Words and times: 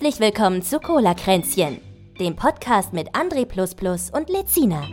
Herzlich 0.00 0.20
willkommen 0.20 0.62
zu 0.62 0.78
Cola 0.78 1.12
Kränzchen, 1.12 1.80
dem 2.20 2.36
Podcast 2.36 2.92
mit 2.92 3.16
André 3.16 3.42
und 4.16 4.30
Lezina. 4.30 4.86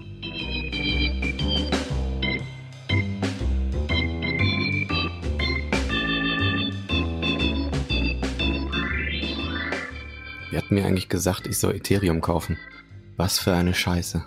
Wer 10.49 10.59
hat 10.59 10.71
mir 10.71 10.85
eigentlich 10.85 11.07
gesagt, 11.07 11.45
ich 11.45 11.59
soll 11.59 11.75
Ethereum 11.75 12.19
kaufen? 12.19 12.57
Was 13.15 13.37
für 13.37 13.53
eine 13.53 13.75
Scheiße. 13.75 14.25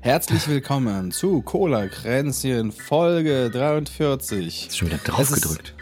Herzlich 0.00 0.48
willkommen 0.48 1.12
zu 1.12 1.42
Cola 1.42 1.88
Kränzchen 1.88 2.72
Folge 2.72 3.50
43. 3.50 4.68
Ist 4.68 4.78
schon 4.78 4.88
wieder 4.88 4.96
drauf 5.04 5.30
gedrückt. 5.30 5.74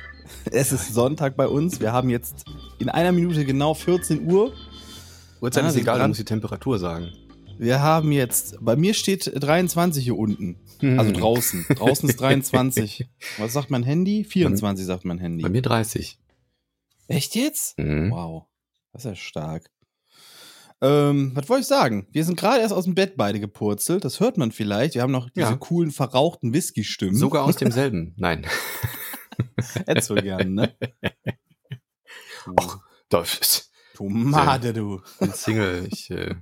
Es 0.51 0.73
ist 0.73 0.93
Sonntag 0.93 1.37
bei 1.37 1.47
uns. 1.47 1.81
Wir 1.81 1.93
haben 1.93 2.11
jetzt 2.11 2.45
in 2.83 2.89
einer 2.89 3.13
Minute 3.13 3.45
genau 3.45 3.75
14 3.75 4.31
Uhr. 4.31 4.53
Uhrzeit 5.41 5.65
ist 5.65 5.77
egal, 5.77 6.01
du 6.01 6.09
musst 6.09 6.21
die 6.21 6.25
Temperatur 6.25 6.79
sagen. 6.79 7.13
Wir 7.59 7.81
haben 7.81 8.11
jetzt, 8.11 8.57
bei 8.61 8.75
mir 8.75 8.93
steht 8.93 9.31
23 9.35 10.03
hier 10.03 10.19
unten. 10.19 10.57
Hm. 10.81 10.99
Also 10.99 11.13
draußen. 11.13 11.67
Draußen 11.69 12.09
ist 12.09 12.21
23. 12.21 13.09
Was 13.39 13.53
sagt 13.53 13.71
mein 13.71 13.85
Handy? 13.85 14.25
24 14.25 14.85
sagt 14.85 15.05
mein 15.05 15.19
Handy. 15.19 15.43
Bei 15.43 15.49
mir 15.49 15.63
30. 15.63 16.19
Echt 17.07 17.37
jetzt? 17.37 17.79
Mhm. 17.79 18.11
Wow. 18.11 18.47
Das 18.93 19.05
ist 19.05 19.11
ja 19.11 19.15
stark. 19.15 19.71
Ähm, 20.81 21.31
was 21.35 21.49
wollte 21.49 21.61
ich 21.63 21.69
sagen? 21.69 22.09
Wir 22.11 22.25
sind 22.25 22.37
gerade 22.37 22.61
erst 22.61 22.75
aus 22.75 22.85
dem 22.85 22.97
Bett 22.97 23.17
beide 23.17 23.39
gepurzelt. 23.39 24.05
Das 24.05 24.19
hört 24.19 24.39
man 24.39 24.51
vielleicht. 24.51 24.97
Wir 24.97 25.03
haben 25.03 25.13
noch 25.13 25.31
diese 25.31 25.51
ja. 25.51 25.57
coolen, 25.57 25.93
verrauchten 25.93 26.53
Whisky-Stimmen. 26.53 27.15
Sogar 27.15 27.45
aus 27.45 27.57
demselben. 27.59 28.15
Nein. 28.17 28.45
Hättest 29.87 30.11
du 30.11 30.17
gern, 30.17 30.55
ne? 30.55 30.75
Ach, 32.61 32.79
das. 33.09 33.71
Tomate, 33.95 34.73
du. 34.73 35.01
Ein 35.21 35.33
Single. 35.33 35.89
Ich, 35.91 36.11
äh, 36.11 36.35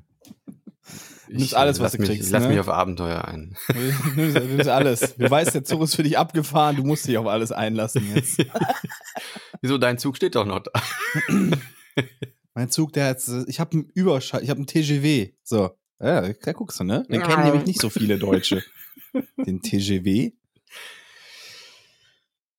ich 1.28 1.38
nimmst 1.38 1.54
alles, 1.54 1.80
was 1.80 1.92
du 1.92 1.98
mich, 1.98 2.10
kriegst. 2.10 2.30
Lass 2.30 2.44
ne? 2.44 2.50
mich 2.50 2.60
auf 2.60 2.68
Abenteuer 2.68 3.24
ein. 3.24 3.56
Du 4.14 4.22
nimmst 4.22 4.68
alles. 4.68 5.16
Du 5.16 5.30
weißt, 5.30 5.54
der 5.54 5.64
Zug 5.64 5.82
ist 5.82 5.96
für 5.96 6.02
dich 6.02 6.18
abgefahren. 6.18 6.76
Du 6.76 6.84
musst 6.84 7.06
dich 7.06 7.18
auf 7.18 7.26
alles 7.26 7.52
einlassen 7.52 8.14
jetzt. 8.14 8.38
Wieso? 9.60 9.78
Dein 9.78 9.98
Zug 9.98 10.16
steht 10.16 10.34
doch 10.34 10.46
noch 10.46 10.60
da. 10.60 10.72
mein 12.54 12.70
Zug, 12.70 12.92
der 12.92 13.08
hat, 13.08 13.22
ich 13.46 13.60
habe 13.60 13.72
einen 13.72 13.90
Überschall, 13.94 14.42
ich 14.42 14.50
habe 14.50 14.58
einen 14.58 14.66
TGW. 14.66 15.32
So, 15.42 15.70
ja, 16.00 16.32
da 16.32 16.52
guckst 16.52 16.80
du, 16.80 16.84
ne? 16.84 17.04
Den 17.10 17.22
kennen 17.22 17.44
nämlich 17.44 17.66
nicht 17.66 17.80
so 17.80 17.90
viele 17.90 18.18
Deutsche. 18.18 18.62
Den 19.44 19.60
TGW. 19.60 20.32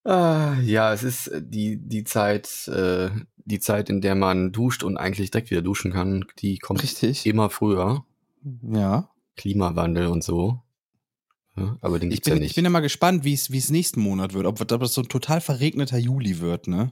Ah, 0.04 0.56
ja, 0.64 0.94
es 0.94 1.04
ist 1.04 1.28
äh, 1.28 1.42
die, 1.44 1.78
die 1.78 2.04
Zeit, 2.04 2.68
äh, 2.68 3.12
die 3.46 3.60
Zeit, 3.60 3.90
in 3.90 4.02
der 4.02 4.16
man 4.16 4.52
duscht 4.52 4.84
und 4.84 4.98
eigentlich 4.98 5.32
direkt 5.32 5.52
wieder 5.52 5.62
duschen 5.62 5.92
kann, 5.92 6.26
die 6.40 6.58
kommt 6.58 6.84
Richtig. 6.84 7.26
immer 7.26 7.50
früher. 7.50 8.06
Ja. 8.62 9.10
Klimawandel 9.36 10.08
und 10.08 10.24
so. 10.24 10.62
Ja, 11.58 11.78
aber 11.82 12.00
den 12.00 12.10
gibt's 12.10 12.28
ich 12.28 12.32
bin, 12.32 12.34
ja 12.34 12.40
nicht. 12.40 12.52
Ich 12.52 12.56
bin 12.56 12.64
ja 12.64 12.70
mal 12.70 12.80
gespannt, 12.80 13.24
wie 13.24 13.34
es 13.34 13.52
wie 13.52 13.58
es 13.58 13.70
nächsten 13.70 14.02
Monat 14.02 14.34
wird, 14.34 14.46
ob, 14.46 14.62
ob 14.62 14.68
das 14.80 14.94
so 14.94 15.02
ein 15.02 15.10
total 15.10 15.42
verregneter 15.42 15.98
Juli 15.98 16.40
wird, 16.40 16.68
ne? 16.68 16.92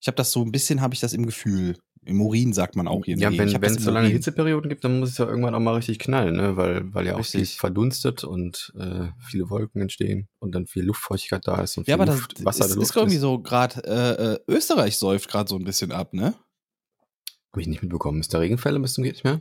Ich 0.00 0.06
habe 0.08 0.16
das 0.16 0.32
so 0.32 0.42
ein 0.42 0.50
bisschen, 0.50 0.80
habe 0.80 0.94
ich 0.94 1.00
das 1.00 1.12
im 1.12 1.26
Gefühl. 1.26 1.76
Im 2.06 2.22
Urin 2.22 2.54
sagt 2.54 2.76
man 2.76 2.88
auch 2.88 3.04
hier. 3.04 3.16
Ja, 3.18 3.30
wenn 3.30 3.52
wenn 3.60 3.74
es 3.74 3.84
so 3.84 3.90
lange 3.90 4.08
Hitzeperioden 4.08 4.70
gibt, 4.70 4.84
dann 4.84 5.00
muss 5.00 5.10
es 5.10 5.18
ja 5.18 5.26
irgendwann 5.26 5.54
auch 5.54 5.60
mal 5.60 5.74
richtig 5.74 5.98
knallen, 5.98 6.34
ne? 6.34 6.56
Weil, 6.56 6.94
weil 6.94 7.06
ja 7.06 7.16
auch 7.16 7.24
viel 7.24 7.44
verdunstet 7.44 8.24
und 8.24 8.72
äh, 8.78 9.08
viele 9.20 9.50
Wolken 9.50 9.82
entstehen 9.82 10.26
und 10.38 10.54
dann 10.54 10.66
viel 10.66 10.84
Luftfeuchtigkeit 10.84 11.46
da 11.46 11.60
ist 11.60 11.76
und 11.76 11.86
ja, 11.86 11.96
viel 11.96 12.02
aber 12.02 12.12
Luft, 12.12 12.38
das 12.38 12.44
Wasser 12.44 12.64
ist, 12.64 12.70
der 12.70 12.76
Luft 12.76 12.90
ist 12.90 12.96
irgendwie 12.96 13.16
so 13.18 13.40
gerade 13.40 13.84
äh, 13.84 14.32
äh, 14.34 14.38
Österreich 14.48 14.96
säuft 14.96 15.28
gerade 15.28 15.50
so 15.50 15.56
ein 15.56 15.64
bisschen 15.64 15.92
ab, 15.92 16.14
ne? 16.14 16.34
Habe 17.52 17.60
ich 17.60 17.66
nicht 17.66 17.82
mitbekommen. 17.82 18.20
Ist 18.20 18.32
da 18.32 18.38
Regenfälle 18.38 18.80
bis 18.80 18.94
zum 18.94 19.04
geht 19.04 19.14
nicht 19.14 19.24
mehr? 19.24 19.40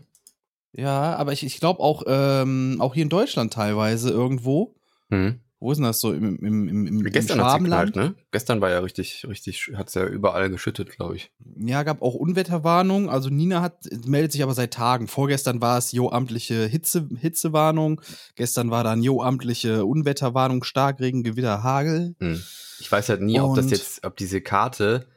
Ja, 0.73 1.15
aber 1.15 1.31
ich, 1.31 1.45
ich 1.45 1.59
glaube 1.59 1.79
auch, 1.79 2.03
ähm, 2.07 2.77
auch 2.79 2.93
hier 2.93 3.03
in 3.03 3.09
Deutschland 3.09 3.53
teilweise 3.53 4.09
irgendwo. 4.09 4.75
Mhm. 5.09 5.39
Wo 5.61 5.73
ist 5.73 5.77
denn 5.77 5.83
das 5.85 5.99
so? 5.99 6.13
Im, 6.13 6.37
im, 6.37 6.69
im, 6.69 6.87
im, 6.87 7.03
Gestern 7.03 7.39
im 7.39 7.63
geknallt, 7.63 7.95
ne? 7.95 8.15
Gestern 8.31 8.61
war 8.61 8.69
ja 8.69 8.79
richtig, 8.79 9.25
richtig, 9.27 9.71
hat's 9.75 9.93
ja 9.93 10.05
überall 10.05 10.49
geschüttet, 10.49 10.89
glaube 10.91 11.17
ich. 11.17 11.31
Ja, 11.57 11.83
gab 11.83 12.01
auch 12.01 12.13
Unwetterwarnung. 12.13 13.09
Also 13.09 13.29
Nina 13.29 13.61
hat, 13.61 13.83
meldet 14.05 14.31
sich 14.31 14.41
aber 14.41 14.53
seit 14.53 14.73
Tagen. 14.73 15.09
Vorgestern 15.09 15.59
war 15.59 15.77
es 15.77 15.91
jo 15.91 16.11
amtliche 16.11 16.65
Hitze, 16.65 17.09
Hitzewarnung. 17.19 17.99
Gestern 18.35 18.71
war 18.71 18.85
dann 18.85 19.03
jo 19.03 19.21
amtliche 19.21 19.85
Unwetterwarnung, 19.85 20.63
Starkregen, 20.63 21.23
Gewitter, 21.23 21.61
Hagel. 21.61 22.15
Hm. 22.21 22.41
Ich 22.79 22.89
weiß 22.89 23.09
halt 23.09 23.21
nie, 23.21 23.39
ob 23.41 23.55
das 23.55 23.65
Und- 23.65 23.71
jetzt, 23.71 24.05
ob 24.05 24.15
diese 24.15 24.39
Karte 24.39 25.07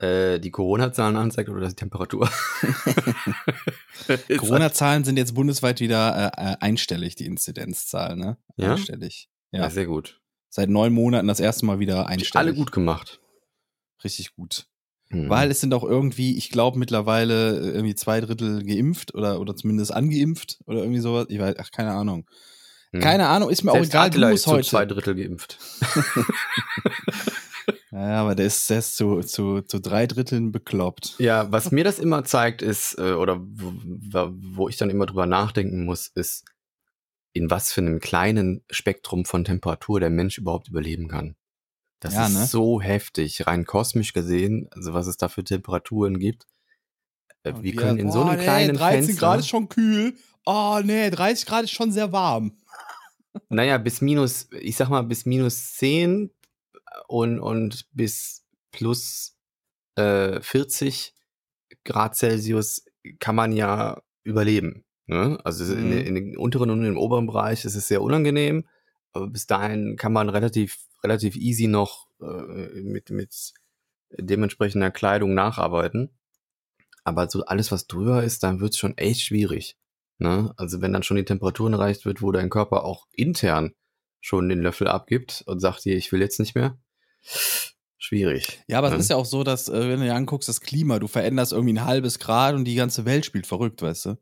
äh, 0.00 0.40
die 0.40 0.50
Corona-Zahlen 0.50 1.14
anzeigt 1.16 1.48
oder 1.48 1.68
die 1.68 1.74
Temperatur. 1.76 2.28
Corona-Zahlen 4.36 5.04
sind 5.04 5.16
jetzt 5.16 5.34
bundesweit 5.34 5.78
wieder 5.80 6.32
äh, 6.36 6.52
äh, 6.52 6.56
einstellig, 6.60 7.14
die 7.14 7.26
Inzidenzzahlen, 7.26 8.18
ne? 8.18 8.36
Ja? 8.56 8.72
Einstellig. 8.72 9.28
Ja, 9.52 9.60
Ja. 9.62 9.70
sehr 9.70 9.86
gut. 9.86 10.20
Seit 10.48 10.68
neun 10.68 10.92
Monaten 10.92 11.28
das 11.28 11.40
erste 11.40 11.64
Mal 11.64 11.78
wieder 11.78 12.06
einstellig. 12.08 12.36
Alle 12.36 12.54
gut 12.54 12.72
gemacht. 12.72 13.20
Richtig 14.04 14.34
gut. 14.34 14.66
Hm. 15.08 15.28
Weil 15.30 15.50
es 15.50 15.60
sind 15.60 15.72
auch 15.74 15.84
irgendwie, 15.84 16.36
ich 16.36 16.50
glaube, 16.50 16.78
mittlerweile 16.78 17.58
äh, 17.58 17.70
irgendwie 17.70 17.94
zwei 17.94 18.20
Drittel 18.20 18.62
geimpft 18.64 19.14
oder, 19.14 19.40
oder 19.40 19.54
zumindest 19.54 19.92
angeimpft 19.94 20.58
oder 20.66 20.80
irgendwie 20.80 21.00
sowas. 21.00 21.26
Ich 21.28 21.38
weiß, 21.38 21.54
ach, 21.58 21.70
keine 21.70 21.92
Ahnung. 21.92 22.26
Hm. 22.90 23.00
Keine 23.00 23.28
Ahnung, 23.28 23.48
ist 23.50 23.62
mir 23.62 23.72
Selbst 23.72 23.90
auch 23.90 23.92
egal, 23.94 24.06
Attila 24.08 24.26
du 24.26 24.32
musst 24.32 24.44
zu 24.44 24.60
zwei 24.60 24.80
heute. 24.80 24.94
Drittel 24.94 25.14
geimpft. 25.14 25.58
Ja, 27.92 28.22
aber 28.22 28.34
der 28.34 28.46
ist, 28.46 28.68
der 28.70 28.78
ist 28.78 28.96
zu, 28.96 29.20
zu, 29.20 29.60
zu 29.60 29.78
drei 29.78 30.06
Dritteln 30.06 30.50
bekloppt. 30.50 31.16
Ja, 31.18 31.52
was 31.52 31.70
mir 31.72 31.84
das 31.84 31.98
immer 31.98 32.24
zeigt, 32.24 32.62
ist, 32.62 32.98
äh, 32.98 33.12
oder 33.12 33.38
wo, 33.42 34.32
wo 34.32 34.68
ich 34.68 34.78
dann 34.78 34.88
immer 34.88 35.04
drüber 35.04 35.26
nachdenken 35.26 35.84
muss, 35.84 36.08
ist, 36.08 36.44
in 37.32 37.50
was 37.50 37.72
für 37.72 37.80
einem 37.80 38.00
kleinen 38.00 38.64
Spektrum 38.70 39.24
von 39.24 39.44
Temperatur 39.44 40.00
der 40.00 40.10
Mensch 40.10 40.38
überhaupt 40.38 40.68
überleben 40.68 41.08
kann. 41.08 41.36
Das 42.00 42.14
Ja, 42.14 42.26
ist 42.26 42.34
ne? 42.34 42.46
so 42.46 42.80
heftig, 42.80 43.46
rein 43.46 43.64
kosmisch 43.64 44.12
gesehen, 44.12 44.68
also 44.72 44.92
was 44.92 45.06
es 45.06 45.16
da 45.16 45.28
für 45.28 45.44
Temperaturen 45.44 46.18
gibt. 46.18 46.46
Äh, 47.44 47.52
Und 47.52 47.62
Wir 47.62 47.74
können 47.74 47.98
in 47.98 48.10
so 48.10 48.20
boah, 48.20 48.30
einem 48.30 48.38
nee, 48.38 48.44
kleinen 48.44 48.76
13 48.76 49.04
Fenster, 49.04 49.20
Grad 49.20 49.40
ist 49.40 49.48
schon 49.48 49.68
kühl. 49.68 50.14
Oh, 50.44 50.80
nee, 50.82 51.10
30 51.10 51.46
Grad 51.46 51.64
ist 51.64 51.70
schon 51.70 51.92
sehr 51.92 52.12
warm. 52.12 52.56
naja, 53.48 53.78
bis 53.78 54.00
minus, 54.00 54.48
ich 54.52 54.76
sag 54.76 54.88
mal, 54.88 55.02
bis 55.02 55.26
minus 55.26 55.74
10 55.74 56.30
und, 57.08 57.38
und 57.40 57.86
bis 57.92 58.44
plus 58.72 59.36
äh, 59.96 60.40
40 60.40 61.14
Grad 61.84 62.16
Celsius 62.16 62.84
kann 63.20 63.34
man 63.36 63.52
ja 63.52 64.02
überleben. 64.24 64.84
Ne? 65.06 65.38
Also 65.44 65.72
in, 65.74 65.90
Mhm. 65.90 65.98
in 65.98 66.14
den 66.14 66.36
unteren 66.36 66.70
und 66.70 66.84
im 66.84 66.96
oberen 66.98 67.26
Bereich 67.26 67.64
ist 67.64 67.74
es 67.74 67.88
sehr 67.88 68.02
unangenehm, 68.02 68.66
aber 69.12 69.28
bis 69.28 69.46
dahin 69.46 69.96
kann 69.96 70.12
man 70.12 70.28
relativ, 70.28 70.78
relativ 71.02 71.36
easy 71.36 71.66
noch 71.66 72.06
äh, 72.20 72.80
mit, 72.82 73.10
mit 73.10 73.52
dementsprechender 74.16 74.90
Kleidung 74.90 75.34
nacharbeiten. 75.34 76.10
Aber 77.04 77.28
so 77.28 77.44
alles, 77.44 77.72
was 77.72 77.88
drüber 77.88 78.22
ist, 78.22 78.42
dann 78.44 78.60
wird 78.60 78.74
es 78.74 78.78
schon 78.78 78.96
echt 78.96 79.22
schwierig. 79.22 79.76
Ne? 80.18 80.54
Also 80.56 80.80
wenn 80.80 80.92
dann 80.92 81.02
schon 81.02 81.16
die 81.16 81.24
Temperaturen 81.24 81.72
erreicht 81.72 82.04
wird, 82.06 82.22
wo 82.22 82.30
dein 82.30 82.48
Körper 82.48 82.84
auch 82.84 83.06
intern 83.12 83.74
schon 84.20 84.48
den 84.48 84.60
Löffel 84.62 84.86
abgibt 84.86 85.42
und 85.46 85.58
sagt 85.58 85.84
dir, 85.84 85.96
ich 85.96 86.12
will 86.12 86.20
jetzt 86.20 86.38
nicht 86.38 86.54
mehr. 86.54 86.78
Schwierig. 87.98 88.62
Ja, 88.66 88.78
aber 88.78 88.90
ne? 88.90 88.96
es 88.96 89.02
ist 89.02 89.10
ja 89.10 89.16
auch 89.16 89.26
so, 89.26 89.44
dass, 89.44 89.68
äh, 89.68 89.88
wenn 89.88 90.00
du 90.00 90.06
dir 90.06 90.14
anguckst, 90.14 90.48
das 90.48 90.60
Klima, 90.60 90.98
du 90.98 91.06
veränderst 91.08 91.52
irgendwie 91.52 91.74
ein 91.74 91.84
halbes 91.84 92.18
Grad 92.18 92.54
und 92.54 92.64
die 92.64 92.74
ganze 92.74 93.04
Welt 93.04 93.24
spielt 93.24 93.46
verrückt, 93.46 93.82
weißt 93.82 94.06
du? 94.06 94.18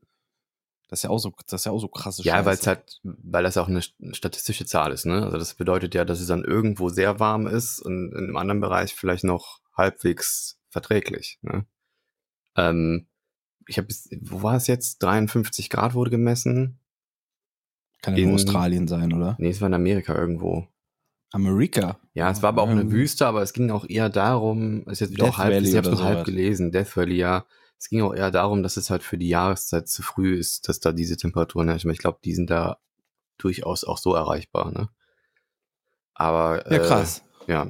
Das 0.91 0.99
ist 0.99 1.03
ja 1.05 1.11
auch 1.11 1.19
so, 1.19 1.33
das 1.47 1.61
ist 1.61 1.65
ja 1.67 1.73
auch 1.73 1.79
so 1.79 1.87
krasse 1.89 2.23
Ja, 2.25 2.45
weil 2.45 2.55
es 2.55 2.67
halt, 2.67 3.01
weil 3.05 3.45
das 3.45 3.57
auch 3.57 3.69
eine 3.69 3.81
statistische 3.81 4.67
Zahl 4.67 4.91
ist, 4.91 5.07
ne? 5.07 5.23
Also 5.23 5.39
das 5.39 5.55
bedeutet 5.55 5.95
ja, 5.95 6.05
dass 6.05 6.21
es 6.21 6.27
dann 6.27 6.45
irgendwo 6.45 6.89
sehr 6.89 7.21
warm 7.21 7.47
ist 7.47 7.79
und 7.81 8.11
in 8.13 8.25
einem 8.25 8.37
anderen 8.37 8.61
Bereich 8.61 8.93
vielleicht 8.95 9.23
noch 9.23 9.61
halbwegs 9.77 10.59
verträglich, 10.69 11.39
ne? 11.43 11.65
Ähm, 12.57 13.07
ich 13.67 13.79
habe, 13.79 13.87
wo 14.23 14.43
war 14.43 14.57
es 14.57 14.67
jetzt? 14.67 15.01
53 15.05 15.71
Grad 15.71 15.95
wurde 15.95 16.11
gemessen. 16.11 16.81
Kann 18.03 18.17
ja 18.17 18.25
in- 18.25 18.35
Australien 18.35 18.89
sein, 18.89 19.13
oder? 19.13 19.37
Nee, 19.39 19.51
es 19.51 19.61
war 19.61 19.69
in 19.69 19.75
Amerika 19.75 20.15
irgendwo. 20.17 20.67
Amerika. 21.31 22.01
Ja, 22.15 22.31
es 22.33 22.43
war 22.43 22.49
aber 22.49 22.63
auch 22.63 22.69
eine 22.69 22.91
Wüste, 22.91 23.25
aber 23.29 23.43
es 23.43 23.53
ging 23.53 23.71
auch 23.71 23.89
eher 23.89 24.09
darum, 24.09 24.89
ist 24.89 24.99
jetzt 25.01 25.13
wieder 25.13 25.27
Death 25.27 25.35
auch 25.35 25.39
halb, 25.39 25.55
Valley 25.55 25.71
ich 25.71 25.77
hab's 25.77 25.87
oder 25.87 25.97
nur 25.99 26.05
halb 26.05 26.25
gelesen, 26.25 26.73
Death 26.73 26.97
Valley, 26.97 27.17
ja. 27.17 27.47
Es 27.81 27.89
ging 27.89 28.03
auch 28.03 28.13
eher 28.13 28.31
darum, 28.31 28.63
dass 28.63 28.77
es 28.77 28.91
halt 28.91 29.03
für 29.03 29.17
die 29.17 29.31
Jahreszeit 29.31 29.89
zu 29.89 30.03
früh 30.03 30.37
ist, 30.37 30.69
dass 30.69 30.81
da 30.81 30.93
diese 30.93 31.17
Temperaturen 31.17 31.67
herrschen. 31.69 31.91
Ich 31.91 31.99
glaube, 31.99 32.19
die 32.23 32.35
sind 32.35 32.51
da 32.51 32.79
durchaus 33.39 33.85
auch 33.85 33.97
so 33.97 34.15
erreichbar, 34.15 34.71
ne? 34.71 34.91
Aber 36.13 36.71
Ja, 36.71 36.77
äh, 36.77 36.87
krass. 36.87 37.23
ja. 37.47 37.69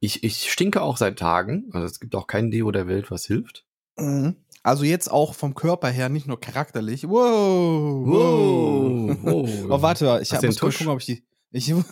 Ich, 0.00 0.24
ich 0.24 0.50
stinke 0.50 0.80
auch 0.80 0.96
seit 0.96 1.18
Tagen. 1.18 1.68
Also 1.74 1.84
es 1.86 2.00
gibt 2.00 2.14
auch 2.14 2.26
kein 2.26 2.50
Deo 2.50 2.70
der 2.70 2.88
Welt, 2.88 3.10
was 3.10 3.26
hilft. 3.26 3.66
Mhm. 3.98 4.36
Also 4.62 4.84
jetzt 4.84 5.10
auch 5.10 5.34
vom 5.34 5.54
Körper 5.54 5.88
her, 5.88 6.08
nicht 6.08 6.26
nur 6.26 6.40
charakterlich. 6.40 7.06
Wow. 7.06 8.06
Wow. 8.06 9.18
wow. 9.22 9.48
Oh, 9.70 9.82
warte 9.82 10.06
mal, 10.06 10.22
ich 10.22 10.32
hab, 10.32 10.42
muss 10.42 10.58
gucken, 10.58 10.88
ob 10.88 11.00
ich 11.00 11.06
die. 11.06 11.26
Ich, 11.50 11.74
oh 11.74 11.84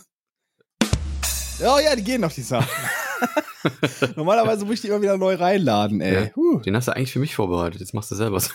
ja, 1.59 1.95
die 1.95 2.03
gehen 2.03 2.21
noch, 2.21 2.31
die 2.33 2.41
Sachen. 2.41 2.67
Normalerweise 4.15 4.65
muss 4.65 4.75
ich 4.75 4.81
die 4.81 4.87
immer 4.87 5.01
wieder 5.01 5.17
neu 5.17 5.35
reinladen, 5.35 6.01
ey. 6.01 6.25
Ja. 6.25 6.35
Huh, 6.35 6.59
Den 6.59 6.75
hast 6.75 6.87
du 6.87 6.95
eigentlich 6.95 7.11
für 7.11 7.19
mich 7.19 7.35
vorbereitet. 7.35 7.79
Jetzt 7.79 7.93
machst 7.93 8.11
du 8.11 8.15
selber 8.15 8.39
so. 8.39 8.51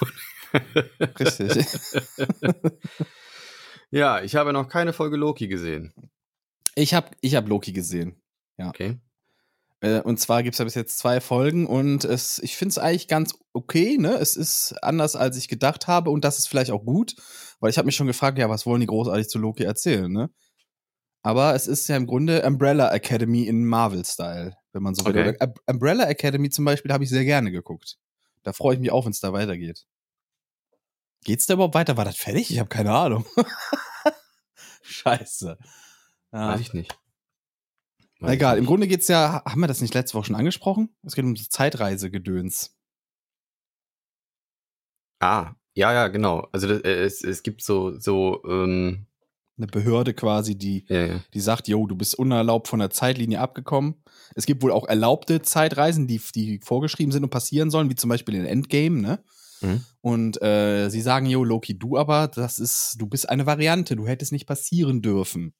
richtig. 1.21 1.67
ja, 3.91 4.23
ich 4.23 4.37
habe 4.37 4.53
noch 4.53 4.69
keine 4.69 4.93
Folge 4.93 5.17
Loki 5.17 5.49
gesehen. 5.49 5.93
Ich 6.75 6.95
habe 6.95 7.11
ich 7.21 7.35
hab 7.35 7.49
Loki 7.49 7.73
gesehen. 7.73 8.21
Okay. 8.59 8.99
Äh, 9.81 10.01
Und 10.01 10.21
zwar 10.21 10.43
gibt 10.43 10.55
es 10.55 10.59
ja 10.59 10.65
bis 10.65 10.75
jetzt 10.75 10.99
zwei 10.99 11.21
Folgen 11.21 11.67
und 11.67 12.05
es, 12.05 12.39
ich 12.39 12.57
finde 12.57 12.71
es 12.71 12.79
eigentlich 12.79 13.09
ganz 13.09 13.35
okay, 13.53 13.99
ne? 13.99 14.15
Es 14.15 14.37
ist 14.37 14.75
anders, 14.83 15.17
als 15.17 15.37
ich 15.37 15.49
gedacht 15.49 15.89
habe 15.89 16.11
und 16.11 16.25
das 16.25 16.39
ist 16.39 16.49
vielleicht 16.49 16.71
auch 16.71 16.85
gut, 16.85 17.17
weil 17.61 17.71
ich 17.71 17.79
habe 17.79 17.87
mich 17.87 17.97
schon 17.97 18.07
gefragt, 18.07 18.39
ja, 18.39 18.49
was 18.49 18.65
wollen 18.65 18.81
die 18.81 18.87
großartig 18.87 19.29
zu 19.29 19.39
Loki 19.39 19.65
erzählen, 19.65 20.11
ne? 20.11 20.31
Aber 21.23 21.55
es 21.55 21.67
ist 21.67 21.89
ja 21.89 21.97
im 21.97 22.07
Grunde 22.07 22.45
Umbrella 22.45 22.93
Academy 22.93 23.45
in 23.45 23.65
Marvel-Style, 23.65 24.57
wenn 24.73 24.83
man 24.83 24.95
so 24.95 25.05
will. 25.05 25.17
Oder 25.17 25.55
Umbrella 25.67 26.09
Academy 26.09 26.51
zum 26.51 26.65
Beispiel 26.65 26.93
habe 26.93 27.05
ich 27.05 27.11
sehr 27.11 27.25
gerne 27.25 27.53
geguckt. 27.53 27.99
Da 28.43 28.53
freue 28.53 28.75
ich 28.75 28.81
mich 28.81 28.91
auch, 28.91 29.05
wenn 29.05 29.13
es 29.13 29.21
da 29.21 29.33
weitergeht. 29.33 29.87
Geht's 31.25 31.47
da 31.47 31.55
überhaupt 31.55 31.75
weiter? 31.75 31.97
War 31.97 32.05
das 32.05 32.17
fertig? 32.17 32.51
Ich 32.51 32.59
habe 32.59 32.69
keine 32.69 32.93
Ahnung. 32.93 33.25
Scheiße. 34.83 35.57
Ja. 36.33 36.49
Weiß 36.49 36.61
ich 36.61 36.73
nicht. 36.73 36.99
Weiß 38.19 38.33
egal, 38.33 38.55
ich 38.55 38.59
im 38.59 38.63
nicht. 38.65 38.69
Grunde 38.69 38.89
geht's 38.89 39.07
ja, 39.07 39.43
haben 39.45 39.61
wir 39.61 39.69
das 39.69 39.81
nicht 39.81 39.95
letzte 39.95 40.19
Woche 40.19 40.27
schon 40.27 40.37
angesprochen? 40.37 40.95
Es 41.05 41.15
geht 41.15 41.25
um 41.25 41.37
Zeitreisegedöns. 41.37 42.77
Ah, 45.21 45.55
ja, 45.75 45.93
ja, 45.93 46.09
genau. 46.09 46.49
Also 46.51 46.67
das, 46.67 46.81
äh, 46.81 47.05
es, 47.05 47.23
es 47.23 47.45
gibt 47.45 47.63
so, 47.63 47.97
so, 47.99 48.43
ähm, 48.45 49.07
Eine 49.59 49.67
Behörde 49.67 50.15
quasi, 50.15 50.57
die, 50.57 50.85
ja, 50.89 51.07
ja. 51.07 51.21
die 51.35 51.41
sagt, 51.41 51.69
yo, 51.69 51.87
du 51.87 51.95
bist 51.95 52.15
unerlaubt 52.19 52.69
von 52.69 52.79
der 52.79 52.91
Zeitlinie 52.91 53.39
abgekommen. 53.41 53.97
Es 54.35 54.47
gibt 54.47 54.63
wohl 54.63 54.73
auch 54.73 54.87
erlaubte 54.89 55.43
Zeitreisen, 55.43 56.07
die, 56.07 56.21
die 56.35 56.61
vorgeschrieben 56.65 57.13
sind 57.13 57.23
und 57.25 57.31
passieren 57.31 57.71
sollen, 57.71 57.91
wie 57.91 57.95
zum 57.95 58.09
Beispiel 58.09 58.35
in 58.35 58.47
Endgame, 58.47 59.01
ne? 59.01 59.23
Mhm. 59.61 59.85
Und 60.01 60.43
äh, 60.43 60.89
sie 60.89 61.01
sagen, 61.03 61.27
yo, 61.27 61.45
Loki, 61.45 61.79
du 61.79 61.97
aber, 61.99 62.29
das 62.29 62.59
ist, 62.59 62.97
du 62.99 63.07
bist 63.07 63.29
eine 63.29 63.47
Variante, 63.47 63.95
du 63.95 64.07
hättest 64.09 64.33
nicht 64.33 64.47
passieren 64.47 65.03
dürfen. 65.03 65.55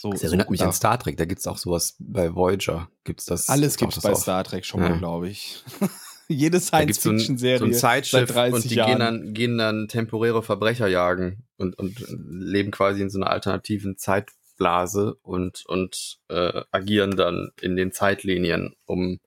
So, 0.00 0.10
Das 0.10 0.22
erinnert 0.22 0.46
so, 0.46 0.50
mich 0.52 0.60
da- 0.60 0.66
an 0.66 0.72
Star 0.72 0.98
Trek. 0.98 1.16
Da 1.16 1.24
gibt's 1.24 1.46
auch 1.46 1.58
sowas 1.58 1.94
bei 2.00 2.34
Voyager. 2.34 2.88
Gibt's 3.04 3.24
das? 3.26 3.48
Alles 3.48 3.76
gibt's 3.76 3.96
das 3.96 4.04
bei 4.04 4.12
auf. 4.12 4.20
Star 4.20 4.42
Trek 4.44 4.64
schon, 4.64 4.80
Ja. 4.80 4.96
glaube 4.96 5.28
ich. 5.28 5.62
Jede 6.28 6.58
gibt's 6.58 6.70
so 6.70 6.76
ein, 6.76 6.88
Science-Fiction-Serie 6.90 7.58
so 7.58 7.64
ein 7.86 8.02
seit 8.04 8.30
30 8.30 8.54
und 8.54 8.70
die 8.70 8.74
Jahren. 8.74 8.90
gehen 8.90 8.98
dann, 8.98 9.34
gehen 9.34 9.58
dann 9.58 9.88
temporäre 9.88 10.42
Verbrecher 10.42 10.86
jagen 10.86 11.44
und, 11.56 11.78
und 11.78 12.04
leben 12.08 12.70
quasi 12.70 13.00
in 13.02 13.08
so 13.08 13.18
einer 13.18 13.30
alternativen 13.30 13.96
Zeitblase 13.96 15.14
und, 15.22 15.64
und 15.66 16.18
äh, 16.28 16.62
agieren 16.70 17.16
dann 17.16 17.50
in 17.62 17.76
den 17.76 17.92
Zeitlinien, 17.92 18.74
um 18.84 19.20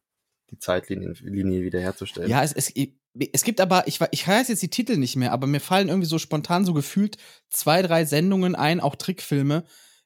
die 0.51 0.59
Zeitlinie 0.59 1.13
Linie 1.21 1.63
wiederherzustellen. 1.63 2.29
Ja, 2.29 2.43
es, 2.43 2.53
es, 2.53 2.71
es 3.33 3.43
gibt 3.43 3.59
aber, 3.61 3.87
ich, 3.87 3.99
ich 4.11 4.27
weiß 4.27 4.49
jetzt 4.49 4.61
die 4.61 4.69
Titel 4.69 4.97
nicht 4.97 5.15
mehr, 5.15 5.31
aber 5.31 5.47
mir 5.47 5.59
fallen 5.59 5.89
irgendwie 5.89 6.07
so 6.07 6.19
spontan 6.19 6.65
so 6.65 6.73
gefühlt 6.73 7.17
zwei, 7.49 7.81
drei 7.81 8.05
Sendungen 8.05 8.55
ein, 8.55 8.79
auch 8.79 8.95
Trickfilme, 8.95 9.63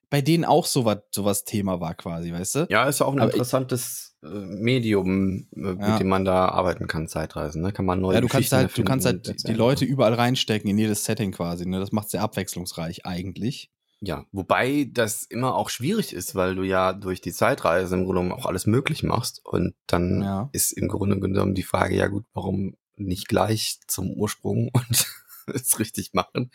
bei 0.10 0.22
denen 0.22 0.46
auch 0.46 0.66
sowas 0.66 1.00
sowas 1.12 1.44
Thema 1.44 1.80
war 1.80 1.94
quasi, 1.96 2.32
weißt 2.32 2.56
du? 2.56 2.68
Ja, 2.70 2.86
ist 2.86 3.00
ja 3.00 3.06
auch 3.06 3.14
ein 3.14 3.20
Aber 3.20 3.30
ich- 3.30 3.36
interessantes 3.36 4.16
äh, 4.24 4.28
Medium, 4.28 5.48
äh, 5.56 5.60
mit 5.60 5.80
Ja. 5.82 5.98
dem 5.98 6.08
man 6.08 6.26
da 6.26 6.48
arbeiten 6.50 6.88
kann, 6.88 7.08
Zeitreisen. 7.08 7.62
Ne? 7.62 7.72
Kann 7.72 7.86
man 7.86 8.02
neue 8.02 8.16
Ja, 8.16 8.22
du 8.22 8.28
kannst 8.28 8.52
halt, 8.52 8.78
du 8.78 8.84
kannst 8.84 9.06
halt 9.06 9.48
die. 9.48 9.54
Leute 9.54 9.86
überall 9.86 10.14
reinstecken, 10.14 10.70
in 10.70 10.78
jedes 10.78 11.06
Setting 11.06 11.32
quasi, 11.32 11.66
ne? 11.66 11.80
Das 11.80 11.92
macht 11.92 12.10
sehr 12.10 12.22
abwechslungsreich 12.22 13.06
eigentlich. 13.06 13.70
Ja, 14.02 14.26
wobei 14.32 14.90
das 14.92 15.24
immer 15.24 15.56
auch 15.56 15.70
schwierig 15.70 16.14
ist, 16.14 16.36
weil 16.36 16.56
du 16.56 16.64
ja 16.64 16.94
durch 16.94 17.22
die 17.22 17.32
Zeitreise 17.32 17.96
im 17.96 18.04
Grunde 18.06 18.22
genommen 18.24 18.40
auch 18.40 18.46
alles 18.46 18.66
möglich 18.68 19.04
machst. 19.04 19.42
Und 19.46 19.74
dann 19.88 20.22
Ja. 20.22 20.50
ist 20.52 20.74
im 20.74 20.88
Grunde 20.88 21.20
genommen 21.20 21.56
die 21.56 21.64
Frage, 21.64 21.96
ja 21.96 22.08
gut, 22.08 22.26
warum 22.34 22.76
nicht 22.98 23.28
gleich 23.28 23.80
zum 23.88 24.12
Ursprung 24.12 24.70
und 24.74 25.08
es 25.54 25.80
richtig 25.80 26.14
machen? 26.14 26.52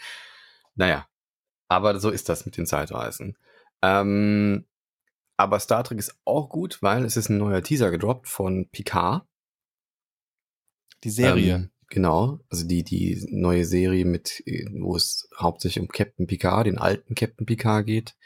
Naja, 0.74 1.06
aber 1.70 2.00
so 2.00 2.10
ist 2.10 2.28
das 2.28 2.44
mit 2.44 2.56
den 2.56 2.66
Zeitreisen. 2.66 3.38
Ähm, 3.80 4.66
aber 5.36 5.60
Star 5.60 5.84
Trek 5.84 5.98
ist 5.98 6.18
auch 6.24 6.50
gut, 6.50 6.82
weil 6.82 7.04
es 7.04 7.16
ist 7.16 7.30
ein 7.30 7.38
neuer 7.38 7.62
Teaser 7.62 7.90
gedroppt 7.92 8.28
von 8.28 8.68
Picard. 8.70 9.24
Die 11.04 11.10
Serie. 11.10 11.54
Ähm, 11.54 11.70
genau, 11.88 12.40
also 12.50 12.66
die, 12.66 12.82
die 12.82 13.24
neue 13.30 13.64
Serie 13.64 14.04
mit, 14.04 14.42
äh, 14.46 14.66
wo 14.72 14.96
es 14.96 15.28
hauptsächlich 15.38 15.80
um 15.80 15.88
Captain 15.88 16.26
Picard, 16.26 16.66
den 16.66 16.76
alten 16.76 17.14
Captain 17.14 17.46
Picard 17.46 17.86
geht. 17.86 18.16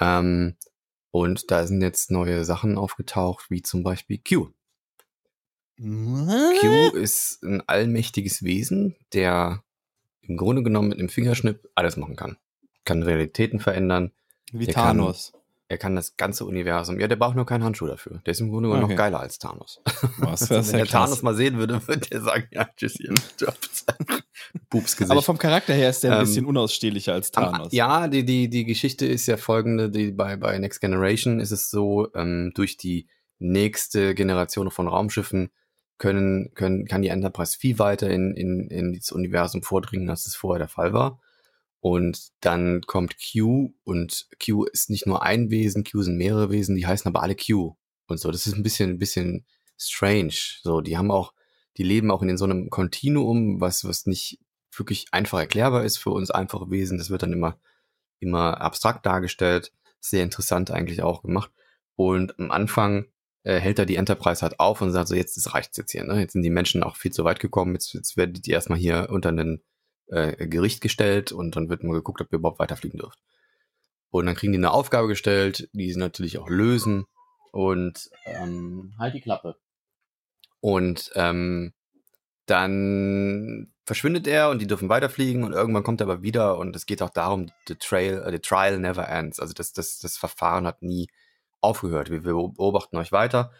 Ähm, 0.00 0.56
und 1.10 1.50
da 1.50 1.66
sind 1.66 1.82
jetzt 1.82 2.10
neue 2.10 2.42
Sachen 2.46 2.78
aufgetaucht, 2.78 3.50
wie 3.50 3.60
zum 3.60 3.82
Beispiel 3.82 4.18
Q. 4.18 4.48
Q 5.78 6.96
ist 6.96 7.42
ein 7.42 7.60
allmächtiges 7.68 8.42
Wesen, 8.42 8.96
der 9.12 9.62
im 10.22 10.38
Grunde 10.38 10.62
genommen 10.62 10.88
mit 10.88 10.98
einem 10.98 11.10
Fingerschnipp 11.10 11.68
alles 11.74 11.98
machen 11.98 12.16
kann. 12.16 12.38
Kann 12.84 13.02
Realitäten 13.02 13.60
verändern, 13.60 14.12
Wie 14.52 14.66
kann- 14.66 14.98
Thanos. 14.98 15.32
er 15.68 15.78
kann 15.78 15.94
das 15.96 16.16
ganze 16.16 16.44
Universum. 16.44 16.98
Ja, 17.00 17.08
der 17.08 17.16
braucht 17.16 17.36
nur 17.36 17.46
keinen 17.46 17.64
Handschuh 17.64 17.86
dafür. 17.86 18.20
Der 18.26 18.32
ist 18.32 18.40
im 18.40 18.50
Grunde 18.50 18.68
genommen 18.68 18.84
Okay. 18.84 18.92
noch 18.94 18.98
geiler 18.98 19.20
als 19.20 19.38
Thanos. 19.38 19.80
Was, 20.18 20.50
Also, 20.50 20.72
wenn 20.72 20.78
der 20.78 20.86
Thanos 20.86 21.10
krass. 21.10 21.22
mal 21.22 21.34
sehen 21.34 21.58
würde, 21.58 21.80
würde 21.88 22.08
der 22.08 22.20
sagen, 22.20 22.46
ja, 22.50 22.68
tschüss, 22.76 22.98
ihr 23.00 23.14
Jobs. 23.38 23.86
Pupsgesicht. 24.70 25.10
Aber 25.10 25.22
vom 25.22 25.38
Charakter 25.38 25.72
her 25.74 25.88
ist 25.90 26.02
der 26.04 26.12
ein 26.12 26.18
Ähm, 26.20 26.24
bisschen 26.26 26.44
unausstehlicher 26.46 27.12
als 27.14 27.30
Thanos. 27.30 27.72
Ja, 27.72 28.08
die, 28.08 28.24
die, 28.24 28.48
die 28.50 28.64
Geschichte 28.64 29.06
ist 29.06 29.26
ja 29.26 29.36
folgende, 29.36 29.90
die, 29.90 30.10
bei, 30.12 30.36
bei 30.36 30.58
Next 30.58 30.80
Generation 30.80 31.40
ist 31.40 31.52
es 31.52 31.70
so, 31.70 32.08
ähm, 32.14 32.52
durch 32.54 32.76
die 32.76 33.06
nächste 33.38 34.14
Generation 34.14 34.70
von 34.70 34.88
Raumschiffen 34.88 35.50
können, 35.98 36.52
können, 36.54 36.86
kann 36.86 37.02
die 37.02 37.08
Enterprise 37.08 37.56
viel 37.58 37.78
weiter 37.78 38.10
in, 38.10 38.34
in, 38.34 38.68
in 38.68 38.92
das 38.94 39.10
Universum 39.12 39.62
vordringen, 39.62 40.10
als 40.10 40.26
es 40.26 40.34
vorher 40.36 40.58
der 40.58 40.68
Fall 40.68 40.92
war. 40.92 41.20
Und 41.82 42.28
dann 42.38 42.82
kommt 42.82 43.16
Q 43.18 43.74
und 43.82 44.28
Q 44.42 44.66
ist 44.66 44.88
nicht 44.88 45.04
nur 45.04 45.24
ein 45.24 45.50
Wesen, 45.50 45.82
Q 45.82 46.02
sind 46.02 46.16
mehrere 46.16 46.48
Wesen, 46.52 46.76
die 46.76 46.86
heißen 46.86 47.08
aber 47.08 47.24
alle 47.24 47.34
Q 47.34 47.74
und 48.06 48.20
so. 48.20 48.30
Das 48.30 48.46
ist 48.46 48.54
ein 48.54 48.62
bisschen, 48.62 48.90
ein 48.90 48.98
bisschen 49.00 49.46
strange. 49.76 50.60
So, 50.62 50.80
die 50.80 50.96
haben 50.96 51.10
auch, 51.10 51.34
die 51.76 51.82
leben 51.82 52.12
auch 52.12 52.22
in 52.22 52.36
so 52.36 52.44
einem 52.44 52.70
Kontinuum, 52.70 53.60
was, 53.60 53.84
was 53.84 54.06
nicht 54.06 54.38
wirklich 54.72 55.06
einfach 55.10 55.40
erklärbar 55.40 55.82
ist 55.82 55.98
für 55.98 56.10
uns 56.10 56.30
einfache 56.30 56.70
Wesen. 56.70 56.98
Das 56.98 57.10
wird 57.10 57.24
dann 57.24 57.32
immer, 57.32 57.58
immer 58.20 58.60
abstrakt 58.60 59.04
dargestellt. 59.04 59.72
Sehr 59.98 60.22
interessant 60.22 60.70
eigentlich 60.70 61.02
auch 61.02 61.22
gemacht. 61.22 61.50
Und 61.96 62.38
am 62.38 62.52
Anfang 62.52 63.06
äh, 63.42 63.58
hält 63.58 63.80
er 63.80 63.86
die 63.86 63.96
Enterprise 63.96 64.42
halt 64.42 64.60
auf 64.60 64.80
und 64.82 64.92
sagt 64.92 65.08
so, 65.08 65.16
jetzt 65.16 65.36
das 65.36 65.52
reicht's 65.52 65.78
jetzt 65.78 65.90
hier. 65.90 66.04
Ne? 66.04 66.20
Jetzt 66.20 66.34
sind 66.34 66.42
die 66.42 66.50
Menschen 66.50 66.84
auch 66.84 66.94
viel 66.94 67.10
zu 67.10 67.24
weit 67.24 67.40
gekommen. 67.40 67.74
Jetzt, 67.74 67.92
jetzt 67.92 68.16
werdet 68.16 68.46
ihr 68.46 68.54
erstmal 68.54 68.78
hier 68.78 69.08
unter 69.10 69.32
ein 69.32 69.60
äh, 70.12 70.46
Gericht 70.46 70.80
gestellt 70.80 71.32
und 71.32 71.56
dann 71.56 71.68
wird 71.68 71.82
mal 71.82 71.94
geguckt, 71.94 72.20
ob 72.20 72.32
ihr 72.32 72.38
überhaupt 72.38 72.58
weiterfliegen 72.58 73.00
dürft. 73.00 73.18
Und 74.10 74.26
dann 74.26 74.34
kriegen 74.34 74.52
die 74.52 74.58
eine 74.58 74.72
Aufgabe 74.72 75.08
gestellt, 75.08 75.68
die 75.72 75.90
sie 75.90 75.98
natürlich 75.98 76.38
auch 76.38 76.48
lösen. 76.48 77.06
Und 77.50 78.10
ähm, 78.26 78.94
halt 78.98 79.14
die 79.14 79.20
Klappe. 79.20 79.56
Und 80.60 81.10
ähm, 81.14 81.72
dann 82.46 83.72
verschwindet 83.84 84.26
er 84.26 84.50
und 84.50 84.60
die 84.60 84.66
dürfen 84.66 84.88
weiterfliegen 84.88 85.44
und 85.44 85.52
irgendwann 85.52 85.82
kommt 85.82 86.00
er 86.00 86.08
aber 86.08 86.22
wieder 86.22 86.58
und 86.58 86.76
es 86.76 86.86
geht 86.86 87.02
auch 87.02 87.10
darum, 87.10 87.50
the 87.66 87.74
trail, 87.74 88.22
äh, 88.24 88.30
the 88.30 88.38
trial 88.38 88.78
never 88.78 89.08
ends. 89.08 89.40
Also 89.40 89.54
das, 89.54 89.72
das, 89.72 89.98
das 89.98 90.16
Verfahren 90.16 90.66
hat 90.66 90.82
nie 90.82 91.08
aufgehört. 91.60 92.10
Wir, 92.10 92.24
wir 92.24 92.32
beobachten 92.32 92.96
euch 92.96 93.12
weiter 93.12 93.52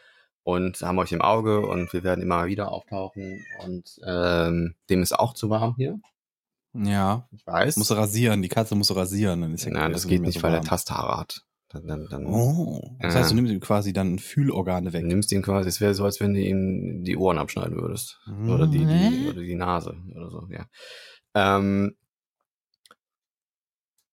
und 0.43 0.81
haben 0.83 0.99
euch 0.99 1.13
im 1.13 1.23
Auge 1.23 1.67
und 1.67 1.93
wir 1.93 2.03
werden 2.03 2.23
immer 2.23 2.47
wieder 2.47 2.71
auftauchen 2.71 3.45
und 3.65 4.01
ähm, 4.07 4.75
dem 4.91 5.03
ist 5.03 5.19
auch 5.19 5.35
zu 5.35 5.51
warm 5.51 5.75
hier. 5.77 5.99
Ja. 6.75 7.29
Ich 7.33 7.47
weiß. 7.47 7.77
Muss 7.77 7.91
rasieren, 7.91 8.43
die 8.43 8.49
Katze 8.49 8.75
muss 8.75 8.95
rasieren. 8.95 9.41
Dann 9.43 9.55
ist 9.55 9.65
ja 9.65 9.73
Nein, 9.73 9.93
das 9.93 10.07
geht 10.07 10.23
nicht, 10.23 10.35
so 10.39 10.43
weil 10.43 10.53
er 10.53 10.59
warm. 10.59 10.67
Tasthaare 10.67 11.19
hat. 11.19 11.43
Dann, 11.69 11.87
dann, 11.87 12.07
dann 12.11 12.27
Oh. 12.27 12.97
Das 13.01 13.15
Ja. 13.15 13.21
heißt, 13.21 13.31
du 13.31 13.35
nimmst 13.35 13.53
ihm 13.53 13.61
quasi 13.61 13.93
dann 13.93 14.19
Fühlorgane 14.19 14.93
weg. 14.93 15.03
du 15.03 15.09
nimmst 15.09 15.33
ihn 15.33 15.43
quasi, 15.43 15.69
es 15.69 15.81
wäre 15.81 15.95
so, 15.95 16.05
als 16.05 16.21
wenn 16.21 16.35
du 16.35 16.41
ihm 16.41 17.03
die 17.05 17.17
Ohren 17.17 17.39
abschneiden 17.39 17.77
würdest. 17.81 18.21
Oder 18.47 18.67
die, 18.67 18.79
die, 18.81 18.87
Hä? 18.87 19.29
oder 19.31 19.41
die 19.41 19.55
Nase 19.55 19.97
oder 20.15 20.31
so, 20.31 20.49
ja. 20.51 20.67
Ähm, 21.35 21.97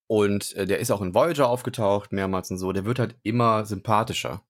und 0.07 0.53
äh, 0.55 0.65
der 0.65 0.79
ist 0.79 0.89
auch 0.91 1.01
in 1.01 1.13
Voyager 1.13 1.47
aufgetaucht, 1.49 2.11
mehrmals 2.11 2.49
und 2.49 2.57
so. 2.57 2.71
Der 2.71 2.85
wird 2.85 2.97
halt 2.99 3.17
immer 3.23 3.65
sympathischer. 3.65 4.41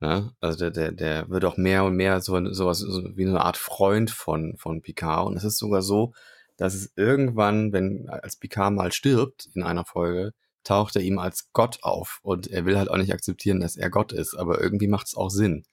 Ne? 0.00 0.32
Also 0.40 0.58
der, 0.58 0.70
der, 0.70 0.92
der 0.92 1.28
wird 1.28 1.44
auch 1.44 1.56
mehr 1.56 1.84
und 1.84 1.94
mehr 1.94 2.20
so 2.20 2.42
sowas 2.52 2.78
so 2.78 3.02
wie 3.16 3.26
eine 3.26 3.42
Art 3.44 3.56
Freund 3.58 4.10
von, 4.10 4.56
von 4.56 4.80
Picard. 4.82 5.26
Und 5.26 5.36
es 5.36 5.44
ist 5.44 5.58
sogar 5.58 5.82
so, 5.82 6.14
dass 6.60 6.74
es 6.74 6.92
irgendwann, 6.94 7.72
wenn 7.72 8.10
als 8.10 8.36
Picard 8.36 8.74
mal 8.74 8.92
stirbt 8.92 9.48
in 9.54 9.62
einer 9.62 9.86
Folge, 9.86 10.34
taucht 10.62 10.94
er 10.94 11.00
ihm 11.00 11.18
als 11.18 11.50
Gott 11.54 11.78
auf. 11.80 12.18
Und 12.20 12.48
er 12.48 12.66
will 12.66 12.76
halt 12.76 12.90
auch 12.90 12.98
nicht 12.98 13.14
akzeptieren, 13.14 13.60
dass 13.60 13.78
er 13.78 13.88
Gott 13.88 14.12
ist, 14.12 14.34
aber 14.34 14.60
irgendwie 14.60 14.86
macht 14.86 15.06
es 15.06 15.16
auch 15.16 15.30
Sinn. 15.30 15.64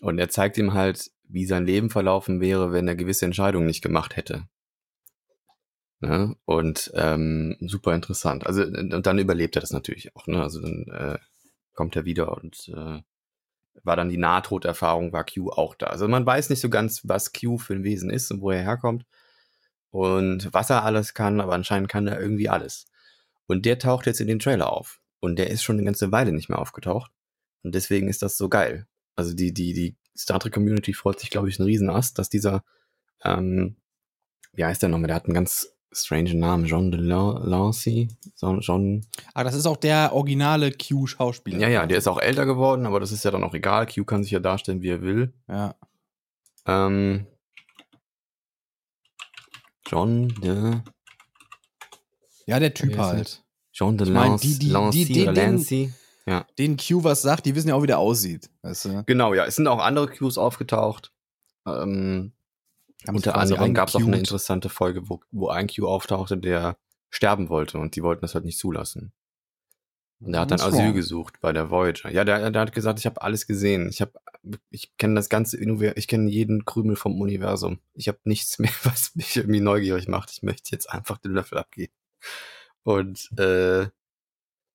Und 0.00 0.20
er 0.20 0.28
zeigt 0.28 0.56
ihm 0.56 0.72
halt, 0.72 1.10
wie 1.24 1.46
sein 1.46 1.66
Leben 1.66 1.90
verlaufen 1.90 2.40
wäre, 2.40 2.70
wenn 2.70 2.86
er 2.86 2.94
gewisse 2.94 3.24
Entscheidungen 3.24 3.66
nicht 3.66 3.82
gemacht 3.82 4.14
hätte. 4.16 4.44
Ne? 5.98 6.36
Und 6.44 6.92
ähm, 6.94 7.56
super 7.58 7.92
interessant. 7.92 8.46
Also 8.46 8.62
und 8.62 9.04
dann 9.04 9.18
überlebt 9.18 9.56
er 9.56 9.62
das 9.62 9.72
natürlich 9.72 10.14
auch. 10.14 10.28
Ne? 10.28 10.40
Also 10.40 10.60
dann 10.60 10.84
äh, 10.92 11.18
kommt 11.74 11.96
er 11.96 12.04
wieder 12.04 12.36
und 12.36 12.68
äh, 12.68 13.02
war 13.82 13.96
dann 13.96 14.10
die 14.10 14.16
Nahtoderfahrung, 14.16 15.12
war 15.12 15.24
Q 15.24 15.50
auch 15.50 15.74
da. 15.74 15.86
Also 15.86 16.06
man 16.06 16.24
weiß 16.24 16.50
nicht 16.50 16.60
so 16.60 16.70
ganz, 16.70 17.00
was 17.02 17.32
Q 17.32 17.58
für 17.58 17.74
ein 17.74 17.82
Wesen 17.82 18.10
ist 18.10 18.30
und 18.30 18.42
wo 18.42 18.52
er 18.52 18.62
herkommt 18.62 19.04
und 19.90 20.52
was 20.52 20.70
er 20.70 20.84
alles 20.84 21.14
kann, 21.14 21.40
aber 21.40 21.54
anscheinend 21.54 21.88
kann 21.88 22.06
er 22.06 22.20
irgendwie 22.20 22.48
alles. 22.48 22.86
Und 23.46 23.64
der 23.64 23.78
taucht 23.78 24.06
jetzt 24.06 24.20
in 24.20 24.28
den 24.28 24.38
Trailer 24.38 24.72
auf. 24.72 25.00
Und 25.20 25.38
der 25.38 25.50
ist 25.50 25.62
schon 25.62 25.76
eine 25.76 25.84
ganze 25.84 26.12
Weile 26.12 26.32
nicht 26.32 26.48
mehr 26.48 26.58
aufgetaucht. 26.58 27.10
Und 27.62 27.74
deswegen 27.74 28.08
ist 28.08 28.22
das 28.22 28.36
so 28.36 28.48
geil. 28.48 28.86
Also 29.16 29.34
die, 29.34 29.52
die, 29.52 29.72
die 29.72 29.96
Star 30.16 30.38
Trek 30.38 30.52
Community 30.52 30.92
freut 30.92 31.18
sich, 31.18 31.30
glaube 31.30 31.48
ich, 31.48 31.58
einen 31.58 31.66
Riesenast, 31.66 32.18
dass 32.18 32.28
dieser, 32.28 32.62
ähm, 33.24 33.76
wie 34.52 34.64
heißt 34.64 34.82
der 34.82 34.90
nochmal? 34.90 35.08
Der 35.08 35.16
hat 35.16 35.24
einen 35.24 35.34
ganz 35.34 35.72
strange 35.92 36.34
Namen. 36.34 36.66
John 36.66 36.90
de 36.92 37.00
Lancey? 37.00 38.08
John. 38.36 39.06
Ah, 39.34 39.44
das 39.44 39.54
ist 39.54 39.66
auch 39.66 39.76
der 39.76 40.12
originale 40.12 40.70
Q-Schauspieler. 40.70 41.58
Ja, 41.58 41.68
ja, 41.68 41.86
der 41.86 41.98
ist 41.98 42.06
auch 42.06 42.20
älter 42.20 42.46
geworden, 42.46 42.86
aber 42.86 43.00
das 43.00 43.12
ist 43.12 43.24
ja 43.24 43.30
dann 43.30 43.44
auch 43.44 43.54
egal. 43.54 43.86
Q 43.86 44.04
kann 44.04 44.22
sich 44.22 44.32
ja 44.32 44.40
darstellen, 44.40 44.82
wie 44.82 44.90
er 44.90 45.02
will. 45.02 45.32
Ja. 45.48 45.74
Ähm, 46.66 47.26
John 49.88 50.28
de. 50.42 50.76
Ja, 52.46 52.58
der 52.60 52.74
Typ 52.74 52.96
halt. 52.98 53.42
John 53.72 53.98
de 53.98 54.06
Ich 54.06 54.12
mein, 54.12 54.30
Lance, 54.30 54.46
die- 54.46 54.58
die- 54.58 54.68
Lancey 54.70 55.04
die- 55.06 55.22
oder 55.22 55.32
den- 55.32 55.50
Lancey. 55.52 55.92
Ja. 56.26 56.46
Den 56.58 56.76
Q 56.76 57.04
was 57.04 57.22
sagt, 57.22 57.46
die 57.46 57.54
wissen 57.54 57.68
ja 57.68 57.74
auch, 57.74 57.82
wie 57.82 57.86
der 57.86 57.98
aussieht. 57.98 58.50
Weißt 58.62 58.84
du? 58.86 59.02
Genau, 59.06 59.32
ja. 59.34 59.46
Es 59.46 59.56
sind 59.56 59.66
auch 59.66 59.78
andere 59.80 60.08
Qs 60.08 60.36
aufgetaucht. 60.36 61.12
Ähm, 61.66 62.32
unter 63.06 63.36
anderem 63.36 63.72
gab 63.74 63.88
es 63.88 63.96
auch 63.96 64.00
eine 64.00 64.18
interessante 64.18 64.68
Folge, 64.68 65.08
wo, 65.08 65.20
wo 65.30 65.48
ein 65.48 65.68
Q 65.68 65.86
auftauchte, 65.86 66.36
der 66.36 66.76
sterben 67.10 67.48
wollte 67.48 67.78
und 67.78 67.96
die 67.96 68.02
wollten 68.02 68.20
das 68.22 68.34
halt 68.34 68.44
nicht 68.44 68.58
zulassen. 68.58 69.12
Und 70.20 70.32
der 70.32 70.40
hat 70.40 70.50
dann 70.50 70.60
Asyl 70.60 70.86
wrong? 70.86 70.94
gesucht 70.94 71.40
bei 71.40 71.52
der 71.52 71.70
Voyager. 71.70 72.10
Ja, 72.10 72.24
der, 72.24 72.50
der 72.50 72.60
hat 72.60 72.72
gesagt, 72.72 72.98
ich 72.98 73.06
habe 73.06 73.22
alles 73.22 73.46
gesehen. 73.46 73.88
Ich 73.88 74.00
habe, 74.00 74.12
ich 74.70 74.96
kenne 74.96 75.14
das 75.14 75.28
ganze, 75.28 75.58
ich 75.58 76.08
kenne 76.08 76.30
jeden 76.30 76.64
Krümel 76.64 76.96
vom 76.96 77.20
Universum. 77.20 77.78
Ich 77.94 78.08
habe 78.08 78.18
nichts 78.24 78.58
mehr, 78.58 78.72
was 78.82 79.14
mich 79.14 79.36
irgendwie 79.36 79.60
neugierig 79.60 80.08
macht. 80.08 80.30
Ich 80.32 80.42
möchte 80.42 80.70
jetzt 80.72 80.90
einfach 80.90 81.18
den 81.18 81.32
Löffel 81.32 81.58
abgeben. 81.58 81.92
Und 82.82 83.30
äh, 83.38 83.88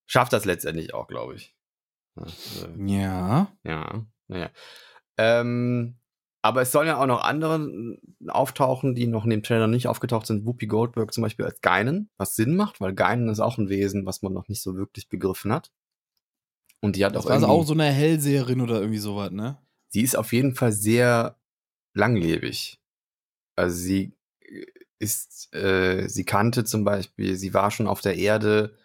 schafft 0.06 0.34
das 0.34 0.46
letztendlich 0.46 0.94
auch, 0.94 1.08
glaube 1.08 1.36
ich. 1.36 1.56
Ja, 2.16 2.26
äh, 2.26 2.94
Ja. 2.94 3.52
ja, 3.64 4.06
naja. 4.28 4.50
Ähm, 5.18 5.98
aber 6.44 6.62
es 6.62 6.72
sollen 6.72 6.88
ja 6.88 7.02
auch 7.02 7.08
noch 7.08 7.24
andere 7.24 7.98
auftauchen, 8.28 8.94
die 8.94 9.08
noch 9.08 9.24
in 9.24 9.32
dem 9.32 9.44
Trailer 9.44 9.68
nicht 9.68 9.88
aufgetaucht 9.88 10.28
sind. 10.28 10.46
Whoopi 10.46 10.68
Goldberg 10.68 11.12
zum 11.12 11.24
Beispiel 11.24 11.46
als 11.46 11.62
Geinen, 11.62 12.12
was 12.18 12.36
Sinn 12.36 12.56
macht, 12.56 12.80
weil 12.82 12.94
Geinen 12.94 13.30
ist 13.30 13.40
auch 13.40 13.58
ein 13.58 13.70
Wesen, 13.70 14.06
was 14.06 14.22
man 14.22 14.34
noch 14.34 14.48
nicht 14.48 14.62
so 14.62 14.76
wirklich 14.76 15.10
begriffen 15.10 15.52
hat. 15.52 15.72
Und 16.82 16.96
die 16.96 17.06
hat 17.06 17.16
Das 17.16 17.24
auch 17.24 17.30
war 17.30 17.36
also 17.36 17.48
auch 17.48 17.64
so 17.64 17.74
eine 17.74 17.86
Hellseherin 17.86 18.62
oder 18.62 18.80
irgendwie 18.80 19.00
sowas, 19.00 19.32
ne? 19.32 19.58
sie 19.94 20.02
ist 20.02 20.18
auf 20.18 20.34
jeden 20.34 20.56
Fall 20.56 20.72
sehr 20.72 21.38
langlebig. 21.94 22.82
Also 23.56 23.78
sie 23.78 24.18
ist, 25.00 25.54
äh, 25.54 26.08
sie 26.10 26.26
kannte 26.26 26.64
zum 26.64 26.84
Beispiel, 26.84 27.36
sie 27.36 27.54
war 27.54 27.70
schon 27.72 27.88
auf 27.88 28.02
der 28.02 28.18
Erde, 28.18 28.76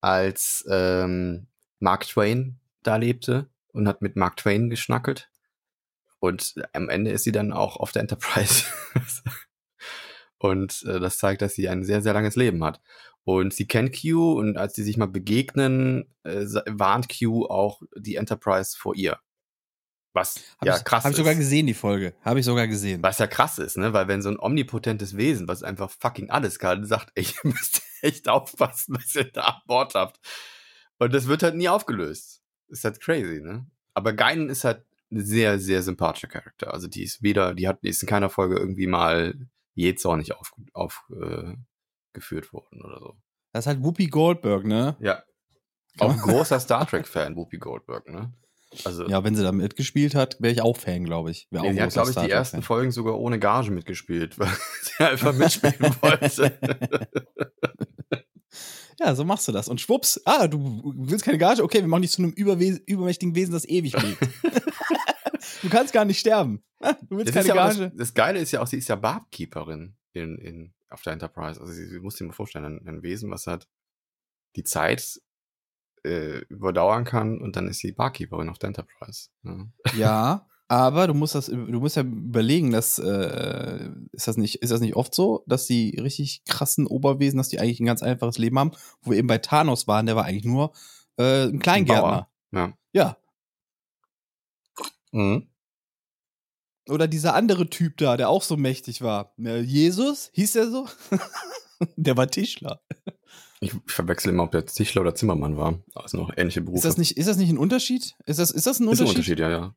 als 0.00 0.64
ähm, 0.70 1.48
Mark 1.80 2.06
Twain 2.06 2.58
da 2.82 2.96
lebte 2.96 3.50
und 3.72 3.86
hat 3.86 4.00
mit 4.00 4.16
Mark 4.16 4.36
Twain 4.38 4.70
geschnackelt. 4.70 5.30
Und 6.20 6.54
am 6.72 6.88
Ende 6.88 7.10
ist 7.12 7.24
sie 7.24 7.32
dann 7.32 7.52
auch 7.52 7.76
auf 7.76 7.92
der 7.92 8.02
Enterprise. 8.02 8.64
und 10.38 10.82
äh, 10.84 10.98
das 11.00 11.18
zeigt, 11.18 11.42
dass 11.42 11.54
sie 11.54 11.68
ein 11.68 11.84
sehr, 11.84 12.02
sehr 12.02 12.14
langes 12.14 12.36
Leben 12.36 12.64
hat. 12.64 12.80
Und 13.24 13.52
sie 13.52 13.66
kennt 13.66 13.94
Q 14.00 14.32
und 14.38 14.56
als 14.56 14.74
sie 14.74 14.82
sich 14.82 14.96
mal 14.96 15.06
begegnen, 15.06 16.14
äh, 16.22 16.46
warnt 16.66 17.08
Q 17.08 17.46
auch 17.46 17.82
die 17.94 18.16
Enterprise 18.16 18.76
vor 18.76 18.96
ihr. 18.96 19.18
Was 20.14 20.40
Hab 20.58 20.66
ja 20.66 20.76
ich, 20.76 20.84
krass 20.84 21.04
Hab 21.04 21.10
ich 21.10 21.16
sogar 21.18 21.34
gesehen, 21.34 21.66
die 21.66 21.74
Folge. 21.74 22.14
Habe 22.22 22.40
ich 22.40 22.46
sogar 22.46 22.66
gesehen. 22.66 23.02
Was 23.02 23.18
ja 23.18 23.26
krass 23.26 23.58
ist, 23.58 23.76
ne? 23.76 23.92
Weil 23.92 24.08
wenn 24.08 24.22
so 24.22 24.30
ein 24.30 24.40
omnipotentes 24.40 25.16
Wesen, 25.16 25.46
was 25.46 25.62
einfach 25.62 25.90
fucking 25.90 26.30
alles 26.30 26.58
kann, 26.58 26.86
sagt, 26.86 27.12
ey, 27.14 27.24
ihr 27.44 27.50
müsst 27.50 27.82
echt 28.00 28.28
aufpassen, 28.28 28.96
was 28.96 29.14
ihr 29.14 29.30
da 29.30 29.42
an 29.42 29.62
Bord 29.66 29.94
habt. 29.94 30.18
Und 30.98 31.12
das 31.14 31.28
wird 31.28 31.42
halt 31.42 31.54
nie 31.54 31.68
aufgelöst. 31.68 32.42
Ist 32.68 32.84
halt 32.84 33.00
crazy, 33.00 33.40
ne? 33.40 33.66
Aber 33.94 34.12
Geinen 34.12 34.48
ist 34.48 34.64
halt 34.64 34.84
sehr, 35.10 35.58
sehr 35.58 35.82
sympathischer 35.82 36.28
Charakter. 36.28 36.72
Also 36.72 36.88
die 36.88 37.02
ist 37.02 37.22
weder, 37.22 37.54
die 37.54 37.68
hat, 37.68 37.82
die 37.82 37.88
ist 37.88 38.02
in 38.02 38.08
keiner 38.08 38.30
Folge 38.30 38.56
irgendwie 38.56 38.86
mal 38.86 39.34
jähzornig 39.74 40.34
auf, 40.34 40.52
auf, 40.72 41.04
äh, 41.10 41.54
worden 42.52 42.82
oder 42.84 42.98
so. 42.98 43.16
Das 43.52 43.64
ist 43.64 43.66
halt 43.68 43.82
Whoopi 43.82 44.06
Goldberg, 44.06 44.64
ne? 44.64 44.96
Ja. 45.00 45.22
Auch 45.98 46.12
ein 46.12 46.18
großer 46.18 46.58
Star 46.58 46.86
Trek-Fan, 46.86 47.36
Whoopi 47.36 47.58
Goldberg, 47.58 48.08
ne? 48.08 48.32
Also, 48.84 49.06
Ja, 49.06 49.24
wenn 49.24 49.34
sie 49.34 49.42
da 49.42 49.52
mitgespielt 49.52 50.14
hat, 50.14 50.36
wäre 50.40 50.52
ich 50.52 50.62
auch 50.62 50.76
Fan, 50.76 51.04
glaube 51.04 51.30
ich. 51.30 51.46
Wär 51.50 51.62
Nee, 51.62 51.68
auch 51.68 51.72
sie 51.72 51.80
hat, 51.80 51.92
glaube 51.92 52.10
ich, 52.10 52.16
die 52.16 52.30
ersten. 52.30 52.62
Folgen 52.62 52.90
sogar 52.90 53.18
ohne 53.18 53.38
Gage 53.38 53.70
mitgespielt, 53.70 54.38
weil 54.38 54.50
sie 54.82 55.04
einfach 55.04 55.32
mitspielen 55.32 55.94
wollte. 56.00 56.58
Ja, 59.00 59.14
so 59.14 59.24
machst 59.24 59.46
du 59.46 59.52
das. 59.52 59.68
Und 59.68 59.80
schwupps, 59.80 60.20
ah, 60.24 60.48
du 60.48 60.92
willst 60.96 61.24
keine 61.24 61.38
Gage? 61.38 61.62
Okay, 61.62 61.80
wir 61.80 61.86
machen 61.86 62.02
dich 62.02 62.10
zu 62.10 62.20
einem 62.22 62.32
übermächtigen 62.32 63.34
Wesen, 63.34 63.52
das 63.52 63.64
ewig 63.64 63.94
lebt. 64.00 64.18
du 65.62 65.68
kannst 65.68 65.92
gar 65.92 66.04
nicht 66.04 66.18
sterben. 66.20 66.62
Du 67.08 67.16
willst 67.16 67.34
Das, 67.34 67.46
keine 67.46 67.48
ja 67.48 67.54
Gage. 67.68 67.88
das, 67.90 67.96
das 67.96 68.14
Geile 68.14 68.38
ist 68.38 68.52
ja 68.52 68.60
auch, 68.60 68.66
sie 68.68 68.76
ist 68.78 68.88
ja 68.88 68.94
Barkeeperin 68.94 69.96
in, 70.12 70.38
in, 70.38 70.72
auf 70.90 71.02
der 71.02 71.12
Enterprise. 71.12 71.60
Also 71.60 71.72
sie, 71.72 71.86
sie 71.86 71.98
muss 71.98 72.14
dir 72.14 72.24
mal 72.24 72.32
vorstellen, 72.32 72.64
ein, 72.64 72.86
ein 72.88 73.02
Wesen, 73.02 73.30
was 73.32 73.46
halt 73.48 73.66
die 74.54 74.62
Zeit 74.62 75.20
äh, 76.04 76.38
überdauern 76.48 77.04
kann 77.04 77.40
und 77.40 77.56
dann 77.56 77.66
ist 77.66 77.80
sie 77.80 77.92
Barkeeperin 77.92 78.48
auf 78.48 78.58
der 78.58 78.68
Enterprise. 78.68 79.28
Ja. 79.42 79.66
Ja, 79.96 80.46
aber 80.68 81.08
du 81.08 81.14
musst 81.14 81.34
das, 81.34 81.46
du 81.46 81.56
musst 81.56 81.96
ja 81.96 82.02
überlegen, 82.02 82.70
dass 82.70 82.98
äh, 83.00 83.90
ist 84.12 84.28
das 84.28 84.36
nicht, 84.36 84.62
ist 84.62 84.70
das 84.70 84.80
nicht 84.80 84.94
oft 84.94 85.14
so, 85.14 85.42
dass 85.46 85.66
die 85.66 85.98
richtig 85.98 86.44
krassen 86.44 86.86
Oberwesen, 86.86 87.38
dass 87.38 87.48
die 87.48 87.58
eigentlich 87.58 87.80
ein 87.80 87.86
ganz 87.86 88.02
einfaches 88.04 88.38
Leben 88.38 88.58
haben, 88.58 88.70
wo 89.02 89.10
wir 89.10 89.18
eben 89.18 89.26
bei 89.28 89.38
Thanos 89.38 89.88
waren, 89.88 90.06
der 90.06 90.14
war 90.14 90.24
eigentlich 90.26 90.44
nur 90.44 90.72
äh, 91.16 91.46
ein 91.48 91.58
Kleingärtner. 91.58 92.28
Ja. 92.52 92.72
Ja. 92.92 93.16
Mhm. 95.12 95.48
Oder 96.88 97.06
dieser 97.06 97.34
andere 97.34 97.68
Typ 97.68 97.98
da, 97.98 98.16
der 98.16 98.28
auch 98.30 98.42
so 98.42 98.56
mächtig 98.56 99.02
war. 99.02 99.34
Äh, 99.38 99.60
Jesus, 99.60 100.30
hieß 100.32 100.52
der 100.52 100.70
so? 100.70 100.88
der 101.96 102.16
war 102.16 102.28
Tischler. 102.28 102.80
Ich, 103.60 103.74
verwechsel 103.86 104.30
immer, 104.32 104.44
ob 104.44 104.52
der 104.52 104.64
Tischler 104.64 105.02
oder 105.02 105.14
Zimmermann 105.14 105.56
war. 105.56 105.80
Also 105.94 106.16
noch 106.16 106.30
ähnliche 106.36 106.62
Berufe. 106.62 106.78
Ist 106.78 106.84
das 106.84 106.96
nicht, 106.96 107.16
ist 107.16 107.28
das 107.28 107.36
nicht 107.36 107.50
ein 107.50 107.58
Unterschied? 107.58 108.14
Ist 108.24 108.38
das, 108.38 108.50
ist 108.50 108.66
das 108.66 108.80
ein 108.80 108.88
Ist 108.88 109.00
ein 109.00 109.06
Unterschied? 109.06 109.08
Unterschied, 109.08 109.38
ja, 109.40 109.50
ja. 109.50 109.74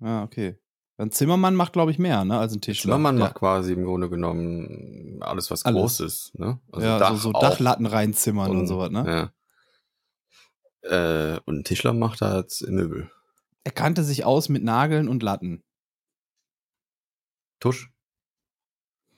Ah, 0.00 0.22
okay. 0.24 0.58
Ein 0.96 1.12
Zimmermann 1.12 1.54
macht, 1.54 1.72
glaube 1.72 1.92
ich, 1.92 1.98
mehr, 1.98 2.24
ne, 2.24 2.38
als 2.38 2.54
ein 2.54 2.60
Tischler. 2.60 2.82
Zimmermann 2.82 3.18
ja. 3.18 3.26
macht 3.26 3.36
quasi 3.36 3.72
im 3.72 3.84
Grunde 3.84 4.10
genommen 4.10 5.18
alles, 5.20 5.48
was 5.50 5.64
Alles. 5.64 5.80
groß 5.80 6.00
ist. 6.00 6.38
Ne? 6.38 6.58
ja, 6.76 7.10
so, 7.10 7.16
so 7.16 7.32
auch. 7.32 7.40
Dachlatten 7.40 7.86
reinzimmern 7.86 8.50
und, 8.50 8.66
sowas, 8.66 8.90
ne? 8.90 9.32
Ja. 10.82 11.34
Äh, 11.34 11.40
und 11.44 11.60
ein 11.60 11.64
Tischler 11.64 11.92
macht 11.92 12.20
halt 12.20 12.52
Möbel. 12.66 13.10
Er 13.68 13.72
kannte 13.72 14.02
sich 14.02 14.24
aus 14.24 14.48
mit 14.48 14.64
Nageln 14.64 15.08
und 15.08 15.22
Latten. 15.22 15.62
Tusch. 17.60 17.90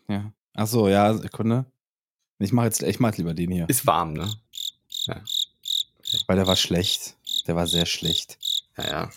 Ja. 0.09 0.33
Ach 0.55 0.67
so, 0.67 0.89
ja, 0.89 1.15
Sekunde. 1.15 1.67
Ich 2.41 2.51
mache 2.51 2.67
jetzt, 2.67 2.83
ich 2.83 2.99
mach 2.99 3.11
jetzt 3.11 3.19
lieber 3.19 3.33
den 3.33 3.53
hier, 3.53 3.69
Ist 3.69 3.87
warm, 3.87 4.13
ne? 4.15 4.29
weil 6.27 6.37
der 6.37 6.49
war 6.49 6.57
schlecht. 6.57 7.17
Der 7.47 7.55
war 7.55 7.69
sehr 7.69 7.87
schlecht. 7.87 8.41
Ja, 8.77 8.89
ja. 8.89 9.11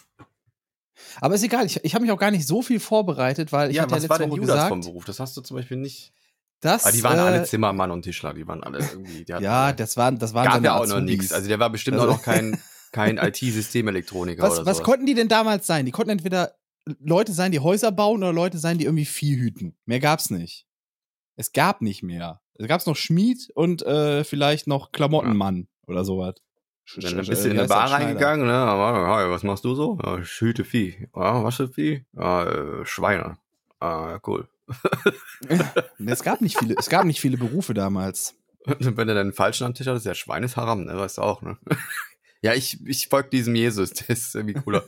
Aber 1.19 1.33
ist 1.33 1.41
egal, 1.41 1.65
ich, 1.65 1.83
ich 1.83 1.95
habe 1.95 2.03
mich 2.03 2.11
auch 2.11 2.19
gar 2.19 2.29
nicht 2.29 2.45
so 2.45 2.61
viel 2.61 2.79
vorbereitet, 2.79 3.51
weil 3.51 3.71
ich 3.71 3.77
ja, 3.77 3.81
hatte 3.83 3.93
ja 3.93 3.95
was 3.95 4.01
letzte 4.03 4.09
war 4.11 4.19
denn 4.19 4.29
Woche 4.29 4.39
Judas 4.41 4.53
gesagt, 4.55 4.69
vom 4.69 4.81
Beruf? 4.81 5.05
Das 5.05 5.19
hast 5.19 5.35
du 5.35 5.41
zum 5.41 5.57
Beispiel 5.57 5.77
nicht. 5.77 6.13
dass, 6.59 6.83
Aber 6.83 6.91
die 6.91 7.03
waren 7.03 7.17
äh, 7.17 7.21
alle 7.21 7.43
Zimmermann 7.45 7.89
und 7.89 8.03
Tischler, 8.03 8.35
die 8.35 8.47
waren 8.47 8.63
alle 8.63 8.77
irgendwie. 8.87 9.25
Die 9.25 9.31
Ja, 9.31 9.73
das 9.73 9.97
waren, 9.97 10.19
das 10.19 10.35
waren 10.35 10.45
gab 10.45 10.63
ja 10.63 10.75
auch 10.75 10.85
noch 10.85 10.97
Azubis. 10.97 11.17
nichts. 11.17 11.33
Also 11.33 11.47
der 11.47 11.57
war 11.57 11.71
bestimmt 11.71 11.97
Also- 11.97 12.11
auch 12.11 12.17
noch 12.17 12.23
kein, 12.23 12.61
kein 12.93 13.17
IT-Systemelektroniker 13.17 14.41
was, 14.41 14.53
oder 14.53 14.65
was 14.65 14.77
sowas. 14.77 14.85
konnten 14.85 15.05
die 15.05 15.15
denn 15.15 15.27
damals 15.27 15.67
sein? 15.67 15.85
Die 15.85 15.91
konnten 15.91 16.11
entweder 16.11 16.55
Leute 16.99 17.33
sein, 17.33 17.51
die 17.51 17.59
Häuser 17.59 17.91
bauen 17.91 18.23
oder 18.23 18.31
Leute 18.31 18.57
sein, 18.57 18.77
die 18.77 18.85
irgendwie 18.85 19.05
Vieh 19.05 19.35
hüten. 19.35 19.75
Mehr 19.85 19.99
gab's 19.99 20.29
nicht. 20.29 20.65
Es 21.35 21.51
gab 21.51 21.81
nicht 21.81 22.03
mehr. 22.03 22.41
Es 22.55 22.67
gab's 22.67 22.85
noch 22.85 22.95
Schmied 22.95 23.49
und 23.55 23.81
äh, 23.81 24.23
vielleicht 24.23 24.67
noch 24.67 24.91
Klamottenmann 24.91 25.67
oder 25.87 26.05
sowas. 26.05 26.35
Dann 26.97 27.25
bist 27.25 27.45
du 27.45 27.49
in 27.49 27.57
eine 27.57 27.67
Bar 27.67 27.91
reingegangen, 27.91 28.45
ne? 28.45 28.53
Hi, 28.53 29.29
was 29.29 29.43
machst 29.43 29.63
du 29.63 29.73
so? 29.73 29.97
Ja, 30.03 30.19
ich 30.19 30.29
hüte 30.41 30.65
Vieh. 30.65 31.07
Ja, 31.15 31.43
was 31.43 31.55
für 31.55 31.69
Vieh? 31.69 32.05
Ja, 32.13 32.45
äh, 32.45 32.85
Schweine. 32.85 33.37
Ah, 33.79 34.19
cool. 34.27 34.47
Es 36.05 36.23
gab 36.23 36.41
nicht 36.41 36.57
viele, 36.57 36.75
es 36.77 36.89
gab 36.89 37.05
nicht 37.05 37.19
viele 37.19 37.37
Berufe 37.37 37.73
damals. 37.73 38.35
Wenn 38.65 38.95
du 38.95 39.13
dann 39.13 39.17
einen 39.17 39.33
falschen 39.33 39.65
am 39.65 39.73
Tisch 39.73 39.87
hattest, 39.87 40.05
der 40.05 40.13
Schwein 40.13 40.43
ist 40.43 40.55
Haram, 40.55 40.85
ne? 40.85 40.97
Weißt 40.97 41.17
du 41.17 41.21
auch, 41.21 41.41
ne? 41.41 41.57
Ja, 42.43 42.53
ich, 42.53 42.77
ich 42.85 43.07
folge 43.07 43.29
diesem 43.29 43.55
Jesus, 43.55 43.89
der 43.93 44.09
ist 44.09 44.35
irgendwie 44.35 44.53
cooler. 44.55 44.83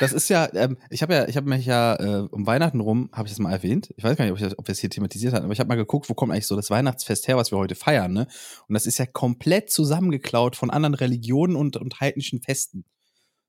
das 0.00 0.12
ist 0.12 0.30
ja, 0.30 0.48
ähm, 0.54 0.78
ich 0.88 1.02
habe 1.02 1.14
ja, 1.14 1.28
ich 1.28 1.36
habe 1.36 1.48
mich 1.48 1.66
ja 1.66 1.94
äh, 1.96 2.26
um 2.30 2.46
Weihnachten 2.46 2.80
rum, 2.80 3.10
habe 3.12 3.28
ich 3.28 3.34
das 3.34 3.38
mal 3.38 3.52
erwähnt. 3.52 3.92
Ich 3.96 4.02
weiß 4.02 4.16
gar 4.16 4.24
nicht, 4.24 4.32
ob, 4.32 4.38
ich 4.38 4.44
das, 4.44 4.58
ob 4.58 4.66
wir 4.66 4.72
es 4.72 4.78
hier 4.78 4.90
thematisiert 4.90 5.34
haben, 5.34 5.44
aber 5.44 5.52
ich 5.52 5.60
habe 5.60 5.68
mal 5.68 5.76
geguckt, 5.76 6.08
wo 6.08 6.14
kommt 6.14 6.32
eigentlich 6.32 6.46
so 6.46 6.56
das 6.56 6.70
Weihnachtsfest 6.70 7.28
her, 7.28 7.36
was 7.36 7.52
wir 7.52 7.58
heute 7.58 7.74
feiern, 7.74 8.12
ne? 8.14 8.26
Und 8.66 8.74
das 8.74 8.86
ist 8.86 8.98
ja 8.98 9.04
komplett 9.04 9.70
zusammengeklaut 9.70 10.56
von 10.56 10.70
anderen 10.70 10.94
Religionen 10.94 11.54
und, 11.54 11.76
und 11.76 12.00
heidnischen 12.00 12.40
Festen. 12.40 12.84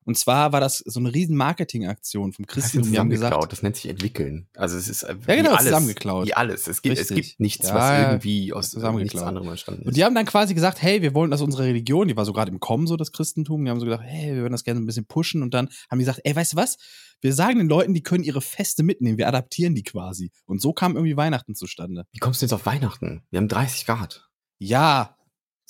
Und 0.06 0.18
zwar 0.18 0.52
war 0.52 0.60
das 0.60 0.78
so 0.80 1.00
eine 1.00 1.14
riesen 1.14 1.36
Marketingaktion 1.38 2.34
vom 2.34 2.46
Christentum. 2.46 2.92
Die 2.92 3.00
haben 3.00 3.10
gesagt, 3.10 3.52
das 3.52 3.64
nennt 3.64 3.76
sich 3.76 3.88
entwickeln. 3.90 4.48
Also 4.56 4.78
es 4.78 4.88
ist 4.88 5.04
äh, 5.04 5.16
Ja, 5.28 5.36
genau, 5.36 5.50
wie 5.52 5.54
alles, 5.54 5.64
zusammengeklaut. 5.66 6.28
Wie 6.28 6.34
alles. 6.34 6.68
Es 6.68 6.82
gibt, 6.82 6.98
es 6.98 7.08
gibt 7.10 7.40
nichts, 7.40 7.68
Ja, 7.70 7.76
was 7.76 8.00
irgendwie 8.08 8.54
aus 8.54 8.60
nichts 8.64 8.72
zusammengeklaut. 8.74 9.24
anderem 9.28 9.50
entstanden 9.50 9.82
Und 9.84 9.90
ist. 9.90 9.98
die 9.98 10.04
haben 10.04 10.16
dann 10.16 10.26
quasi 10.26 10.54
gesagt, 10.54 10.82
hey, 10.82 11.02
wir 11.02 11.14
wollen, 11.14 11.32
dass 11.32 11.42
unsere 11.42 11.64
Religion, 11.64 12.08
die 12.08 12.16
war 12.18 12.26
so 12.26 12.34
gerade 12.34 12.52
im 12.52 12.60
Kommen, 12.60 12.88
so 12.88 12.98
das 12.98 13.12
Christentum, 13.12 13.64
die 13.64 13.72
haben 13.72 13.80
so 13.80 13.86
gedacht, 13.86 14.04
hey, 14.06 14.34
wir 14.36 14.42
würden 14.42 14.52
das 14.54 14.64
gerne 14.64 14.80
ein 14.80 14.86
bisschen 14.86 15.06
pushen 15.06 15.42
und 15.42 15.54
dann 15.54 15.70
haben 15.90 16.00
die 16.00 16.06
gesagt, 16.06 16.22
ey, 16.24 16.36
weißt 16.36 16.54
du 16.54 16.58
was? 16.58 16.78
Wir 17.22 17.34
sagen 17.34 17.58
den 17.60 17.70
Leuten, 17.70 17.94
die 17.94 18.04
können 18.04 18.24
ihre 18.26 18.42
Feste 18.42 18.84
mitnehmen, 18.84 19.18
wir 19.18 19.28
adaptieren 19.30 19.76
die 19.76 19.84
quasi. 19.84 20.32
Und 20.46 20.62
so 20.62 20.74
kam 20.74 20.96
irgendwie 20.96 21.16
Weihnachten 21.16 21.56
zustande. 21.56 22.06
Wie 22.12 22.20
kommst 22.20 22.42
du 22.42 22.46
jetzt 22.46 22.54
auf 22.54 22.66
Weihnachten? 22.66 23.24
Wir 23.30 23.38
haben 23.38 23.48
30 23.48 23.86
Grad. 23.86 24.28
Ja, 24.60 25.16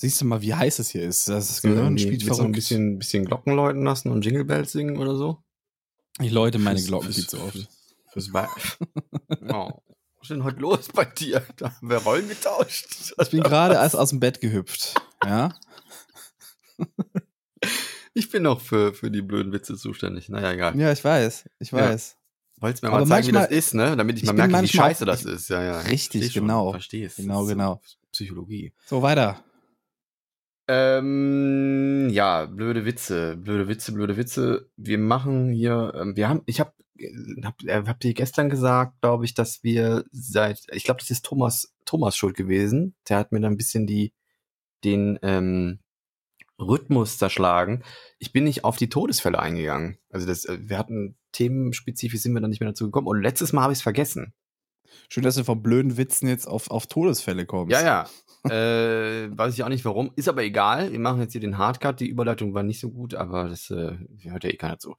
siehst 0.04 0.20
du 0.22 0.26
mal, 0.26 0.42
wie 0.42 0.54
heiß 0.54 0.80
es 0.80 0.90
hier 0.90 1.04
ist. 1.04 1.28
Das 1.30 1.62
Gehirn 1.62 1.98
spielt 1.98 2.22
du 2.22 2.28
noch 2.28 2.34
ein 2.34 2.38
verrückt. 2.38 2.56
bisschen, 2.56 3.00
bisschen 3.00 3.26
Glocken 3.26 3.56
läuten 3.56 3.84
lassen 3.84 4.12
und 4.12 4.24
Jingle 4.26 4.44
Bells 4.46 4.72
singen 4.74 4.98
oder 4.98 5.16
so? 5.16 5.42
Ich 6.20 6.32
läute 6.32 6.60
meine 6.60 6.82
Glocken 6.82 7.12
viel 7.14 7.26
zu 7.28 7.40
oft. 7.42 7.68
Fürs, 8.12 8.30
oh. 8.34 9.72
Was 10.20 10.22
ist 10.22 10.30
denn 10.30 10.44
heute 10.44 10.60
los 10.60 10.88
bei 10.94 11.06
dir? 11.06 11.42
Da 11.58 11.74
haben 11.76 11.90
wir 11.90 11.98
Rollen 11.98 12.28
getauscht. 12.30 13.14
Ich 13.20 13.30
bin 13.30 13.42
gerade 13.44 13.76
erst 13.76 13.96
aus 13.96 14.10
dem 14.10 14.20
Bett 14.20 14.40
gehüpft. 14.42 14.94
Ja. 15.26 15.54
Ich 18.16 18.30
bin 18.30 18.44
noch 18.44 18.62
für, 18.62 18.94
für 18.94 19.10
die 19.10 19.24
blöden 19.24 19.52
Witze 19.54 19.76
zuständig. 19.76 20.30
Naja, 20.30 20.52
egal. 20.52 20.80
Ja, 20.80 20.92
ich 20.92 21.04
weiß. 21.04 21.50
Ich 21.58 21.72
Ja. 21.72 21.80
weiß. 21.80 22.16
Wolltest 22.60 22.84
mir 22.84 22.90
Aber 22.90 23.00
mal 23.00 23.08
zeigen, 23.08 23.28
wie 23.30 23.32
das 23.32 23.42
manchmal- 23.42 23.58
ist, 23.58 23.74
ne? 23.74 23.96
Damit 23.98 24.18
ich, 24.18 24.24
ich 24.24 24.28
mal 24.28 24.34
merke, 24.34 24.50
wie 24.50 24.52
manchmal 24.54 24.90
scheiße 24.90 25.04
auch- 25.04 25.08
das 25.08 25.26
ist. 25.26 25.50
Ja, 25.50 25.64
ja. 25.64 25.80
Richtig, 25.80 26.22
Versteh 26.22 26.40
genau. 26.40 26.72
Verstehe 26.72 27.08
es. 27.08 27.16
Genau, 27.16 27.46
genau. 27.46 27.82
Psychologie. 28.12 28.72
So, 28.86 29.02
weiter. 29.02 29.44
Ähm, 30.68 32.10
ja, 32.10 32.46
blöde 32.46 32.86
Witze, 32.86 33.36
blöde 33.38 33.68
Witze, 33.68 33.92
blöde 33.92 34.18
Witze. 34.18 34.70
Wir 34.78 34.98
machen 34.98 35.52
hier, 35.52 35.94
ähm, 35.96 36.16
wir 36.16 36.30
haben, 36.30 36.42
ich 36.46 36.60
habe, 36.60 36.74
hab, 37.44 37.62
äh, 37.64 37.84
habt 37.86 38.06
ihr 38.06 38.14
gestern 38.14 38.50
gesagt, 38.50 39.02
glaube 39.02 39.26
ich, 39.26 39.34
dass 39.34 39.64
wir 39.64 40.06
seit, 40.12 40.62
ich 40.72 40.86
glaube, 40.86 41.00
das 41.02 41.12
ist 41.12 41.26
Thomas, 41.26 41.74
Thomas 41.86 42.16
schuld 42.16 42.36
gewesen. 42.36 42.96
Der 43.10 43.18
hat 43.18 43.32
mir 43.32 43.42
dann 43.42 43.54
ein 43.54 43.58
bisschen 43.58 43.88
die, 43.88 44.14
den 44.86 45.20
ähm, 45.22 45.80
Rhythmus 46.60 47.18
zerschlagen. 47.18 47.84
Ich 48.20 48.32
bin 48.32 48.46
nicht 48.46 48.64
auf 48.64 48.78
die 48.78 48.90
Todesfälle 48.90 49.40
eingegangen. 49.40 49.98
Also 50.10 50.28
das, 50.28 50.46
äh, 50.46 50.58
wir 50.62 50.78
hatten 50.78 51.18
themenspezifisch 51.34 52.22
sind 52.22 52.34
wir 52.34 52.42
dann 52.42 52.50
nicht 52.52 52.62
mehr 52.62 52.70
dazu 52.70 52.86
gekommen. 52.86 53.08
Und 53.08 53.22
letztes 53.22 53.54
Mal 53.54 53.64
habe 53.64 53.74
ich 53.74 53.80
es 53.80 53.84
vergessen. 53.84 54.34
Schön, 55.10 55.24
dass 55.24 55.36
du 55.36 55.44
von 55.44 55.62
blöden 55.62 55.98
Witzen 55.98 56.28
jetzt 56.28 56.48
auf, 56.48 56.70
auf 56.72 56.88
Todesfälle 56.88 57.46
kommst. 57.46 57.72
Ja, 57.72 58.08
ja. 58.44 58.50
äh, 58.50 59.30
weiß 59.38 59.54
ich 59.54 59.64
auch 59.64 59.70
nicht 59.70 59.86
warum. 59.86 60.12
Ist 60.16 60.30
aber 60.30 60.44
egal. 60.44 60.92
Wir 60.92 61.00
machen 61.00 61.22
jetzt 61.22 61.34
hier 61.34 61.42
den 61.42 61.58
Hardcut. 61.58 62.00
Die 62.00 62.08
Überleitung 62.08 62.54
war 62.54 62.64
nicht 62.64 62.80
so 62.80 62.90
gut, 62.90 63.16
aber 63.16 63.50
das 63.50 63.70
äh, 63.70 63.98
hört 64.22 64.44
ja 64.44 64.50
eh 64.50 64.58
keiner 64.58 64.80
zu. 64.80 64.96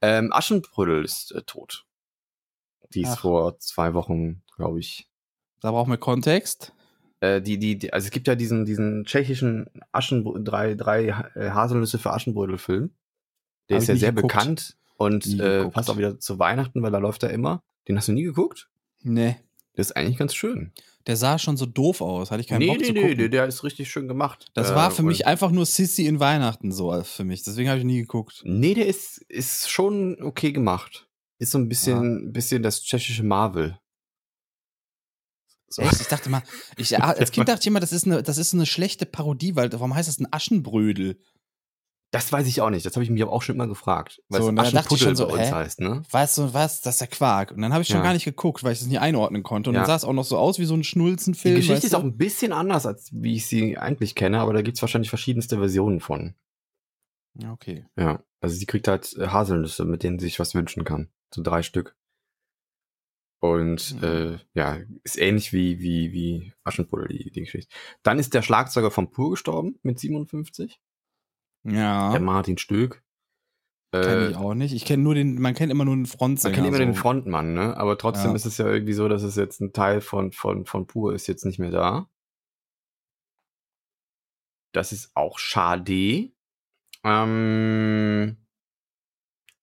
Ähm, 0.00 0.32
Aschenbrödel 0.32 1.04
ist 1.04 1.32
äh, 1.32 1.42
tot. 1.42 1.84
Die 2.94 3.02
ist 3.02 3.10
Ach. 3.10 3.20
vor 3.20 3.58
zwei 3.58 3.94
Wochen, 3.94 4.42
glaube 4.56 4.80
ich. 4.80 5.08
Da 5.60 5.70
brauchen 5.70 5.90
wir 5.90 5.98
Kontext. 5.98 6.72
Äh, 7.20 7.42
die, 7.42 7.58
die, 7.58 7.78
die, 7.78 7.92
also 7.92 8.06
es 8.06 8.10
gibt 8.10 8.28
ja 8.28 8.34
diesen, 8.34 8.64
diesen 8.64 9.04
tschechischen 9.04 9.66
Aschenbrödel, 9.92 10.44
drei, 10.44 10.74
drei 10.74 11.08
äh, 11.34 11.50
Haselnüsse 11.50 11.98
für 11.98 12.12
Aschenbrödel-Film. 12.12 12.90
Der 13.68 13.76
Hab 13.76 13.82
ist 13.82 13.88
ja 13.88 13.96
sehr 13.96 14.12
geguckt. 14.12 14.34
bekannt 14.34 14.76
und 14.96 15.38
äh, 15.38 15.68
passt 15.68 15.90
auch 15.90 15.96
wieder 15.96 16.18
zu 16.18 16.38
Weihnachten, 16.38 16.82
weil 16.82 16.92
da 16.92 16.98
läuft 16.98 17.22
er 17.22 17.30
immer. 17.30 17.62
Den 17.86 17.96
hast 17.96 18.08
du 18.08 18.12
nie 18.12 18.22
geguckt? 18.22 18.68
Nee. 19.02 19.36
Das 19.74 19.90
ist 19.90 19.96
eigentlich 19.96 20.18
ganz 20.18 20.34
schön. 20.34 20.72
Der 21.06 21.16
sah 21.16 21.38
schon 21.38 21.56
so 21.56 21.64
doof 21.66 22.00
aus. 22.00 22.30
Hatte 22.30 22.40
ich 22.40 22.48
keinen 22.48 22.58
nee, 22.58 22.66
Bock 22.66 22.78
nee, 22.80 22.86
zu 22.86 22.92
nee, 22.92 23.00
gucken. 23.02 23.16
nee, 23.16 23.28
der 23.28 23.46
ist 23.46 23.62
richtig 23.64 23.90
schön 23.90 24.08
gemacht. 24.08 24.50
das 24.54 24.70
Äh, 24.70 24.74
war 24.74 24.90
für 24.90 25.02
mich 25.02 25.26
einfach 25.26 25.50
nur 25.50 25.66
Sissy 25.66 26.06
in 26.06 26.20
Weihnachten 26.20 26.72
so 26.72 26.92
äh, 26.92 27.04
für 27.04 27.24
mich. 27.24 27.44
Deswegen 27.44 27.68
habe 27.68 27.78
ich 27.78 27.84
nie 27.84 27.98
geguckt. 28.00 28.42
Nee, 28.44 28.74
der 28.74 28.86
ist, 28.86 29.18
ist 29.28 29.70
schon 29.70 30.20
okay 30.20 30.52
gemacht. 30.52 31.08
Ist 31.38 31.52
so 31.52 31.58
ein 31.58 31.68
bisschen, 31.68 32.32
bisschen 32.32 32.62
das 32.62 32.82
tschechische 32.82 33.22
Marvel. 33.22 33.78
So. 35.68 35.82
Echt? 35.82 36.00
Ich 36.00 36.08
dachte 36.08 36.28
mal, 36.30 36.42
ich, 36.76 36.90
ja, 36.90 36.98
als 36.98 37.30
Kind 37.30 37.48
dachte 37.48 37.60
ich 37.60 37.66
immer, 37.66 37.80
das 37.80 37.92
ist, 37.92 38.06
eine, 38.06 38.22
das 38.22 38.38
ist 38.38 38.54
eine 38.54 38.66
schlechte 38.66 39.06
Parodie, 39.06 39.54
weil 39.54 39.72
warum 39.72 39.94
heißt 39.94 40.08
das 40.08 40.18
ein 40.18 40.32
Aschenbrödel? 40.32 41.20
Das 42.10 42.32
weiß 42.32 42.46
ich 42.46 42.62
auch 42.62 42.70
nicht. 42.70 42.86
Das 42.86 42.94
habe 42.96 43.04
ich 43.04 43.10
mich 43.10 43.20
aber 43.22 43.32
auch 43.32 43.42
schon 43.42 43.54
immer 43.56 43.66
gefragt. 43.68 44.22
Weil 44.28 44.40
So, 44.40 44.50
es 44.50 44.58
Aschenputtel 44.58 45.14
so, 45.14 45.26
bei 45.26 45.32
uns 45.34 45.42
hä? 45.48 45.52
heißt, 45.52 45.80
ne? 45.80 46.02
Weißt 46.10 46.38
du 46.38 46.54
was? 46.54 46.80
Das 46.80 46.94
ist 46.94 47.00
der 47.02 47.08
Quark. 47.08 47.52
Und 47.52 47.60
dann 47.60 47.72
habe 47.74 47.82
ich 47.82 47.88
schon 47.88 47.98
Ja. 47.98 48.02
gar 48.02 48.14
nicht 48.14 48.24
geguckt, 48.24 48.64
weil 48.64 48.72
ich 48.72 48.78
das 48.78 48.88
nicht 48.88 48.98
einordnen 49.00 49.42
konnte. 49.42 49.68
Und 49.68 49.74
Ja. 49.74 49.80
dann 49.82 49.86
sah 49.88 49.96
es 49.96 50.04
auch 50.04 50.14
noch 50.14 50.24
so 50.24 50.38
aus 50.38 50.58
wie 50.58 50.64
so 50.64 50.72
ein 50.74 50.80
Die 50.80 50.84
Schnulzenfilm. 50.86 51.56
Geschichte 51.56 51.74
weißt 51.74 51.84
ist 51.84 51.92
du? 51.92 51.98
auch 51.98 52.02
ein 52.04 52.16
bisschen 52.16 52.52
anders, 52.54 52.86
als 52.86 53.10
wie 53.12 53.34
ich 53.34 53.46
sie 53.46 53.76
eigentlich 53.76 54.14
kenne, 54.14 54.40
aber 54.40 54.54
da 54.54 54.62
gibt's 54.62 54.80
wahrscheinlich 54.80 55.10
verschiedenste 55.10 55.58
Versionen 55.58 56.00
von. 56.00 56.34
Ja, 57.34 57.52
Okay. 57.52 57.86
Ja. 57.96 58.22
Also 58.40 58.56
sie 58.56 58.66
kriegt 58.66 58.88
halt 58.88 59.14
äh, 59.18 59.26
Haselnüsse, 59.28 59.84
mit 59.84 60.02
denen 60.02 60.18
sie 60.18 60.26
sich 60.26 60.38
was 60.40 60.54
wünschen 60.54 60.84
kann. 60.84 61.08
So 61.34 61.42
drei 61.42 61.62
Stück. 61.62 61.94
Und 63.40 63.94
Mhm. 63.96 64.04
äh, 64.04 64.38
ja, 64.54 64.78
ist 65.04 65.18
ähnlich 65.18 65.52
wie, 65.52 65.78
wie, 65.80 66.12
wie 66.12 66.52
Aschenputtel, 66.64 67.08
die, 67.08 67.30
die 67.30 67.40
Geschichte. 67.40 67.72
Dann 68.02 68.18
ist 68.18 68.32
der 68.34 68.42
Schlagzeuger 68.42 68.90
von 68.90 69.10
Pur 69.10 69.30
gestorben 69.30 69.78
mit 69.82 69.98
57. 70.00 70.80
Ja. 71.64 72.10
Der 72.12 72.20
Martin 72.20 72.58
Stück. 72.58 73.02
Kenn 73.92 74.02
Äh, 74.04 74.28
ich 74.30 74.36
auch 74.36 74.54
nicht. 74.54 74.74
Ich 74.74 74.84
kenne 74.84 75.02
nur 75.02 75.14
den, 75.14 75.40
man 75.40 75.54
kennt 75.54 75.72
immer 75.72 75.84
nur 75.84 75.96
den 75.96 76.06
Frontsänger. 76.06 76.56
man 76.56 76.64
kennt 76.64 76.76
immer 76.76 76.84
den 76.84 76.94
so. 76.94 77.00
Frontmann, 77.00 77.54
ne? 77.54 77.76
Aber 77.76 77.96
trotzdem 77.96 78.30
Ja. 78.30 78.36
ist 78.36 78.44
es 78.46 78.58
ja 78.58 78.66
irgendwie 78.66 78.92
so, 78.92 79.08
dass 79.08 79.22
es 79.22 79.34
jetzt 79.36 79.60
ein 79.60 79.72
Teil 79.72 80.00
von, 80.00 80.32
von, 80.32 80.66
von 80.66 80.86
Pur 80.86 81.14
ist 81.14 81.26
jetzt 81.26 81.44
nicht 81.46 81.58
mehr 81.58 81.70
da. 81.70 82.08
Das 84.74 84.92
ist 84.92 85.10
auch 85.14 85.38
schade. 85.38 86.30
Ähm, 87.04 88.36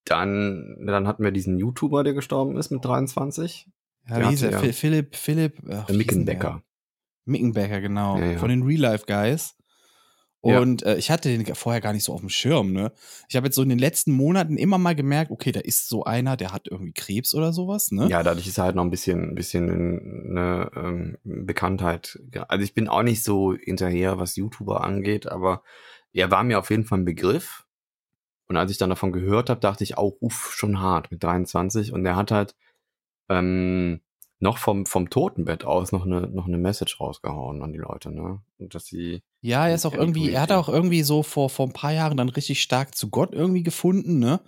dann, 0.06 0.86
dann 0.86 1.08
hatten 1.08 1.24
wir 1.24 1.32
diesen 1.32 1.58
YouTuber, 1.60 2.04
der 2.04 2.14
gestorben 2.14 2.58
ist 2.58 2.72
mit 2.72 2.84
23. 2.84 3.70
Ja, 4.08 4.18
Der 4.18 4.26
wie 4.26 4.30
hieß 4.32 4.44
er? 4.44 4.52
ja- 4.52 4.74
Philipp, 4.74 5.16
Philipp. 5.16 5.62
ach? 5.70 5.90
Mickenbecker. 5.90 6.64
Mickenbecker, 7.26 7.82
genau. 7.82 8.18
Ja, 8.20 8.32
ja. 8.32 8.38
Von 8.38 8.50
den 8.50 8.64
Real 8.64 8.82
Life 8.82 9.06
Guys. 9.08 9.56
Ja. 10.46 10.60
Und 10.60 10.84
äh, 10.84 10.96
ich 10.98 11.10
hatte 11.10 11.36
den 11.36 11.56
vorher 11.56 11.82
gar 11.82 11.92
nicht 11.92 12.04
so 12.04 12.14
auf 12.14 12.20
dem 12.20 12.30
Schirm, 12.30 12.72
ne? 12.72 12.92
Ich 13.28 13.36
habe 13.36 13.48
jetzt 13.48 13.56
so 13.56 13.64
in 13.64 13.70
den 13.70 13.80
letzten 13.80 14.12
Monaten 14.12 14.58
immer 14.58 14.78
mal 14.78 14.94
gemerkt, 14.94 15.32
okay, 15.32 15.52
da 15.52 15.60
ist 15.60 15.90
so 15.90 16.04
einer, 16.04 16.38
der 16.38 16.54
hat 16.54 16.68
irgendwie 16.70 16.94
Krebs 16.94 17.34
oder 17.34 17.52
sowas, 17.52 17.92
ne? 17.92 18.08
Ja, 18.10 18.22
dadurch 18.22 18.46
ist 18.46 18.60
er 18.60 18.66
halt 18.66 18.76
noch 18.76 18.84
ein 18.84 18.92
bisschen, 18.92 19.32
ein 19.32 19.36
bisschen 19.36 20.30
eine 20.30 20.70
ähm, 20.76 21.18
Bekanntheit. 21.24 22.20
Also 22.48 22.64
ich 22.64 22.76
bin 22.76 22.88
auch 22.88 23.02
nicht 23.02 23.24
so 23.24 23.56
hinterher, 23.56 24.20
was 24.20 24.36
YouTuber 24.36 24.84
angeht, 24.84 25.26
aber 25.28 25.64
er 26.14 26.30
war 26.30 26.44
mir 26.44 26.60
auf 26.60 26.70
jeden 26.70 26.86
Fall 26.86 27.00
ein 27.00 27.06
Begriff. 27.06 27.66
Und 28.48 28.56
als 28.56 28.70
ich 28.70 28.78
dann 28.78 28.92
davon 28.92 29.12
gehört 29.12 29.50
habe, 29.50 29.60
dachte 29.60 29.84
ich 29.84 29.98
auch, 29.98 30.16
uff, 30.20 30.54
schon 30.54 30.80
hart 30.80 31.10
mit 31.10 31.24
23. 31.24 31.92
Und 31.92 32.06
er 32.06 32.16
hat 32.16 32.30
halt 32.30 32.56
ähm, 33.30 34.02
noch 34.46 34.58
vom, 34.60 34.86
vom 34.86 35.10
Totenbett 35.10 35.66
aus 35.66 35.92
noch 35.92 36.06
eine, 36.06 36.22
noch 36.28 36.46
eine 36.48 36.58
Message 36.58 37.00
rausgehauen 37.02 37.62
an 37.62 37.74
die 37.74 37.80
Leute, 37.80 38.12
ne? 38.12 38.40
Und 38.60 38.74
dass 38.76 38.86
sie, 38.86 39.22
Ja, 39.42 39.68
er 39.68 39.76
ist 39.76 39.86
auch 39.86 39.94
Ja, 39.94 40.00
irgendwie, 40.00 40.32
er 40.32 40.42
hat 40.42 40.52
auch 40.52 40.70
irgendwie 40.70 41.04
so 41.04 41.24
vor, 41.24 41.50
vor 41.50 41.68
ein 41.68 41.74
paar 41.74 41.92
Jahren 41.92 42.16
dann 42.18 42.30
richtig 42.30 42.62
stark 42.62 42.96
zu 42.96 43.10
Gott 43.10 43.34
irgendwie 43.34 43.64
gefunden, 43.64 44.20
ne? 44.20 44.40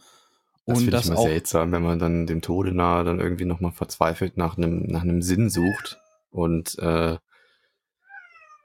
das 0.65 0.77
Und 0.77 0.85
finde 0.85 0.89
ich 0.97 1.05
das 1.05 1.05
immer 1.07 1.17
seltsam, 1.21 1.71
wenn 1.71 1.81
man 1.81 1.99
dann 1.99 2.27
dem 2.27 2.41
Tode 2.41 2.73
nahe 2.73 3.03
dann 3.03 3.19
irgendwie 3.19 3.45
nochmal 3.45 3.71
verzweifelt 3.71 4.37
nach 4.37 4.57
einem, 4.57 4.83
nach 4.87 5.01
einem 5.01 5.21
Sinn 5.21 5.49
sucht. 5.49 5.97
Und, 6.29 6.77
äh, 6.79 7.17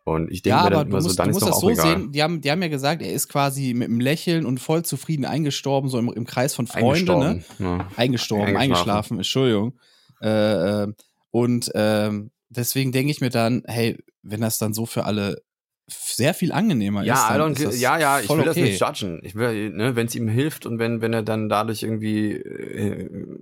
und 0.05 0.33
ich 0.33 0.43
denke 0.43 0.59
Ja, 0.59 0.65
mir 0.65 0.71
dann 0.71 0.85
du 0.87 0.91
immer 0.91 1.01
musst, 1.03 1.11
so, 1.11 1.17
dann 1.17 1.27
du 1.27 1.31
ist 1.31 1.35
musst 1.37 1.47
doch 1.47 1.53
das 1.53 1.61
so 1.61 1.71
egal. 1.71 1.87
sehen, 1.97 2.13
die 2.13 2.23
haben, 2.23 2.41
die 2.41 2.51
haben 2.51 2.61
ja 2.61 2.69
gesagt, 2.69 3.03
er 3.03 3.13
ist 3.13 3.29
quasi 3.29 3.73
mit 3.73 3.89
einem 3.89 4.01
Lächeln 4.01 4.47
und 4.47 4.59
voll 4.59 4.85
zufrieden 4.85 5.25
eingestorben, 5.25 5.89
so 5.89 5.99
im, 5.99 6.13
im 6.13 6.27
Kreis 6.27 6.55
von 6.57 6.67
Freunden, 6.67 7.19
ne? 7.19 7.27
Eingestorben, 7.29 7.45
ne? 7.59 7.87
Eingestorben, 7.97 8.45
Eingeschlafen. 8.47 8.61
eingeschlafen, 8.63 9.17
Entschuldigung. 9.19 9.79
Äh, 10.21 10.83
äh, 10.83 10.93
und 11.33 11.73
ähm, 11.75 12.31
deswegen 12.51 12.93
denke 12.93 13.11
ich 13.11 13.21
mir 13.21 13.31
dann, 13.31 13.65
hey, 13.67 13.99
wenn 14.23 14.41
das 14.41 14.59
dann 14.59 14.75
so 14.75 14.87
für 14.87 15.05
alle 15.05 15.43
sehr 15.89 16.35
viel 16.35 16.53
angenehmer 16.53 17.03
Ja, 17.03 17.15
ist, 17.15 17.39
dann 17.39 17.53
ist 17.53 17.65
das 17.65 17.81
ja, 17.81 17.99
ja, 17.99 18.21
ich 18.21 18.27
voll 18.27 18.39
will 18.39 18.45
das 18.45 18.57
okay. 18.57 18.67
nicht 18.67 18.81
judgen. 18.81 19.21
Ich 19.25 19.35
will, 19.35 19.71
ne, 19.71 19.97
wenn 19.97 20.07
es 20.07 20.15
ihm 20.15 20.29
hilft 20.29 20.65
und 20.67 20.79
wenn, 20.79 21.01
wenn 21.01 21.13
er 21.13 21.23
dann 21.23 21.49
dadurch 21.49 21.83
irgendwie 21.83 22.33
äh, 22.33 23.39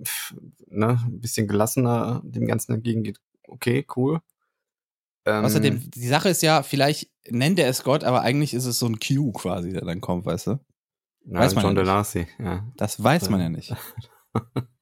ne, 0.67 0.99
ein 1.05 1.19
bisschen 1.19 1.47
gelassener 1.47 2.21
dem 2.23 2.47
Ganzen 2.47 2.73
entgegengeht, 2.73 3.19
okay, 3.47 3.85
cool. 3.95 4.21
Ähm, 5.25 5.45
Außerdem, 5.45 5.91
die 5.91 6.07
Sache 6.07 6.29
ist 6.29 6.41
ja, 6.41 6.63
vielleicht 6.63 7.11
nennt 7.29 7.59
er 7.59 7.69
es 7.69 7.83
Gott, 7.83 8.03
aber 8.03 8.21
eigentlich 8.21 8.53
ist 8.53 8.65
es 8.65 8.79
so 8.79 8.87
ein 8.87 8.99
Q 8.99 9.33
quasi, 9.33 9.73
der 9.73 9.85
dann 9.85 10.01
kommt, 10.01 10.25
weißt 10.25 10.47
du? 10.47 10.59
weiß 11.25 11.53
man 11.53 11.63
John 11.63 11.75
ja. 11.75 11.83
Delassie, 11.83 12.27
ja. 12.39 12.65
Das 12.77 13.03
weiß 13.03 13.29
man 13.29 13.41
ja 13.41 13.49
nicht. 13.49 13.75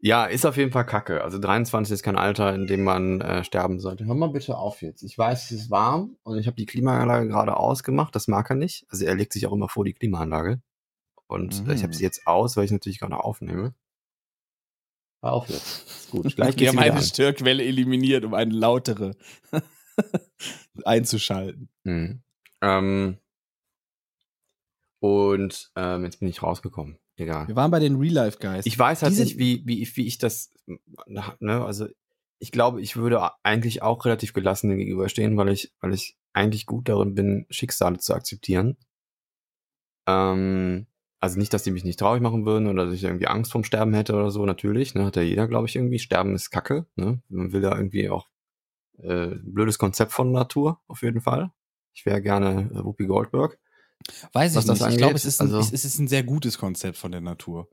Ja, 0.00 0.26
ist 0.26 0.46
auf 0.46 0.56
jeden 0.56 0.70
Fall 0.70 0.86
kacke. 0.86 1.24
Also 1.24 1.38
23 1.40 1.92
ist 1.92 2.02
kein 2.04 2.16
Alter, 2.16 2.54
in 2.54 2.66
dem 2.68 2.84
man 2.84 3.20
äh, 3.20 3.42
sterben 3.42 3.80
sollte. 3.80 4.04
Hör 4.06 4.14
mal 4.14 4.28
bitte 4.30 4.56
auf 4.56 4.80
jetzt. 4.80 5.02
Ich 5.02 5.18
weiß, 5.18 5.46
es 5.50 5.62
ist 5.62 5.70
warm 5.70 6.16
und 6.22 6.38
ich 6.38 6.46
habe 6.46 6.56
die 6.56 6.66
Klimaanlage 6.66 7.26
gerade 7.28 7.56
ausgemacht. 7.56 8.14
Das 8.14 8.28
mag 8.28 8.48
er 8.50 8.54
nicht. 8.56 8.86
Also 8.90 9.04
er 9.04 9.16
legt 9.16 9.32
sich 9.32 9.46
auch 9.46 9.52
immer 9.52 9.68
vor 9.68 9.84
die 9.84 9.94
Klimaanlage. 9.94 10.60
Und 11.26 11.64
Mhm. 11.66 11.70
ich 11.72 11.82
habe 11.82 11.92
sie 11.94 12.04
jetzt 12.04 12.26
aus, 12.28 12.56
weil 12.56 12.64
ich 12.64 12.70
natürlich 12.70 13.00
gerade 13.00 13.16
aufnehme. 13.22 13.74
Hör 15.20 15.32
auf 15.32 15.48
jetzt. 15.48 15.88
Ist 15.88 16.10
gut. 16.12 16.22
Gleich 16.36 16.50
Wir 16.50 16.54
geht's 16.54 16.68
haben 16.68 16.76
wieder 16.76 16.86
eine 16.92 16.96
an. 17.00 17.02
Störquelle 17.02 17.64
eliminiert, 17.64 18.24
um 18.24 18.34
eine 18.34 18.54
lautere 18.54 19.16
einzuschalten. 20.84 21.68
Mhm. 21.82 22.22
Ähm, 22.62 23.18
und 25.00 25.70
ähm, 25.76 26.04
jetzt 26.04 26.20
bin 26.20 26.28
ich 26.28 26.42
rausgekommen. 26.42 26.98
Egal. 27.18 27.46
Wir 27.48 27.56
waren 27.56 27.70
bei 27.70 27.80
den 27.80 27.96
Real 27.96 28.14
Life 28.14 28.38
Guys. 28.40 28.64
Ich 28.64 28.78
weiß 28.78 29.02
halt 29.02 29.12
Diese- 29.12 29.24
nicht, 29.24 29.38
wie, 29.38 29.62
wie, 29.66 29.82
ich- 29.82 29.96
wie 29.96 30.06
ich 30.06 30.18
das, 30.18 30.52
ne, 31.06 31.64
also 31.64 31.86
ich 32.38 32.52
glaube, 32.52 32.80
ich 32.80 32.96
würde 32.96 33.20
eigentlich 33.42 33.82
auch 33.82 34.04
relativ 34.04 34.32
gelassen 34.32 34.76
gegenüberstehen, 34.76 35.36
weil 35.36 35.48
ich, 35.48 35.72
weil 35.80 35.92
ich 35.92 36.16
eigentlich 36.32 36.66
gut 36.66 36.88
darin 36.88 37.14
bin, 37.14 37.46
Schicksale 37.50 37.98
zu 37.98 38.14
akzeptieren. 38.14 38.76
Ähm, 40.06 40.86
also 41.20 41.38
nicht, 41.38 41.52
dass 41.52 41.64
die 41.64 41.72
mich 41.72 41.84
nicht 41.84 41.98
traurig 41.98 42.22
machen 42.22 42.46
würden 42.46 42.68
oder 42.68 42.84
dass 42.86 42.94
ich 42.94 43.02
irgendwie 43.04 43.26
Angst 43.26 43.50
vorm 43.50 43.64
Sterben 43.64 43.92
hätte 43.94 44.14
oder 44.14 44.30
so, 44.30 44.46
natürlich, 44.46 44.94
ne, 44.94 45.04
hat 45.04 45.16
ja 45.16 45.22
jeder, 45.22 45.48
glaube 45.48 45.66
ich, 45.66 45.74
irgendwie. 45.74 45.98
Sterben 45.98 46.34
ist 46.34 46.50
Kacke, 46.50 46.86
ne? 46.94 47.20
Man 47.28 47.52
will 47.52 47.60
da 47.60 47.76
irgendwie 47.76 48.08
auch 48.08 48.28
äh, 48.98 49.32
ein 49.32 49.52
blödes 49.54 49.78
Konzept 49.78 50.12
von 50.12 50.30
Natur, 50.32 50.80
auf 50.86 51.02
jeden 51.02 51.20
Fall. 51.20 51.50
Ich 51.92 52.06
wäre 52.06 52.22
gerne 52.22 52.70
äh, 52.72 52.84
Whoopi 52.84 53.06
Goldberg. 53.06 53.58
Weiß 54.32 54.56
ich 54.56 54.66
nicht. 54.66 54.86
Ich 54.88 54.96
glaube, 54.96 55.14
es, 55.14 55.24
ist 55.24 55.40
ein, 55.40 55.52
Also- 55.52 55.74
es 55.74 55.84
ist 55.84 55.98
ein 55.98 56.08
sehr 56.08 56.22
gutes 56.22 56.58
Konzept 56.58 56.96
von 56.98 57.12
der 57.12 57.20
Natur. 57.20 57.68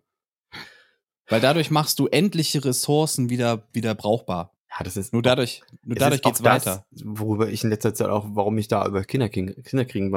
Weil 1.27 1.41
dadurch 1.41 1.71
machst 1.71 1.99
du 1.99 2.07
endliche 2.07 2.63
Ressourcen 2.63 3.29
wieder, 3.29 3.67
wieder 3.73 3.95
brauchbar. 3.95 4.55
Ja, 4.69 4.83
das 4.83 4.97
ist 4.97 5.13
Nur 5.13 5.21
dadurch, 5.21 5.63
nur 5.83 5.95
Es 5.95 6.01
dadurch 6.01 6.21
geht's 6.21 6.43
weiter. 6.43 6.85
Das, 6.91 7.01
worüber 7.05 7.47
ich 7.49 7.63
in 7.63 7.69
letzter 7.69 7.93
Zeit 7.93 8.09
auch, 8.09 8.25
warum 8.29 8.57
ich 8.57 8.67
da 8.67 8.85
über 8.85 9.03
Kinderkriegen, 9.03 9.63
Kinderkriegen 9.63 10.13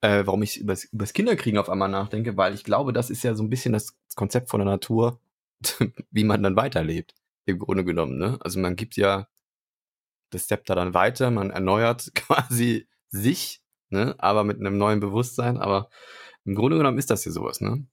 äh, 0.00 0.24
warum 0.26 0.42
ich 0.42 0.58
über 0.60 0.76
das 0.92 1.12
Kinderkriegen 1.12 1.58
auf 1.58 1.68
einmal 1.68 1.88
nachdenke, 1.88 2.36
weil 2.36 2.54
ich 2.54 2.64
glaube, 2.64 2.92
das 2.92 3.10
ist 3.10 3.24
ja 3.24 3.34
so 3.34 3.42
ein 3.42 3.50
bisschen 3.50 3.72
das 3.72 3.96
Konzept 4.14 4.50
von 4.50 4.60
der 4.60 4.66
Natur, 4.66 5.20
wie 6.10 6.24
man 6.24 6.42
dann 6.42 6.56
weiterlebt, 6.56 7.14
im 7.46 7.58
Grunde 7.58 7.84
genommen. 7.84 8.16
Ne? 8.18 8.38
Also 8.40 8.60
man 8.60 8.76
gibt 8.76 8.96
ja 8.96 9.28
das 10.30 10.46
Zepter 10.46 10.74
dann 10.76 10.94
weiter, 10.94 11.30
man 11.30 11.50
erneuert 11.50 12.10
quasi 12.14 12.86
sich, 13.08 13.62
ne? 13.90 14.14
aber 14.18 14.44
mit 14.44 14.58
einem 14.60 14.78
neuen 14.78 15.00
Bewusstsein, 15.00 15.56
aber 15.58 15.88
im 16.44 16.54
Grunde 16.54 16.76
genommen 16.78 16.98
ist 16.98 17.10
das 17.10 17.24
ja 17.24 17.32
sowas, 17.32 17.60
ne? 17.60 17.86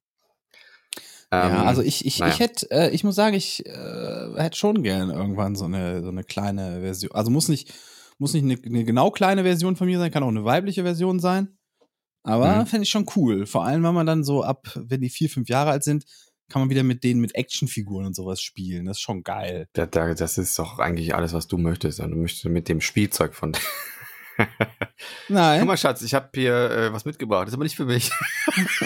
ja, 1.32 1.48
Ähm, 1.62 1.68
also 1.68 1.82
ich, 1.82 2.06
ich, 2.06 2.20
naja. 2.20 2.34
ich 2.34 2.40
hätte, 2.40 2.72
äh, 2.72 2.90
ich 2.92 3.04
muss 3.04 3.16
sagen, 3.16 3.36
ich 3.36 3.66
äh, 3.66 4.34
hätte 4.36 4.58
schon 4.58 4.84
gern 4.84 5.10
irgendwann 5.10 5.56
so 5.56 5.66
eine, 5.66 6.02
so 6.04 6.10
eine 6.10 6.24
kleine 6.24 6.82
Version. 6.82 7.12
Also 7.14 7.32
muss 7.32 7.50
nicht, 7.50 7.74
muss 8.18 8.34
nicht 8.34 8.44
eine, 8.44 8.58
eine 8.64 8.86
genau 8.86 9.12
kleine 9.12 9.44
Version 9.44 9.76
von 9.76 9.88
mir 9.88 10.00
sein, 10.00 10.12
kann 10.12 10.24
auch 10.24 10.30
eine 10.30 10.46
weibliche 10.46 10.84
Version 10.84 11.20
sein. 11.20 11.58
Aber 12.24 12.62
Mhm. 12.62 12.66
fände 12.68 12.84
ich 12.84 12.90
schon 12.90 13.06
cool. 13.16 13.46
Vor 13.46 13.66
allem, 13.66 13.84
wenn 13.84 13.94
man 13.94 14.06
dann 14.08 14.24
so 14.24 14.44
ab, 14.44 14.68
wenn 14.76 15.02
die 15.02 15.10
vier, 15.10 15.30
fünf 15.30 15.50
Jahre 15.50 15.72
alt 15.72 15.84
sind, 15.84 16.06
kann 16.50 16.62
man 16.62 16.70
wieder 16.70 16.84
mit 16.84 17.04
denen 17.04 17.20
mit 17.22 17.36
Actionfiguren 17.36 18.06
und 18.06 18.16
sowas 18.16 18.40
spielen. 18.42 18.86
Das 18.86 18.98
ist 18.98 19.02
schon 19.02 19.24
geil. 19.24 19.68
Da, 19.74 19.86
da, 19.88 20.14
das 20.14 20.38
ist 20.38 20.58
doch 20.58 20.80
eigentlich 20.80 21.16
alles, 21.16 21.34
was 21.34 21.48
du 21.48 21.58
möchtest. 21.58 22.00
Und 22.00 22.12
du 22.12 22.18
möchtest 22.18 22.46
mit 22.46 22.70
dem 22.70 22.82
Spielzeug 22.82 23.34
von. 23.36 23.54
Nein. 25.30 25.60
Guck 25.60 25.68
mal, 25.68 25.78
Schatz, 25.78 26.02
ich 26.02 26.14
habe 26.14 26.30
hier 26.36 26.54
äh, 26.72 26.94
was 26.94 27.06
mitgebracht. 27.06 27.44
Das 27.44 27.50
ist 27.50 27.56
aber 27.56 27.64
nicht 27.64 27.76
für 27.76 27.86
mich. 27.86 28.12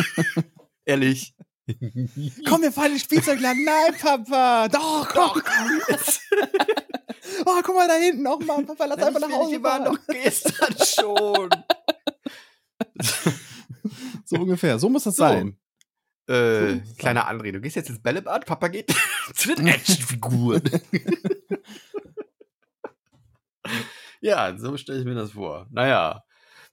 Ehrlich. 0.86 1.36
Komm, 2.48 2.62
wir 2.64 2.72
fahren 2.72 2.88
in 2.88 2.94
den 2.94 3.00
Spielzeugladen. 3.00 3.64
Nein, 3.64 3.96
Papa. 4.00 4.68
Doch, 4.70 5.08
komm. 5.10 5.42
Oh, 7.46 7.62
guck 7.64 7.76
mal 7.76 7.88
da 7.88 7.94
hinten. 7.94 8.24
Mann, 8.24 8.66
Papa, 8.66 8.86
lass 8.86 8.98
einfach 9.04 9.20
nach 9.22 9.32
Hause 9.32 9.52
Wir 9.52 9.64
waren 9.64 9.86
doch 9.86 9.98
gestern 10.08 10.76
schon. 10.84 11.50
So 14.26 14.36
ungefähr. 14.38 14.78
So 14.80 14.90
muss 14.90 15.04
das 15.04 15.16
So. 15.16 15.24
sein. 15.24 15.58
äh, 16.28 16.74
So. 16.74 16.82
kleiner 16.98 17.30
André, 17.30 17.52
du 17.52 17.62
gehst 17.62 17.76
jetzt 17.76 17.90
ins 17.90 18.02
Bällebad, 18.02 18.46
Papa 18.46 18.68
geht 18.68 18.94
zu 19.34 19.56
den 19.56 19.68
Actionfiguren. 19.68 20.64
Ja, 24.22 24.58
so 24.58 24.76
stelle 24.78 25.00
ich 25.00 25.06
mir 25.06 25.16
das 25.16 25.32
vor. 25.32 25.68
Naja, 25.72 26.24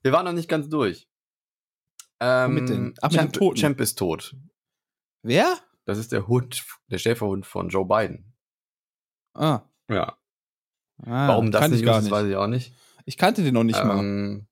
wir 0.03 0.11
waren 0.11 0.25
noch 0.25 0.33
nicht 0.33 0.49
ganz 0.49 0.69
durch. 0.69 1.07
Ähm, 2.19 2.51
Womit 2.55 2.69
denn? 2.69 2.93
Ach, 3.01 3.09
mit 3.09 3.13
dem 3.13 3.17
Champ, 3.19 3.33
Toten. 3.33 3.55
Champ 3.57 3.79
ist 3.81 3.97
tot. 3.97 4.35
Wer? 5.23 5.57
Das 5.85 5.97
ist 5.97 6.11
der 6.11 6.27
Hund, 6.27 6.65
der 6.87 6.97
Schäferhund 6.97 7.45
von 7.45 7.69
Joe 7.69 7.85
Biden. 7.85 8.33
Ah. 9.33 9.61
Ja. 9.89 10.17
ah 11.03 11.27
Warum 11.27 11.51
das 11.51 11.69
nicht 11.69 11.83
ist, 11.83 12.11
weiß 12.11 12.25
ich 12.27 12.35
auch 12.35 12.47
nicht. 12.47 12.73
Ich 13.05 13.17
kannte 13.17 13.43
den 13.43 13.53
noch 13.53 13.63
nicht 13.63 13.81
mal. 13.83 13.99
ähm, 13.99 14.47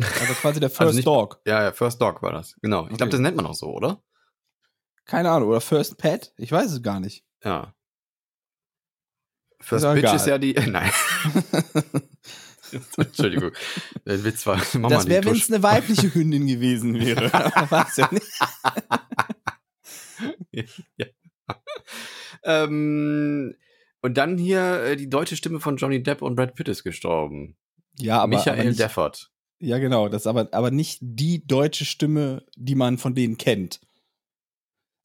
Also 0.00 0.34
quasi 0.34 0.60
der 0.60 0.70
First 0.70 0.80
also 0.80 0.96
nicht- 0.96 1.06
Dog. 1.06 1.40
Ja, 1.46 1.62
ja, 1.62 1.72
First 1.72 2.00
Dog 2.00 2.22
war 2.22 2.32
das. 2.32 2.56
Genau. 2.62 2.82
Ich 2.84 2.88
glaube, 2.96 3.04
Okay. 3.04 3.10
das 3.10 3.20
nennt 3.20 3.36
man 3.36 3.46
auch 3.46 3.54
so, 3.54 3.66
oder? 3.72 4.02
Keine 5.04 5.30
Ahnung. 5.30 5.48
Oder 5.50 5.60
First 5.60 5.98
Pet? 5.98 6.32
Ich 6.36 6.50
weiß 6.52 6.72
es 6.72 6.82
gar 6.82 7.00
nicht. 7.00 7.24
Ja. 7.44 7.74
First 9.60 9.84
auch 9.84 9.94
Bitch 9.94 10.04
egal. 10.04 10.16
ist 10.16 10.26
ja 10.26 10.38
die. 10.38 10.54
Nein. 10.68 10.90
Entschuldigung. 12.96 13.52
Der 14.04 14.24
Witz 14.24 14.46
war. 14.46 14.60
Mach 14.74 14.90
das 14.90 15.08
wäre, 15.08 15.24
wenn 15.24 15.36
es 15.36 15.50
eine 15.50 15.62
weibliche 15.62 16.14
Hündin 16.14 16.46
gewesen 16.46 16.94
wäre. 17.00 17.32
War's 17.70 17.96
ja 17.96 18.10
nicht. 18.12 18.26
ja. 20.96 21.06
ähm, 22.44 23.54
und 24.02 24.16
dann 24.16 24.36
hier 24.36 24.82
äh, 24.82 24.96
die 24.96 25.08
deutsche 25.08 25.36
Stimme 25.36 25.60
von 25.60 25.76
Johnny 25.76 26.02
Depp 26.02 26.22
und 26.22 26.36
Brad 26.36 26.54
Pitt 26.54 26.68
ist 26.68 26.84
gestorben. 26.84 27.56
Ja, 27.98 28.18
aber, 28.18 28.36
Michael 28.36 28.60
aber 28.60 28.68
nicht, 28.68 28.78
Deffert. 28.78 29.30
Ja, 29.60 29.78
genau. 29.78 30.08
Das 30.08 30.22
ist 30.22 30.26
aber, 30.26 30.48
aber 30.52 30.70
nicht 30.70 30.98
die 31.00 31.46
deutsche 31.46 31.84
Stimme, 31.84 32.44
die 32.54 32.74
man 32.74 32.98
von 32.98 33.14
denen 33.14 33.38
kennt. 33.38 33.80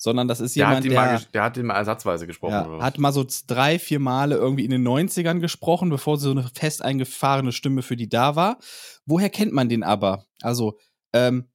Sondern 0.04 0.28
das 0.28 0.42
ist 0.42 0.58
Der 0.58 0.66
jemand, 0.66 0.80
hat, 0.80 0.86
ihn 0.86 0.94
mal, 0.94 1.08
der 1.08 1.20
der 1.32 1.44
hat 1.44 1.56
ihn 1.56 1.66
mal 1.66 1.76
ersatzweise 1.76 2.28
gesprochen. 2.28 2.52
ja, 2.52 2.82
hat 2.82 2.98
mal 2.98 3.14
so 3.14 3.26
drei, 3.48 3.80
vier 3.80 4.00
Male 4.00 4.36
irgendwie 4.36 4.66
in 4.66 4.72
den 4.72 4.86
90ern 4.86 5.40
gesprochen, 5.40 5.90
bevor 5.90 6.18
so 6.18 6.32
eine 6.32 6.44
fest 6.54 6.82
eingefahrene 6.82 7.54
Stimme 7.54 7.84
für 7.84 7.96
die 7.96 8.10
da 8.10 8.36
war. 8.36 8.60
Woher 9.06 9.30
kennt 9.30 9.54
man 9.54 9.70
den 9.70 9.82
aber? 9.82 10.26
Also, 10.42 10.78
ähm, 11.14 11.48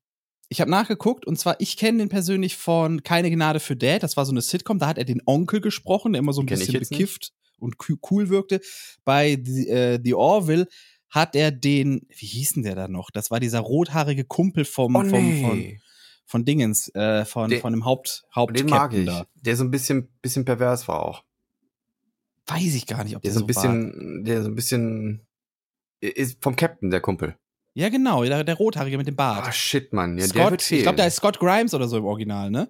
ich 0.48 0.62
habe 0.62 0.70
nachgeguckt 0.70 1.26
und 1.26 1.38
zwar, 1.38 1.60
ich 1.60 1.76
kenne 1.76 1.98
den 1.98 2.08
persönlich 2.08 2.56
von 2.56 3.02
Keine 3.02 3.30
Gnade 3.30 3.60
für 3.60 3.76
Dad. 3.76 4.02
Das 4.02 4.16
war 4.16 4.24
so 4.24 4.32
eine 4.32 4.40
Sitcom, 4.40 4.78
da 4.78 4.86
hat 4.86 4.96
er 4.96 5.04
den 5.04 5.20
Onkel 5.26 5.60
gesprochen, 5.60 6.14
der 6.14 6.20
immer 6.20 6.32
so 6.32 6.40
ein 6.40 6.46
Kenn 6.46 6.58
bisschen 6.58 6.80
bekifft 6.80 7.34
und 7.58 7.76
cool 8.10 8.30
wirkte. 8.30 8.62
Bei 9.04 9.38
The, 9.44 9.68
äh, 9.68 10.00
The 10.02 10.14
Orville 10.14 10.68
hat 11.10 11.36
er 11.36 11.50
den, 11.50 12.06
wie 12.08 12.24
hieß 12.24 12.54
denn 12.54 12.62
der 12.62 12.76
da 12.76 12.88
noch? 12.88 13.10
Das 13.10 13.30
war 13.30 13.40
dieser 13.40 13.60
rothaarige 13.60 14.24
Kumpel 14.24 14.64
vom, 14.64 14.96
oh, 14.96 15.04
vom, 15.04 15.10
nee. 15.10 15.42
von 15.42 15.87
Dingens, 16.44 16.94
äh, 16.94 17.24
von, 17.24 17.48
Den- 17.50 17.60
von 17.60 17.72
dem 17.72 17.84
Haupt, 17.84 18.24
Und 18.36 18.58
den 18.58 18.66
mag 18.66 18.92
ich. 18.92 19.06
da. 19.06 19.26
Der 19.34 19.56
so 19.56 19.64
ein 19.64 19.70
bisschen, 19.70 20.08
bisschen 20.22 20.44
pervers 20.44 20.86
war 20.86 21.00
auch. 21.02 21.24
Weiß 22.46 22.74
ich 22.74 22.86
gar 22.86 23.02
nicht, 23.04 23.16
ob 23.16 23.22
Der 23.22 23.30
der, 23.32 23.38
so 23.40 23.44
ein 23.46 23.52
so 23.52 23.56
war. 23.62 23.62
bisschen, 23.72 24.24
der 24.24 24.42
so 24.42 24.48
ein 24.48 24.54
bisschen. 24.54 25.20
Ist 26.00 26.42
vom 26.42 26.54
Captain, 26.56 26.90
der 26.90 27.00
Kumpel. 27.00 27.36
Ja, 27.74 27.88
genau, 27.88 28.24
der, 28.24 28.44
der 28.44 28.54
Rothaarige 28.56 28.96
mit 28.98 29.06
dem 29.06 29.14
Ah, 29.18 29.40
Bart. 29.40 29.54
shit, 29.54 29.92
Mann. 29.92 30.12
Ja, 30.18 30.26
der 30.26 30.28
Scott, 30.28 30.50
wird 30.52 30.62
ich 30.62 30.66
fehlen. 30.68 30.82
glaube, 30.82 30.96
da 30.96 31.04
ist 31.06 31.16
Scott 31.16 31.38
Grimes 31.38 31.74
oder 31.74 31.88
so 31.88 31.98
im 31.98 32.04
Original, 32.04 32.50
ne? 32.50 32.68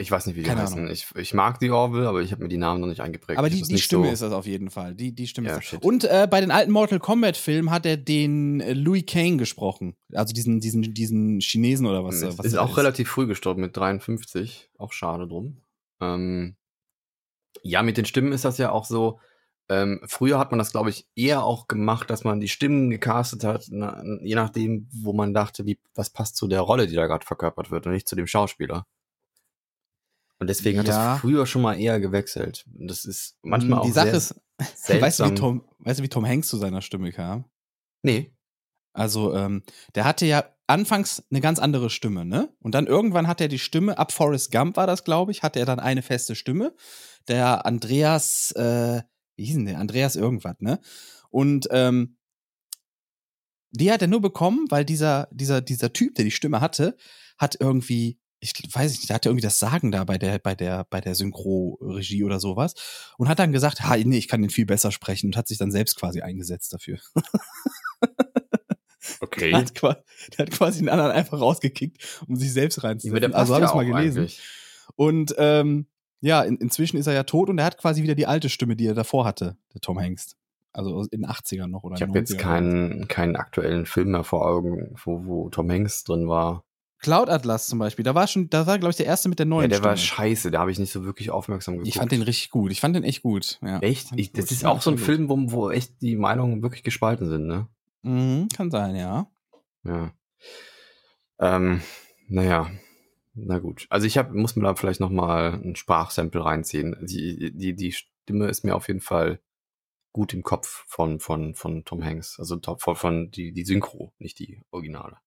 Ich 0.00 0.12
weiß 0.12 0.26
nicht, 0.26 0.36
wie 0.36 0.42
die 0.42 0.48
Keine 0.48 0.62
heißen. 0.62 0.78
Ahnung. 0.78 0.92
Ich, 0.92 1.08
ich 1.16 1.34
mag 1.34 1.58
die 1.58 1.72
Orville, 1.72 2.08
aber 2.08 2.22
ich 2.22 2.30
habe 2.30 2.44
mir 2.44 2.48
die 2.48 2.56
Namen 2.56 2.80
noch 2.80 2.86
nicht 2.86 3.00
eingeprägt. 3.00 3.36
Aber 3.36 3.50
die, 3.50 3.62
die 3.62 3.78
Stimme 3.78 4.06
so, 4.06 4.12
ist 4.12 4.22
das 4.22 4.32
auf 4.32 4.46
jeden 4.46 4.70
Fall. 4.70 4.94
Die, 4.94 5.12
die 5.12 5.26
Stimme 5.26 5.48
Ja, 5.48 5.56
ist. 5.58 5.74
Und 5.82 6.04
äh, 6.04 6.28
bei 6.30 6.40
den 6.40 6.52
alten 6.52 6.70
Mortal 6.70 7.00
Kombat-Filmen 7.00 7.72
hat 7.72 7.84
er 7.84 7.96
den 7.96 8.60
äh, 8.60 8.74
Louis 8.74 9.04
Kane 9.06 9.38
gesprochen. 9.38 9.96
Also 10.12 10.32
diesen, 10.32 10.60
diesen, 10.60 10.94
diesen 10.94 11.40
Chinesen 11.40 11.84
oder 11.84 12.04
was. 12.04 12.22
ist, 12.22 12.38
was 12.38 12.46
ist 12.46 12.56
auch 12.56 12.76
relativ 12.76 13.08
früh 13.08 13.26
gestorben, 13.26 13.60
mit 13.60 13.76
53. 13.76 14.70
Auch 14.78 14.92
schade 14.92 15.26
drum. 15.26 15.62
Ähm, 16.00 16.54
ja, 17.64 17.82
mit 17.82 17.96
den 17.96 18.04
Stimmen 18.04 18.30
ist 18.30 18.44
das 18.44 18.56
ja 18.58 18.70
auch 18.70 18.84
so. 18.84 19.18
Ähm, 19.68 20.00
früher 20.06 20.38
hat 20.38 20.52
man 20.52 20.58
das, 20.58 20.70
glaube 20.70 20.90
ich, 20.90 21.08
eher 21.16 21.42
auch 21.42 21.66
gemacht, 21.66 22.08
dass 22.08 22.22
man 22.22 22.38
die 22.38 22.48
Stimmen 22.48 22.88
gecastet 22.88 23.42
hat, 23.42 23.66
na, 23.70 24.02
je 24.22 24.36
nachdem, 24.36 24.88
wo 24.92 25.12
man 25.12 25.34
dachte, 25.34 25.66
wie, 25.66 25.78
was 25.94 26.10
passt 26.10 26.36
zu 26.36 26.46
der 26.46 26.60
Rolle, 26.60 26.86
die 26.86 26.94
da 26.94 27.06
gerade 27.06 27.26
verkörpert 27.26 27.72
wird 27.72 27.84
und 27.86 27.92
nicht 27.92 28.08
zu 28.08 28.16
dem 28.16 28.28
Schauspieler. 28.28 28.86
Und 30.40 30.48
deswegen 30.48 30.78
hat 30.78 30.86
Ja. 30.88 31.12
das 31.12 31.20
früher 31.20 31.46
schon 31.46 31.62
mal 31.62 31.74
eher 31.78 31.98
gewechselt. 32.00 32.64
Und 32.78 32.88
das 32.88 33.04
ist 33.04 33.36
manchmal 33.42 33.80
auch 33.80 33.84
Die 33.86 33.92
Sache 33.92 34.08
sehr 34.08 34.16
ist, 34.18 34.34
seltsam. 34.74 35.00
weißt 35.02 35.20
du, 35.20 35.24
wie 35.30 35.34
Tom, 35.34 35.64
weißt 35.80 35.98
du, 36.00 36.04
wie 36.04 36.08
Tom 36.08 36.26
Hanks 36.26 36.48
zu 36.48 36.56
seiner 36.56 36.80
Stimme 36.82 37.12
kam? 37.12 37.44
Nee. 38.02 38.34
Also, 38.92 39.34
ähm, 39.34 39.62
der 39.94 40.04
hatte 40.04 40.26
ja 40.26 40.44
anfangs 40.66 41.24
eine 41.30 41.40
ganz 41.40 41.58
andere 41.58 41.90
Stimme, 41.90 42.24
ne? 42.24 42.52
Und 42.60 42.74
dann 42.74 42.86
irgendwann 42.86 43.26
hat 43.26 43.40
er 43.40 43.48
die 43.48 43.58
Stimme, 43.58 43.98
ab 43.98 44.12
Forrest 44.12 44.50
Gump 44.52 44.76
war 44.76 44.86
das, 44.86 45.04
glaube 45.04 45.32
ich, 45.32 45.42
hatte 45.42 45.58
er 45.60 45.66
dann 45.66 45.80
eine 45.80 46.02
feste 46.02 46.34
Stimme. 46.34 46.74
Der 47.26 47.64
Andreas, 47.66 48.52
äh, 48.52 49.02
wie 49.36 49.44
hieß 49.44 49.54
denn 49.54 49.66
der? 49.66 49.78
Andreas 49.78 50.14
irgendwas, 50.16 50.56
ne? 50.60 50.80
Und 51.30 51.68
ähm, 51.70 52.16
die 53.70 53.92
hat 53.92 54.02
er 54.02 54.08
nur 54.08 54.20
bekommen, 54.20 54.66
weil 54.70 54.84
dieser, 54.84 55.28
dieser, 55.30 55.60
dieser 55.60 55.92
Typ, 55.92 56.14
der 56.14 56.24
die 56.24 56.30
Stimme 56.30 56.60
hatte, 56.60 56.96
hat 57.38 57.56
irgendwie, 57.60 58.18
ich 58.40 58.52
weiß 58.72 58.92
nicht, 58.92 59.08
der 59.08 59.14
hatte 59.14 59.28
irgendwie 59.28 59.42
das 59.42 59.58
Sagen 59.58 59.90
da 59.90 60.04
bei 60.04 60.16
der, 60.18 60.38
bei 60.38 60.54
der, 60.54 60.84
bei 60.90 61.00
der 61.00 61.14
Synchro-Regie 61.14 62.22
oder 62.24 62.38
sowas 62.40 62.74
und 63.18 63.28
hat 63.28 63.38
dann 63.40 63.52
gesagt, 63.52 63.82
ha, 63.82 63.96
nee, 63.96 64.18
ich 64.18 64.28
kann 64.28 64.40
den 64.42 64.50
viel 64.50 64.66
besser 64.66 64.92
sprechen 64.92 65.26
und 65.26 65.36
hat 65.36 65.48
sich 65.48 65.58
dann 65.58 65.70
selbst 65.72 65.96
quasi 65.98 66.20
eingesetzt 66.20 66.72
dafür. 66.72 66.98
Okay. 69.20 69.50
Der 69.50 69.58
hat, 69.60 69.74
qua- 69.74 70.02
der 70.36 70.46
hat 70.46 70.50
quasi 70.52 70.80
den 70.80 70.88
anderen 70.88 71.12
einfach 71.12 71.40
rausgekickt, 71.40 72.22
um 72.26 72.36
sich 72.36 72.52
selbst 72.52 72.76
Ja, 72.78 72.82
reinzusetzen. 72.84 73.34
also 73.34 73.54
habe 73.54 73.64
ja 73.64 73.68
ich 73.70 73.74
mal 73.74 73.84
auch 73.84 73.96
gelesen. 73.98 74.18
eigentlich. 74.20 74.40
Und 74.96 75.34
ähm, 75.38 75.86
ja, 76.20 76.42
in, 76.42 76.56
inzwischen 76.56 76.96
ist 76.98 77.06
er 77.06 77.14
ja 77.14 77.22
tot 77.22 77.48
und 77.48 77.58
er 77.58 77.64
hat 77.64 77.78
quasi 77.78 78.02
wieder 78.02 78.14
die 78.14 78.26
alte 78.26 78.48
Stimme, 78.48 78.76
die 78.76 78.86
er 78.86 78.94
davor 78.94 79.24
hatte, 79.24 79.56
der 79.72 79.80
Tom 79.80 79.98
Hanks. 79.98 80.36
Also 80.72 81.00
in 81.10 81.22
den 81.22 81.26
80ern 81.30 81.68
noch 81.68 81.84
oder 81.84 81.96
Ich 81.96 82.02
habe 82.02 82.18
jetzt 82.18 82.32
90ern. 82.32 82.36
keinen, 82.38 83.08
keinen 83.08 83.36
aktuellen 83.36 83.86
Film 83.86 84.10
mehr 84.10 84.24
vor 84.24 84.44
Augen, 84.46 84.94
wo, 85.04 85.24
wo 85.24 85.48
Tom 85.48 85.70
Hanks 85.70 86.04
drin 86.04 86.28
war. 86.28 86.64
Cloud 87.00 87.28
Atlas 87.28 87.68
zum 87.68 87.78
Beispiel, 87.78 88.04
da 88.04 88.14
war 88.14 88.26
schon, 88.26 88.50
da 88.50 88.66
war, 88.66 88.78
glaube 88.78 88.90
ich, 88.90 88.96
der 88.96 89.06
erste 89.06 89.28
mit 89.28 89.38
der 89.38 89.46
neuen 89.46 89.62
Ja, 89.62 89.68
der 89.68 89.76
Stimme. 89.76 89.88
war 89.90 89.96
scheiße, 89.96 90.50
da 90.50 90.60
habe 90.60 90.72
ich 90.72 90.78
nicht 90.78 90.92
so 90.92 91.04
wirklich 91.04 91.30
aufmerksam 91.30 91.74
geguckt. 91.74 91.88
ich 91.88 91.94
fand 91.94 92.10
den 92.10 92.22
richtig 92.22 92.50
gut. 92.50 92.72
Ich 92.72 92.80
fand 92.80 92.96
den 92.96 93.04
echt 93.04 93.22
gut. 93.22 93.58
Ja. 93.62 93.78
Echt? 93.80 94.08
Ich, 94.16 94.32
das 94.32 94.46
gut. 94.46 94.52
ist 94.52 94.64
auch 94.64 94.82
so 94.82 94.90
ein 94.90 94.96
ich 94.96 95.02
Film, 95.02 95.28
wo, 95.28 95.36
wo 95.52 95.70
echt 95.70 96.00
die 96.02 96.16
Meinungen 96.16 96.62
wirklich 96.62 96.82
gespalten 96.82 97.28
sind, 97.28 97.46
ne? 97.46 97.68
gut. 98.02 98.12
Mhm, 98.12 98.48
kann 98.54 98.70
sein, 98.70 98.96
ja. 98.96 99.30
Ja. 99.84 100.12
Ähm, 101.38 101.82
naja, 102.28 102.70
na 103.34 103.58
gut. 103.58 103.86
Also 103.90 104.06
ich 104.06 104.18
hab, 104.18 104.32
muss 104.32 104.56
mir 104.56 104.64
da 104.64 104.74
vielleicht 104.74 105.00
noch 105.00 105.10
mal 105.10 105.60
ein 105.62 105.76
Sprachsample 105.76 106.44
reinziehen. 106.44 106.96
Die, 107.02 107.52
die, 107.54 107.74
die 107.74 107.92
Stimme 107.92 108.48
ist 108.48 108.64
mir 108.64 108.74
auf 108.74 108.88
jeden 108.88 109.00
Fall 109.00 109.40
gut 110.12 110.34
im 110.34 110.42
Kopf 110.42 110.84
von, 110.88 111.20
von, 111.20 111.54
von 111.54 111.84
Tom 111.84 112.02
Hanks. 112.04 112.38
Also 112.40 112.56
top, 112.56 112.82
von, 112.82 112.96
von 112.96 113.30
die, 113.30 113.52
die 113.52 113.64
Synchro, 113.64 114.12
nicht 114.18 114.38
die 114.40 114.62
Originale. 114.70 115.18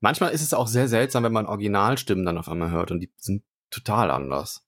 Manchmal 0.00 0.32
ist 0.32 0.42
es 0.42 0.54
auch 0.54 0.68
sehr 0.68 0.88
seltsam, 0.88 1.24
wenn 1.24 1.32
man 1.32 1.46
Originalstimmen 1.46 2.24
dann 2.24 2.38
auf 2.38 2.48
einmal 2.48 2.70
hört 2.70 2.90
und 2.90 3.00
die 3.00 3.10
sind 3.16 3.42
total 3.70 4.10
anders. 4.10 4.66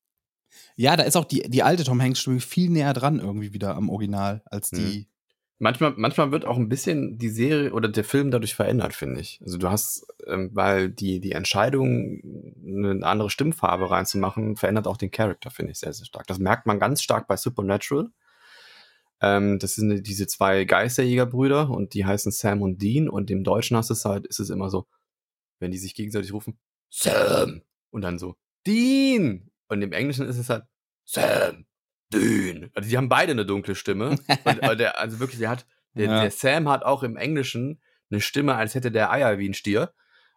Ja, 0.77 0.97
da 0.97 1.03
ist 1.05 1.17
auch 1.17 1.25
die, 1.25 1.43
die 1.49 1.63
alte 1.63 1.85
Tom 1.85 2.01
Hanks 2.01 2.21
Stimme 2.21 2.41
viel 2.41 2.71
näher 2.71 2.95
dran 2.95 3.21
irgendwie 3.21 3.53
wieder 3.53 3.77
am 3.77 3.91
Original 3.91 4.43
als 4.47 4.71
die. 4.71 5.09
Manchmal, 5.61 5.95
manchmal 5.97 6.31
wird 6.31 6.45
auch 6.45 6.57
ein 6.57 6.69
bisschen 6.69 7.19
die 7.19 7.31
Serie 7.31 7.73
oder 7.73 7.89
der 7.89 8.05
Film 8.05 8.31
dadurch 8.31 8.55
verändert, 8.55 8.95
finde 8.95 9.21
ich. 9.21 9.41
Also 9.45 9.59
du 9.59 9.69
hast, 9.69 10.07
ähm, 10.29 10.51
weil 10.53 10.89
die, 10.89 11.19
die 11.19 11.33
Entscheidung, 11.33 12.21
eine 12.65 13.05
andere 13.05 13.29
Stimmfarbe 13.29 13.91
reinzumachen, 13.91 14.55
verändert 14.55 14.87
auch 14.87 14.97
den 14.97 15.11
Charakter, 15.11 15.51
finde 15.51 15.73
ich 15.73 15.81
sehr, 15.81 15.93
sehr 15.93 16.07
stark. 16.07 16.29
Das 16.29 16.39
merkt 16.39 16.67
man 16.67 16.79
ganz 16.79 17.03
stark 17.03 17.27
bei 17.27 17.37
Supernatural. 17.37 18.11
Ähm, 19.21 19.59
das 19.59 19.75
sind 19.75 20.07
diese 20.07 20.29
zwei 20.29 20.65
Geisterjägerbrüder 20.65 21.71
und 21.71 21.93
die 21.93 22.07
heißen 22.07 22.31
Sam 22.31 22.63
und 22.63 22.81
Dean 22.81 23.09
und 23.09 23.29
im 23.29 23.43
Deutschen 23.43 23.77
hast 23.77 23.91
es 23.91 24.05
halt, 24.05 24.29
ist 24.29 24.39
es 24.39 24.51
immer 24.51 24.71
so, 24.71 24.87
wenn 25.59 25.71
die 25.71 25.79
sich 25.79 25.95
gegenseitig 25.95 26.33
rufen, 26.33 26.59
Sam! 26.91 27.63
Und 27.91 28.03
dann 28.03 28.19
so, 28.19 28.37
Dean! 28.67 29.51
Und 29.69 29.83
im 29.83 29.93
Englischen 29.93 30.27
ist 30.27 30.39
es 30.39 30.49
halt, 30.51 30.65
Sam! 31.05 31.67
Dean! 32.13 32.71
Also 32.75 32.89
die 32.89 32.97
haben 32.97 33.09
beide 33.09 33.33
eine 33.33 33.45
dunkle 33.47 33.75
Stimme. 33.75 34.17
Und, 34.45 34.69
und 34.69 34.79
der, 34.81 34.99
also 34.99 35.21
wirklich, 35.21 35.39
der 35.41 35.51
hat, 35.51 35.67
der, 35.95 36.07
Ja. 36.07 36.21
der 36.23 36.31
Sam 36.31 36.69
hat 36.69 36.83
auch 36.85 37.03
im 37.03 37.17
Englischen 37.17 37.81
eine 38.11 38.21
Stimme, 38.21 38.55
als 38.55 38.75
hätte 38.75 38.91
der 38.91 39.11
Eier 39.13 39.39
wie 39.39 39.49
ein 39.49 39.55
Stier. 39.55 39.93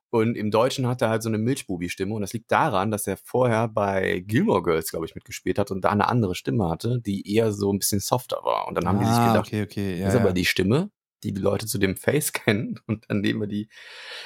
Und 0.10 0.36
im 0.36 0.52
Deutschen 0.52 0.88
hat 0.88 1.02
er 1.02 1.08
halt 1.10 1.24
so 1.24 1.30
eine 1.30 1.38
Milchbubi-Stimme. 1.38 2.14
Und 2.14 2.20
das 2.22 2.34
liegt 2.34 2.52
daran, 2.52 2.92
dass 2.92 3.08
er 3.08 3.16
vorher 3.16 3.70
bei 3.70 4.20
Gilmore 4.28 4.62
Girls, 4.62 4.90
glaube 4.92 5.06
ich, 5.06 5.16
mitgespielt 5.16 5.58
hat 5.58 5.72
und 5.72 5.86
da 5.86 5.90
eine 5.90 6.10
andere 6.10 6.36
Stimme 6.36 6.68
hatte, 6.70 7.00
die 7.00 7.34
eher 7.34 7.54
so 7.54 7.72
ein 7.72 7.80
bisschen 7.80 8.02
softer 8.02 8.42
war. 8.44 8.68
Und 8.68 8.76
dann 8.76 8.90
haben 8.90 9.00
die 9.00 9.06
sich 9.06 9.14
Ah, 9.16 9.32
gedacht, 9.32 9.48
okay, 9.48 9.64
okay. 9.64 9.96
Ja, 10.00 10.06
das 10.08 10.16
ist 10.16 10.20
aber 10.20 10.30
ja. 10.32 10.34
die 10.34 10.46
Stimme, 10.46 10.92
die 11.24 11.34
die 11.34 11.42
Leute 11.42 11.66
zu 11.66 11.78
dem 11.78 11.96
Face 11.96 12.34
kennen. 12.34 12.80
Und 12.88 13.06
dann 13.10 13.22
nehmen 13.22 13.42
wir 13.42 13.48
die. 13.48 13.70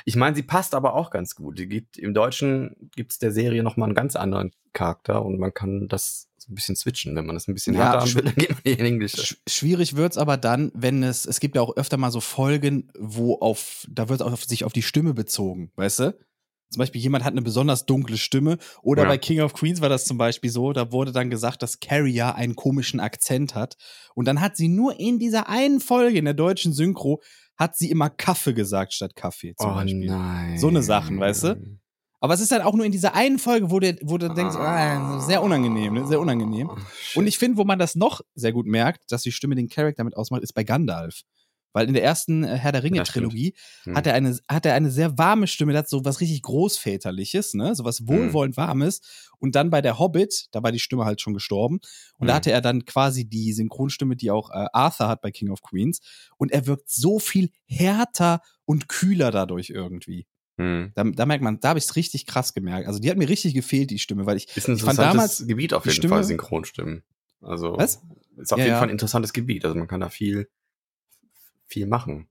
Ich 0.05 0.15
meine, 0.15 0.35
sie 0.35 0.43
passt 0.43 0.73
aber 0.75 0.95
auch 0.95 1.11
ganz 1.11 1.35
gut. 1.35 1.59
Die 1.59 1.67
gibt, 1.67 1.97
Im 1.97 2.13
Deutschen 2.13 2.89
gibt 2.95 3.11
es 3.11 3.19
der 3.19 3.31
Serie 3.31 3.63
nochmal 3.63 3.87
einen 3.87 3.95
ganz 3.95 4.15
anderen 4.15 4.51
Charakter 4.73 5.23
und 5.23 5.39
man 5.39 5.53
kann 5.53 5.87
das 5.87 6.29
so 6.37 6.51
ein 6.51 6.55
bisschen 6.55 6.75
switchen. 6.75 7.15
Wenn 7.15 7.25
man 7.25 7.35
das 7.35 7.47
ein 7.47 7.53
bisschen 7.53 7.75
Ja, 7.75 7.91
härter 7.91 7.99
haben 8.01 8.15
will, 8.15 8.23
dann 8.23 8.35
geht 8.35 8.49
man 8.51 8.59
in 8.63 8.85
Englisch. 8.85 9.13
Sch 9.13 9.37
schwierig 9.47 9.95
wird's 9.95 10.17
aber 10.17 10.37
dann, 10.37 10.71
wenn 10.75 11.03
es, 11.03 11.25
es 11.25 11.39
gibt 11.39 11.55
ja 11.55 11.61
auch 11.61 11.75
öfter 11.75 11.97
mal 11.97 12.11
so 12.11 12.21
Folgen, 12.21 12.91
wo 12.97 13.35
auf, 13.35 13.85
da 13.89 14.09
wird 14.09 14.21
auch 14.21 14.33
auf, 14.33 14.43
sich 14.45 14.63
auf 14.63 14.73
die 14.73 14.81
Stimme 14.83 15.13
bezogen, 15.13 15.71
weißt 15.75 15.99
du? 15.99 16.17
Zum 16.69 16.79
Beispiel 16.79 17.01
jemand 17.01 17.23
hat 17.23 17.31
eine 17.33 17.41
besonders 17.41 17.85
dunkle 17.85 18.17
Stimme. 18.17 18.57
Oder 18.81 19.03
Ja. 19.03 19.09
bei 19.09 19.17
King 19.17 19.41
of 19.41 19.53
Queens 19.53 19.81
war 19.81 19.89
das 19.89 20.05
zum 20.05 20.17
Beispiel 20.17 20.49
so, 20.49 20.73
da 20.73 20.91
wurde 20.91 21.11
dann 21.11 21.29
gesagt, 21.29 21.61
dass 21.61 21.79
Carrie 21.79 22.21
einen 22.21 22.55
komischen 22.55 22.99
Akzent 22.99 23.55
hat. 23.55 23.75
Und 24.15 24.25
dann 24.27 24.41
hat 24.41 24.57
sie 24.57 24.67
nur 24.67 24.99
in 24.99 25.19
dieser 25.19 25.47
einen 25.47 25.79
Folge 25.79 26.17
in 26.17 26.25
der 26.25 26.33
deutschen 26.33 26.73
Synchro, 26.73 27.21
hat 27.57 27.77
sie 27.77 27.89
immer 27.89 28.09
Kaffee 28.09 28.53
gesagt 28.53 28.93
statt 28.93 29.15
Kaffee 29.15 29.55
zum 29.55 29.73
Beispiel. 29.75 30.09
Oh 30.11 30.13
nein. 30.13 30.57
So 30.57 30.67
eine 30.67 30.83
Sachen, 30.83 31.19
weißt 31.19 31.43
du? 31.45 31.79
Aber 32.19 32.33
es 32.33 32.39
ist 32.41 32.51
dann 32.51 32.61
auch 32.63 32.73
nur 32.73 32.85
in 32.85 32.91
dieser 32.91 33.13
einen 33.13 33.37
Folge, 33.37 33.69
wo 33.69 33.79
du, 33.79 33.95
wo 34.01 34.17
du 34.17 34.33
denkst, 34.33 34.55
ah, 34.55 35.19
sehr 35.19 35.43
unangenehm, 35.43 35.93
ne? 35.93 36.07
sehr 36.07 36.19
unangenehm. 36.19 36.69
Oh, 36.71 37.19
Und 37.19 37.27
ich 37.27 37.37
finde, 37.37 37.57
wo 37.57 37.63
man 37.65 37.77
das 37.77 37.95
noch 37.95 38.21
sehr 38.33 38.51
gut 38.51 38.65
merkt, 38.65 39.11
dass 39.11 39.21
die 39.21 39.31
Stimme 39.31 39.53
den 39.55 39.69
Charakter 39.69 40.03
mit 40.03 40.17
ausmacht, 40.17 40.41
ist 40.41 40.53
bei 40.53 40.63
Gandalf. 40.63 41.21
Weil 41.75 41.87
in 41.89 41.93
der 41.93 42.03
ersten 42.03 42.45
äh, 42.45 42.55
Herr 42.55 42.71
der 42.71 42.83
Ringe-Trilogie 42.83 43.53
Hm. 43.83 43.95
hat 43.95 44.07
er 44.07 44.13
eine, 44.13 44.37
hat 44.47 44.65
er 44.65 44.75
eine 44.75 44.89
sehr 44.89 45.17
warme 45.17 45.45
Stimme, 45.45 45.73
der 45.73 45.79
hat 45.79 45.89
so 45.89 46.05
was 46.05 46.21
richtig 46.21 46.41
Großväterliches, 46.43 47.53
ne? 47.53 47.75
So 47.75 47.83
Hm. 47.83 47.85
was 47.85 48.07
wohlwollend 48.07 48.55
Warmes. 48.57 49.01
Und 49.39 49.55
dann 49.55 49.69
bei 49.69 49.81
der 49.81 49.99
Hobbit, 49.99 50.47
da 50.51 50.63
war 50.63 50.71
die 50.71 50.79
Stimme 50.79 51.03
halt 51.05 51.19
schon 51.19 51.33
gestorben. 51.33 51.79
Und 52.17 52.27
da 52.27 52.33
Hm. 52.33 52.35
hatte 52.37 52.51
er 52.51 52.61
dann 52.61 52.85
quasi 52.85 53.25
die 53.27 53.51
Synchronstimme, 53.53 54.15
die 54.15 54.31
auch 54.31 54.49
äh, 54.51 54.67
Arthur 54.71 55.07
hat 55.09 55.21
bei 55.21 55.31
King 55.31 55.49
of 55.51 55.61
Queens. 55.61 55.99
Und 56.37 56.51
er 56.53 56.65
wirkt 56.65 56.89
so 56.89 57.19
viel 57.19 57.49
härter 57.65 58.39
und 58.63 58.87
kühler 58.87 59.31
dadurch 59.31 59.69
irgendwie. 59.69 60.27
Hm. 60.57 60.93
Da, 60.95 61.03
da 61.03 61.25
merkt 61.25 61.43
man, 61.43 61.59
da 61.59 61.69
habe 61.69 61.79
ich 61.79 61.85
es 61.85 61.97
richtig 61.97 62.25
krass 62.25 62.53
gemerkt. 62.53 62.87
Also 62.87 62.99
die 62.99 63.09
hat 63.09 63.17
mir 63.17 63.27
richtig 63.27 63.53
gefehlt, 63.53 63.91
die 63.91 63.99
Stimme, 63.99 64.25
weil 64.25 64.37
ich, 64.37 64.47
Ist 64.55 64.69
ein 64.69 64.77
ich 64.77 64.81
fand 64.83 64.97
interessantes 64.97 65.37
damals 65.37 65.47
Gebiet 65.47 65.73
auf 65.73 65.83
jeden 65.85 65.97
Stimme- 65.97 66.15
Fall, 66.15 66.23
Synchronstimmen. 66.23 67.03
Also, 67.41 67.77
Was? 67.77 68.01
ist 68.37 68.53
auf 68.53 68.59
Ja, 68.59 68.63
jeden 68.65 68.73
ja. 68.75 68.79
Fall 68.79 68.87
ein 68.87 68.91
interessantes 68.91 69.33
Gebiet. 69.33 69.65
Also, 69.65 69.77
man 69.77 69.87
kann 69.89 69.99
da 69.99 70.07
viel, 70.09 70.47
viel 71.67 71.87
machen. 71.87 72.27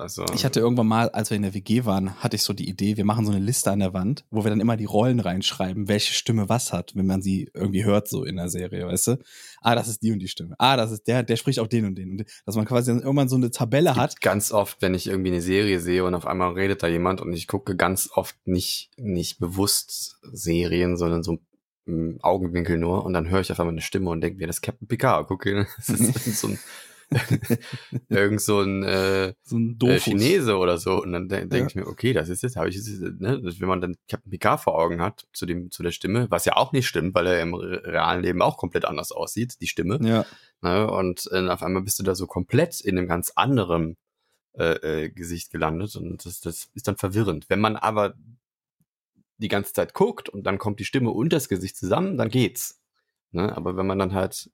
Also, 0.00 0.24
Ich 0.34 0.46
hatte 0.46 0.60
irgendwann 0.60 0.86
mal, 0.86 1.10
als 1.10 1.28
wir 1.28 1.36
in 1.36 1.42
der 1.42 1.52
WG 1.52 1.84
waren, 1.84 2.14
hatte 2.22 2.34
ich 2.34 2.42
so 2.42 2.54
die 2.54 2.68
Idee, 2.68 2.96
wir 2.96 3.04
machen 3.04 3.26
so 3.26 3.32
eine 3.32 3.40
Liste 3.40 3.70
an 3.70 3.80
der 3.80 3.92
Wand, 3.92 4.24
wo 4.30 4.44
wir 4.44 4.50
dann 4.50 4.60
immer 4.60 4.78
die 4.78 4.86
Rollen 4.86 5.20
reinschreiben, 5.20 5.88
welche 5.88 6.14
Stimme 6.14 6.48
was 6.48 6.72
hat, 6.72 6.96
wenn 6.96 7.06
man 7.06 7.20
sie 7.20 7.50
irgendwie 7.52 7.84
hört, 7.84 8.08
so 8.08 8.24
in 8.24 8.36
der 8.36 8.48
Serie, 8.48 8.86
weißt 8.86 9.08
du? 9.08 9.16
Ah, 9.60 9.74
das 9.74 9.88
ist 9.88 10.02
die 10.02 10.12
und 10.12 10.20
die 10.20 10.28
Stimme. 10.28 10.54
Ah, 10.58 10.78
das 10.78 10.90
ist 10.90 11.06
der, 11.06 11.22
der 11.22 11.36
spricht 11.36 11.58
auch 11.58 11.66
den 11.66 11.84
und 11.84 11.96
den. 11.96 12.12
Und. 12.12 12.24
Dass 12.46 12.56
man 12.56 12.64
quasi 12.64 12.90
dann 12.90 13.02
irgendwann 13.02 13.28
so 13.28 13.36
eine 13.36 13.50
Tabelle 13.50 13.94
hat. 13.94 14.20
ganz 14.22 14.52
oft, 14.52 14.80
wenn 14.80 14.94
ich 14.94 15.06
irgendwie 15.06 15.32
eine 15.32 15.42
Serie 15.42 15.80
sehe 15.80 16.04
und 16.04 16.14
auf 16.14 16.26
einmal 16.26 16.52
redet 16.52 16.82
da 16.82 16.88
jemand 16.88 17.20
und 17.20 17.34
ich 17.34 17.46
gucke 17.46 17.76
ganz 17.76 18.08
oft 18.14 18.36
nicht, 18.46 18.90
nicht 18.96 19.38
bewusst 19.38 20.18
Serien, 20.32 20.96
sondern 20.96 21.22
so 21.22 21.40
im 21.84 22.18
Augenwinkel 22.22 22.78
nur 22.78 23.04
und 23.04 23.12
dann 23.12 23.28
höre 23.28 23.40
ich 23.40 23.52
auf 23.52 23.60
einmal 23.60 23.74
eine 23.74 23.82
Stimme 23.82 24.10
und 24.10 24.22
denke 24.22 24.38
mir, 24.38 24.46
das 24.46 24.56
ist 24.56 24.62
Captain 24.62 24.88
Picard. 24.88 25.26
Gucke, 25.26 25.66
das 25.76 25.88
ist 25.88 26.40
so 26.40 26.48
ein, 26.48 26.58
irgend 28.08 28.40
so 28.40 28.60
ein 28.60 28.82
äh, 28.82 29.34
So 29.42 29.56
ein 29.56 29.78
äh. 29.82 29.98
Chinese 29.98 30.56
oder 30.56 30.78
so. 30.78 31.02
Und 31.02 31.12
dann 31.12 31.28
de 31.28 31.40
denke 31.40 31.56
Ja. 31.58 31.66
ich 31.66 31.74
mir, 31.74 31.86
okay, 31.86 32.12
das 32.12 32.28
ist 32.28 32.42
jetzt, 32.42 32.56
habe 32.56 32.68
ich 32.68 32.76
jetzt, 32.76 32.88
ne, 33.00 33.40
wenn 33.42 33.68
man 33.68 33.80
dann 33.80 33.96
Captain 34.08 34.30
Picard 34.30 34.60
vor 34.60 34.76
Augen 34.78 35.00
hat, 35.00 35.26
zu 35.32 35.46
dem, 35.46 35.70
zu 35.70 35.82
der 35.82 35.92
Stimme, 35.92 36.26
was 36.30 36.44
ja 36.44 36.56
auch 36.56 36.72
nicht 36.72 36.86
stimmt, 36.86 37.14
weil 37.14 37.26
er 37.26 37.42
im 37.42 37.54
re- 37.54 37.82
realen 37.84 38.22
Leben 38.22 38.42
auch 38.42 38.56
komplett 38.56 38.84
anders 38.84 39.12
aussieht, 39.12 39.60
die 39.60 39.66
Stimme. 39.66 39.98
Ja. 40.02 40.24
Ne, 40.62 40.90
und 40.90 41.28
äh, 41.32 41.48
auf 41.48 41.62
einmal 41.62 41.82
bist 41.82 41.98
du 41.98 42.02
da 42.02 42.14
so 42.14 42.26
komplett 42.26 42.80
in 42.80 42.98
einem 42.98 43.08
ganz 43.08 43.32
anderen 43.34 43.96
äh, 44.58 45.04
äh, 45.04 45.10
Gesicht 45.10 45.50
gelandet 45.50 45.96
und 45.96 46.24
das, 46.26 46.40
das 46.40 46.70
ist 46.74 46.86
dann 46.88 46.96
verwirrend. 46.96 47.46
Wenn 47.48 47.60
man 47.60 47.76
aber 47.76 48.14
die 49.38 49.48
ganze 49.48 49.72
Zeit 49.72 49.94
guckt 49.94 50.28
und 50.28 50.42
dann 50.44 50.58
kommt 50.58 50.80
die 50.80 50.84
Stimme 50.84 51.10
und 51.10 51.32
das 51.32 51.48
Gesicht 51.48 51.76
zusammen, 51.76 52.18
dann 52.18 52.28
geht's. 52.28 52.80
Ne? 53.32 53.56
Aber 53.56 53.76
wenn 53.76 53.86
man 53.86 53.98
dann 53.98 54.12
halt 54.12 54.50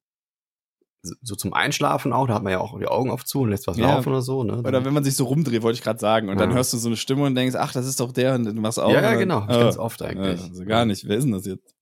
so 1.02 1.36
zum 1.36 1.52
Einschlafen 1.52 2.12
auch, 2.12 2.26
da 2.26 2.34
hat 2.34 2.42
man 2.42 2.52
ja 2.52 2.58
auch 2.60 2.78
die 2.78 2.86
Augen 2.86 3.10
oft 3.10 3.28
zu 3.28 3.42
und 3.42 3.50
lässt 3.50 3.66
was 3.68 3.76
Ja. 3.76 3.94
laufen 3.94 4.08
oder 4.10 4.22
so. 4.22 4.42
Ne? 4.42 4.58
Oder 4.58 4.84
wenn 4.84 4.92
man 4.94 5.04
sich 5.04 5.14
so 5.14 5.24
rumdreht, 5.24 5.62
wollte 5.62 5.76
ich 5.78 5.82
gerade 5.84 5.98
sagen. 6.00 6.28
Und 6.28 6.38
dann 6.40 6.50
Ja. 6.50 6.56
hörst 6.56 6.72
du 6.72 6.78
so 6.78 6.88
eine 6.88 6.96
Stimme 6.96 7.24
und 7.24 7.34
denkst, 7.36 7.54
ach, 7.56 7.72
das 7.72 7.86
ist 7.86 8.00
doch 8.00 8.10
der 8.12 8.34
und 8.34 8.44
du 8.44 8.52
machst 8.54 8.78
auch. 8.80 8.90
ja, 8.90 8.98
und 8.98 9.04
ja, 9.04 9.10
dann, 9.10 9.18
genau. 9.20 9.38
ah, 9.40 9.46
Ganz 9.46 9.76
oft 9.78 10.02
eigentlich. 10.02 10.40
Ja, 10.40 10.46
also 10.48 10.64
gar 10.64 10.84
nicht. 10.84 11.06
Wer 11.06 11.16
ist 11.18 11.24
denn 11.24 11.32
das 11.32 11.46
jetzt? 11.46 11.74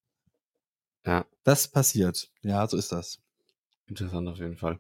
Ja. 1.07 1.25
Das 1.43 1.69
passiert. 1.69 2.31
Ja, 2.43 2.67
so 2.67 2.77
ist 2.77 2.93
das. 2.93 3.19
Interessant 3.87 4.29
auf 4.29 4.39
jeden 4.39 4.57
Fall. 4.57 4.79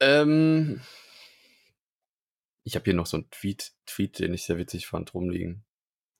Ähm, 0.00 0.80
ich 2.64 2.74
habe 2.74 2.84
hier 2.84 2.94
noch 2.94 3.06
so 3.06 3.16
einen 3.18 3.30
Tweet, 3.30 3.72
Tweet, 3.86 4.18
den 4.18 4.34
ich 4.34 4.44
sehr 4.44 4.58
witzig 4.58 4.86
fand, 4.86 5.14
rumliegen. 5.14 5.64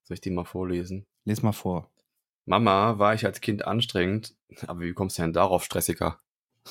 Soll 0.04 0.14
ich 0.14 0.20
den 0.20 0.34
mal 0.34 0.44
vorlesen? 0.44 1.06
Les 1.24 1.42
mal 1.42 1.52
vor. 1.52 1.90
Mama, 2.46 2.98
war 2.98 3.14
ich 3.14 3.26
als 3.26 3.40
Kind 3.42 3.66
anstrengend, 3.66 4.34
aber 4.66 4.80
wie 4.80 4.94
kommst 4.94 5.18
du 5.18 5.22
denn 5.22 5.34
darauf, 5.34 5.64
stressiger? 5.64 6.18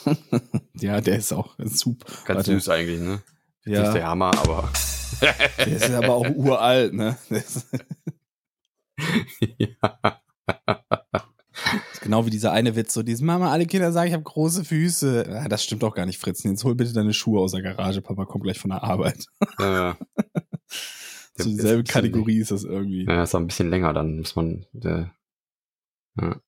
ja, 0.76 1.02
der 1.02 1.18
ist 1.18 1.34
auch 1.34 1.56
super. 1.60 2.06
Ganz 2.26 2.38
Warte. 2.38 2.52
süß 2.54 2.70
eigentlich, 2.70 3.00
ne? 3.00 3.22
Jetzt 3.66 3.80
nicht 3.82 3.94
der 3.94 4.02
Ja, 4.02 4.08
Hammer, 4.10 4.38
aber. 4.38 4.72
der 5.58 5.68
ist 5.68 5.90
aber 5.92 6.14
auch 6.16 6.30
uralt, 6.30 6.94
ne? 6.94 7.18
Ja. 9.60 10.22
genau 12.02 12.26
wie 12.26 12.32
dieser 12.32 12.52
eine 12.52 12.76
Witz, 12.76 12.94
so 12.94 13.04
dieses 13.04 13.22
Mama, 13.22 13.52
alle 13.52 13.68
Kinder 13.68 13.92
sagen, 13.92 14.08
ich 14.08 14.14
habe 14.14 14.24
große 14.24 14.64
Füße. 14.66 15.28
Ja, 15.30 15.48
das 15.48 15.64
stimmt 15.64 15.84
doch 15.84 15.94
gar 15.94 16.08
nicht, 16.08 16.20
Fritzen. 16.20 16.50
Jetzt 16.50 16.64
hol 16.64 16.74
bitte 16.74 16.94
deine 16.94 17.14
Schuhe 17.14 17.40
aus 17.40 17.52
der 17.52 17.62
Garage, 17.62 18.02
Papa 18.02 18.26
kommt 18.26 18.44
gleich 18.44 18.60
von 18.60 18.72
der 18.72 18.84
Arbeit. 18.84 19.26
ja. 19.60 19.98
Der 21.38 21.44
So 21.44 21.50
dieselbe 21.52 21.84
Kategorie 21.84 22.40
ist 22.40 22.50
das 22.50 22.64
irgendwie. 22.64 23.06
Ja, 23.06 23.22
ist 23.22 23.36
auch 23.36 23.40
ein 23.40 23.48
bisschen 23.48 23.70
länger, 23.70 23.94
dann 23.94 24.18
muss 24.18 24.36
man. 24.36 24.66
Der, 24.72 25.12
ja. 26.20 26.42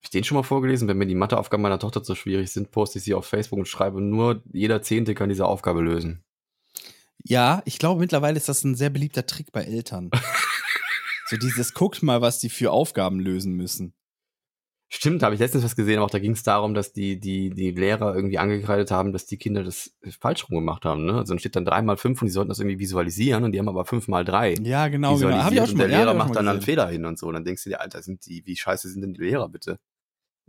Hab 0.00 0.04
ich 0.04 0.10
den 0.10 0.24
schon 0.24 0.36
mal 0.36 0.42
vorgelesen? 0.42 0.88
Wenn 0.88 0.96
mir 0.96 1.06
die 1.06 1.14
Matheaufgaben 1.14 1.62
meiner 1.62 1.78
Tochter 1.78 2.02
zu 2.02 2.14
schwierig 2.14 2.50
sind, 2.50 2.70
poste 2.70 2.98
ich 2.98 3.04
sie 3.04 3.12
auf 3.12 3.26
Facebook 3.26 3.58
und 3.58 3.68
schreibe 3.68 4.00
nur, 4.00 4.42
jeder 4.50 4.80
Zehnte 4.80 5.14
kann 5.14 5.28
diese 5.28 5.44
Aufgabe 5.44 5.82
lösen. 5.82 6.24
Ja, 7.22 7.60
ich 7.66 7.78
glaube, 7.78 8.00
mittlerweile 8.00 8.38
ist 8.38 8.48
das 8.48 8.64
ein 8.64 8.74
sehr 8.74 8.88
beliebter 8.88 9.26
Trick 9.26 9.52
bei 9.52 9.62
Eltern. 9.62 10.10
so 11.26 11.36
dieses, 11.36 11.74
guckt 11.74 12.02
mal, 12.02 12.22
was 12.22 12.38
die 12.38 12.48
für 12.48 12.70
Aufgaben 12.70 13.20
lösen 13.20 13.52
müssen. 13.52 13.92
Stimmt, 14.92 15.22
habe 15.22 15.34
ich 15.34 15.40
letztens 15.40 15.62
was 15.62 15.76
gesehen, 15.76 15.98
aber 15.98 16.06
auch 16.06 16.10
da 16.10 16.18
ging 16.18 16.32
es 16.32 16.42
darum, 16.42 16.74
dass 16.74 16.92
die, 16.92 17.20
die, 17.20 17.50
die 17.50 17.70
Lehrer 17.70 18.12
irgendwie 18.12 18.38
angekreidet 18.38 18.90
haben, 18.90 19.12
dass 19.12 19.24
die 19.24 19.36
Kinder 19.36 19.62
das 19.62 19.96
falsch 20.18 20.48
rum 20.48 20.56
gemacht 20.56 20.84
haben. 20.84 21.04
Ne? 21.04 21.12
Also 21.12 21.32
dann 21.32 21.38
steht 21.38 21.54
dann 21.54 21.64
drei 21.64 21.80
mal 21.80 21.96
fünf 21.96 22.20
und 22.20 22.26
die 22.26 22.32
sollten 22.32 22.48
das 22.48 22.58
irgendwie 22.58 22.80
visualisieren 22.80 23.44
und 23.44 23.52
die 23.52 23.60
haben 23.60 23.68
aber 23.68 23.84
fünf 23.84 24.08
mal 24.08 24.24
drei. 24.24 24.54
Ja, 24.60 24.88
genau, 24.88 25.16
genau. 25.16 25.36
Hab 25.36 25.52
ich 25.52 25.60
auch 25.60 25.68
schon 25.68 25.76
mal, 25.76 25.84
und 25.84 25.90
der 25.90 25.98
ja, 25.98 26.04
Lehrer 26.04 26.14
macht 26.14 26.30
mal 26.30 26.34
dann 26.34 26.48
einen. 26.48 26.62
Fehler 26.62 26.88
hin 26.88 27.04
und 27.04 27.20
so. 27.20 27.28
Und 27.28 27.34
dann 27.34 27.44
denkst 27.44 27.62
du 27.62 27.70
dir, 27.70 27.80
Alter, 27.80 28.02
sind 28.02 28.26
die, 28.26 28.44
wie 28.46 28.56
scheiße 28.56 28.88
sind 28.88 29.02
denn 29.02 29.14
die 29.14 29.20
Lehrer 29.20 29.48
bitte? 29.48 29.78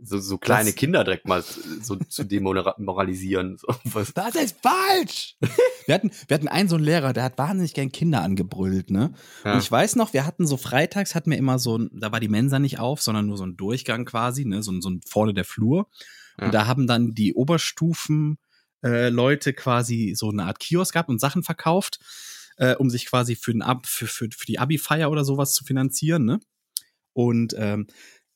So, 0.04 0.18
so 0.18 0.36
kleine 0.38 0.70
Das- 0.70 0.74
Kinder 0.74 1.04
direkt 1.04 1.26
mal 1.28 1.42
so 1.42 1.96
zu 1.96 2.24
demoralisieren. 2.24 3.56
So, 3.58 3.68
was, 3.84 4.12
Das 4.14 4.34
ist 4.34 4.56
falsch! 4.62 5.36
wir, 5.86 5.94
hatten, 5.94 6.10
wir 6.28 6.34
hatten 6.34 6.48
einen 6.48 6.68
so 6.68 6.76
einen 6.76 6.84
Lehrer, 6.84 7.12
der 7.12 7.24
hat 7.24 7.38
wahnsinnig 7.38 7.74
gern 7.74 7.92
Kinder 7.92 8.22
angebrüllt, 8.22 8.90
ne? 8.90 9.12
ja. 9.44 9.52
Und 9.54 9.58
ich 9.60 9.70
weiß 9.70 9.96
noch, 9.96 10.12
wir 10.12 10.26
hatten 10.26 10.46
so 10.46 10.56
freitags, 10.56 11.14
hatten 11.14 11.30
wir 11.30 11.38
immer 11.38 11.58
so 11.58 11.78
ein, 11.78 11.90
da 11.92 12.10
war 12.12 12.20
die 12.20 12.28
Mensa 12.28 12.58
nicht 12.58 12.78
auf, 12.78 13.00
sondern 13.02 13.26
nur 13.26 13.36
so 13.36 13.44
ein 13.46 13.56
Durchgang 13.56 14.04
quasi, 14.04 14.44
ne? 14.44 14.62
So, 14.62 14.72
ein- 14.72 14.82
so 14.82 14.90
ein 14.90 15.00
vorne 15.06 15.34
der 15.34 15.44
Flur. 15.44 15.88
Ja. 16.38 16.46
Und 16.46 16.54
da 16.54 16.66
haben 16.66 16.86
dann 16.86 17.12
die 17.12 17.34
Oberstufen 17.34 18.38
äh, 18.84 19.08
Leute 19.10 19.52
quasi 19.52 20.14
so 20.16 20.30
eine 20.30 20.44
Art 20.44 20.58
Kiosk 20.58 20.94
gehabt 20.94 21.08
und 21.08 21.20
Sachen 21.20 21.42
verkauft, 21.44 22.00
äh, 22.56 22.74
um 22.74 22.90
sich 22.90 23.06
quasi 23.06 23.36
für, 23.36 23.52
den 23.52 23.62
Ab, 23.62 23.86
für, 23.86 24.06
für, 24.06 24.28
für 24.36 24.46
die 24.46 24.58
Abi-Feier 24.58 25.10
oder 25.10 25.24
sowas 25.24 25.52
zu 25.54 25.62
finanzieren, 25.64 26.24
ne? 26.24 26.40
Und 27.14 27.54
ähm, 27.58 27.86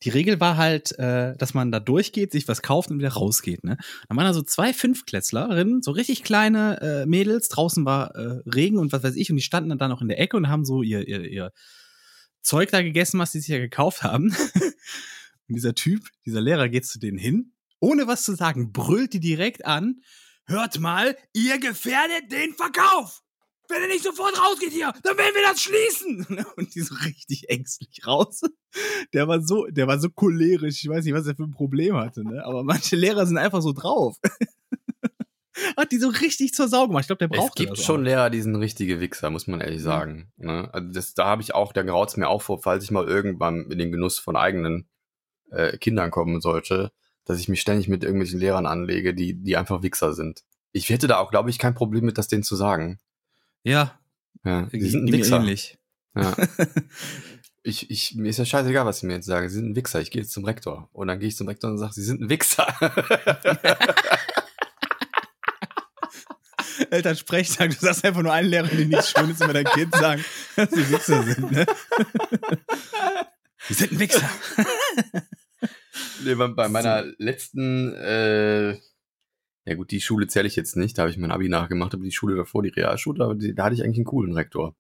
die 0.07 0.11
Regel 0.11 0.39
war 0.39 0.57
halt, 0.57 0.97
äh, 1.01 1.37
dass 1.37 1.53
man 1.53 1.73
da 1.73 1.81
durchgeht, 1.81 2.31
sich 2.31 2.47
was 2.47 2.63
kauft 2.63 2.93
und 2.93 3.01
wieder 3.01 3.15
rausgeht. 3.15 3.65
Ne? 3.65 3.77
Dann 4.09 4.17
waren 4.17 4.27
da 4.27 4.35
so 4.35 4.43
zwei 4.43 4.73
Fünfklässlerinnen, 4.73 5.83
so 5.83 5.91
richtig 5.91 6.23
kleine 6.23 6.81
äh, 6.81 7.07
Mädels. 7.07 7.49
Draußen 7.49 7.85
war 7.85 8.15
äh, 8.15 8.41
Regen 8.49 8.79
und 8.79 8.93
was 8.93 9.03
weiß 9.03 9.17
ich, 9.17 9.31
und 9.31 9.37
die 9.37 9.43
standen 9.43 9.69
dann 9.69 9.79
da 9.79 9.89
noch 9.89 10.03
in 10.03 10.07
der 10.07 10.21
Ecke 10.21 10.37
und 10.37 10.49
haben 10.49 10.65
so 10.65 10.85
ihr, 10.85 11.09
ihr, 11.09 11.25
ihr 11.25 11.53
Zeug 12.41 12.71
da 12.71 12.83
gegessen, 12.83 13.19
was 13.19 13.33
sie 13.33 13.41
sich 13.41 13.49
ja 13.49 13.59
gekauft 13.59 14.05
haben. 14.05 14.27
und 15.49 15.57
dieser 15.57 15.75
Typ, 15.75 16.07
dieser 16.25 16.41
Lehrer 16.41 16.69
geht 16.69 16.87
zu 16.87 17.01
denen 17.01 17.19
hin, 17.19 17.51
ohne 17.81 18.07
was 18.07 18.23
zu 18.23 18.37
sagen, 18.37 18.71
brüllt 18.71 19.13
die 19.13 19.19
direkt 19.19 19.67
an. 19.67 20.03
Hört 20.45 20.79
mal, 20.79 21.17
ihr 21.33 21.59
gefährdet 21.59 22.31
den 22.31 22.55
Verkauf! 22.55 23.25
Wenn 23.69 23.83
ihr 23.83 23.89
nicht 23.89 24.05
sofort 24.05 24.39
rausgeht 24.39 24.73
hier, 24.73 24.93
dann 25.03 25.17
werden 25.17 25.35
wir 25.35 25.43
das 25.43 25.61
schließen! 25.61 26.47
Und 26.57 26.75
die 26.75 26.81
so 26.81 26.95
richtig 27.05 27.49
ängstlich 27.49 28.07
raus. 28.07 28.43
Der 29.13 29.29
war 29.29 29.41
so, 29.43 29.67
der 29.67 29.87
war 29.87 29.99
so 29.99 30.11
cholerisch. 30.11 30.83
Ich 30.83 30.89
weiß 30.89 31.05
nicht, 31.05 31.15
was 31.15 31.27
er 31.27 31.37
für 31.37 31.45
ein 31.45 31.53
Problem 31.53 31.97
hatte, 31.97 32.25
ne? 32.25 32.45
Aber 32.45 32.63
manche 32.63 32.97
Lehrer 32.97 33.27
sind 33.27 33.39
einfach 33.39 33.63
so 33.63 33.73
drauf. 33.73 34.17
Hat 35.77 35.91
die 35.91 35.99
so 35.99 36.09
richtig 36.09 36.53
zur 36.53 36.69
Sau 36.69 36.87
gemacht. 36.87 37.03
Ich 37.03 37.07
glaube, 37.07 37.27
der 37.27 37.31
Es 37.31 37.39
brauchte 37.39 37.65
gibt 37.65 37.79
schon 37.79 38.03
auch. 38.03 38.05
Lehrer, 38.05 38.31
die 38.31 38.43
sind 38.43 38.57
richtige 38.57 39.01
Wichser, 39.01 39.31
muss 39.31 39.47
man 39.47 39.61
ehrlich 39.61 39.83
sagen. 39.83 40.31
Ne? 40.37 40.69
Also 40.73 40.93
das, 40.93 41.15
da 41.15 41.27
habe 41.27 41.43
ich 41.43 41.55
auch, 41.55 41.73
da 41.73 41.83
graut's 41.83 42.17
mir 42.17 42.29
auch 42.29 42.43
vor, 42.43 42.61
falls 42.61 42.85
ich 42.85 42.91
mal 42.91 43.07
irgendwann 43.07 43.71
in 43.71 43.79
den 43.79 43.91
Genuss 43.91 44.19
von 44.19 44.37
eigenen 44.37 44.89
äh, 45.51 45.79
Kindern 45.79 46.11
kommen 46.11 46.41
sollte, 46.41 46.93
dass 47.25 47.41
ich 47.41 47.49
mich 47.49 47.61
ständig 47.61 47.89
mit 47.89 48.05
irgendwelchen 48.05 48.39
Lehrern 48.39 48.67
anlege, 48.67 49.15
die, 49.15 49.35
die 49.35 49.57
einfach 49.57 49.83
Wichser 49.83 50.13
sind. 50.13 50.43
Ich 50.73 50.91
hätte 50.91 51.07
da 51.07 51.19
auch, 51.19 51.31
glaube 51.31 51.49
ich, 51.49 51.59
kein 51.59 51.75
Problem 51.75 52.05
mit, 52.05 52.19
das 52.19 52.29
denen 52.29 52.43
zu 52.43 52.55
sagen. 52.55 53.01
Ja, 53.67 53.99
Ja, 54.45 54.63
die 54.73 54.89
sind 54.89 55.09
ein 55.09 55.13
Wichser. 55.13 55.39
ähnlich. 55.39 55.77
Ja. 56.15 56.37
Ich, 57.69 57.91
ich, 57.91 58.15
mir 58.15 58.29
ist 58.29 58.39
ja 58.39 58.45
scheißegal, 58.45 58.87
was 58.87 59.01
sie 59.01 59.07
mir 59.07 59.15
jetzt 59.15 59.27
sagen. 59.27 59.49
Sie 59.49 59.57
sind 59.57 59.71
ein 59.71 59.75
Wichser. 59.75 60.01
Ich 60.01 60.13
gehe 60.13 60.23
jetzt 60.23 60.31
zum 60.31 60.45
Rektor. 60.45 60.89
Und 60.93 61.09
dann 61.09 61.19
gehe 61.19 61.27
ich 61.27 61.37
zum 61.37 61.49
Rektor 61.49 61.69
und 61.69 61.79
sage, 61.79 61.95
sie 61.95 62.05
sind 62.05 62.21
ein 62.21 62.31
Wichser. 62.31 62.65
Elternsprechtag, 66.91 67.71
du 67.71 67.77
sagst 67.85 68.05
einfach 68.05 68.23
nur 68.23 68.33
einen 68.33 68.49
Lehrer, 68.51 68.69
die 68.69 68.85
nichts 68.85 69.11
Schönes 69.11 69.41
über 69.41 69.53
dein 69.53 69.65
Kind 69.65 69.93
sagen, 69.97 70.25
dass 70.55 70.71
die 70.71 70.89
Wichser 70.91 71.23
sind, 71.25 71.51
ne? 71.51 71.67
Die 73.69 73.75
sind 73.75 73.93
ein 73.93 73.99
Wichser. 73.99 74.31
Nee, 76.25 76.35
bei, 76.35 76.49
bei 76.49 76.69
meiner 76.69 77.05
letzten, 77.19 77.93
äh, 77.95 78.77
ja 79.67 79.75
gut, 79.75 79.91
die 79.91 80.01
Schule 80.01 80.29
zähle 80.29 80.47
ich 80.47 80.57
jetzt 80.57 80.77
nicht, 80.77 80.97
da 80.97 81.03
habe 81.03 81.11
ich 81.11 81.19
mein 81.19 81.33
Abi 81.33 81.49
nachgemacht, 81.49 81.93
aber 81.93 82.05
die 82.05 82.13
Schule 82.13 82.37
davor, 82.37 82.63
die 82.63 82.69
Realschule, 82.71 83.25
aber 83.25 83.35
die, 83.35 83.55
da 83.55 83.65
hatte 83.65 83.75
ich 83.75 83.83
eigentlich 83.83 83.99
einen 83.99 84.05
coolen 84.07 84.33
Rektor. 84.33 84.77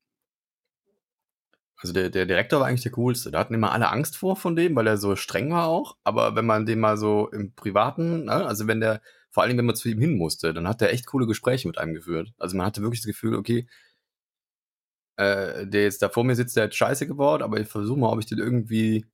Also 1.78 1.92
der, 1.92 2.08
der 2.10 2.24
Direktor 2.26 2.60
war 2.60 2.68
eigentlich 2.68 2.82
der 2.82 2.92
coolste. 2.92 3.30
Da 3.30 3.38
hatten 3.38 3.54
immer 3.54 3.72
alle 3.72 3.90
Angst 3.90 4.16
vor 4.16 4.36
von 4.36 4.56
dem, 4.56 4.74
weil 4.76 4.86
er 4.86 4.96
so 4.96 5.14
streng 5.16 5.50
war 5.50 5.66
auch. 5.66 5.96
Aber 6.04 6.34
wenn 6.34 6.46
man 6.46 6.64
den 6.66 6.80
mal 6.80 6.96
so 6.96 7.28
im 7.30 7.54
Privaten, 7.54 8.24
ne, 8.24 8.46
also 8.46 8.66
wenn 8.66 8.80
der, 8.80 9.02
vor 9.30 9.42
allem 9.42 9.58
wenn 9.58 9.66
man 9.66 9.76
zu 9.76 9.88
ihm 9.88 10.00
hin 10.00 10.16
musste, 10.16 10.54
dann 10.54 10.66
hat 10.68 10.80
er 10.80 10.90
echt 10.92 11.06
coole 11.06 11.26
Gespräche 11.26 11.68
mit 11.68 11.78
einem 11.78 11.94
geführt. 11.94 12.32
Also 12.38 12.56
man 12.56 12.66
hatte 12.66 12.80
wirklich 12.82 13.00
das 13.02 13.06
Gefühl, 13.06 13.34
okay, 13.36 13.68
äh, 15.16 15.66
der 15.66 15.82
jetzt 15.84 16.02
da 16.02 16.08
vor 16.08 16.24
mir 16.24 16.34
sitzt, 16.36 16.56
der 16.56 16.64
hat 16.64 16.74
Scheiße 16.74 17.06
gebaut, 17.06 17.42
aber 17.42 17.60
ich 17.60 17.68
versuche 17.68 17.98
mal, 17.98 18.12
ob 18.12 18.20
ich 18.20 18.26
den 18.26 18.38
irgendwie 18.38 19.06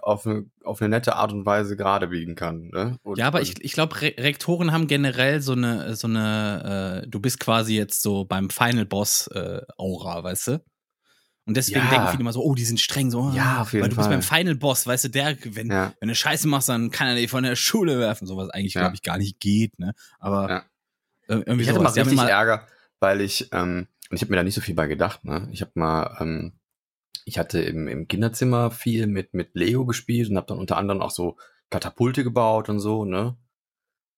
auf 0.00 0.26
eine, 0.26 0.46
auf 0.64 0.80
eine 0.80 0.88
nette 0.88 1.16
Art 1.16 1.32
und 1.32 1.46
Weise 1.46 1.76
gerade 1.76 2.08
biegen 2.08 2.34
kann. 2.34 2.68
Ne? 2.68 2.98
Und, 3.02 3.18
Ja, 3.18 3.26
aber 3.26 3.38
also, 3.38 3.52
ich, 3.52 3.64
ich 3.64 3.72
glaube, 3.72 4.00
Re 4.00 4.14
Rektoren 4.18 4.72
haben 4.72 4.86
generell 4.86 5.40
so 5.40 5.52
eine, 5.52 5.94
so 5.96 6.06
eine, 6.06 7.02
äh, 7.04 7.08
du 7.08 7.20
bist 7.20 7.40
quasi 7.40 7.76
jetzt 7.76 8.02
so 8.02 8.24
beim 8.24 8.50
Final 8.50 8.86
Boss 8.86 9.26
äh, 9.28 9.60
Aura, 9.76 10.22
weißt 10.22 10.48
du? 10.48 10.64
Und 11.46 11.56
deswegen 11.56 11.80
Ja. 11.80 11.90
denken 11.90 12.08
viele 12.08 12.20
immer 12.22 12.32
so, 12.32 12.42
oh, 12.42 12.54
die 12.54 12.64
sind 12.64 12.80
streng, 12.80 13.10
so, 13.10 13.30
Ja, 13.34 13.60
auf 13.60 13.72
jeden 13.72 13.82
weil 13.82 13.90
du 13.90 13.96
bist 13.96 14.08
Fall. 14.08 14.18
beim 14.18 14.22
Final 14.22 14.54
Boss, 14.54 14.86
weißt 14.86 15.04
du, 15.04 15.08
der, 15.10 15.36
wenn, 15.44 15.70
ja. 15.70 15.92
wenn 16.00 16.08
du 16.08 16.14
Scheiße 16.14 16.48
machst, 16.48 16.68
dann 16.70 16.90
kann 16.90 17.06
er 17.06 17.16
dich 17.16 17.30
von 17.30 17.44
der 17.44 17.54
Schule 17.56 17.98
werfen, 17.98 18.26
so 18.26 18.36
was 18.36 18.48
eigentlich, 18.50 18.74
Ja. 18.74 18.80
glaube 18.82 18.94
ich, 18.94 19.02
gar 19.02 19.18
nicht 19.18 19.40
geht, 19.40 19.78
ne? 19.78 19.92
Aber 20.18 20.48
Ja. 20.48 20.64
irgendwie 21.28 21.62
Ich 21.62 21.68
hatte 21.68 21.80
sowas. 21.80 21.94
mal 21.96 22.00
richtig 22.02 22.20
Ärger, 22.20 22.66
weil 23.00 23.20
ich, 23.20 23.48
ähm, 23.52 23.88
und 24.10 24.16
ich 24.16 24.22
habe 24.22 24.30
mir 24.30 24.36
da 24.36 24.42
nicht 24.42 24.54
so 24.54 24.60
viel 24.62 24.74
bei 24.74 24.86
gedacht, 24.86 25.24
ne? 25.24 25.48
Ich 25.52 25.60
habe 25.60 25.72
mal, 25.74 26.16
ähm, 26.20 26.58
ich 27.24 27.38
hatte 27.38 27.60
im, 27.60 27.88
im 27.88 28.08
Kinderzimmer 28.08 28.70
viel 28.70 29.06
mit, 29.06 29.34
mit 29.34 29.54
Lego 29.54 29.86
gespielt 29.86 30.30
und 30.30 30.36
habe 30.36 30.46
dann 30.46 30.58
unter 30.58 30.76
anderem 30.76 31.00
auch 31.00 31.10
so 31.10 31.36
Katapulte 31.70 32.24
gebaut 32.24 32.68
und 32.68 32.80
so, 32.80 33.04
ne? 33.04 33.36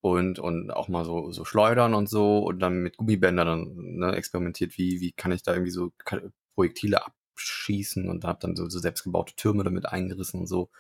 Und, 0.01 0.39
und 0.39 0.71
auch 0.71 0.89
mal 0.89 1.05
so, 1.05 1.33
so 1.33 1.45
Schleudern 1.45 1.95
und 1.95 2.09
so 2.09 2.39
und 2.39 2.61
dann 2.61 2.83
mit 2.83 2.97
Gummibändern 2.97 3.73
ne, 3.77 4.13
experimentiert, 4.15 4.79
wie, 4.79 5.01
wie 5.01 5.13
kann 5.13 5.33
ich 5.33 5.43
da 5.43 5.53
irgendwie 5.53 5.73
so 5.73 5.93
Projektile 6.55 7.05
abschießen 7.05 8.09
und 8.09 8.25
habe 8.25 8.39
dann 8.41 8.55
so, 8.57 8.69
so 8.69 8.79
selbstgebaute 8.79 9.35
Türme 9.37 9.65
damit 9.65 9.87
eingerissen 9.87 10.41
und 10.41 10.47
so. 10.47 10.71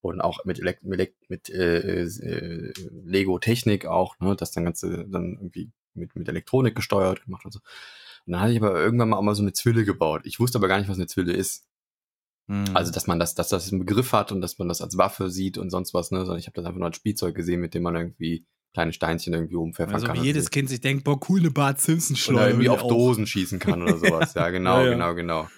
Und 0.00 0.20
auch 0.20 0.44
mit, 0.44 0.58
Elekt 0.58 0.84
mit, 0.84 1.14
mit 1.28 1.50
äh, 1.50 2.04
äh, 2.04 2.72
Lego-Technik 3.04 3.86
auch, 3.86 4.18
ne, 4.20 4.36
das 4.36 4.52
dann 4.52 4.64
ganze 4.64 5.06
dann 5.08 5.34
irgendwie 5.34 5.70
mit, 5.94 6.16
mit 6.16 6.28
Elektronik 6.28 6.74
gesteuert 6.74 7.24
gemacht 7.24 7.44
und 7.44 7.52
so. 7.52 7.60
Und 8.26 8.32
dann 8.32 8.42
hatte 8.42 8.52
ich 8.52 8.62
aber 8.62 8.78
irgendwann 8.78 9.08
mal 9.08 9.16
auch 9.16 9.22
mal 9.22 9.34
so 9.34 9.42
eine 9.42 9.52
Zwille 9.52 9.84
gebaut. 9.84 10.22
Ich 10.24 10.38
wusste 10.40 10.58
aber 10.58 10.68
gar 10.68 10.78
nicht, 10.78 10.88
was 10.88 10.96
eine 10.96 11.06
Zwille 11.06 11.32
ist. 11.32 11.66
Hm. 12.48 12.64
Also, 12.74 12.92
dass 12.92 13.06
man 13.06 13.18
das, 13.18 13.34
dass 13.34 13.48
das 13.48 13.70
einen 13.70 13.80
Begriff 13.84 14.12
hat 14.12 14.32
und 14.32 14.40
dass 14.40 14.58
man 14.58 14.68
das 14.68 14.80
als 14.80 14.96
Waffe 14.98 15.30
sieht 15.30 15.58
und 15.58 15.70
sonst 15.70 15.94
was, 15.94 16.10
ne? 16.10 16.20
Sondern 16.20 16.38
ich 16.38 16.46
habe 16.46 16.54
das 16.54 16.64
einfach 16.64 16.78
nur 16.78 16.88
als 16.88 16.96
Spielzeug 16.96 17.34
gesehen, 17.34 17.60
mit 17.60 17.74
dem 17.74 17.82
man 17.82 17.96
irgendwie 17.96 18.46
kleine 18.74 18.92
Steinchen 18.92 19.34
irgendwie 19.34 19.56
umpfeffern 19.56 19.94
also 19.94 20.06
kann. 20.06 20.16
wie 20.16 20.20
und 20.20 20.26
jedes. 20.26 20.50
Kind 20.50 20.68
sich 20.68 20.80
denkt, 20.80 21.04
boah, 21.04 21.20
cool, 21.28 21.40
eine 21.40 21.50
Bart 21.50 21.80
Simpson 21.80 22.14
Oder 22.14 22.20
Schleuder. 22.20 22.48
irgendwie 22.48 22.58
will 22.58 22.64
ich 22.64 22.70
auf 22.70 22.82
auch. 22.82 22.88
Dosen 22.88 23.26
schießen 23.26 23.58
kann 23.58 23.82
oder 23.82 23.98
sowas. 23.98 24.34
Ja, 24.34 24.50
genau, 24.50 24.78
Ja, 24.78 24.84
ja. 24.86 24.92
genau, 24.92 25.14
genau. 25.14 25.48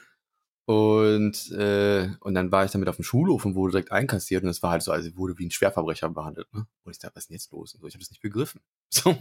Und, 0.66 1.50
äh, 1.52 2.08
und 2.20 2.34
dann 2.34 2.50
war 2.50 2.64
ich 2.64 2.70
damit 2.70 2.88
auf 2.88 2.96
dem 2.96 3.04
Schulhof 3.04 3.44
und 3.44 3.54
wurde 3.54 3.72
direkt 3.72 3.92
einkassiert 3.92 4.44
und 4.44 4.48
es 4.48 4.62
war 4.62 4.70
halt 4.70 4.82
so, 4.82 4.92
also 4.92 5.14
wurde 5.14 5.38
wie 5.38 5.46
ein 5.46 5.50
Schwerverbrecher 5.50 6.08
behandelt. 6.08 6.52
Ne? 6.54 6.66
Und 6.84 6.92
ich 6.92 6.98
dachte, 6.98 7.16
was 7.16 7.24
ist 7.24 7.28
denn 7.28 7.34
jetzt 7.34 7.52
los? 7.52 7.74
Und 7.74 7.82
so, 7.82 7.86
ich 7.86 7.94
habe 7.94 8.02
das 8.02 8.10
nicht 8.10 8.22
begriffen. 8.22 8.60
So, 8.94 9.16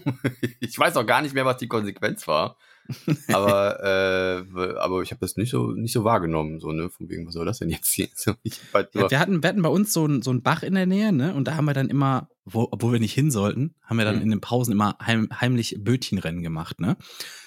ich 0.59 0.77
weiß 0.77 0.95
auch 0.97 1.05
gar 1.05 1.23
nicht 1.23 1.33
mehr, 1.33 1.45
was 1.45 1.57
die 1.57 1.67
Konsequenz 1.67 2.27
war. 2.27 2.57
aber 3.31 3.83
äh, 3.83 4.77
aber 4.79 5.01
ich 5.01 5.11
habe 5.11 5.19
das 5.21 5.37
nicht 5.37 5.49
so 5.51 5.71
nicht 5.71 5.93
so 5.93 6.03
wahrgenommen. 6.03 6.59
So, 6.59 6.71
ne? 6.71 6.89
Von 6.89 7.09
wegen, 7.09 7.25
was 7.25 7.33
soll 7.33 7.45
das 7.45 7.59
denn 7.59 7.69
jetzt 7.69 7.91
hier? 7.93 8.07
Halt 8.73 8.89
Ja, 8.93 9.09
wir, 9.09 9.19
hatten, 9.19 9.41
wir 9.41 9.47
hatten 9.49 9.61
bei 9.61 9.69
uns 9.69 9.93
so 9.93 10.03
einen 10.03 10.21
so 10.21 10.33
Bach 10.41 10.63
in 10.63 10.75
der 10.75 10.85
Nähe, 10.85 11.11
ne? 11.13 11.33
Und 11.33 11.47
da 11.47 11.55
haben 11.55 11.65
wir 11.65 11.73
dann 11.73 11.89
immer, 11.89 12.27
wo, 12.45 12.67
obwohl 12.71 12.93
wir 12.93 12.99
nicht 12.99 13.13
hin 13.13 13.31
sollten, 13.31 13.75
haben 13.83 13.97
wir 13.97 14.05
dann 14.05 14.17
Mhm. 14.17 14.21
in 14.23 14.29
den 14.31 14.41
Pausen 14.41 14.71
immer 14.73 14.97
heim, 15.01 15.29
heimlich 15.39 15.77
Bötchenrennen 15.79 16.43
gemacht, 16.43 16.79
ne? 16.81 16.97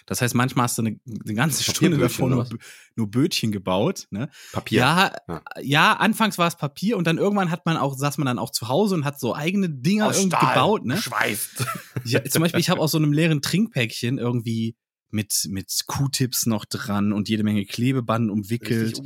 Das 0.06 0.22
heißt, 0.22 0.34
manchmal 0.36 0.64
hast 0.64 0.78
du 0.78 0.82
eine, 0.82 1.00
eine 1.24 1.34
ganze 1.34 1.64
Stunde 1.64 1.98
davor 1.98 2.30
nur, 2.30 2.48
nur 2.94 3.10
Bötchen 3.10 3.50
gebaut, 3.52 4.06
ne? 4.10 4.30
Papier. 4.52 4.78
Ja, 4.80 5.12
Ja. 5.28 5.42
ja, 5.60 5.92
anfangs 5.94 6.38
war 6.38 6.46
es 6.46 6.56
Papier 6.56 6.96
und 6.96 7.06
dann 7.06 7.18
irgendwann 7.18 7.50
hat 7.50 7.66
man 7.66 7.76
auch, 7.76 7.94
saß 7.98 8.16
man 8.18 8.26
dann 8.26 8.38
auch 8.38 8.50
zu 8.52 8.68
Hause 8.68 8.94
und 8.94 9.04
hat 9.04 9.18
so 9.20 9.34
eigene 9.34 9.68
Dinger 9.68 10.06
Aus 10.06 10.16
irgendwie 10.18 10.36
Stahl, 10.36 10.54
gebaut, 10.54 10.84
ne? 10.86 10.94
Geschweißt. 10.94 11.66
Ich, 12.04 12.30
zum 12.30 12.42
Beispiel, 12.42 12.60
ich 12.60 12.70
habe 12.70 12.80
aus 12.80 12.92
so 12.92 12.98
einem 12.98 13.12
leeren 13.12 13.42
Trinkpäckchen 13.42 14.18
irgendwie 14.18 14.76
mit, 15.10 15.46
mit 15.48 15.72
Q-Tips 15.86 16.46
noch 16.46 16.64
dran 16.64 17.12
und 17.12 17.28
jede 17.28 17.44
Menge 17.44 17.64
Klebeband 17.64 18.30
umwickelt 18.30 18.98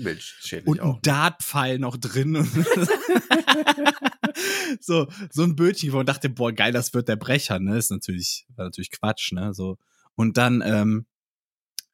und 0.64 0.80
ein 0.80 0.98
Dartpfeil 1.02 1.78
noch 1.78 1.96
drin. 1.96 2.36
So, 4.80 5.08
so 5.30 5.42
ein 5.42 5.56
Bötchen, 5.56 5.92
wo 5.92 5.96
man 5.96 6.06
dachte, 6.06 6.28
boah, 6.28 6.52
geil, 6.52 6.72
das 6.72 6.94
wird 6.94 7.08
der 7.08 7.16
Brecher, 7.16 7.58
ne? 7.58 7.76
Ist 7.76 7.90
natürlich, 7.90 8.46
war 8.54 8.66
natürlich 8.66 8.90
Quatsch, 8.90 9.32
ne? 9.32 9.52
So. 9.54 9.78
Und 10.14 10.36
dann 10.36 10.62
ähm, 10.64 11.06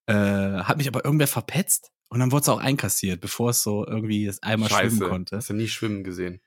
äh, 0.06 0.14
hat 0.14 0.76
mich 0.76 0.88
aber 0.88 1.04
irgendwer 1.04 1.26
verpetzt 1.26 1.92
und 2.08 2.20
dann 2.20 2.32
wurde 2.32 2.42
es 2.42 2.48
auch 2.48 2.60
einkassiert, 2.60 3.20
bevor 3.20 3.50
es 3.50 3.62
so 3.62 3.86
irgendwie 3.86 4.26
das 4.26 4.42
einmal 4.42 4.70
schwimmen 4.70 5.00
konnte. 5.00 5.36
Hast 5.36 5.50
du 5.50 5.54
nie 5.54 5.68
schwimmen 5.68 6.04
gesehen. 6.04 6.40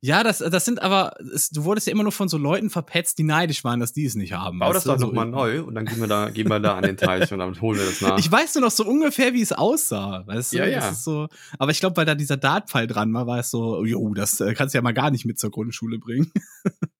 Ja, 0.00 0.22
das, 0.22 0.38
das 0.38 0.64
sind 0.64 0.80
aber, 0.80 1.14
es, 1.34 1.50
du 1.50 1.64
wurdest 1.64 1.86
ja 1.86 1.92
immer 1.92 2.02
nur 2.02 2.12
von 2.12 2.28
so 2.28 2.38
Leuten 2.38 2.70
verpetzt, 2.70 3.18
die 3.18 3.24
neidisch 3.24 3.62
waren, 3.64 3.80
dass 3.80 3.92
die 3.92 4.04
es 4.04 4.14
nicht 4.14 4.32
haben. 4.32 4.58
Bau 4.58 4.72
das 4.72 4.84
doch 4.84 4.98
nochmal 4.98 5.26
neu 5.26 5.62
und 5.62 5.74
dann 5.74 5.84
gehen 5.84 6.00
wir 6.00 6.06
da, 6.06 6.30
gehen 6.30 6.48
wir 6.48 6.60
da 6.60 6.76
an 6.76 6.84
den 6.84 6.96
Teich 6.96 7.32
und 7.32 7.38
dann 7.40 7.60
holen 7.60 7.78
wir 7.78 7.86
das 7.86 8.00
nach. 8.00 8.18
Ich 8.18 8.30
weiß 8.30 8.54
nur 8.54 8.62
noch 8.62 8.70
so 8.70 8.84
ungefähr, 8.84 9.34
wie 9.34 9.42
es 9.42 9.52
aussah. 9.52 10.26
Weißt 10.26 10.52
du? 10.52 10.58
Ja, 10.58 10.64
Das 10.66 10.74
ja. 10.74 10.90
Ist 10.90 11.04
so, 11.04 11.28
aber 11.58 11.70
ich 11.70 11.80
glaube, 11.80 11.96
weil 11.96 12.06
da 12.06 12.14
dieser 12.14 12.36
Dartpfeil 12.36 12.86
dran 12.86 13.12
war, 13.12 13.26
war 13.26 13.38
es 13.38 13.50
so, 13.50 13.84
jo, 13.84 14.14
das 14.14 14.40
äh, 14.40 14.54
kannst 14.54 14.74
du 14.74 14.78
ja 14.78 14.82
mal 14.82 14.92
gar 14.92 15.10
nicht 15.10 15.24
mit 15.24 15.38
zur 15.38 15.50
Grundschule 15.50 15.98
bringen. 15.98 16.32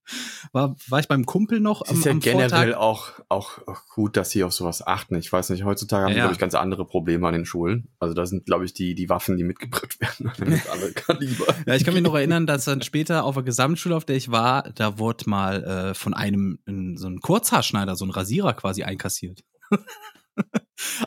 war, 0.52 0.76
war 0.88 1.00
ich 1.00 1.08
beim 1.08 1.24
Kumpel 1.26 1.60
noch 1.60 1.82
es 1.82 1.90
am, 1.90 1.98
ist 1.98 2.04
ja 2.04 2.10
am 2.12 2.20
generell 2.20 2.72
Vortag? 2.72 2.76
auch, 2.76 3.10
auch, 3.28 3.66
auch 3.66 3.86
gut, 3.94 4.16
dass 4.16 4.30
sie 4.30 4.44
auf 4.44 4.52
sowas 4.52 4.86
achten. 4.86 5.14
Ich 5.16 5.32
weiß 5.32 5.50
nicht, 5.50 5.64
heutzutage 5.64 6.04
haben 6.04 6.10
Ja, 6.10 6.14
wir, 6.14 6.18
ja. 6.18 6.24
glaube 6.24 6.34
ich, 6.34 6.40
ganz 6.40 6.54
andere 6.54 6.84
Probleme 6.84 7.26
an 7.26 7.34
den 7.34 7.44
Schulen. 7.44 7.88
Also 7.98 8.14
da 8.14 8.26
sind, 8.26 8.44
glaube 8.46 8.64
ich, 8.64 8.74
die, 8.74 8.94
die 8.94 9.08
Waffen, 9.08 9.36
die 9.36 9.44
mitgebracht 9.44 10.00
werden, 10.00 10.32
ganz 10.38 10.68
andere 10.68 10.92
Kaliber. 10.92 11.54
Ja, 11.66 11.74
ich 11.74 11.84
kann 11.84 11.94
mich 11.94 12.02
noch 12.02 12.14
erinnern, 12.14 12.46
dass 12.46 12.64
dann 12.64 12.82
später 12.82 13.24
auf 13.24 13.34
der 13.34 13.44
Gesamtschule, 13.44 13.96
auf 13.96 14.04
der 14.04 14.16
ich 14.16 14.30
war, 14.30 14.64
da 14.74 14.98
wurde 14.98 15.28
mal 15.30 15.64
äh, 15.64 15.94
von 15.94 16.14
einem 16.14 16.58
in, 16.66 16.96
so 16.96 17.08
ein 17.08 17.20
Kurzhaarschneider, 17.20 17.96
so 17.96 18.04
ein 18.04 18.10
Rasierer 18.10 18.54
quasi 18.54 18.82
einkassiert. 18.82 19.44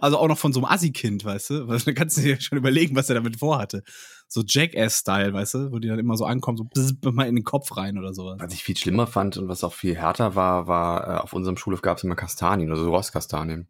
also 0.02 0.18
auch 0.18 0.28
noch 0.28 0.38
von 0.38 0.54
so 0.54 0.60
einem 0.60 0.72
Assi-Kind, 0.72 1.26
weißt 1.26 1.50
du? 1.50 1.66
Dann 1.86 1.96
kannst 1.96 2.18
du 2.18 2.22
dir 2.22 2.40
schon 2.40 2.58
überlegen, 2.58 2.96
was 2.96 3.10
er 3.10 3.16
damit 3.16 3.40
vorhatte. 3.40 3.84
So 4.28 4.44
Jackass-Style, 4.46 5.34
weißt 5.34 5.54
du? 5.54 5.72
Wo 5.72 5.80
die 5.80 5.88
dann 5.88 6.00
immer 6.00 6.18
so 6.18 6.26
ankommen, 6.26 6.58
so 6.58 7.12
mal 7.12 7.28
in 7.28 7.36
den 7.36 7.44
Kopf 7.44 7.78
rein 7.78 7.98
oder 7.98 8.14
sowas. 8.14 8.38
Was 8.40 8.54
ich 8.54 8.64
viel 8.64 8.76
schlimmer 8.76 9.06
fand 9.06 9.38
und 9.38 9.48
was 9.48 9.64
auch 9.64 9.74
viel 9.74 9.96
härter 9.96 10.36
war, 10.36 10.68
war, 10.68 11.08
äh, 11.08 11.20
auf 11.20 11.34
unserem 11.34 11.58
Schulhof 11.58 11.84
gab 11.84 11.98
es 11.98 12.04
immer 12.04 12.16
Kastanien, 12.16 12.72
also 12.72 12.90
Rostkastanien. 12.90 13.68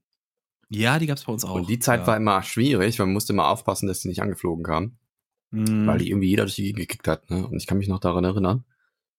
Ja, 0.69 0.97
die 0.97 1.07
gab's 1.07 1.25
bei 1.25 1.33
uns 1.33 1.43
auch. 1.43 1.55
Und 1.55 1.69
die 1.69 1.79
Zeit 1.79 2.01
ja. 2.01 2.07
war 2.07 2.17
immer 2.17 2.41
schwierig, 2.41 2.97
weil 2.99 3.05
man 3.05 3.13
musste 3.13 3.33
immer 3.33 3.49
aufpassen, 3.49 3.87
dass 3.87 3.99
die 3.99 4.07
nicht 4.07 4.21
angeflogen 4.21 4.63
kamen, 4.63 4.97
Mhm. 5.51 5.87
weil 5.87 5.99
die 5.99 6.09
irgendwie 6.09 6.29
jeder 6.29 6.43
durch 6.43 6.55
die 6.55 6.63
Gegend 6.63 6.79
gekickt 6.79 7.07
hat. 7.07 7.29
Ne? 7.29 7.45
Und 7.45 7.57
ich 7.57 7.67
kann 7.67 7.77
mich 7.77 7.87
noch 7.87 7.99
daran 7.99 8.23
erinnern, 8.23 8.63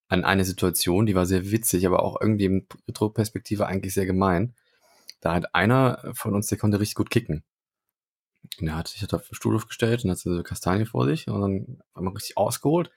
an 0.09 0.25
eine 0.25 0.45
Situation, 0.45 1.07
die 1.07 1.15
war 1.15 1.27
sehr 1.27 1.51
witzig, 1.51 1.87
aber 1.87 2.03
auch 2.03 2.21
irgendwie 2.21 2.45
in 2.47 2.67
Retroperspektive 2.89 3.67
eigentlich 3.67 3.95
sehr 3.95 4.07
gemein. 4.07 4.55
Da 5.27 5.35
hat 5.35 5.57
einer 5.57 6.13
von 6.15 6.37
uns, 6.37 6.47
der 6.47 6.57
konnte 6.57 6.79
richtig 6.79 6.95
gut 6.95 7.11
kicken. 7.11 7.43
Und 8.61 8.69
er 8.69 8.77
hat 8.77 8.87
sich 8.87 9.03
hat 9.03 9.13
auf 9.13 9.27
den 9.27 9.35
Stuhl 9.35 9.57
aufgestellt 9.57 10.05
und 10.05 10.13
hat 10.13 10.19
so 10.19 10.31
eine 10.31 10.45
Kastanie 10.45 10.87
vor 10.87 11.05
sich 11.05 11.27
und 11.27 11.41
dann 11.41 11.83
einmal 11.95 12.15
richtig 12.15 12.37
ausgeholt. 12.37 12.93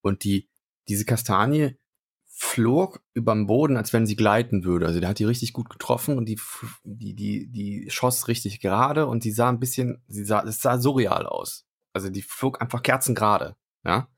Und 0.00 0.24
die, 0.24 0.48
diese 0.88 1.04
Kastanie 1.04 1.78
flog 2.24 3.02
überm 3.12 3.46
Boden, 3.46 3.76
als 3.76 3.92
wenn 3.92 4.06
sie 4.06 4.16
gleiten 4.16 4.64
würde. 4.64 4.86
Also 4.86 4.98
der 4.98 5.10
hat 5.10 5.18
die 5.18 5.26
richtig 5.26 5.52
gut 5.52 5.68
getroffen 5.68 6.16
und 6.16 6.24
die, 6.24 6.40
die, 6.84 7.14
die, 7.14 7.48
die 7.48 7.90
schoss 7.90 8.28
richtig 8.28 8.60
gerade 8.60 9.06
und 9.06 9.22
sie 9.22 9.30
sah 9.30 9.50
ein 9.50 9.60
bisschen, 9.60 10.02
sie 10.08 10.24
sah, 10.24 10.42
es 10.44 10.62
sah 10.62 10.78
surreal 10.78 11.26
aus. 11.26 11.66
Also 11.92 12.08
die 12.08 12.22
flog 12.22 12.62
einfach 12.62 12.82
kerzengerade, 12.82 13.56
ja. 13.84 14.08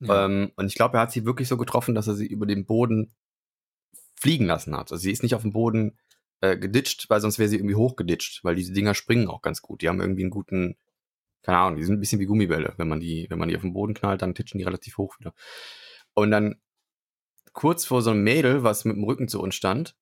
Ja. 0.00 0.26
Ähm, 0.26 0.52
und 0.54 0.66
ich 0.66 0.74
glaube, 0.74 0.98
er 0.98 1.00
hat 1.00 1.12
sie 1.12 1.24
wirklich 1.24 1.48
so 1.48 1.56
getroffen, 1.56 1.94
dass 1.94 2.08
er 2.08 2.14
sie 2.14 2.26
über 2.26 2.44
den 2.44 2.66
Boden 2.66 3.14
fliegen 4.16 4.44
lassen 4.44 4.76
hat. 4.76 4.92
Also 4.92 5.00
sie 5.00 5.12
ist 5.12 5.22
nicht 5.22 5.34
auf 5.34 5.42
dem 5.42 5.52
Boden 5.52 5.96
äh, 6.40 6.56
geditscht, 6.56 7.08
weil 7.10 7.20
sonst 7.20 7.38
wäre 7.38 7.48
sie 7.48 7.56
irgendwie 7.56 7.74
hochgeditscht, 7.74 8.44
weil 8.44 8.54
diese 8.54 8.72
Dinger 8.72 8.94
springen 8.94 9.28
auch 9.28 9.42
ganz 9.42 9.62
gut. 9.62 9.82
Die 9.82 9.88
haben 9.88 10.00
irgendwie 10.00 10.22
einen 10.22 10.30
guten, 10.30 10.76
keine 11.42 11.58
Ahnung, 11.58 11.76
die 11.76 11.84
sind 11.84 11.96
ein 11.96 12.00
bisschen 12.00 12.20
wie 12.20 12.26
Gummibälle. 12.26 12.74
Wenn 12.76 12.88
man 12.88 13.00
die, 13.00 13.26
wenn 13.28 13.38
man 13.38 13.48
die 13.48 13.56
auf 13.56 13.62
den 13.62 13.72
Boden 13.72 13.94
knallt, 13.94 14.22
dann 14.22 14.34
titschen 14.34 14.58
die 14.58 14.64
relativ 14.64 14.98
hoch 14.98 15.18
wieder. 15.18 15.34
Und 16.14 16.30
dann 16.30 16.60
kurz 17.52 17.84
vor 17.84 18.02
so 18.02 18.10
einem 18.10 18.22
Mädel, 18.22 18.62
was 18.62 18.84
mit 18.84 18.96
dem 18.96 19.04
Rücken 19.04 19.28
zu 19.28 19.40
uns 19.40 19.54
stand, 19.54 19.96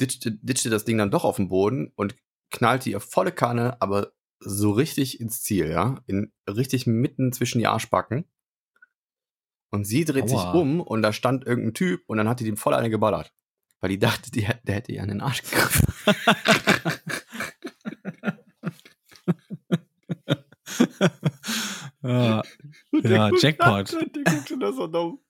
ditchte, 0.00 0.32
ditchte 0.32 0.70
das 0.70 0.84
Ding 0.84 0.98
dann 0.98 1.10
doch 1.10 1.24
auf 1.24 1.36
den 1.36 1.48
Boden 1.48 1.92
und 1.96 2.16
knallte 2.50 2.90
ihr 2.90 3.00
volle 3.00 3.32
Kanne, 3.32 3.80
aber 3.80 4.12
so 4.40 4.72
richtig 4.72 5.20
ins 5.20 5.42
Ziel, 5.42 5.70
ja. 5.70 6.00
In, 6.06 6.32
richtig 6.46 6.86
mitten 6.86 7.32
zwischen 7.32 7.58
die 7.58 7.66
Arschbacken. 7.66 8.26
Und 9.70 9.84
sie 9.84 10.04
dreht 10.04 10.28
sich 10.28 10.38
Aua. 10.38 10.52
um 10.52 10.80
und 10.80 11.02
da 11.02 11.12
stand 11.12 11.46
irgendein 11.46 11.74
Typ 11.74 12.02
und 12.06 12.18
dann 12.18 12.28
hat 12.28 12.40
die 12.40 12.44
dem 12.44 12.56
voll 12.56 12.74
eine 12.74 12.90
geballert. 12.90 13.32
Weil 13.84 13.90
die 13.90 13.98
dachte, 13.98 14.30
die, 14.30 14.48
der 14.62 14.76
hätte 14.76 14.92
ihr 14.92 15.02
an 15.02 15.10
den 15.10 15.20
Arsch 15.20 15.42
gegriffen. 15.42 15.92
ja. 22.02 22.42
Ja, 22.92 23.30
Jackpot. 23.36 23.92
Der 23.92 24.24
guckt 24.24 24.48
schon 24.48 24.60
das 24.60 24.76
so 24.76 24.86
dumm. 24.86 25.20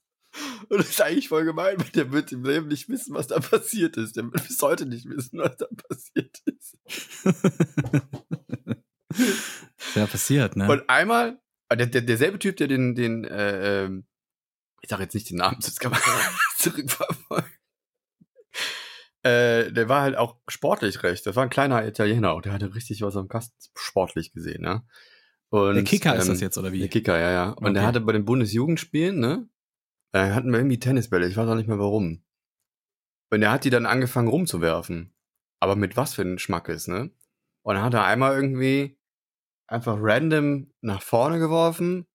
Und 0.69 0.79
das 0.79 0.91
ist 0.91 1.01
eigentlich 1.01 1.29
voll 1.29 1.45
gemein, 1.45 1.81
weil 1.81 1.89
der 1.97 2.13
wird 2.13 2.31
im 2.31 2.45
Leben 2.45 2.69
nicht 2.69 2.89
wissen, 2.89 3.13
was 3.17 3.27
da 3.27 3.41
passiert 3.41 3.97
ist. 3.97 4.15
Der 4.15 4.23
wird 4.23 4.47
bis 4.47 4.63
heute 4.63 4.87
nicht 4.87 5.09
wissen, 5.09 5.41
was 5.41 5.57
da 5.57 5.67
passiert 5.89 6.41
ist. 6.45 6.79
ja, 9.97 10.07
passiert, 10.07 10.55
ne? 10.55 10.71
Und 10.71 10.89
einmal, 10.89 11.43
äh, 11.71 11.77
der, 11.77 11.89
der, 11.89 12.03
derselbe 12.03 12.39
Typ, 12.39 12.57
der 12.59 12.69
den, 12.69 12.95
den, 12.95 13.25
äh, 13.25 13.87
ähm, 13.87 14.07
ich 14.81 14.91
sag 14.91 15.01
jetzt 15.01 15.15
nicht 15.15 15.29
den 15.29 15.39
Namen, 15.39 15.61
sonst 15.61 15.81
kann 15.81 15.91
man 15.91 16.01
zurückverfolgen. 16.59 17.51
Äh, 19.25 19.73
der 19.73 19.89
war 19.89 20.03
halt 20.03 20.17
auch 20.17 20.37
sportlich 20.49 21.03
recht. 21.03 21.27
Das 21.27 21.35
war 21.35 21.43
ein 21.45 21.51
kleiner 21.51 21.87
Italiener 21.87 22.35
und 22.35 22.45
der 22.45 22.53
hatte 22.53 22.75
richtig 22.75 23.01
was 23.01 23.17
am 23.17 23.29
Kasten 23.29 23.57
sportlich 23.75 24.33
gesehen, 24.33 24.63
ne? 24.63 24.85
Und, 25.49 25.77
der 25.77 25.85
Kicker 25.85 26.15
ist 26.15 26.25
ähm, 26.25 26.33
das 26.33 26.41
jetzt, 26.41 26.59
oder 26.59 26.73
wie? 26.73 26.81
Der 26.81 26.89
Kicker, 26.89 27.19
ja, 27.19 27.31
ja. 27.31 27.49
Und 27.51 27.65
Okay. 27.65 27.73
der 27.75 27.87
hatte 27.87 28.01
bei 28.01 28.13
den 28.13 28.25
Bundesjugendspielen, 28.25 29.19
ne? 29.19 29.49
Da 30.13 30.35
hatten 30.35 30.51
wir 30.51 30.59
irgendwie 30.59 30.79
Tennisbälle, 30.79 31.27
ich 31.27 31.37
weiß 31.37 31.49
auch 31.49 31.55
nicht 31.55 31.69
mehr 31.69 31.79
warum. 31.79 32.23
Und 33.31 33.41
der 33.41 33.51
hat 33.51 33.65
die 33.65 33.71
dann 33.71 33.87
angefangen 33.87 34.29
rumzuwerfen. 34.29 35.15
Aber 35.59 35.75
mit 35.75 35.97
was 35.97 36.15
für 36.15 36.23
ein 36.23 36.39
Schmackes, 36.39 36.87
ne? 36.87 37.11
Und 37.63 37.75
dann 37.77 37.83
hat 37.85 37.95
er 37.95 38.05
einmal 38.05 38.35
irgendwie 38.35 38.99
einfach 39.67 39.97
random 39.99 40.71
nach 40.83 41.01
vorne 41.01 41.39
geworfen 41.39 42.07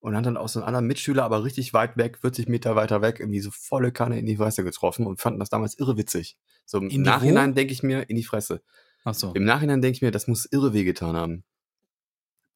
und 0.00 0.16
hat 0.16 0.26
dann 0.26 0.36
auch 0.36 0.48
so 0.48 0.60
einen 0.60 0.66
anderen 0.66 0.86
Mitschüler, 0.86 1.24
aber 1.24 1.44
richtig 1.44 1.74
weit 1.74 1.96
weg, 1.96 2.18
40 2.20 2.48
Meter 2.48 2.76
weiter 2.76 3.02
weg, 3.02 3.20
irgendwie 3.20 3.40
so 3.40 3.50
volle 3.50 3.92
Kanne 3.92 4.18
in 4.18 4.26
die 4.26 4.36
Fresse 4.36 4.64
getroffen 4.64 5.06
und 5.06 5.20
fanden 5.20 5.40
das 5.40 5.50
damals 5.50 5.78
irre 5.78 5.96
witzig. 5.96 6.36
So 6.64 6.78
im 6.78 7.02
Nachhinein 7.02 7.54
denke 7.54 7.72
ich 7.72 7.82
mir, 7.82 8.08
in 8.08 8.16
die 8.16 8.24
Fresse. 8.24 8.62
Ach 9.04 9.14
so. 9.14 9.32
Im 9.34 9.44
Nachhinein 9.44 9.80
denke 9.80 9.96
ich 9.96 10.02
mir, 10.02 10.10
das 10.10 10.26
muss 10.28 10.46
irre 10.46 10.72
wehgetan 10.72 11.16
haben. 11.16 11.44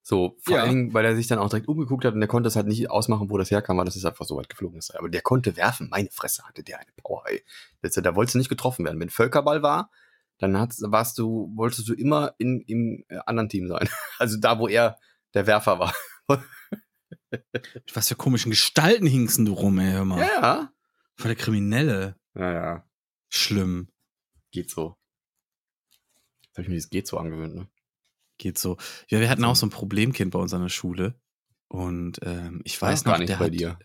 So, 0.05 0.36
vor 0.43 0.57
Ja. 0.57 0.62
allen 0.62 0.70
Dingen, 0.70 0.95
weil 0.95 1.05
er 1.05 1.14
sich 1.14 1.28
dann 1.28 1.38
auch 1.38 1.49
direkt 1.49 1.68
umgeguckt 1.68 2.05
hat 2.05 2.14
und 2.14 2.20
der 2.20 2.28
konnte 2.28 2.49
es 2.49 2.57
halt 2.57 2.66
nicht 2.66 2.90
ausmachen, 2.90 3.30
wo 3.30 3.38
das 3.38 3.51
herkam, 3.53 3.78
weil 3.78 3.84
das 3.84 3.95
ist 3.97 4.05
einfach 4.05 4.24
so 4.26 4.36
weit 4.36 4.49
geflogen 4.49 4.78
ist. 4.78 4.95
Aber 4.97 5.09
der 5.09 5.22
konnte 5.22 5.57
werfen. 5.57 5.88
Meine 5.90 6.09
Fresse 6.11 6.43
hatte 6.45 6.64
der 6.64 6.80
eine 6.80 6.90
Power, 7.03 7.22
ey. 7.28 7.43
Das, 7.82 7.93
da 7.95 8.14
wolltest 8.16 8.34
du 8.34 8.38
nicht 8.38 8.49
getroffen 8.49 8.84
werden. 8.84 8.99
Wenn 8.99 9.11
Völkerball 9.11 9.62
war, 9.62 9.90
dann 10.38 10.59
hat, 10.59 10.74
warst 10.80 11.18
du, 11.18 11.53
wolltest 11.55 11.88
du 11.88 11.95
immer 11.95 12.34
in, 12.38 12.61
im 12.62 13.05
äh, 13.09 13.18
anderen 13.26 13.49
Team 13.49 13.68
sein. 13.68 13.88
Also 14.18 14.38
da, 14.38 14.59
wo 14.59 14.66
er 14.66 14.99
der 15.34 15.47
Werfer 15.47 15.78
war. 15.78 15.95
Was 17.92 18.08
für 18.08 18.16
komischen 18.16 18.50
Gestalten 18.50 19.06
hingst 19.06 19.38
du 19.38 19.52
rum, 19.52 19.78
ey, 19.78 19.92
hör 19.92 20.04
mal. 20.04 20.20
Ja. 20.20 20.72
Voll 21.16 21.34
der 21.34 21.36
Kriminelle. 21.36 22.16
Ja, 22.34 22.52
ja. 22.52 22.88
Schlimm. 23.28 23.88
Geht 24.50 24.70
so. 24.70 24.96
Jetzt 26.42 26.58
habe 26.58 26.62
ich 26.62 26.68
mir 26.68 26.76
das 26.76 26.90
geht 26.90 27.06
so 27.06 27.18
angewöhnt, 27.18 27.54
ne? 27.54 27.68
Geht 28.38 28.58
so. 28.58 28.76
Ja, 29.08 29.20
wir 29.20 29.30
hatten 29.30 29.44
auch 29.44 29.56
so 29.56 29.66
ein 29.66 29.70
Problemkind 29.70 30.32
bei 30.32 30.38
uns 30.38 30.52
an 30.52 30.62
der 30.62 30.68
Schule. 30.68 31.18
Und 31.68 32.18
ähm, 32.22 32.60
ich 32.64 32.80
weiß 32.80 33.00
doch 33.00 33.04
gar 33.06 33.12
noch, 33.12 33.18
nicht 33.20 33.30
der 33.30 33.36
bei 33.36 33.46
hat, 33.46 33.54
dir. 33.54 33.78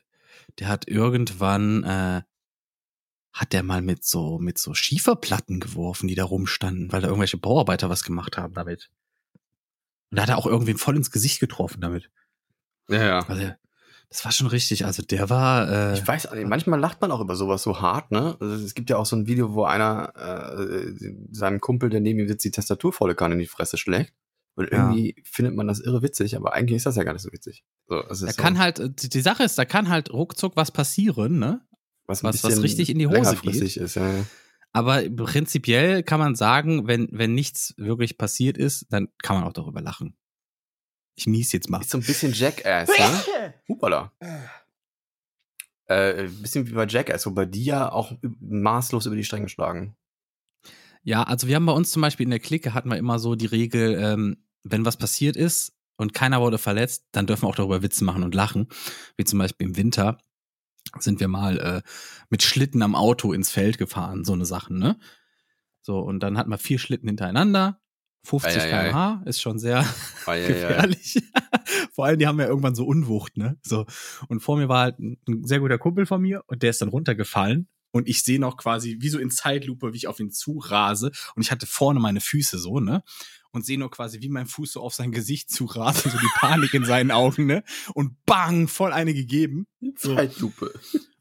der 0.59 0.67
hat 0.67 0.87
irgendwann, 0.87 1.83
äh, 1.83 2.21
hat 3.31 3.53
der 3.53 3.63
mal 3.63 3.81
mit 3.81 4.03
so, 4.03 4.39
mit 4.39 4.57
so 4.57 4.73
Schieferplatten 4.73 5.61
geworfen, 5.61 6.07
die 6.07 6.15
da 6.15 6.25
rumstanden, 6.25 6.91
weil 6.91 7.01
da 7.01 7.07
irgendwelche 7.07 7.37
Bauarbeiter 7.37 7.89
was 7.89 8.03
gemacht 8.03 8.37
haben 8.37 8.53
damit. 8.53 8.89
Und 10.09 10.17
da 10.17 10.23
hat 10.23 10.29
er 10.29 10.37
auch 10.37 10.45
irgendwen 10.45 10.77
voll 10.77 10.97
ins 10.97 11.11
Gesicht 11.11 11.39
getroffen 11.39 11.79
damit. 11.79 12.11
Ja, 12.89 13.03
ja. 13.05 13.19
Also, 13.27 13.51
das 14.09 14.23
war 14.23 14.31
schon 14.31 14.47
richtig. 14.47 14.85
Also 14.85 15.03
der 15.03 15.29
war, 15.29 15.69
äh, 15.69 15.93
Ich 15.95 16.07
weiß, 16.07 16.29
manchmal 16.45 16.79
lacht 16.79 17.01
man 17.01 17.11
auch 17.11 17.19
über 17.19 17.35
sowas 17.35 17.63
so 17.63 17.81
hart, 17.81 18.11
ne? 18.11 18.37
Also 18.39 18.55
es 18.63 18.73
gibt 18.73 18.89
ja 18.89 18.97
auch 18.97 19.05
so 19.05 19.15
ein 19.17 19.27
Video, 19.27 19.53
wo 19.53 19.65
einer 19.65 20.13
äh, 20.15 20.93
seinem 21.31 21.59
Kumpel, 21.59 21.89
der 21.89 21.99
neben 21.99 22.19
ihm 22.19 22.27
sitzt, 22.27 22.45
die 22.45 22.51
Tastatur 22.51 22.93
volle 22.93 23.15
Kanne 23.15 23.33
in 23.33 23.39
die 23.39 23.47
Fresse 23.47 23.77
schlägt. 23.77 24.13
Und 24.55 24.71
Ja. 24.71 24.89
irgendwie 24.89 25.15
findet 25.23 25.55
man 25.55 25.67
das 25.67 25.79
irre 25.81 26.01
witzig, 26.01 26.35
aber 26.35 26.53
eigentlich 26.53 26.77
ist 26.77 26.85
das 26.85 26.95
ja 26.95 27.03
gar 27.03 27.13
nicht 27.13 27.21
so 27.21 27.31
witzig. 27.31 27.63
So, 27.87 28.01
das 28.01 28.21
da 28.21 28.27
ist 28.27 28.37
so, 28.37 28.41
kann 28.41 28.57
halt, 28.57 28.79
äh, 28.79 28.89
die, 28.89 29.21
Sache 29.21 29.43
ist, 29.43 29.57
da 29.57 29.65
kann 29.65 29.89
halt 29.89 30.11
ruckzuck 30.11 30.55
was 30.55 30.71
passieren, 30.71 31.37
ne? 31.37 31.61
was, 32.07 32.23
was- 32.23 32.43
was 32.43 32.63
richtig 32.63 32.89
in 32.89 32.97
die 32.99 33.07
Hose 33.07 33.17
längerfristig 33.17 33.77
ist. 33.77 33.95
Ja, 33.95 34.09
ja. 34.09 34.23
Aber 34.71 35.01
prinzipiell 35.09 36.01
kann 36.03 36.19
man 36.19 36.35
sagen, 36.35 36.87
wenn, 36.87 37.09
wenn 37.11 37.33
nichts 37.33 37.73
wirklich 37.77 38.17
passiert 38.17 38.57
ist, 38.57 38.85
dann 38.89 39.09
kann 39.21 39.35
man 39.37 39.43
auch 39.47 39.53
darüber 39.53 39.81
lachen. 39.81 40.15
Ich 41.17 41.25
nies 41.25 41.51
jetzt 41.51 41.69
mal. 41.69 41.81
Ist 41.81 41.89
so 41.89 41.97
ein 41.97 42.03
bisschen 42.03 42.31
Jackass, 42.31 42.89
ne? 42.89 43.53
Hupala. 43.67 44.11
Äh, 45.87 46.25
ein 46.25 46.41
bisschen 46.41 46.67
wie 46.67 46.73
bei 46.73 46.85
Jackass, 46.85 47.25
wobei 47.25 47.45
die 47.45 47.65
ja 47.65 47.91
auch 47.91 48.13
maßlos 48.39 49.07
über 49.07 49.15
die 49.15 49.23
Stränge 49.23 49.49
schlagen. 49.49 49.95
Ja, 51.01 51.23
also 51.23 51.47
wir 51.47 51.55
haben 51.55 51.65
bei 51.65 51.73
uns 51.73 51.89
zum 51.89 52.03
Beispiel 52.03 52.25
in 52.25 52.29
der 52.29 52.39
Clique 52.39 52.73
hatten 52.73 52.89
wir 52.89 52.97
immer 52.97 53.17
so 53.17 53.33
die 53.35 53.47
Regel, 53.47 53.97
ähm, 53.99 54.43
wenn 54.63 54.85
was 54.85 54.97
passiert 54.97 55.35
ist 55.35 55.73
und 55.95 56.13
keiner 56.13 56.39
wurde 56.39 56.59
verletzt, 56.59 57.05
dann 57.13 57.25
dürfen 57.25 57.43
wir 57.43 57.49
auch 57.49 57.55
darüber 57.55 57.81
Witze 57.81 58.03
machen 58.03 58.23
und 58.23 58.35
lachen. 58.35 58.67
Wie 59.15 59.23
zum 59.23 59.39
Beispiel 59.39 59.67
im 59.67 59.77
Winter 59.77 60.19
sind 60.99 61.19
wir 61.19 61.27
mal 61.27 61.59
äh, 61.59 61.81
mit 62.29 62.43
Schlitten 62.43 62.83
am 62.83 62.93
Auto 62.93 63.33
ins 63.33 63.49
Feld 63.49 63.79
gefahren, 63.79 64.23
so 64.23 64.33
eine 64.33 64.45
Sachen, 64.45 64.77
ne? 64.77 64.99
So, 65.81 65.99
und 65.99 66.21
dann 66.21 66.37
hatten 66.37 66.51
wir 66.51 66.57
vier 66.57 66.77
Schlitten 66.77 67.07
hintereinander. 67.07 67.79
50 68.27 68.51
Ei, 68.51 68.55
ei, 68.55 68.61
ei. 68.61 68.89
km/h 68.89 69.21
ist 69.25 69.41
schon 69.41 69.57
sehr 69.59 69.79
Ah, 70.25 70.33
ja, 70.33 70.35
ja, 70.35 70.47
ja. 70.49 70.53
gefährlich. 70.67 71.19
Vor 71.93 72.05
allem, 72.05 72.19
die 72.19 72.27
haben 72.27 72.39
ja 72.39 72.47
irgendwann 72.47 72.75
so 72.75 72.85
Unwucht, 72.85 73.37
ne? 73.37 73.57
So. 73.63 73.85
Und 74.27 74.41
vor 74.41 74.57
mir 74.57 74.69
war 74.69 74.81
halt 74.81 74.99
ein, 74.99 75.17
ein 75.27 75.45
sehr 75.45 75.59
guter 75.59 75.77
Kumpel 75.77 76.05
von 76.05 76.21
mir 76.21 76.43
und 76.47 76.61
der 76.61 76.69
ist 76.71 76.81
dann 76.81 76.89
runtergefallen. 76.89 77.67
Und 77.91 78.07
ich 78.07 78.21
sehe 78.21 78.39
noch 78.39 78.57
quasi 78.57 78.97
wie 78.99 79.09
so 79.09 79.17
in 79.17 79.31
Zeitlupe, 79.31 79.93
wie 79.93 79.97
ich 79.97 80.07
auf 80.07 80.19
ihn 80.19 80.29
zurase. 80.31 81.11
Und 81.35 81.41
ich 81.41 81.51
hatte 81.51 81.65
vorne 81.65 81.99
meine 81.99 82.19
Füße 82.21 82.59
so, 82.59 82.79
ne? 82.79 83.01
Und 83.51 83.65
sehe 83.65 83.79
nur 83.79 83.89
quasi, 83.89 84.21
wie 84.21 84.29
mein 84.29 84.45
Fuß 84.45 84.73
so 84.73 84.81
auf 84.81 84.93
sein 84.93 85.11
Gesicht 85.11 85.49
zurase, 85.49 86.09
so 86.09 86.17
die 86.17 86.29
Panik 86.35 86.73
in 86.73 86.83
seinen 86.85 87.11
Augen, 87.11 87.45
ne? 87.45 87.63
Und 87.93 88.13
bang, 88.25 88.67
voll 88.67 88.91
eine 88.93 89.13
gegeben. 89.13 89.65
So. 89.95 90.15
Zeitlupe. 90.15 90.73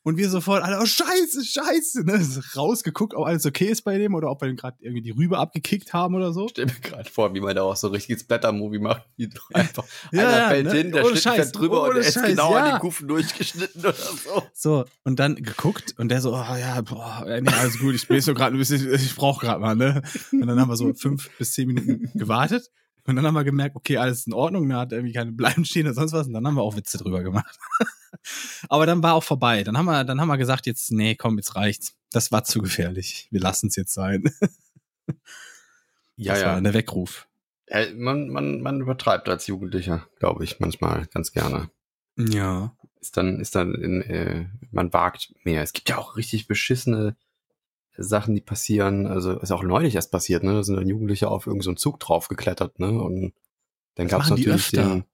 Und 0.07 0.19
wir 0.19 0.31
sofort 0.31 0.63
alle, 0.63 0.79
oh 0.81 0.87
scheiße, 0.87 1.45
scheiße, 1.45 2.05
ne? 2.05 2.25
Rausgeguckt, 2.55 3.13
ob 3.13 3.27
alles 3.27 3.45
okay 3.45 3.65
ist 3.65 3.83
bei 3.83 3.99
dem 3.99 4.15
oder 4.15 4.31
ob 4.31 4.41
wir 4.41 4.47
den 4.47 4.57
gerade 4.57 4.77
irgendwie 4.79 5.03
die 5.03 5.11
Rübe 5.11 5.37
abgekickt 5.37 5.93
haben 5.93 6.15
oder 6.15 6.33
so. 6.33 6.45
Ich 6.45 6.53
stell 6.53 6.67
mir 6.67 6.75
gerade 6.81 7.11
vor, 7.11 7.35
wie 7.35 7.41
man 7.41 7.57
da 7.57 7.63
auch 7.63 7.75
so 7.75 7.89
richtig 7.89 8.21
Splatter-Movie 8.21 8.79
macht. 8.79 9.03
Wie 9.17 9.29
einfach 9.53 9.85
Ja, 10.13 10.29
einer 10.29 10.39
ja, 10.39 10.49
fällt 10.49 10.67
ne? 10.67 10.73
hin, 10.75 10.93
der 10.93 11.03
Ohne 11.03 11.11
Schnitt 11.15 11.23
Scheiß, 11.25 11.35
fährt 11.35 11.59
drüber 11.59 11.83
und 11.83 11.89
ohne 11.89 11.99
der 11.99 12.09
ist 12.09 12.23
genau 12.23 12.55
an 12.55 12.67
ja. 12.67 12.71
den 12.77 12.81
Kufen 12.83 13.09
durchgeschnitten 13.09 13.81
oder 13.81 13.95
so. 13.95 14.43
So, 14.55 14.85
und 15.03 15.19
dann 15.19 15.35
geguckt 15.35 15.97
und 15.99 16.09
der 16.09 16.21
so, 16.21 16.35
oh 16.35 16.57
ja, 16.57 16.81
boah, 16.83 17.25
nee, 17.27 17.51
alles 17.51 17.81
gut, 17.81 17.97
ich 17.97 18.07
bin 18.07 18.21
so 18.21 18.33
gerade 18.33 18.55
ein 18.55 18.59
bisschen, 18.59 18.95
ich 18.95 19.17
brauche 19.17 19.45
gerade 19.45 19.61
mal, 19.61 19.75
ne? 19.75 20.03
Und 20.31 20.47
dann 20.47 20.61
haben 20.61 20.69
wir 20.69 20.77
so 20.77 20.95
fünf 20.95 21.37
bis 21.37 21.51
zehn 21.51 21.67
Minuten 21.67 22.17
gewartet 22.17 22.71
und 23.07 23.17
dann 23.17 23.27
haben 23.27 23.35
wir 23.35 23.45
gemerkt, 23.45 23.77
okay, 23.77 23.97
alles 23.99 24.21
ist 24.21 24.27
in 24.27 24.33
Ordnung, 24.33 24.69
da 24.69 24.81
hat 24.81 24.93
irgendwie 24.93 25.13
keine 25.13 25.33
Bleiben 25.33 25.65
stehen 25.65 25.87
oder 25.87 25.95
sonst 25.95 26.13
was 26.13 26.27
und 26.27 26.33
dann 26.33 26.47
haben 26.47 26.55
wir 26.55 26.63
auch 26.63 26.77
Witze 26.77 26.99
drüber 26.99 27.23
gemacht. 27.23 27.59
Aber 28.69 28.87
dann 28.87 29.03
war 29.03 29.15
auch 29.15 29.23
vorbei. 29.23 29.63
Dann 29.63 29.77
haben 29.77 29.87
wir, 29.87 30.05
dann 30.05 30.21
haben 30.21 30.29
wir 30.29 30.39
gesagt, 30.39 30.67
jetzt, 30.67 30.91
nee, 30.91 31.15
komm, 31.15 31.37
jetzt 31.37 31.55
reicht's. 31.55 31.95
Das 32.11 32.33
war 32.33 32.45
zu 32.45 32.61
gefährlich. 32.63 33.29
Wir 33.31 33.41
lassen 33.41 33.69
es 33.69 33.77
jetzt 33.77 33.95
sein. 33.95 34.25
Ja, 36.17 36.33
das 36.33 36.43
ja. 36.43 36.47
war 36.55 36.61
der 36.61 36.75
Weckruf. 36.75 37.29
Man, 37.95 38.29
man, 38.29 38.63
man 38.63 38.81
übertreibt 38.81 39.29
als 39.29 39.47
Jugendlicher, 39.47 40.07
glaube 40.19 40.45
ich, 40.45 40.61
manchmal 40.61 41.07
ganz 41.07 41.33
gerne. 41.33 41.71
Ja. 42.17 42.75
Ist 43.01 43.17
dann, 43.17 43.41
ist 43.41 43.55
dann 43.55 43.75
in, 43.75 44.03
äh, 44.03 44.47
man 44.71 44.93
wagt 44.93 45.35
mehr. 45.45 45.63
Es 45.63 45.73
gibt 45.73 45.91
ja 45.91 45.99
auch 45.99 46.17
richtig 46.17 46.47
beschissene 46.47 47.17
Sachen, 47.99 48.35
die 48.35 48.41
passieren. 48.41 49.07
Also 49.07 49.39
ist 49.39 49.53
auch 49.53 49.63
neulich 49.63 49.95
erst 49.95 50.11
passiert, 50.13 50.43
ne? 50.43 50.53
Da 50.53 50.63
sind 50.63 50.77
dann 50.77 50.89
Jugendliche 50.89 51.29
auf 51.29 51.47
irgendeinen 51.47 51.77
so 51.77 51.91
Zug 51.91 52.01
draufgeklettert, 52.01 52.79
ne? 52.79 52.91
Und 52.91 53.33
dann 53.95 54.07
machen 54.09 54.37
die 54.37 54.47
natürlich 54.47 54.71
den. 54.71 55.05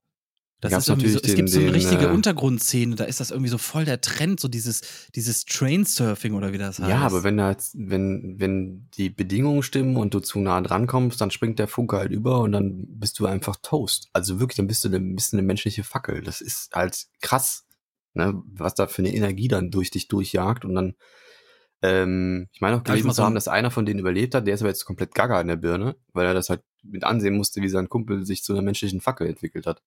Das 0.62 0.72
ist 0.74 0.88
irgendwie 0.88 1.08
so, 1.08 1.18
es 1.18 1.22
gibt 1.34 1.38
den- 1.38 1.48
so 1.48 1.58
eine 1.58 1.66
den, 1.66 1.74
richtige 1.74 2.04
äh, 2.06 2.12
Untergrundszene, 2.12 2.94
da 2.94 3.02
ist 3.02 3.18
das 3.18 3.32
irgendwie 3.32 3.50
so 3.50 3.58
voll 3.58 3.84
der 3.84 4.00
Trend, 4.00 4.38
so 4.38 4.46
dieses, 4.46 5.08
dieses 5.12 5.44
Trainsurfing 5.44 6.34
oder 6.34 6.52
wie 6.52 6.58
das 6.58 6.78
heißt. 6.78 6.88
Ja, 6.88 6.98
aber 6.98 7.24
wenn 7.24 7.36
da 7.36 7.50
jetzt, 7.50 7.74
wenn, 7.76 8.36
wenn 8.38 8.88
die 8.96 9.10
Bedingungen 9.10 9.64
stimmen 9.64 9.96
und 9.96 10.14
du 10.14 10.20
zu 10.20 10.38
nah 10.38 10.60
dran 10.60 10.86
kommst, 10.86 11.20
dann 11.20 11.32
springt 11.32 11.58
der 11.58 11.66
Funke 11.66 11.96
halt 11.96 12.12
über 12.12 12.38
und 12.42 12.52
dann 12.52 12.84
bist 12.86 13.18
du 13.18 13.26
einfach 13.26 13.56
Toast. 13.60 14.08
Also 14.12 14.38
wirklich, 14.38 14.56
dann 14.56 14.68
bist 14.68 14.84
du 14.84 14.88
eine, 14.88 15.00
bist 15.00 15.32
du 15.32 15.36
eine 15.36 15.44
menschliche 15.44 15.82
Fackel. 15.82 16.22
Das 16.22 16.40
ist 16.40 16.70
halt 16.72 17.08
krass, 17.20 17.64
ne, 18.14 18.40
was 18.46 18.74
da 18.74 18.86
für 18.86 19.02
eine 19.02 19.12
Energie 19.12 19.48
dann 19.48 19.72
durch 19.72 19.90
dich 19.90 20.06
durchjagt 20.06 20.64
und 20.64 20.76
dann, 20.76 20.94
ähm, 21.82 22.48
ich 22.52 22.60
meine 22.60 22.76
auch 22.76 22.84
gelesen 22.84 23.10
zu 23.10 23.16
so 23.16 23.24
haben, 23.24 23.34
dass 23.34 23.48
einer 23.48 23.70
von 23.70 23.84
denen 23.84 24.00
überlebt 24.00 24.34
hat, 24.34 24.46
der 24.46 24.54
ist 24.54 24.62
aber 24.62 24.70
jetzt 24.70 24.84
komplett 24.84 25.14
gaga 25.14 25.40
in 25.40 25.48
der 25.48 25.56
Birne, 25.56 25.96
weil 26.12 26.26
er 26.26 26.34
das 26.34 26.48
halt 26.48 26.62
mit 26.82 27.04
ansehen 27.04 27.36
musste, 27.36 27.60
wie 27.60 27.68
sein 27.68 27.88
Kumpel 27.88 28.24
sich 28.24 28.42
zu 28.42 28.52
einer 28.52 28.62
menschlichen 28.62 29.00
Fackel 29.00 29.26
entwickelt 29.26 29.66
hat. 29.66 29.82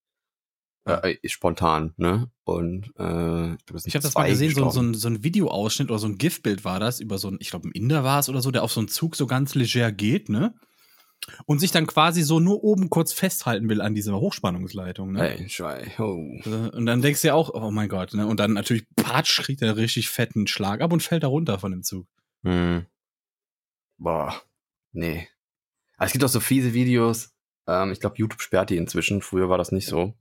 Ja. 0.88 1.00
Äh, 1.04 1.18
spontan, 1.28 1.94
ne? 1.98 2.30
Und 2.44 2.92
äh, 3.00 3.54
ich, 3.54 3.66
glaub, 3.66 3.82
Ich 3.86 3.96
habe 3.96 4.04
das 4.04 4.14
mal 4.14 4.30
gesehen, 4.30 4.54
so, 4.54 4.70
so, 4.70 4.82
ein, 4.82 4.94
so 4.94 5.08
ein 5.08 5.24
Videoausschnitt 5.24 5.90
oder 5.90 5.98
so 5.98 6.08
ein 6.08 6.20
GIF-Bild 6.20 6.64
war 6.64 6.80
das, 6.80 7.00
über 7.00 7.18
so 7.18 7.30
ein, 7.30 7.38
ich 7.40 7.50
glaube, 7.50 7.68
ein 7.68 7.72
Inder 7.72 8.04
war 8.04 8.20
es 8.20 8.30
oder 8.30 8.42
so, 8.42 8.52
der 8.52 8.62
auf 8.62 8.72
so 8.72 8.82
einen 8.82 8.88
Zug 8.88 9.16
so 9.16 9.26
ganz 9.26 9.56
leger 9.56 9.92
geht, 9.92 10.30
ne? 10.30 10.54
Und 11.46 11.60
sich 11.60 11.72
dann 11.72 11.88
quasi 11.88 12.22
so 12.22 12.40
nur 12.40 12.64
oben 12.64 12.90
kurz 12.90 13.12
festhalten 13.12 13.68
will 13.68 13.82
an 13.82 13.96
dieser 13.96 14.14
Hochspannungsleitung, 14.20 15.14
ne? 15.14 15.38
Ey, 15.38 15.50
Schei, 15.50 15.92
oh. 15.98 16.40
Äh, 16.46 16.70
Und 16.76 16.86
dann 16.86 17.02
denkst 17.02 17.22
du 17.22 17.30
ja 17.30 17.34
auch, 17.34 17.50
oh 17.54 17.72
mein 17.72 17.90
Gott, 17.90 18.14
ne? 18.14 18.28
Und 18.28 18.40
dann 18.40 18.54
natürlich, 18.54 18.86
patsch, 18.96 19.42
kriegt 19.42 19.62
er 19.62 19.76
richtig 19.76 20.10
fetten 20.10 20.46
Schlag 20.46 20.82
ab 20.82 20.94
und 20.94 21.02
fällt 21.02 21.24
da 21.24 21.28
runter 21.28 21.58
von 21.58 21.72
dem 21.72 21.82
Zug. 21.82 22.08
Hm. 22.44 22.86
Boah, 23.98 24.40
nee. 24.92 25.28
Aber 25.98 26.06
es 26.06 26.12
gibt 26.12 26.24
auch 26.24 26.30
so 26.30 26.40
fiese 26.40 26.74
Videos. 26.74 27.34
Ähm, 27.68 27.92
ich 27.92 28.00
glaube, 28.00 28.18
YouTube 28.18 28.42
sperrt 28.42 28.70
die 28.70 28.78
inzwischen. 28.78 29.22
Früher 29.22 29.50
war 29.50 29.58
das 29.58 29.72
nicht 29.72 29.88
so. 29.88 30.14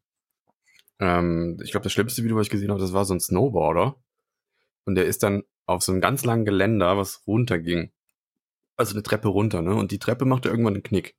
Ähm, 1.00 1.58
ich 1.62 1.70
glaube, 1.70 1.84
das 1.84 1.92
schlimmste 1.92 2.22
Video, 2.22 2.36
was 2.36 2.46
ich 2.46 2.50
gesehen 2.50 2.70
habe, 2.70 2.80
das 2.80 2.92
war 2.92 3.04
so 3.04 3.14
ein 3.14 3.20
Snowboarder. 3.20 3.96
Und 4.86 4.94
der 4.94 5.06
ist 5.06 5.22
dann 5.22 5.42
auf 5.66 5.82
so 5.82 5.92
einem 5.92 6.00
ganz 6.00 6.24
langen 6.24 6.44
Geländer, 6.44 6.96
was 6.96 7.26
runterging. 7.26 7.90
Also 8.76 8.94
eine 8.94 9.02
Treppe 9.02 9.28
runter, 9.28 9.62
ne? 9.62 9.74
Und 9.74 9.92
die 9.92 9.98
Treppe 9.98 10.24
machte 10.24 10.48
irgendwann 10.48 10.74
einen 10.74 10.82
Knick. 10.82 11.16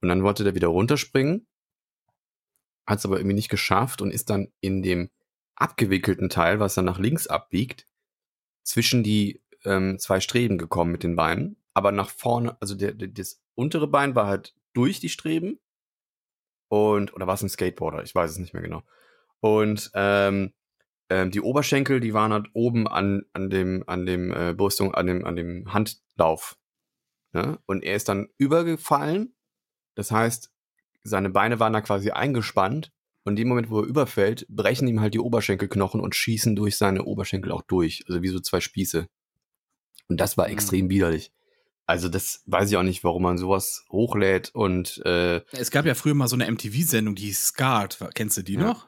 Und 0.00 0.08
dann 0.08 0.22
wollte 0.22 0.44
der 0.44 0.54
wieder 0.54 0.68
runterspringen. 0.68 1.46
Hat 2.86 2.98
es 2.98 3.04
aber 3.04 3.18
irgendwie 3.18 3.36
nicht 3.36 3.50
geschafft 3.50 4.02
und 4.02 4.10
ist 4.10 4.30
dann 4.30 4.48
in 4.60 4.82
dem 4.82 5.10
abgewickelten 5.54 6.30
Teil, 6.30 6.58
was 6.58 6.74
dann 6.74 6.86
nach 6.86 6.98
links 6.98 7.26
abbiegt, 7.26 7.86
zwischen 8.62 9.02
die 9.02 9.42
ähm, 9.64 9.98
zwei 9.98 10.20
Streben 10.20 10.58
gekommen 10.58 10.90
mit 10.90 11.02
den 11.02 11.16
Beinen. 11.16 11.56
Aber 11.74 11.92
nach 11.92 12.10
vorne, 12.10 12.56
also 12.60 12.74
der, 12.74 12.92
der, 12.92 13.08
das 13.08 13.40
untere 13.54 13.86
Bein 13.86 14.14
war 14.14 14.26
halt 14.26 14.54
durch 14.72 15.00
die 15.00 15.08
Streben. 15.08 15.60
Und, 16.68 17.14
oder 17.14 17.26
war 17.26 17.34
es 17.34 17.42
ein 17.42 17.48
Skateboarder? 17.48 18.02
Ich 18.02 18.14
weiß 18.14 18.30
es 18.30 18.38
nicht 18.38 18.54
mehr 18.54 18.62
genau. 18.62 18.82
Und 19.40 19.90
ähm, 19.94 20.52
ähm, 21.08 21.30
die 21.30 21.40
Oberschenkel, 21.40 22.00
die 22.00 22.14
waren 22.14 22.32
halt 22.32 22.48
oben 22.52 22.86
an, 22.86 23.24
an 23.32 23.50
dem, 23.50 23.84
an 23.86 24.06
dem 24.06 24.32
äh, 24.32 24.54
Brüstung, 24.54 24.94
an 24.94 25.06
dem, 25.06 25.24
an 25.24 25.36
dem 25.36 25.72
Handlauf. 25.72 26.56
Ne? 27.32 27.58
Und 27.66 27.82
er 27.84 27.96
ist 27.96 28.08
dann 28.08 28.28
übergefallen. 28.38 29.34
Das 29.94 30.10
heißt, 30.10 30.50
seine 31.02 31.30
Beine 31.30 31.60
waren 31.60 31.72
da 31.72 31.80
quasi 31.80 32.10
eingespannt. 32.10 32.92
Und 33.24 33.32
in 33.32 33.36
dem 33.36 33.48
Moment, 33.48 33.68
wo 33.70 33.80
er 33.80 33.86
überfällt, 33.86 34.46
brechen 34.48 34.88
ihm 34.88 35.00
halt 35.00 35.12
die 35.14 35.18
Oberschenkelknochen 35.20 36.00
und 36.00 36.14
schießen 36.14 36.56
durch 36.56 36.76
seine 36.76 37.04
Oberschenkel 37.04 37.52
auch 37.52 37.62
durch. 37.62 38.02
Also 38.08 38.22
wie 38.22 38.28
so 38.28 38.40
zwei 38.40 38.60
Spieße. 38.60 39.06
Und 40.08 40.20
das 40.20 40.36
war 40.38 40.46
Mhm. 40.48 40.52
extrem 40.54 40.90
widerlich. 40.90 41.30
Also 41.86 42.08
das 42.08 42.42
weiß 42.46 42.70
ich 42.70 42.76
auch 42.76 42.82
nicht, 42.82 43.04
warum 43.04 43.22
man 43.24 43.36
sowas 43.36 43.84
hochlädt 43.90 44.50
und 44.54 45.02
äh, 45.04 45.42
Es 45.52 45.70
gab 45.70 45.86
ja 45.86 45.94
früher 45.94 46.14
mal 46.14 46.28
so 46.28 46.36
eine 46.36 46.46
MTV-Sendung, 46.50 47.14
die 47.16 47.32
Scarred. 47.32 47.98
Kennst 48.14 48.36
du 48.38 48.42
die 48.42 48.54
Ja. 48.54 48.60
noch? 48.60 48.86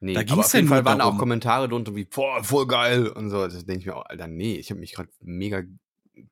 nee, 0.00 0.14
Da 0.14 0.20
aber 0.20 0.40
auf 0.40 0.52
ja 0.52 0.58
jeden 0.58 0.68
Fall 0.68 0.84
waren 0.84 1.00
auch 1.00 1.06
darum. 1.06 1.18
Kommentare 1.18 1.68
drunter 1.68 1.94
wie, 1.94 2.04
boah, 2.06 2.42
voll 2.42 2.66
geil 2.66 3.06
und 3.08 3.30
so. 3.30 3.46
Das 3.46 3.64
denke 3.64 3.80
ich 3.80 3.86
mir 3.86 3.96
auch, 3.96 4.06
Alter, 4.06 4.26
nee, 4.26 4.54
ich 4.56 4.70
habe 4.70 4.80
mich 4.80 4.94
gerade 4.94 5.10
mega 5.20 5.62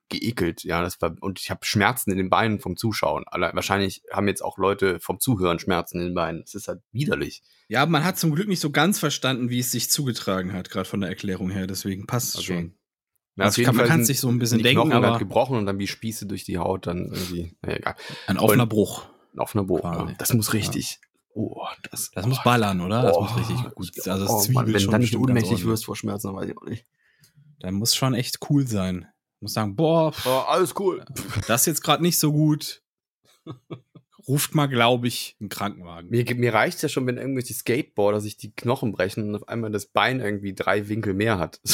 geekelt, 0.09 0.65
ja, 0.65 0.83
das 0.83 1.01
war 1.01 1.15
und 1.21 1.41
ich 1.41 1.51
habe 1.51 1.65
Schmerzen 1.65 2.11
in 2.11 2.19
den 2.19 2.31
Beinen 2.31 2.61
vom 2.61 2.77
Zuschauen. 2.77 3.25
Alle, 3.27 3.51
wahrscheinlich 3.55 4.03
haben 4.13 4.29
jetzt 4.29 4.43
auch 4.43 4.59
Leute 4.59 4.99
vom 5.01 5.21
Zuhören 5.21 5.59
Schmerzen 5.59 5.99
in 6.01 6.07
den 6.07 6.15
Beinen. 6.15 6.43
Es 6.45 6.55
ist 6.55 6.69
halt 6.69 6.81
widerlich. 6.93 7.43
Ja, 7.69 7.85
man 7.87 8.05
hat 8.05 8.19
zum 8.19 8.35
Glück 8.35 8.49
nicht 8.49 8.61
so 8.61 8.71
ganz 8.71 8.99
verstanden, 8.99 9.51
wie 9.51 9.59
es 9.61 9.71
sich 9.71 9.91
zugetragen 9.91 10.53
hat, 10.53 10.71
gerade 10.71 10.89
von 10.89 11.01
der 11.01 11.11
Erklärung 11.11 11.51
her. 11.51 11.67
Deswegen 11.67 12.07
passt 12.07 12.31
es 12.35 12.37
Okay. 12.41 12.47
schon. 12.47 12.75
Na, 13.37 13.45
Also 13.45 13.63
kann- 13.63 13.77
man 13.77 13.87
sind- 13.87 14.05
sich 14.07 14.19
so 14.21 14.29
ein 14.29 14.39
bisschen 14.39 14.59
die 14.59 14.65
denken, 14.65 14.81
Knochen 14.83 14.93
aber- 14.97 15.11
halt 15.11 15.19
gebrochen 15.21 15.57
und 15.59 15.67
dann 15.67 15.79
wie 15.79 15.87
Spieße 15.87 16.27
durch 16.27 16.45
die 16.45 16.59
Haut 16.59 16.87
dann 16.87 17.13
irgendwie, 17.13 17.57
naja, 17.63 17.77
egal. 17.77 17.95
Ein 18.27 18.39
offener 18.39 18.65
Und- 18.65 18.69
Bruch. 18.71 19.07
Ein 19.35 19.41
offener. 19.41 19.65
Quasi. 19.65 20.11
Ja. 20.13 20.17
Das 20.19 20.33
muss 20.35 20.53
richtig. 20.55 20.99
Oh, 21.35 21.65
das, 21.91 22.11
Das 22.11 22.25
oh, 22.25 22.29
muss 22.31 22.43
ballern, 22.43 22.81
oder? 22.81 23.03
Das 23.03 23.17
oh, 23.17 23.21
muss 23.23 23.37
richtig 23.39 23.57
gut. 23.75 24.09
Also 24.09 24.25
das 24.25 24.49
oh, 24.49 24.53
Mann, 24.53 24.67
wenn 24.73 24.83
du 24.83 24.91
dann 24.91 25.01
nicht 25.01 25.17
ohnmächtig 25.17 25.65
wirst 25.65 25.85
vor 25.85 25.95
Schmerzen, 25.95 26.29
dann 26.29 26.37
weiß 26.37 26.49
ich 26.49 26.57
auch 26.59 26.65
nicht. 26.65 26.85
Da 27.61 27.71
muss 27.71 27.95
schon 27.95 28.15
echt 28.15 28.39
cool 28.51 28.67
sein. 28.67 29.07
Muss 29.41 29.53
sagen, 29.55 29.77
boah, 29.77 30.13
Oh, 30.25 30.29
alles 30.49 30.75
cool. 30.79 31.05
das 31.47 31.63
ist 31.63 31.67
jetzt 31.67 31.83
gerade 31.83 32.03
nicht 32.03 32.19
so 32.19 32.33
gut. 32.33 32.83
Ruft 34.27 34.55
mal, 34.55 34.67
glaube 34.67 35.09
ich, 35.09 35.37
einen 35.41 35.49
Krankenwagen. 35.49 36.11
Mir, 36.11 36.25
mir 36.35 36.53
reicht 36.53 36.83
ja 36.83 36.89
schon, 36.89 37.07
wenn 37.07 37.17
irgendwelche 37.17 37.55
Skateboarder 37.55 38.21
sich 38.21 38.37
die 38.37 38.53
Knochen 38.55 38.93
brechen 38.93 39.29
und 39.29 39.37
auf 39.37 39.49
einmal 39.49 39.71
das 39.71 39.87
Bein 39.87 40.21
irgendwie 40.21 40.55
drei 40.55 40.89
Winkel 40.89 41.15
mehr 41.15 41.39
hat. 41.39 41.61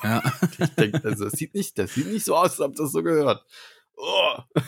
So, 0.00 0.06
Ja. 0.08 0.22
ich 0.60 0.68
denke, 0.76 1.02
also 1.04 1.24
das 1.24 1.32
sieht 1.32 1.54
nicht, 1.54 1.76
das 1.76 1.92
sieht 1.94 2.06
nicht 2.06 2.24
so 2.24 2.36
aus, 2.36 2.52
als 2.52 2.60
ob 2.60 2.76
das 2.76 2.92
so 2.92 3.02
gehört. 3.02 3.44
Oh. 3.96 4.38
Ja, 4.54 4.62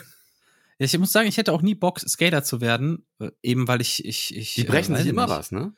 Ich 0.79 0.97
muss 0.99 1.13
sagen, 1.13 1.29
ich 1.29 1.37
hätte 1.37 1.53
auch 1.53 1.61
nie 1.61 1.73
Bock, 1.73 2.01
Skater 2.01 2.43
zu 2.43 2.59
werden, 2.59 3.05
äh, 3.19 3.31
eben 3.41 3.65
weil 3.69 3.79
ich, 3.79 4.03
ich, 4.03 4.35
ich. 4.35 4.55
Die 4.55 4.65
brechen 4.65 4.93
äh, 4.93 4.97
sich 4.97 5.07
immer 5.07 5.27
nicht. 5.27 5.37
was, 5.37 5.51
ne? 5.53 5.73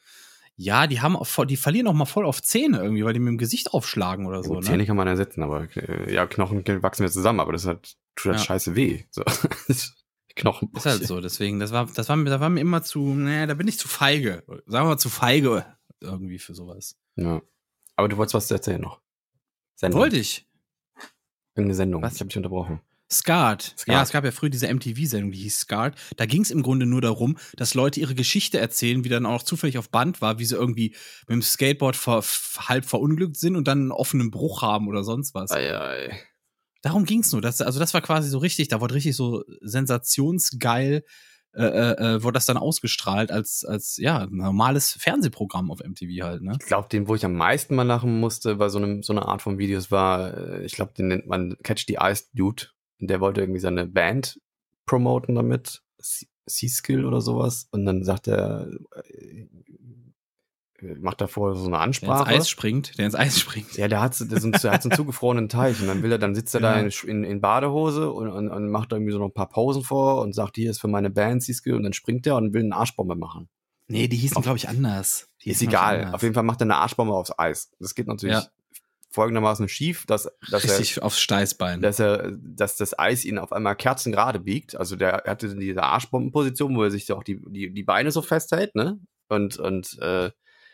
Ja, 0.56 0.86
die 0.88 1.02
haben 1.02 1.18
voll, 1.26 1.48
die 1.48 1.58
verlieren 1.58 1.88
auch 1.88 1.94
mal 1.94 2.06
voll 2.06 2.26
auf 2.26 2.42
Zähne 2.42 2.78
irgendwie, 2.80 3.04
weil 3.04 3.14
die 3.14 3.20
mit 3.20 3.30
dem 3.32 3.38
Gesicht 3.40 3.74
aufschlagen 3.74 4.28
oder 4.28 4.44
so. 4.44 4.50
Gut, 4.54 4.64
Ne? 4.64 4.70
Zähne 4.70 4.86
kann 4.86 4.96
man 4.96 5.08
ersetzen, 5.08 5.42
aber 5.44 5.68
äh, 5.76 6.14
ja, 6.14 6.28
Knochen 6.28 6.64
wachsen 6.84 7.04
ja 7.04 7.10
zusammen, 7.10 7.40
aber 7.40 7.54
das 7.54 7.66
hat, 7.66 7.96
tut 8.16 8.32
halt 8.32 8.40
Ja. 8.40 8.46
scheiße 8.46 8.76
weh. 8.76 9.04
So. 9.10 9.24
Knochen. 10.36 10.72
Ist 10.76 10.86
halt 10.86 11.06
so, 11.06 11.22
deswegen, 11.22 11.60
das 11.60 11.72
war, 11.72 11.88
das 11.94 12.10
war, 12.10 12.16
mir- 12.16 12.30
da 12.30 12.40
war 12.40 12.50
mir 12.50 12.60
immer 12.62 12.82
zu, 12.84 13.14
naja, 13.14 13.46
da 13.46 13.54
bin 13.54 13.68
ich 13.68 13.78
zu 13.78 13.88
feige. 13.88 14.44
Sagen 14.66 14.86
wir 14.86 14.90
mal 14.92 14.98
zu 14.98 15.10
feige 15.10 15.66
irgendwie 16.02 16.40
für 16.40 16.54
sowas. 16.56 16.98
Ja. 17.16 17.42
Aber 17.96 18.08
du 18.08 18.18
wolltest 18.18 18.34
was 18.34 18.50
erzählen 18.52 18.82
noch. 18.82 19.00
Sendung. 19.76 20.02
Wollte 20.02 20.18
ich. 20.18 20.48
Irgendeine 21.56 21.76
Sendung. 21.76 22.02
Was? 22.02 22.16
Ich 22.16 22.20
habe 22.20 22.30
dich 22.30 22.38
unterbrochen. 22.38 22.82
Scarred. 23.12 23.62
Scarred. 23.62 23.98
Ja, 23.98 24.02
es 24.02 24.12
gab 24.12 24.26
ja 24.26 24.32
früher 24.32 24.50
diese 24.50 24.74
MTV-Sendung, 24.74 25.32
die 25.32 25.40
hieß 25.40 25.60
Scarred. 25.60 25.96
Da 26.18 26.26
ging 26.26 26.42
es 26.42 26.52
im 26.52 26.64
Grunde 26.64 26.86
nur 26.86 27.02
darum, 27.02 27.38
dass 27.56 27.74
Leute 27.74 28.00
ihre 28.00 28.16
Geschichte 28.16 28.60
erzählen, 28.60 29.04
wie 29.04 29.10
dann 29.10 29.26
auch 29.26 29.44
zufällig 29.44 29.78
auf 29.78 29.90
Band 29.90 30.22
war, 30.22 30.40
wie 30.40 30.46
sie 30.46 30.56
irgendwie 30.56 30.96
mit 31.28 31.36
dem 31.36 31.42
Skateboard 31.42 31.96
ver 31.96 32.24
halb 32.58 32.86
verunglückt 32.86 33.38
sind 33.38 33.56
und 33.56 33.68
dann 33.68 33.80
einen 33.80 33.92
offenen 33.92 34.32
Bruch 34.32 34.62
haben 34.62 34.88
oder 34.88 35.04
sonst 35.04 35.34
was. 35.36 35.52
Ei, 35.52 35.78
ei. 35.78 36.20
Darum 36.82 37.06
ging's 37.06 37.32
nur. 37.32 37.42
Das, 37.42 37.62
also 37.62 37.80
das 37.80 37.94
war 37.94 38.02
quasi 38.02 38.30
so 38.30 38.40
richtig, 38.40 38.68
da 38.68 38.82
wurde 38.82 38.96
richtig 38.96 39.16
so 39.16 39.44
sensationsgeil 39.62 41.04
äh, 41.56 42.16
äh, 42.16 42.24
wurde 42.24 42.34
das 42.34 42.48
dann 42.48 42.58
ausgestrahlt 42.58 43.32
als, 43.32 43.64
als 43.64 43.98
ja, 43.98 44.26
normales 44.32 44.94
Fernsehprogramm 44.94 45.70
auf 45.70 45.82
MTV 45.82 46.24
halt, 46.24 46.42
ne? 46.42 46.58
Ich 46.60 46.66
glaube, 46.66 46.88
den, 46.90 47.08
wo 47.08 47.14
ich 47.14 47.26
am 47.26 47.36
meisten 47.36 47.76
mal 47.76 47.84
lachen 47.84 48.20
musste, 48.20 48.56
bei 48.56 48.70
so, 48.70 48.80
einem, 48.80 49.04
so 49.04 49.14
einer 49.14 49.28
Art 49.28 49.44
von 49.44 49.60
Videos 49.60 49.92
war, 49.92 50.36
äh, 50.36 50.66
ich 50.66 50.74
glaube, 50.74 50.94
den 50.98 51.10
nennt 51.10 51.28
man 51.28 51.56
Catch 51.62 51.86
the 51.88 51.98
Ice 52.02 52.26
Dude. 52.34 52.70
Und 53.04 53.10
der 53.10 53.20
wollte 53.20 53.42
irgendwie 53.42 53.60
seine 53.60 53.86
Band 53.86 54.40
promoten 54.86 55.36
damit. 55.36 55.82
C-Skill 56.48 57.04
oder 57.04 57.20
sowas. 57.20 57.68
Und 57.72 57.86
dann 57.86 58.06
sagt 58.06 58.30
er, 58.30 58.70
äh, 58.96 59.46
macht 61.02 61.20
davor 61.20 61.54
so 61.54 61.68
eine 61.68 61.80
Ansprache. 61.80 62.24
Der 62.24 62.36
ins 62.36 62.44
Eis 62.44 62.50
springt, 62.50 62.98
der 62.98 63.06
ins 63.06 63.16
Eis 63.16 63.38
springt. 63.38 63.76
Ja, 63.76 63.90
der 63.90 64.00
hat, 64.00 64.18
der, 64.22 64.40
so, 64.40 64.50
der 64.52 64.72
hat 64.72 64.84
so 64.84 64.90
einen 64.90 64.96
zugefrorenen 64.96 65.50
Teich 65.50 65.82
und 65.82 65.88
dann 65.88 66.02
will 66.02 66.14
er, 66.14 66.18
dann 66.18 66.34
sitzt 66.34 66.56
er 66.56 66.62
ja. 66.62 66.76
da 66.76 66.80
in, 66.80 66.92
in, 67.10 67.24
in 67.26 67.42
Badehose 67.42 68.10
und, 68.10 68.30
und, 68.30 68.48
und, 68.48 68.70
macht 68.70 68.94
irgendwie 68.94 69.12
so 69.12 69.20
noch 69.20 69.26
ein 69.26 69.34
paar 69.34 69.50
Pausen 69.50 69.84
vor 69.84 70.22
und 70.22 70.34
sagt, 70.34 70.56
hier 70.56 70.72
ist 70.72 70.80
für 70.80 70.88
meine 70.88 71.10
Band 71.10 71.44
C-Skill 71.44 71.76
und 71.76 71.84
dann 71.84 71.92
springt 71.92 72.26
er 72.26 72.38
und 72.38 72.54
will 72.54 72.64
eine 72.64 72.78
Arschbombe 72.78 73.18
machen. 73.18 73.50
Nee, 73.88 74.08
die 74.08 74.16
hießen, 74.16 74.42
glaube 74.42 74.58
ich, 74.58 74.70
anders. 74.70 75.28
Die 75.42 75.50
ist 75.50 75.62
egal. 75.62 76.14
Auf 76.14 76.22
jeden 76.22 76.34
Fall 76.34 76.44
macht 76.44 76.62
er 76.62 76.68
eine 76.68 76.78
Arschbombe 76.78 77.14
aufs 77.14 77.38
Eis. 77.38 77.70
Das 77.82 77.96
geht 77.96 78.08
natürlich 78.08 78.38
ja. 78.38 78.48
Folgendermaßen 79.14 79.70
schief, 79.70 80.06
dass, 80.08 80.30
dass 80.50 80.64
Richtig 80.64 80.98
er, 80.98 81.04
aufs 81.04 81.20
Steißbein. 81.20 81.82
Dass 81.82 82.00
er, 82.00 82.32
dass 82.32 82.78
das 82.78 82.98
Eis 82.98 83.26
ihn 83.26 83.38
auf 83.38 83.54
einmal 83.54 83.76
kerzengerade 83.76 84.40
biegt. 84.40 84.76
Also 84.76 84.96
der 84.96 85.24
hatte 85.26 85.56
diese 85.56 85.84
Arschbombenposition, 85.84 86.76
wo 86.76 86.84
er 86.84 86.92
sich 86.92 87.12
auch 87.12 87.24
die, 87.24 87.40
die, 87.48 87.72
die 87.72 87.84
Beine 87.84 88.12
so 88.12 88.22
festhält, 88.22 88.76
ne? 88.76 89.00
Und, 89.30 89.58
und 89.58 89.98
äh, 90.02 90.32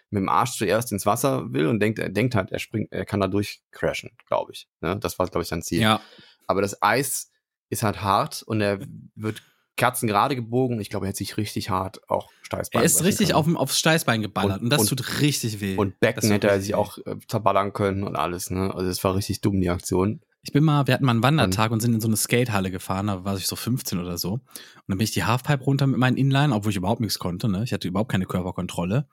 mit 0.10 0.22
dem 0.22 0.30
Arsch 0.30 0.58
zuerst 0.58 0.92
ins 0.92 1.06
Wasser 1.06 1.54
will 1.54 1.68
und 1.68 1.80
denkt, 1.80 2.00
er 2.00 2.10
denkt 2.10 2.34
halt, 2.34 2.52
er 2.52 2.60
springt, 2.60 2.92
er 2.92 3.06
kann 3.06 3.20
da 3.20 3.28
durchcrashen, 3.28 4.12
glaube 4.26 4.54
ich. 4.54 4.68
Ne? 4.82 4.98
Das 4.98 5.20
war, 5.20 5.28
glaube 5.28 5.44
ich, 5.44 5.50
sein 5.50 5.62
Ziel. 5.62 5.82
Ja. 5.82 6.02
Aber 6.48 6.62
das 6.62 6.82
Eis 6.82 7.32
ist 7.70 7.84
halt 7.84 8.02
hart 8.02 8.42
und 8.42 8.62
er 8.62 8.80
wird 9.16 9.44
kerzengerade 9.80 10.36
gebogen. 10.36 10.80
Ich 10.80 10.90
glaube, 10.90 11.06
er 11.06 11.10
hat 11.10 11.16
sich 11.16 11.38
richtig 11.38 11.70
hart 11.70 12.08
auch 12.10 12.30
Steißbein. 12.44 12.82
Er 12.82 12.86
ist 12.86 13.04
richtig 13.04 13.34
auf, 13.34 13.48
aufs 13.56 13.80
Steißbein 13.80 14.22
geballert 14.22 14.58
und, 14.58 14.66
und 14.66 14.70
das 14.70 14.82
und, 14.82 14.90
tut 14.90 15.22
richtig 15.22 15.62
weh. 15.62 15.78
Und 15.78 16.00
Becken 16.00 16.30
hätte 16.30 16.50
er 16.50 16.60
sich 16.60 16.76
auch 16.76 16.98
äh, 17.00 17.16
zerballern 17.28 17.74
können 17.74 18.04
und 18.04 18.16
alles. 18.16 18.52
Ne? 18.52 18.74
Also 18.76 18.90
es 18.90 19.04
war 19.04 19.16
richtig 19.16 19.42
dumm, 19.42 19.62
die 19.62 19.70
Aktion. 19.70 20.22
Ich 20.42 20.52
bin 20.52 20.64
mal, 20.64 20.86
wir 20.88 20.94
hatten 20.94 21.06
mal 21.06 21.12
einen 21.12 21.24
Wandertag 21.24 21.72
und, 21.72 21.76
und 21.76 21.80
sind 21.80 21.94
in 21.94 22.02
so 22.02 22.08
eine 22.08 22.18
Skatehalle 22.18 22.72
gefahren, 22.72 23.08
da 23.08 23.24
war 23.24 23.36
ich 23.38 23.48
so 23.48 23.56
15 23.56 24.00
oder 24.00 24.18
so. 24.18 24.34
Und 24.34 24.42
dann 24.88 24.98
bin 24.98 25.06
ich 25.06 25.12
die 25.12 25.24
Halfpipe 25.24 25.64
runter 25.64 25.88
mit 25.88 25.98
meinen 25.98 26.18
Inline, 26.18 26.54
obwohl 26.54 26.72
ich 26.72 26.78
überhaupt 26.78 27.02
nichts 27.02 27.20
konnte, 27.20 27.50
ne? 27.50 27.64
Ich 27.64 27.74
hatte 27.74 27.88
überhaupt 27.88 28.12
keine 28.12 28.26
Körperkontrolle 28.26 29.08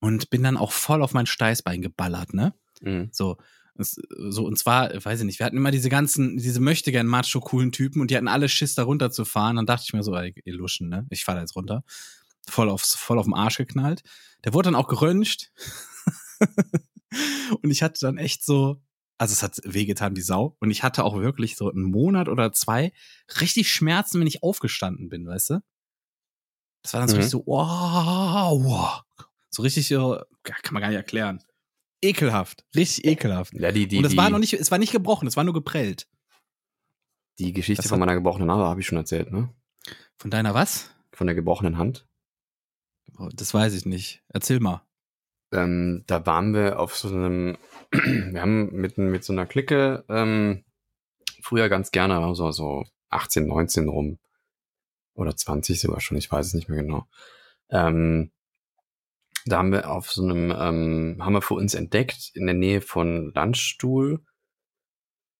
und 0.00 0.30
bin 0.30 0.42
dann 0.42 0.56
auch 0.56 0.72
voll 0.72 1.02
auf 1.02 1.14
mein 1.14 1.26
Steißbein 1.26 1.80
geballert, 1.80 2.34
ne? 2.34 2.54
Mhm. 2.80 3.08
So. 3.12 3.36
So, 3.74 4.44
und 4.44 4.58
zwar, 4.58 4.90
weiß 4.92 5.20
ich 5.20 5.26
nicht, 5.26 5.38
wir 5.38 5.46
hatten 5.46 5.56
immer 5.56 5.70
diese 5.70 5.88
ganzen, 5.88 6.36
diese 6.36 6.60
möchte 6.60 6.92
gern 6.92 7.06
macho 7.06 7.40
coolen 7.40 7.72
Typen 7.72 8.00
und 8.00 8.10
die 8.10 8.16
hatten 8.16 8.28
alle 8.28 8.48
Schiss, 8.48 8.74
da 8.74 8.82
runter 8.82 9.10
zu 9.10 9.24
fahren. 9.24 9.56
Dann 9.56 9.66
dachte 9.66 9.84
ich 9.86 9.92
mir 9.94 10.02
so, 10.02 10.14
ey, 10.14 10.34
ihr 10.44 10.54
Luschen, 10.54 10.88
ne? 10.88 11.06
Ich 11.10 11.24
fahr 11.24 11.34
da 11.34 11.40
jetzt 11.40 11.56
runter. 11.56 11.82
Voll 12.48 12.68
aufs, 12.68 12.94
voll 12.94 13.18
auf 13.18 13.24
den 13.24 13.34
Arsch 13.34 13.56
geknallt. 13.56 14.02
Der 14.44 14.52
wurde 14.52 14.66
dann 14.66 14.74
auch 14.74 14.88
geröntgt. 14.88 15.52
und 17.62 17.70
ich 17.70 17.82
hatte 17.82 18.00
dann 18.00 18.18
echt 18.18 18.44
so, 18.44 18.82
also 19.16 19.32
es 19.32 19.42
hat 19.42 19.60
wehgetan 19.64 20.16
wie 20.16 20.22
Sau. 20.22 20.56
Und 20.60 20.70
ich 20.70 20.82
hatte 20.82 21.04
auch 21.04 21.16
wirklich 21.16 21.56
so 21.56 21.70
einen 21.70 21.84
Monat 21.84 22.28
oder 22.28 22.52
zwei 22.52 22.92
richtig 23.40 23.70
Schmerzen, 23.70 24.20
wenn 24.20 24.26
ich 24.26 24.42
aufgestanden 24.42 25.08
bin, 25.08 25.26
weißt 25.26 25.50
du? 25.50 25.62
Das 26.82 26.92
war 26.92 27.00
dann 27.00 27.08
so 27.08 27.14
mhm. 27.14 27.20
richtig 27.20 27.30
so, 27.30 27.44
wow, 27.46 28.60
wow, 28.64 29.02
so 29.50 29.62
richtig, 29.62 29.86
so, 29.86 30.20
kann 30.42 30.74
man 30.74 30.80
gar 30.80 30.88
nicht 30.88 30.96
erklären. 30.96 31.42
Ekelhaft, 32.02 32.64
richtig 32.74 33.04
ekelhaft. 33.04 33.54
Ja, 33.54 33.70
die, 33.72 33.86
die, 33.86 33.98
Und 33.98 34.04
es 34.04 34.16
war 34.16 34.28
noch 34.28 34.38
nicht, 34.38 34.52
es 34.54 34.70
war 34.70 34.78
nicht 34.78 34.92
gebrochen, 34.92 35.28
es 35.28 35.36
war 35.36 35.44
nur 35.44 35.54
geprellt. 35.54 36.08
Die 37.38 37.52
Geschichte 37.52 37.82
das 37.82 37.88
von 37.88 38.00
meiner 38.00 38.14
gebrochenen 38.14 38.50
Hand 38.50 38.60
habe 38.60 38.80
ich 38.80 38.86
schon 38.86 38.98
erzählt, 38.98 39.32
ne? 39.32 39.54
Von 40.18 40.30
deiner 40.30 40.54
was? 40.54 40.90
Von 41.12 41.26
der 41.26 41.34
gebrochenen 41.34 41.78
Hand. 41.78 42.06
Oh, 43.18 43.28
das 43.32 43.54
weiß 43.54 43.74
ich 43.74 43.86
nicht. 43.86 44.22
Erzähl 44.28 44.60
mal. 44.60 44.86
Ähm, 45.52 46.04
da 46.06 46.24
waren 46.26 46.54
wir 46.54 46.78
auf 46.78 46.96
so 46.96 47.08
einem, 47.08 47.58
wir 47.92 48.40
haben 48.40 48.72
mit, 48.72 48.98
mit 48.98 49.22
so 49.24 49.32
einer 49.32 49.46
Clique 49.46 50.04
ähm, 50.08 50.64
früher 51.42 51.68
ganz 51.68 51.90
gerne, 51.90 52.18
also 52.18 52.50
so 52.52 52.84
18, 53.10 53.46
19 53.46 53.88
rum 53.88 54.18
oder 55.14 55.36
20 55.36 55.80
sogar 55.80 56.00
schon, 56.00 56.16
ich 56.16 56.30
weiß 56.30 56.46
es 56.46 56.54
nicht 56.54 56.68
mehr 56.68 56.82
genau. 56.82 57.06
Ähm, 57.70 58.32
da 59.46 59.58
haben 59.58 59.72
wir 59.72 59.90
auf 59.90 60.10
so 60.10 60.22
einem, 60.22 60.50
ähm, 60.50 61.16
haben 61.20 61.32
wir 61.32 61.42
für 61.42 61.54
uns 61.54 61.74
entdeckt, 61.74 62.30
in 62.34 62.46
der 62.46 62.54
Nähe 62.54 62.80
von 62.80 63.32
Landstuhl. 63.34 64.24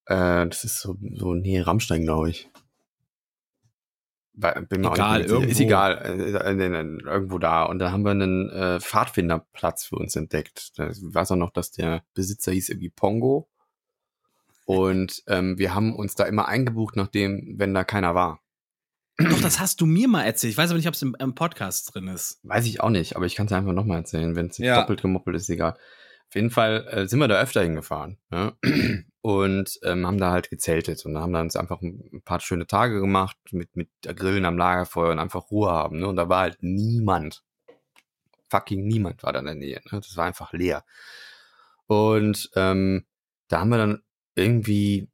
Äh, 0.06 0.46
das 0.46 0.64
ist 0.64 0.80
so, 0.80 0.96
so 1.14 1.34
Nähe 1.34 1.66
Rammstein, 1.66 2.02
glaube 2.02 2.30
ich. 2.30 2.50
Bin 4.34 4.80
mir 4.80 4.92
egal, 4.92 5.22
irgendwo. 5.22 5.50
Ist 5.50 5.60
egal, 5.60 5.98
äh, 6.04 7.10
irgendwo 7.10 7.38
da. 7.38 7.64
Und 7.64 7.78
da 7.80 7.92
haben 7.92 8.02
wir 8.02 8.12
einen 8.12 8.48
äh, 8.48 8.80
Pfadfinderplatz 8.80 9.84
für 9.84 9.96
uns 9.96 10.16
entdeckt. 10.16 10.72
Da 10.78 10.88
weiß 10.88 11.32
auch 11.32 11.36
noch, 11.36 11.50
dass 11.50 11.70
der 11.70 12.02
Besitzer 12.14 12.52
hieß 12.52 12.70
irgendwie 12.70 12.88
Pongo. 12.88 13.48
Und 14.64 15.22
ähm, 15.26 15.58
wir 15.58 15.74
haben 15.74 15.94
uns 15.94 16.14
da 16.14 16.24
immer 16.24 16.48
eingebucht, 16.48 16.96
nachdem, 16.96 17.58
wenn 17.58 17.74
da 17.74 17.84
keiner 17.84 18.14
war. 18.14 18.40
Doch, 19.30 19.40
das 19.40 19.60
hast 19.60 19.80
du 19.80 19.86
mir 19.86 20.08
mal 20.08 20.22
erzählt. 20.22 20.52
Ich 20.52 20.58
weiß 20.58 20.70
aber 20.70 20.78
nicht, 20.78 20.88
ob 20.88 20.94
es 20.94 21.02
im, 21.02 21.16
im, 21.18 21.34
Podcast 21.34 21.94
drin 21.94 22.08
ist. 22.08 22.40
Weiß 22.42 22.66
ich 22.66 22.80
auch 22.80 22.90
nicht, 22.90 23.16
aber 23.16 23.26
ich 23.26 23.34
kann 23.34 23.46
es 23.46 23.52
einfach 23.52 23.72
nochmal 23.72 23.98
erzählen. 23.98 24.36
Wenn 24.36 24.46
es 24.46 24.58
ja. 24.58 24.80
doppelt 24.80 25.02
gemoppelt 25.02 25.36
ist, 25.36 25.48
egal. 25.48 25.76
Auf 26.28 26.34
jeden 26.34 26.50
Fall 26.50 26.86
äh, 26.88 27.06
sind 27.06 27.18
wir 27.18 27.28
da 27.28 27.40
öfter 27.40 27.62
hingefahren 27.62 28.16
ne? 28.30 28.54
und 29.20 29.78
ähm, 29.82 30.06
haben 30.06 30.16
da 30.16 30.30
halt 30.30 30.48
gezeltet 30.48 31.04
und 31.04 31.18
haben 31.18 31.34
dann 31.34 31.42
uns 31.42 31.56
einfach 31.56 31.82
ein 31.82 32.22
paar 32.24 32.40
schöne 32.40 32.66
Tage 32.66 33.00
gemacht 33.00 33.36
mit, 33.50 33.76
mit 33.76 33.90
Grillen 34.00 34.46
am 34.46 34.56
Lagerfeuer 34.56 35.12
und 35.12 35.18
einfach 35.18 35.50
Ruhe 35.50 35.70
haben. 35.70 35.98
Ne? 35.98 36.08
Und 36.08 36.16
da 36.16 36.30
war 36.30 36.40
halt 36.40 36.62
niemand. 36.62 37.42
Fucking 38.48 38.86
niemand 38.86 39.22
war 39.22 39.34
da 39.34 39.40
in 39.40 39.44
der 39.44 39.54
Nähe. 39.54 39.82
Ne? 39.90 40.00
Das 40.00 40.16
war 40.16 40.24
einfach 40.24 40.54
leer. 40.54 40.84
Und 41.86 42.50
ähm, 42.56 43.04
da 43.48 43.60
haben 43.60 43.68
wir 43.68 43.78
dann 43.78 44.02
irgendwie 44.34 45.11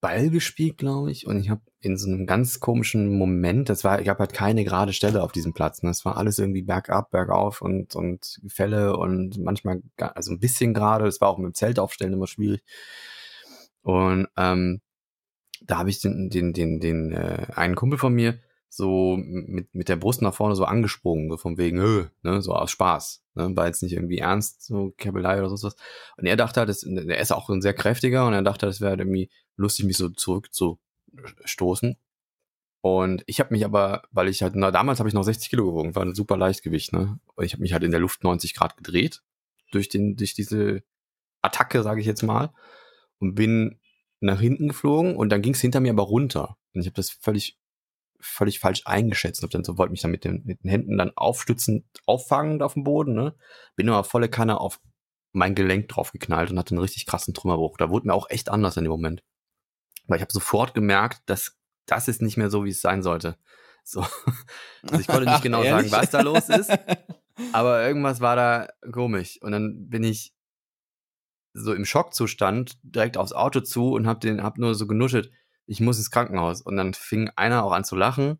Ball 0.00 0.30
gespielt, 0.30 0.78
glaube 0.78 1.10
ich. 1.10 1.26
Und 1.26 1.40
ich 1.40 1.50
habe 1.50 1.62
in 1.80 1.96
so 1.96 2.08
einem 2.08 2.26
ganz 2.26 2.60
komischen 2.60 3.16
Moment, 3.16 3.68
das 3.68 3.84
war, 3.84 4.00
ich 4.00 4.08
habe 4.08 4.20
halt 4.20 4.32
keine 4.32 4.64
gerade 4.64 4.92
Stelle 4.92 5.22
auf 5.22 5.32
diesem 5.32 5.52
Platz. 5.52 5.82
Ne? 5.82 5.90
Das 5.90 6.04
war 6.04 6.16
alles 6.16 6.38
irgendwie 6.38 6.62
bergab, 6.62 7.10
bergauf 7.10 7.62
und, 7.62 7.94
und 7.94 8.40
Fälle 8.48 8.96
und 8.96 9.38
manchmal, 9.38 9.82
also 9.96 10.32
ein 10.32 10.40
bisschen 10.40 10.74
gerade. 10.74 11.04
Das 11.04 11.20
war 11.20 11.28
auch 11.28 11.38
mit 11.38 11.46
dem 11.46 11.54
Zelt 11.54 11.78
aufstellen 11.78 12.12
immer 12.12 12.26
schwierig. 12.26 12.62
Und 13.82 14.28
ähm, 14.36 14.80
da 15.62 15.78
habe 15.78 15.90
ich 15.90 16.00
den, 16.00 16.28
den, 16.28 16.52
den, 16.52 16.80
den 16.80 17.12
äh, 17.12 17.46
einen 17.54 17.74
Kumpel 17.74 17.98
von 17.98 18.12
mir 18.12 18.38
so 18.68 19.16
mit, 19.16 19.74
mit 19.74 19.88
der 19.88 19.96
Brust 19.96 20.22
nach 20.22 20.34
vorne 20.34 20.56
so 20.56 20.64
angesprungen, 20.64 21.30
so 21.30 21.36
von 21.36 21.56
wegen, 21.58 21.80
Hö, 21.80 22.06
ne, 22.22 22.42
so 22.42 22.52
aus 22.52 22.70
Spaß. 22.70 23.22
Ne, 23.34 23.56
war 23.56 23.66
jetzt 23.66 23.82
nicht 23.82 23.92
irgendwie 23.92 24.18
ernst, 24.18 24.64
so 24.64 24.92
Käbelei 24.96 25.38
oder 25.38 25.48
sonst 25.48 25.64
was. 25.64 25.76
Und 26.16 26.26
er 26.26 26.36
dachte 26.36 26.60
halt, 26.60 26.68
das, 26.68 26.82
er 26.82 27.18
ist 27.18 27.32
auch 27.32 27.48
ein 27.48 27.62
sehr 27.62 27.74
kräftiger 27.74 28.26
und 28.26 28.32
er 28.32 28.42
dachte, 28.42 28.66
das 28.66 28.80
wäre 28.80 28.90
halt 28.90 29.00
irgendwie 29.00 29.30
lustig, 29.56 29.86
mich 29.86 29.96
so 29.96 30.08
zurück 30.08 30.52
zu 30.52 30.78
stoßen. 31.44 31.96
Und 32.80 33.24
ich 33.26 33.40
habe 33.40 33.52
mich 33.52 33.64
aber, 33.64 34.02
weil 34.12 34.28
ich 34.28 34.42
halt, 34.42 34.54
na, 34.54 34.70
damals 34.70 35.00
habe 35.00 35.08
ich 35.08 35.14
noch 35.14 35.24
60 35.24 35.50
Kilo 35.50 35.66
gewogen, 35.66 35.96
war 35.96 36.04
ein 36.04 36.14
super 36.14 36.36
Leichtgewicht, 36.36 36.92
ne? 36.92 37.18
Und 37.34 37.44
ich 37.44 37.52
habe 37.52 37.62
mich 37.62 37.72
halt 37.72 37.82
in 37.82 37.90
der 37.90 38.00
Luft 38.00 38.22
90 38.22 38.54
Grad 38.54 38.76
gedreht 38.76 39.22
durch 39.72 39.88
den, 39.88 40.16
durch 40.16 40.34
diese 40.34 40.82
Attacke, 41.42 41.82
sage 41.82 42.00
ich 42.00 42.06
jetzt 42.06 42.22
mal, 42.22 42.52
und 43.18 43.34
bin 43.34 43.80
nach 44.20 44.40
hinten 44.40 44.68
geflogen 44.68 45.16
und 45.16 45.30
dann 45.30 45.42
ging 45.42 45.54
es 45.54 45.60
hinter 45.60 45.80
mir 45.80 45.90
aber 45.90 46.04
runter. 46.04 46.56
Und 46.74 46.80
ich 46.80 46.86
habe 46.86 46.94
das 46.94 47.10
völlig, 47.10 47.58
völlig 48.20 48.58
falsch 48.58 48.82
eingeschätzt. 48.84 49.42
Und 49.42 49.54
dann 49.54 49.64
so 49.64 49.78
wollte 49.78 49.92
mich 49.92 50.02
dann 50.02 50.10
mit 50.10 50.24
den, 50.24 50.42
mit 50.44 50.62
den 50.62 50.70
Händen 50.70 50.98
dann 50.98 51.12
aufstützend 51.16 51.84
auffangen 52.06 52.62
auf 52.62 52.74
dem 52.74 52.84
Boden, 52.84 53.14
ne? 53.14 53.34
Bin 53.76 53.88
aber 53.88 54.04
volle 54.04 54.28
Kanne 54.28 54.60
auf 54.60 54.80
mein 55.32 55.54
Gelenk 55.54 55.88
drauf 55.88 56.12
geknallt 56.12 56.50
und 56.50 56.58
hatte 56.58 56.72
einen 56.74 56.80
richtig 56.80 57.06
krassen 57.06 57.34
Trümmerbruch. 57.34 57.76
Da 57.76 57.90
wurde 57.90 58.06
mir 58.06 58.14
auch 58.14 58.30
echt 58.30 58.48
anders 58.48 58.76
in 58.76 58.84
dem 58.84 58.90
Moment. 58.90 59.22
Weil 60.06 60.16
ich 60.16 60.22
habe 60.22 60.32
sofort 60.32 60.74
gemerkt, 60.74 61.20
dass 61.26 61.58
das 61.86 62.08
ist 62.08 62.22
nicht 62.22 62.36
mehr 62.36 62.50
so, 62.50 62.64
wie 62.64 62.70
es 62.70 62.80
sein 62.80 63.02
sollte. 63.02 63.36
So. 63.84 64.04
Also 64.82 65.00
ich 65.00 65.06
konnte 65.06 65.28
nicht 65.28 65.42
genau 65.42 65.62
sagen, 65.64 65.90
was 65.90 66.10
da 66.10 66.20
los 66.20 66.48
ist. 66.48 66.70
Aber 67.52 67.86
irgendwas 67.86 68.20
war 68.20 68.36
da 68.36 68.68
komisch. 68.92 69.38
Und 69.42 69.52
dann 69.52 69.88
bin 69.88 70.04
ich 70.04 70.32
so 71.52 71.72
im 71.72 71.84
Schockzustand 71.84 72.78
direkt 72.82 73.16
aufs 73.16 73.32
Auto 73.32 73.60
zu 73.60 73.92
und 73.92 74.06
hab 74.06 74.20
den, 74.20 74.42
hab 74.42 74.58
nur 74.58 74.74
so 74.74 74.86
genuschelt, 74.86 75.30
ich 75.66 75.80
muss 75.80 75.98
ins 75.98 76.10
Krankenhaus. 76.10 76.62
Und 76.62 76.76
dann 76.76 76.94
fing 76.94 77.30
einer 77.36 77.64
auch 77.64 77.72
an 77.72 77.84
zu 77.84 77.96
lachen, 77.96 78.38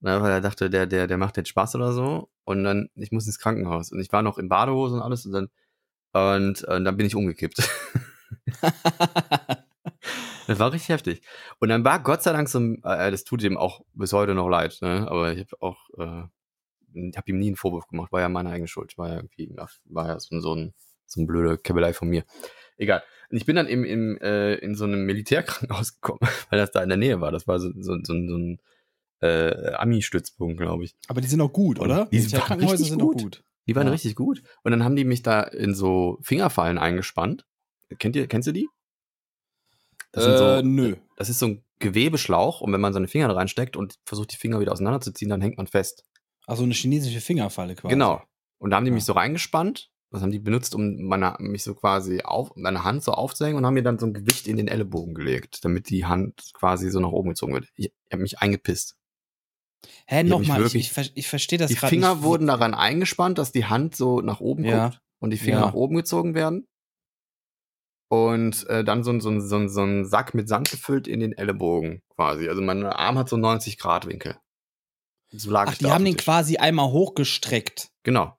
ne, 0.00 0.20
weil 0.22 0.30
er 0.32 0.40
dachte, 0.40 0.70
der, 0.70 0.86
der, 0.86 1.06
der 1.06 1.18
macht 1.18 1.36
jetzt 1.36 1.48
Spaß 1.48 1.74
oder 1.76 1.92
so. 1.92 2.30
Und 2.44 2.64
dann, 2.64 2.88
ich 2.94 3.12
muss 3.12 3.26
ins 3.26 3.38
Krankenhaus. 3.38 3.92
Und 3.92 4.00
ich 4.00 4.12
war 4.12 4.22
noch 4.22 4.38
in 4.38 4.48
Badehose 4.48 4.96
und 4.96 5.02
alles 5.02 5.26
und 5.26 5.32
dann, 5.32 5.48
und, 6.14 6.64
und 6.64 6.84
dann 6.84 6.96
bin 6.96 7.06
ich 7.06 7.14
umgekippt. 7.14 7.68
Das 10.46 10.58
war 10.58 10.72
richtig 10.72 10.88
heftig. 10.88 11.22
Und 11.60 11.68
dann 11.68 11.84
war 11.84 12.02
Gott 12.02 12.22
sei 12.22 12.32
Dank 12.32 12.48
so, 12.48 12.58
äh, 12.58 13.10
das 13.10 13.24
tut 13.24 13.42
ihm 13.42 13.56
auch 13.56 13.84
bis 13.94 14.12
heute 14.12 14.34
noch 14.34 14.48
leid, 14.48 14.78
ne? 14.82 15.06
aber 15.08 15.32
ich 15.32 15.40
habe 15.40 15.56
auch, 15.60 15.88
äh, 15.98 16.24
ich 16.94 17.16
habe 17.16 17.30
ihm 17.30 17.38
nie 17.38 17.48
einen 17.48 17.56
Vorwurf 17.56 17.86
gemacht, 17.86 18.12
war 18.12 18.20
ja 18.20 18.28
meine 18.28 18.50
eigene 18.50 18.68
Schuld, 18.68 18.98
war 18.98 19.08
ja 19.08 19.16
irgendwie, 19.16 19.54
war 19.84 20.08
ja 20.08 20.20
so, 20.20 20.38
so 20.40 20.54
ein, 20.54 20.74
so 21.06 21.20
ein 21.20 21.26
blöder 21.26 21.56
Käbelei 21.56 21.92
von 21.92 22.08
mir. 22.08 22.24
Egal. 22.76 23.02
Und 23.32 23.38
ich 23.38 23.46
bin 23.46 23.56
dann 23.56 23.66
im, 23.66 23.82
im, 23.84 24.18
äh, 24.18 24.54
in 24.56 24.74
so 24.74 24.84
einem 24.84 25.04
Militärkrankenhaus 25.06 25.94
gekommen, 26.00 26.20
weil 26.50 26.58
das 26.58 26.70
da 26.70 26.82
in 26.82 26.88
der 26.90 26.98
Nähe 26.98 27.20
war. 27.20 27.32
Das 27.32 27.48
war 27.48 27.58
so, 27.58 27.70
so, 27.74 27.96
so, 28.02 28.12
so 28.14 28.36
ein 28.36 28.58
äh, 29.20 29.72
Ami-Stützpunkt, 29.72 30.58
glaube 30.60 30.84
ich. 30.84 30.94
Aber 31.08 31.20
die 31.22 31.28
sind 31.28 31.40
auch 31.40 31.52
gut, 31.52 31.78
Und 31.78 31.86
oder? 31.86 32.06
die 32.12 32.18
Manche 32.20 32.32
waren 32.36 32.42
Krankenhäuser 32.44 32.72
richtig 32.74 32.90
sind 32.90 33.00
gut. 33.00 33.16
auch 33.16 33.22
gut. 33.22 33.44
Die 33.66 33.74
waren 33.76 33.86
Ja. 33.86 33.92
richtig 33.92 34.16
gut. 34.16 34.42
Und 34.64 34.72
dann 34.72 34.84
haben 34.84 34.96
die 34.96 35.04
mich 35.04 35.22
da 35.22 35.40
in 35.42 35.74
so 35.74 36.18
Fingerfallen 36.22 36.76
eingespannt. 36.78 37.46
Kennt 37.98 38.16
ihr, 38.16 38.26
kennst 38.26 38.48
du 38.48 38.52
die? 38.52 38.68
Das, 40.12 40.26
äh, 40.26 40.36
so, 40.36 40.62
nö. 40.68 40.96
das 41.16 41.28
ist 41.30 41.38
so 41.38 41.46
ein 41.46 41.64
Gewebeschlauch 41.78 42.60
und 42.60 42.72
wenn 42.72 42.80
man 42.80 42.92
seine 42.92 43.08
Finger 43.08 43.28
da 43.28 43.34
reinsteckt 43.34 43.76
und 43.76 43.98
versucht, 44.04 44.32
die 44.32 44.36
Finger 44.36 44.60
wieder 44.60 44.72
auseinanderzuziehen, 44.72 45.30
dann 45.30 45.40
hängt 45.40 45.56
man 45.56 45.66
fest. 45.68 46.04
Also 46.46 46.64
eine 46.64 46.74
chinesische 46.74 47.20
Fingerfalle 47.20 47.74
quasi. 47.76 47.94
Genau. 47.94 48.22
Und 48.58 48.70
da 48.70 48.76
haben 48.76 48.84
die 48.84 48.90
Ja. 48.90 48.94
mich 48.94 49.04
so 49.04 49.12
reingespannt. 49.14 49.90
Das 50.12 50.20
haben 50.22 50.30
die 50.30 50.38
benutzt, 50.38 50.74
um 50.74 51.06
meine, 51.06 51.34
mich 51.38 51.64
so 51.64 51.74
quasi 51.74 52.20
auf, 52.22 52.52
meine 52.54 52.84
Hand 52.84 53.02
so 53.02 53.12
aufzuhängen 53.12 53.56
und 53.56 53.64
haben 53.66 53.74
mir 53.74 53.82
dann 53.82 53.98
so 53.98 54.04
ein 54.06 54.12
Gewicht 54.12 54.46
in 54.46 54.58
den 54.58 54.68
Ellenbogen 54.68 55.14
gelegt, 55.14 55.64
damit 55.64 55.88
die 55.88 56.04
Hand 56.04 56.50
quasi 56.52 56.90
so 56.90 57.00
nach 57.00 57.10
oben 57.12 57.30
gezogen 57.30 57.54
wird. 57.54 57.68
Ich, 57.76 57.86
ich 57.86 58.12
habe 58.12 58.22
mich 58.22 58.38
eingepisst. 58.40 58.96
Hä, 60.06 60.22
nochmal, 60.22 60.64
ich, 60.66 60.74
ich, 60.74 61.12
ich 61.14 61.26
verstehe 61.28 61.58
das 61.58 61.70
die 61.70 61.76
gerade 61.76 61.90
Finger 61.90 62.14
nicht. 62.16 62.24
wurden 62.24 62.46
daran 62.46 62.74
eingespannt, 62.74 63.38
dass 63.38 63.52
die 63.52 63.64
Hand 63.64 63.96
so 63.96 64.20
nach 64.20 64.40
oben 64.40 64.64
Ja. 64.64 64.88
guckt 64.90 65.00
und 65.18 65.30
die 65.30 65.38
Finger 65.38 65.60
Ja. 65.60 65.66
nach 65.66 65.74
oben 65.74 65.96
gezogen 65.96 66.34
werden. 66.34 66.66
Und 68.08 68.66
äh, 68.68 68.84
dann 68.84 69.02
so 69.04 69.10
ein, 69.10 69.20
so, 69.22 69.40
so, 69.40 69.66
so 69.68 69.82
ein 69.82 70.04
Sack 70.04 70.34
mit 70.34 70.46
Sand 70.48 70.70
gefüllt 70.70 71.08
in 71.08 71.20
den 71.20 71.32
Ellenbogen 71.32 72.02
quasi. 72.14 72.48
Also 72.48 72.60
mein 72.60 72.84
Arm 72.84 73.16
hat 73.16 73.30
so 73.30 73.38
90 73.38 73.78
Grad 73.78 74.06
Winkel. 74.06 74.36
So 75.30 75.50
lag 75.50 75.68
Ach, 75.70 75.78
die 75.78 75.86
haben 75.90 76.04
den 76.04 76.18
quasi 76.18 76.58
einmal 76.58 76.90
hochgestreckt. 76.90 77.88
Genau, 78.02 78.36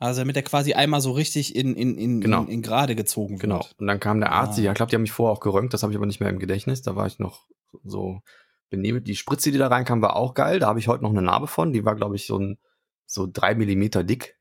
Also 0.00 0.20
damit 0.20 0.36
er 0.36 0.42
quasi 0.42 0.74
einmal 0.74 1.00
so 1.00 1.10
richtig 1.12 1.56
in, 1.56 1.74
in, 1.74 1.96
in, 1.98 2.20
Genau. 2.20 2.42
in, 2.42 2.48
in 2.48 2.62
gerade 2.62 2.94
gezogen 2.94 3.34
wird. 3.34 3.40
genau. 3.42 3.66
Und 3.78 3.86
dann 3.86 3.98
kam 4.00 4.20
der 4.20 4.32
Arzt, 4.32 4.58
Ah. 4.58 4.62
ja, 4.62 4.70
ich 4.72 4.76
glaube, 4.76 4.90
die 4.90 4.96
haben 4.96 5.02
mich 5.02 5.12
vorher 5.12 5.32
auch 5.36 5.40
geröntgt, 5.40 5.74
das 5.74 5.82
habe 5.82 5.92
ich 5.92 5.96
aber 5.96 6.06
nicht 6.06 6.20
mehr 6.20 6.30
im 6.30 6.38
Gedächtnis. 6.38 6.82
Da 6.82 6.94
war 6.96 7.06
ich 7.06 7.18
noch 7.18 7.46
so 7.84 8.20
benebelt. 8.70 9.06
Die 9.08 9.16
Spritze, 9.16 9.50
die 9.50 9.58
da 9.58 9.66
reinkam, 9.68 10.00
war 10.02 10.14
auch 10.16 10.34
geil. 10.34 10.60
Da 10.60 10.68
habe 10.68 10.78
ich 10.78 10.88
heute 10.88 11.02
noch 11.02 11.10
eine 11.10 11.22
Narbe 11.22 11.46
von. 11.48 11.72
Die 11.72 11.84
war, 11.84 11.94
glaube 11.96 12.16
ich, 12.16 12.26
so 12.26 12.38
ein 12.38 12.58
so 13.06 13.26
drei 13.32 13.54
Millimeter 13.54 14.04
dick. 14.04 14.36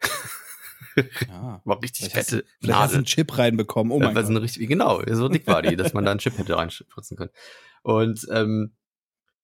Ja. 1.27 1.61
war 1.65 1.81
richtig 1.81 2.09
Vielleicht 2.11 2.15
hast, 2.17 2.29
fette 2.29 2.45
vielleicht 2.59 2.61
hast 2.61 2.61
du 2.61 2.67
Nadel. 2.69 2.95
einen 2.97 3.05
Chip 3.05 3.37
reinbekommen. 3.37 3.91
Oh 3.93 3.99
mein 3.99 4.13
so 4.13 4.19
eine 4.19 4.33
Gott. 4.33 4.43
richtig, 4.43 4.67
genau, 4.67 5.01
so 5.11 5.29
dick 5.29 5.47
war 5.47 5.61
die, 5.61 5.75
dass 5.75 5.93
man 5.93 6.03
da 6.05 6.11
einen 6.11 6.19
Chip 6.21 6.37
hätte 6.37 6.57
reinspritzen 6.57 7.17
können. 7.17 7.31
Und, 7.83 8.27
ähm, 8.31 8.73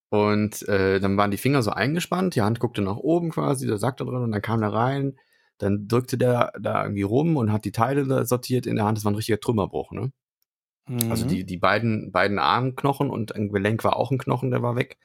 und 0.10 0.68
äh, 0.68 1.00
dann 1.00 1.18
waren 1.18 1.32
die 1.32 1.38
Finger 1.38 1.64
so 1.64 1.72
eingespannt, 1.72 2.36
die 2.36 2.42
Hand 2.42 2.60
guckte 2.60 2.82
nach 2.82 2.98
oben 2.98 3.32
quasi, 3.32 3.66
der 3.66 3.78
Sack 3.78 3.98
da 3.98 4.06
drin 4.06 4.16
und 4.24 4.32
dann 4.32 4.42
kam 4.42 4.60
der 4.62 4.74
rein, 4.74 5.18
dann 5.64 5.88
drückte 5.88 6.18
der 6.18 6.54
da 6.60 6.84
irgendwie 6.84 7.02
rum 7.04 7.38
und 7.38 7.52
hat 7.52 7.66
die 7.66 7.72
Teile 7.72 8.26
sortiert 8.26 8.66
in 8.66 8.76
der 8.76 8.86
Hand. 8.86 8.98
Das 8.98 9.06
war 9.06 9.12
ein 9.12 9.16
richtiger 9.16 9.40
Trümmerbruch, 9.40 9.92
ne? 9.92 10.12
Also 11.10 11.24
Mhm. 11.24 11.30
die, 11.30 11.46
die 11.46 11.58
beiden, 11.58 12.12
beiden 12.12 12.40
Armknochen 12.40 13.10
und 13.10 13.36
ein 13.36 13.50
Gelenk 13.50 13.84
war 13.84 13.96
auch 13.96 14.12
ein 14.12 14.18
Knochen, 14.18 14.52
der 14.52 14.62
war 14.62 14.76
weg 14.76 14.98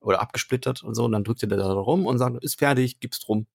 oder 0.00 0.20
abgesplittert 0.20 0.82
und 0.82 0.94
so. 0.94 1.04
Und 1.04 1.12
dann 1.12 1.24
drückte 1.24 1.46
der 1.48 1.58
da 1.58 1.72
rum 1.72 2.06
und 2.06 2.18
sagte, 2.18 2.38
ist 2.42 2.58
fertig, 2.58 3.00
gib's 3.00 3.20
drum. 3.20 3.46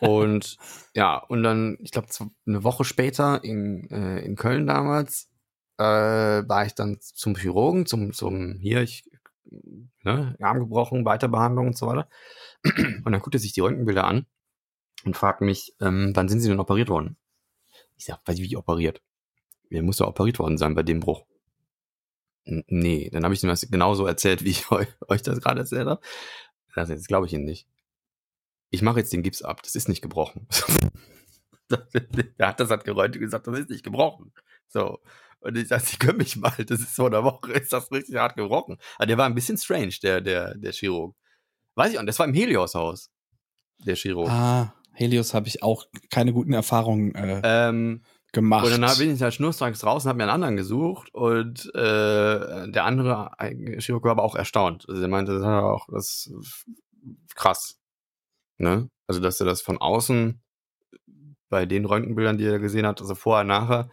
und 0.00 0.56
ja, 0.94 1.18
und 1.18 1.42
dann, 1.42 1.78
ich 1.80 1.92
glaube, 1.92 2.08
eine 2.46 2.64
Woche 2.64 2.84
später 2.84 3.44
in, 3.44 3.88
äh, 3.90 4.20
in 4.20 4.36
Köln 4.36 4.66
damals, 4.66 5.28
äh, 5.78 5.84
war 5.84 6.66
ich 6.66 6.74
dann 6.74 6.98
zum 7.00 7.36
Chirurgen, 7.36 7.86
zum, 7.86 8.12
zum 8.12 8.58
hier, 8.58 8.80
ich, 8.82 9.08
ne, 10.02 10.36
Arm 10.40 10.58
gebrochen, 10.60 11.04
Weiterbehandlung 11.04 11.68
und 11.68 11.76
so 11.78 11.86
weiter. 11.86 12.08
Und 13.04 13.12
dann 13.12 13.20
guckt 13.20 13.34
er 13.34 13.40
sich 13.40 13.52
die 13.52 13.60
Röntgenbilder 13.60 14.04
an 14.04 14.26
und 15.06 15.16
fragt 15.16 15.40
mich, 15.40 15.74
ähm, 15.80 16.12
wann 16.14 16.28
sind 16.28 16.40
Sie 16.40 16.48
denn 16.48 16.60
operiert 16.60 16.88
worden? 16.88 17.16
Ich 17.96 18.04
sag, 18.04 18.20
weiß 18.26 18.38
ich, 18.38 18.50
wie 18.50 18.56
operiert? 18.56 19.00
Er 19.70 19.82
muss 19.82 19.98
ja 19.98 20.06
operiert 20.06 20.38
worden 20.38 20.58
sein 20.58 20.74
bei 20.74 20.82
dem 20.82 21.00
Bruch. 21.00 21.24
Nee, 22.44 23.10
dann 23.10 23.24
habe 23.24 23.34
ich 23.34 23.42
ihm 23.42 23.48
das 23.48 23.68
genauso 23.70 24.06
erzählt, 24.06 24.44
wie 24.44 24.50
ich 24.50 24.70
eu 24.70 24.84
euch 25.08 25.22
das 25.22 25.40
gerade 25.40 25.60
erzählt 25.60 25.86
habe. 25.86 26.00
Das 26.74 26.90
jetzt 26.90 27.08
glaube 27.08 27.26
ich 27.26 27.32
Ihnen 27.32 27.44
nicht. 27.44 27.66
Ich 28.70 28.82
mache 28.82 28.98
jetzt 28.98 29.12
den 29.12 29.22
Gips 29.22 29.42
ab, 29.42 29.62
das 29.62 29.74
ist 29.74 29.88
nicht 29.88 30.02
gebrochen. 30.02 30.46
Der 32.38 32.48
hat 32.48 32.60
das 32.60 32.70
hat 32.70 32.84
gerönt 32.84 33.16
und 33.16 33.20
gesagt, 33.20 33.46
das 33.46 33.58
ist 33.58 33.70
nicht 33.70 33.82
gebrochen. 33.82 34.32
So. 34.68 35.00
Und 35.40 35.56
ich 35.56 35.68
dachte, 35.68 35.86
Sie 35.86 35.96
können 35.96 36.18
mich 36.18 36.36
mal, 36.36 36.52
das 36.64 36.80
ist 36.80 36.94
vor 36.94 37.06
einer 37.06 37.24
Woche, 37.24 37.52
ist 37.52 37.72
das 37.72 37.90
richtig 37.90 38.16
hart 38.16 38.36
gebrochen. 38.36 38.78
Aber 38.96 39.06
der 39.06 39.18
war 39.18 39.26
ein 39.26 39.34
bisschen 39.34 39.58
strange, 39.58 39.94
der, 40.02 40.20
der, 40.20 40.54
der 40.56 40.72
Chirurg. 40.72 41.16
Weiß 41.74 41.92
ich 41.92 41.98
auch, 41.98 42.04
das 42.04 42.18
war 42.18 42.26
im 42.26 42.34
Helios-Haus, 42.34 43.10
der 43.78 43.96
Chirurg. 43.96 44.30
Ah, 44.30 44.74
Helios 44.96 45.34
habe 45.34 45.48
ich 45.48 45.62
auch 45.62 45.86
keine 46.10 46.32
guten 46.32 46.52
Erfahrungen 46.52 47.14
äh, 47.14 47.40
Ähm, 47.44 48.02
gemacht. 48.32 48.66
Und 48.66 48.80
dann 48.80 48.98
bin 48.98 49.12
ich 49.12 49.18
da 49.18 49.30
schnurstracks 49.30 49.84
raus 49.84 50.04
und 50.04 50.08
habe 50.08 50.18
mir 50.18 50.24
einen 50.24 50.32
anderen 50.32 50.56
gesucht 50.56 51.14
und 51.14 51.66
äh, 51.74 52.68
der 52.70 52.84
andere 52.84 53.30
Chirurg 53.78 54.04
war 54.04 54.12
aber 54.12 54.24
auch 54.24 54.34
erstaunt. 54.34 54.84
Also 54.88 55.00
er 55.00 55.08
meinte, 55.08 55.32
das 55.32 55.42
hat 55.42 55.62
er 55.62 55.72
auch 55.72 55.86
das 55.90 56.30
ist 56.38 56.66
krass. 57.34 57.78
Ne? 58.58 58.90
Also, 59.06 59.20
dass 59.20 59.40
er 59.40 59.46
das 59.46 59.62
von 59.62 59.78
außen 59.78 60.42
bei 61.48 61.66
den 61.66 61.84
Röntgenbildern, 61.84 62.38
die 62.38 62.44
er 62.44 62.58
gesehen 62.58 62.86
hat, 62.86 63.00
also 63.00 63.14
vorher, 63.14 63.44
nachher, 63.44 63.88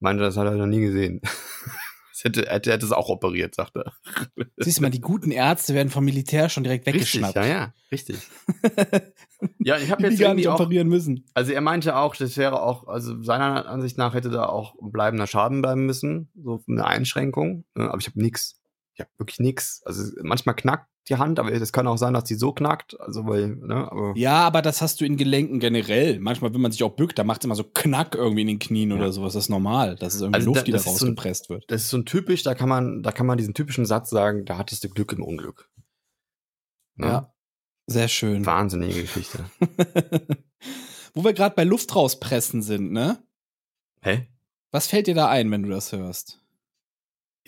meinte, 0.00 0.22
das 0.22 0.36
hat 0.36 0.46
er 0.46 0.56
noch 0.56 0.66
nie 0.66 0.80
gesehen. 0.80 1.20
Das 2.16 2.24
hätte, 2.24 2.48
hätte, 2.50 2.72
hätte 2.72 2.86
es 2.86 2.92
auch 2.92 3.10
operiert, 3.10 3.54
sagt 3.54 3.76
er. 3.76 3.92
Siehst 4.56 4.78
du 4.78 4.82
mal, 4.82 4.90
die 4.90 5.02
guten 5.02 5.30
Ärzte 5.30 5.74
werden 5.74 5.90
vom 5.90 6.02
Militär 6.02 6.48
schon 6.48 6.64
direkt 6.64 6.86
Richtig, 6.86 7.02
weggeschnappt. 7.02 7.34
ja, 7.36 7.44
ja, 7.46 7.74
richtig. 7.92 8.16
Ja, 9.58 9.76
ich 9.76 9.90
habe 9.90 10.02
die 10.02 10.08
jetzt 10.08 10.18
gar 10.20 10.28
irgendwie 10.30 10.42
nicht 10.44 10.48
auch, 10.48 10.60
operieren 10.60 10.88
müssen. 10.88 11.26
Also 11.34 11.52
er 11.52 11.60
meinte 11.60 11.96
auch, 11.96 12.16
das 12.16 12.38
wäre 12.38 12.62
auch, 12.62 12.88
also 12.88 13.22
seiner 13.22 13.66
Ansicht 13.68 13.98
nach 13.98 14.14
hätte 14.14 14.30
da 14.30 14.46
auch 14.46 14.74
ein 14.80 14.90
bleibender 14.92 15.26
Schaden 15.26 15.60
bleiben 15.60 15.84
müssen, 15.84 16.30
so 16.42 16.62
eine 16.68 16.86
Einschränkung. 16.86 17.64
ne, 17.74 17.90
Aber 17.90 17.98
ich 17.98 18.06
habe 18.06 18.18
nix. 18.22 18.62
Ich 18.94 19.00
habe 19.00 19.10
wirklich 19.18 19.38
nix. 19.40 19.82
Also 19.84 20.10
manchmal 20.22 20.54
knackt 20.54 20.88
die 21.08 21.16
Hand, 21.16 21.38
aber 21.38 21.52
es 21.52 21.72
kann 21.72 21.86
auch 21.86 21.96
sein, 21.98 22.14
dass 22.14 22.24
die 22.24 22.34
so 22.34 22.52
knackt. 22.52 22.98
Also 23.00 23.26
weil, 23.26 23.56
ne, 23.56 23.90
aber 23.90 24.12
Ja, 24.16 24.44
aber 24.46 24.60
das 24.62 24.82
hast 24.82 25.00
du 25.00 25.04
in 25.04 25.16
Gelenken 25.16 25.60
generell. 25.60 26.18
Manchmal, 26.18 26.52
wenn 26.54 26.60
man 26.60 26.72
sich 26.72 26.82
auch 26.82 26.96
bückt, 26.96 27.18
da 27.18 27.24
macht 27.24 27.40
es 27.42 27.44
immer 27.44 27.54
so 27.54 27.64
Knack 27.64 28.14
irgendwie 28.14 28.42
in 28.42 28.48
den 28.48 28.58
Knien 28.58 28.90
Ja. 28.90 28.96
oder 28.96 29.12
sowas. 29.12 29.34
Das 29.34 29.44
ist 29.44 29.48
normal. 29.50 29.96
Das 29.96 30.14
ist 30.14 30.20
irgendwie 30.22 30.36
Also 30.36 30.50
da- 30.50 30.54
Luft, 30.56 30.66
die 30.66 30.70
da 30.72 30.78
ist 30.78 30.84
so 30.84 30.90
rausgepresst 30.90 31.48
wird. 31.50 31.64
das 31.68 31.82
ist 31.82 31.90
so 31.90 31.98
ein 31.98 32.04
typisch, 32.06 32.42
da 32.42 32.54
kann 32.54 32.68
man, 32.68 33.02
da 33.02 33.12
kann 33.12 33.26
man 33.26 33.38
diesen 33.38 33.54
typischen 33.54 33.86
Satz 33.86 34.10
sagen, 34.10 34.44
da 34.44 34.58
hattest 34.58 34.82
du 34.84 34.88
Glück 34.88 35.12
im 35.12 35.22
Unglück. 35.22 35.70
Ne? 36.96 37.06
Ja. 37.06 37.32
Sehr 37.88 38.08
schön. 38.08 38.44
Wahnsinnige 38.46 39.00
Geschichte. 39.02 39.44
Wo 41.14 41.24
wir 41.24 41.32
gerade 41.32 41.54
bei 41.54 41.64
Luft 41.64 41.94
rauspressen 41.94 42.62
sind, 42.62 42.90
ne? 42.92 43.22
Hä? 44.02 44.26
Was 44.72 44.88
fällt 44.88 45.06
dir 45.06 45.14
da 45.14 45.28
ein, 45.28 45.50
wenn 45.50 45.62
du 45.62 45.68
das 45.68 45.92
hörst? 45.92 46.42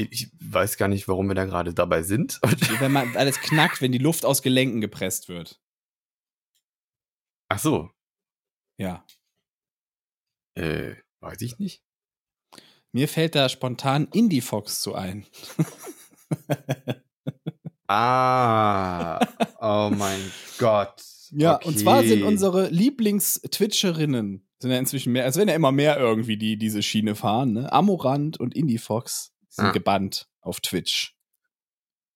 Ich 0.00 0.30
weiß 0.40 0.76
gar 0.76 0.86
nicht, 0.88 1.08
warum 1.08 1.26
wir 1.28 1.34
da 1.34 1.44
gerade 1.44 1.74
dabei 1.74 2.02
sind. 2.02 2.40
Wenn 2.80 2.92
man 2.92 3.16
alles 3.16 3.40
knackt, 3.40 3.82
wenn 3.82 3.90
die 3.92 3.98
Luft 3.98 4.24
aus 4.24 4.42
Gelenken 4.42 4.80
gepresst 4.80 5.28
wird. 5.28 5.60
Ach 7.48 7.58
so, 7.58 7.90
Ja. 8.78 9.04
äh, 10.54 10.94
weiß 11.20 11.40
ich 11.40 11.58
nicht. 11.58 11.82
Mir 12.92 13.08
fällt 13.08 13.34
da 13.34 13.48
spontan 13.48 14.06
Indie 14.12 14.40
Fox 14.40 14.80
zu 14.80 14.94
ein. 14.94 15.26
Ah, 17.90 19.18
oh 19.60 19.90
mein 19.90 20.20
Gott. 20.58 21.02
Ja, 21.30 21.56
Okay. 21.56 21.68
und 21.68 21.78
zwar 21.78 22.04
sind 22.04 22.22
unsere 22.22 22.68
Lieblings-Twitcherinnen, 22.68 24.46
sind 24.58 24.70
ja 24.70 24.78
inzwischen 24.78 25.12
mehr, 25.12 25.24
es 25.26 25.36
werden 25.36 25.48
ja 25.48 25.54
immer 25.54 25.72
mehr 25.72 25.98
irgendwie, 25.98 26.36
die 26.36 26.58
diese 26.58 26.82
Schiene 26.82 27.14
fahren, 27.14 27.52
ne? 27.54 27.72
Amorant 27.72 28.38
und 28.38 28.54
Indie 28.54 28.76
Fox 28.78 29.32
sind 29.58 29.66
Ah. 29.66 29.72
gebannt 29.72 30.28
auf 30.40 30.60
Twitch. 30.60 31.14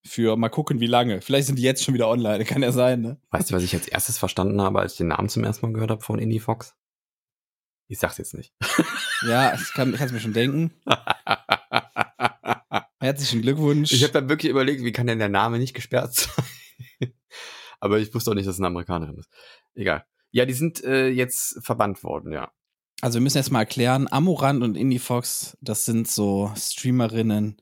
Für 0.05 0.36
mal 0.36 0.49
gucken, 0.49 0.80
wie 0.80 0.88
lange. 0.88 1.20
Vielleicht 1.20 1.47
sind 1.47 1.61
die 1.61 1.62
jetzt 1.62 1.84
schon 1.84 1.95
wieder 1.95 2.09
online, 2.09 2.45
kann 2.45 2.62
ja 2.62 2.72
sein, 2.72 3.03
ne? 3.03 3.20
Weißt 3.30 3.51
du, 3.51 3.55
was 3.55 3.62
ich 3.62 3.74
als 3.74 3.86
erstes 3.86 4.18
verstanden 4.18 4.61
habe, 4.61 4.80
als 4.80 4.93
ich 4.93 4.99
den 4.99 5.09
Namen 5.09 5.28
zum 5.28 5.45
ersten 5.45 5.66
Mal 5.66 5.72
gehört 5.72 5.90
habe 5.90 6.03
von 6.03 6.18
Indie 6.18 6.40
Fox? 6.40 6.74
Ich 7.88 7.99
sag's 7.99 8.18
jetzt 8.18 8.34
nicht. 8.34 8.53
Ja, 9.24 9.55
ich 9.55 9.72
kann 9.74 9.95
es 9.95 10.11
mir 10.11 10.18
schon 10.18 10.32
denken. 10.32 10.72
Herzlichen 12.99 13.43
Glückwunsch. 13.43 13.93
ich 13.93 14.03
habe 14.03 14.12
dann 14.12 14.28
wirklich 14.28 14.51
überlegt, 14.51 14.82
wie 14.82 14.90
kann 14.90 15.07
denn 15.07 15.20
der 15.20 15.28
Name 15.28 15.61
nicht 15.61 15.74
gesperrt 15.74 16.12
sein? 16.14 17.12
Aber 17.78 17.99
ich 18.01 18.12
wusste 18.14 18.30
auch 18.30 18.34
nicht, 18.34 18.49
dass 18.49 18.57
es 18.57 18.61
eine 18.61 18.66
Amerikanerin 18.68 19.16
ist. 19.18 19.28
Egal. 19.74 20.05
Ja, 20.32 20.45
die 20.45 20.55
sind 20.55 20.82
äh, 20.82 21.07
jetzt 21.09 21.64
verbannt 21.64 22.03
worden, 22.03 22.32
ja. 22.32 22.51
Also 23.03 23.18
wir 23.18 23.22
müssen 23.22 23.38
jetzt 23.38 23.50
mal 23.50 23.59
erklären, 23.59 24.07
Amorant 24.09 24.62
und 24.62 24.76
Indie 24.76 25.00
Fox, 25.00 25.59
das 25.61 25.84
sind 25.84 26.07
so 26.07 26.53
Streamerinnen, 26.57 27.61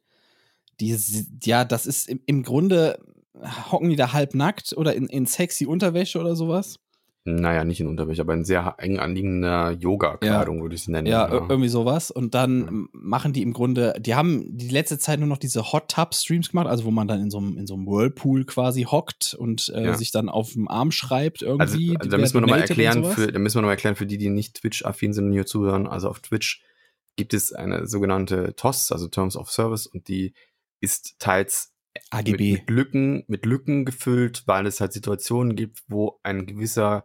die, 0.80 0.94
ja, 1.42 1.64
das 1.64 1.86
ist 1.86 2.08
im, 2.10 2.20
im 2.26 2.42
Grunde, 2.42 3.02
hocken 3.72 3.88
die 3.88 3.96
da 3.96 4.12
halb 4.12 4.34
nackt 4.34 4.74
oder 4.76 4.94
in, 4.94 5.06
in 5.06 5.24
sexy 5.24 5.64
Unterwäsche 5.64 6.20
oder 6.20 6.36
sowas? 6.36 6.78
Naja, 7.24 7.64
nicht 7.64 7.80
in 7.80 7.86
Unterwäsche, 7.86 8.22
aber 8.22 8.32
in 8.32 8.44
sehr 8.46 8.76
eng 8.78 8.98
anliegender 8.98 9.72
Yoga-Kleidung, 9.72 10.62
würde 10.62 10.74
ich 10.74 10.84
sie 10.84 10.90
nennen. 10.90 11.06
Ja, 11.06 11.26
ir- 11.28 11.50
irgendwie 11.50 11.68
sowas. 11.68 12.10
Und 12.10 12.34
dann 12.34 12.66
m, 12.66 12.88
machen 12.92 13.34
die 13.34 13.42
im 13.42 13.52
Grunde, 13.52 13.92
die 14.00 14.14
haben 14.14 14.46
die 14.56 14.70
letzte 14.70 14.98
Zeit 14.98 15.18
nur 15.20 15.28
noch 15.28 15.36
diese 15.36 15.70
Hot 15.72 15.90
Tub 15.90 16.14
Streams 16.14 16.48
gemacht, 16.50 16.66
also 16.66 16.84
wo 16.84 16.90
man 16.90 17.06
dann 17.08 17.20
in 17.20 17.30
so 17.30 17.36
einem, 17.36 17.58
in 17.58 17.66
so 17.66 17.74
einem 17.74 17.86
Whirlpool 17.86 18.46
quasi 18.46 18.84
hockt 18.84 19.34
und 19.34 19.70
äh, 19.74 19.84
Ja. 19.84 19.94
sich 19.94 20.12
dann 20.12 20.30
auf 20.30 20.54
dem 20.54 20.66
Arm 20.66 20.90
schreibt 20.92 21.42
Also, 21.44 21.58
irgendwie. 21.58 21.96
also 21.98 22.08
da 22.08 22.12
wer 22.12 22.18
müssen 22.20 22.34
wir 22.34 22.40
nochmal 22.40 22.60
erklären, 22.62 23.04
für, 23.04 23.30
da 23.30 23.38
müssen 23.38 23.56
wir 23.56 23.62
noch 23.62 23.66
mal 23.68 23.72
erklären, 23.72 23.96
für 23.96 24.06
die, 24.06 24.16
die 24.16 24.30
nicht 24.30 24.54
Twitch-affin 24.54 25.12
sind 25.12 25.26
und 25.26 25.32
hier 25.32 25.44
zuhören. 25.44 25.86
Also 25.86 26.08
auf 26.08 26.20
Twitch 26.20 26.64
gibt 27.16 27.34
es 27.34 27.52
eine 27.52 27.86
sogenannte 27.86 28.54
TOS, 28.56 28.92
also 28.92 29.08
Terms 29.08 29.36
of 29.36 29.50
Service, 29.50 29.86
und 29.86 30.08
die 30.08 30.32
ist 30.80 31.16
teils 31.18 31.74
AGB. 32.10 32.30
Mit, 32.30 32.40
mit, 32.60 32.70
Lücken, 32.70 33.24
mit 33.28 33.46
Lücken 33.46 33.84
gefüllt, 33.84 34.44
weil 34.46 34.66
es 34.66 34.80
halt 34.80 34.92
Situationen 34.92 35.56
gibt, 35.56 35.82
wo 35.88 36.18
ein 36.22 36.46
gewisser, 36.46 37.04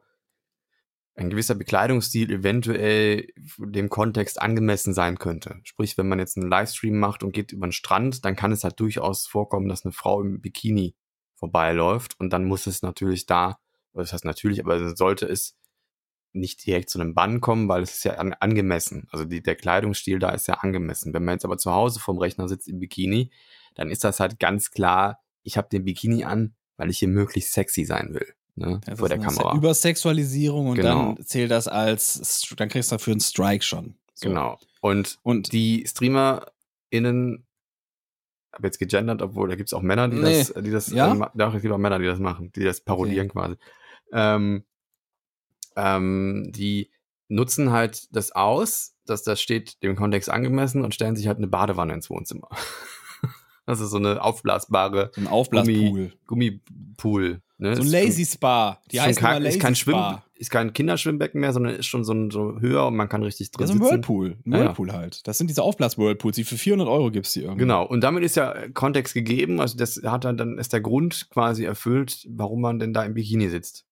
ein 1.15 1.29
gewisser 1.29 1.55
Bekleidungsstil 1.55 2.31
eventuell 2.31 3.27
dem 3.57 3.89
Kontext 3.89 4.41
angemessen 4.41 4.93
sein 4.93 5.17
könnte. 5.17 5.59
Sprich, 5.63 5.97
wenn 5.97 6.07
man 6.07 6.19
jetzt 6.19 6.37
einen 6.37 6.49
Livestream 6.49 6.97
macht 6.99 7.23
und 7.23 7.33
geht 7.33 7.51
über 7.51 7.67
den 7.67 7.71
Strand, 7.71 8.25
dann 8.25 8.35
kann 8.35 8.51
es 8.51 8.63
halt 8.63 8.79
durchaus 8.79 9.27
vorkommen, 9.27 9.69
dass 9.69 9.85
eine 9.85 9.93
Frau 9.93 10.21
im 10.21 10.41
Bikini 10.41 10.95
vorbeiläuft 11.35 12.19
und 12.19 12.31
dann 12.31 12.45
muss 12.45 12.67
es 12.67 12.81
natürlich 12.81 13.25
da, 13.25 13.59
das 13.93 14.13
heißt 14.13 14.25
natürlich, 14.25 14.63
aber 14.63 14.95
sollte 14.95 15.25
es 15.25 15.57
nicht 16.35 16.65
direkt 16.65 16.89
zu 16.89 16.99
einem 16.99 17.13
Bann 17.13 17.41
kommen, 17.41 17.67
weil 17.69 17.81
es 17.81 17.95
ist 17.95 18.03
ja 18.03 18.15
an, 18.15 18.33
angemessen. 18.33 19.07
Also 19.11 19.25
die, 19.25 19.41
der 19.41 19.55
Kleidungsstil 19.55 20.19
da 20.19 20.29
ist 20.29 20.47
ja 20.47 20.55
angemessen. 20.55 21.13
Wenn 21.13 21.23
man 21.23 21.35
jetzt 21.35 21.45
aber 21.45 21.57
zu 21.57 21.71
Hause 21.71 21.99
vorm 21.99 22.17
Rechner 22.17 22.47
sitzt 22.47 22.67
im 22.67 22.79
Bikini, 22.79 23.31
dann 23.75 23.89
ist 23.91 24.03
das 24.03 24.19
halt 24.19 24.39
ganz 24.39 24.71
klar, 24.71 25.21
ich 25.43 25.57
habe 25.57 25.69
den 25.69 25.85
Bikini 25.85 26.23
an, 26.23 26.55
weil 26.77 26.89
ich 26.89 26.99
hier 26.99 27.07
möglichst 27.07 27.53
sexy 27.53 27.85
sein 27.85 28.13
will. 28.13 28.33
Ne, 28.55 28.79
Das 28.85 28.99
vor 28.99 29.07
ist 29.07 29.17
der 29.17 29.19
Kamera. 29.23 29.53
Übersexualisierung 29.55 30.67
und 30.69 30.75
Genau. 30.77 31.13
dann 31.15 31.25
zählt 31.25 31.51
das 31.51 31.67
als, 31.67 32.47
dann 32.57 32.69
kriegst 32.69 32.89
du 32.91 32.95
dafür 32.95 33.11
einen 33.11 33.19
Strike 33.21 33.63
schon. 33.63 33.95
So. 34.13 34.29
Genau. 34.29 34.57
Und 34.81 35.19
Und 35.23 35.51
die 35.51 35.85
StreamerInnen, 35.85 37.45
habe 38.53 38.67
jetzt 38.67 38.79
gegendert, 38.79 39.21
obwohl 39.21 39.49
da 39.49 39.55
gibt's 39.55 39.73
auch 39.73 39.81
Männer, 39.81 40.07
die 40.07 40.15
Nee. 40.17 40.39
das, 40.39 40.53
die 40.63 40.71
das, 40.71 40.87
Ja? 40.87 41.11
äh, 41.11 41.15
ma- 41.15 41.31
doch, 41.35 41.53
es 41.53 41.61
gibt 41.61 41.73
auch 41.73 41.77
Männer, 41.77 41.99
die 41.99 42.05
das 42.05 42.19
machen, 42.19 42.53
die 42.55 42.63
das 42.63 42.79
parodieren 42.79 43.27
quasi. 43.27 43.55
Ähm, 44.13 44.63
ähm, 45.75 46.51
die 46.55 46.91
nutzen 47.27 47.71
halt 47.71 48.07
das 48.15 48.31
aus, 48.31 48.95
dass 49.05 49.23
das 49.23 49.41
steht 49.41 49.83
dem 49.83 49.95
Kontext 49.97 50.29
angemessen 50.29 50.83
und 50.83 50.95
stellen 50.95 51.15
sich 51.17 51.27
halt 51.27 51.37
eine 51.39 51.47
Badewanne 51.47 51.93
ins 51.93 52.09
Wohnzimmer. 52.09 52.47
Das 53.65 53.79
ist 53.79 53.89
so 53.89 53.97
eine 53.97 54.21
aufblasbare 54.23 55.11
so 55.15 55.21
ein 55.21 55.27
Aufblaspool. 55.27 56.13
Gummipool. 56.27 57.41
Ne? 57.57 57.75
So 57.75 57.81
ein 57.81 57.87
Ist 57.87 57.91
Lazy 57.93 58.25
Spa. 58.25 58.81
Die 58.91 58.97
ist 58.97 59.03
heißt 59.03 59.19
kein, 59.19 59.41
Lazy 59.43 59.57
ist 59.57 59.61
kein 59.61 59.75
Schwimm, 59.75 59.95
Spa. 59.95 60.23
ist 60.35 60.51
kein 60.51 60.73
Kinderschwimmbecken 60.73 61.39
mehr, 61.39 61.53
sondern 61.53 61.73
ist 61.75 61.85
schon 61.85 62.03
so, 62.03 62.13
ein, 62.13 62.29
so 62.29 62.59
höher 62.59 62.85
und 62.87 62.95
man 62.95 63.07
kann 63.09 63.23
richtig 63.23 63.51
drin 63.51 63.61
Ja, 63.61 63.67
so 63.67 63.73
ein 63.73 63.77
sitzen. 63.79 63.91
Whirlpool. 63.91 64.37
Ein 64.45 64.51
Ja, 64.51 64.57
ja. 64.57 64.63
Whirlpool 64.65 64.91
halt. 64.91 65.25
Das 65.27 65.37
sind 65.37 65.47
diese 65.49 65.63
Aufblas-Whirlpools, 65.63 66.35
die 66.35 66.43
für 66.43 66.57
400 66.57 66.87
Euro 66.87 67.11
gibt's 67.11 67.33
die 67.33 67.41
irgendwie. 67.41 67.59
Genau, 67.59 67.85
und 67.85 68.01
damit 68.01 68.23
ist 68.23 68.35
ja 68.35 68.53
Kontext 68.73 69.13
gegeben, 69.13 69.59
also 69.61 69.77
das 69.77 70.01
hat 70.05 70.25
dann, 70.25 70.35
dann 70.37 70.57
ist 70.57 70.73
der 70.73 70.81
Grund 70.81 71.29
quasi 71.31 71.63
erfüllt, 71.63 72.25
warum 72.29 72.61
man 72.61 72.77
denn 72.79 72.93
da 72.93 73.03
im 73.03 73.13
Bikini 73.13 73.49
sitzt. 73.49 73.85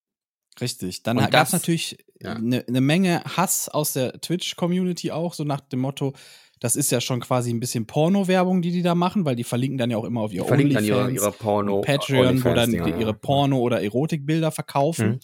Richtig. 0.61 1.01
Dann 1.03 1.17
gab 1.17 1.27
es 1.27 1.31
das- 1.31 1.53
natürlich 1.53 1.97
ja. 2.21 2.33
eine 2.33 2.63
ne 2.67 2.81
Menge 2.81 3.23
Hass 3.37 3.69
aus 3.69 3.93
der 3.93 4.19
Twitch-Community 4.21 5.11
auch, 5.11 5.33
so 5.33 5.43
nach 5.45 5.61
dem 5.61 5.79
Motto, 5.79 6.13
das 6.63 6.77
ist 6.77 6.91
ja 6.91 7.01
schon 7.01 7.19
quasi 7.19 7.49
ein 7.49 7.59
bisschen 7.59 7.85
Porno-Werbung, 7.85 8.61
die 8.61 8.71
die 8.71 8.83
da 8.83 8.95
machen, 8.95 9.25
weil 9.25 9.35
die 9.35 9.43
verlinken 9.43 9.77
dann 9.77 9.91
ja 9.91 9.97
auch 9.97 10.05
immer 10.05 10.21
auf 10.21 10.31
ihr 10.31 10.43
Die 10.43 10.47
verlinken 10.47 10.75
dann 10.75 10.85
ihre, 10.85 11.11
ihre 11.11 11.33
Porno, 11.33 11.81
Patreon, 11.81 12.41
wo 12.41 12.53
dann 12.53 12.71
die, 12.71 12.77
ihre 12.77 13.13
Porno- 13.13 13.59
oder 13.59 13.83
Erotikbilder 13.83 14.49
verkaufen. 14.49 15.09
Mhm. 15.09 15.19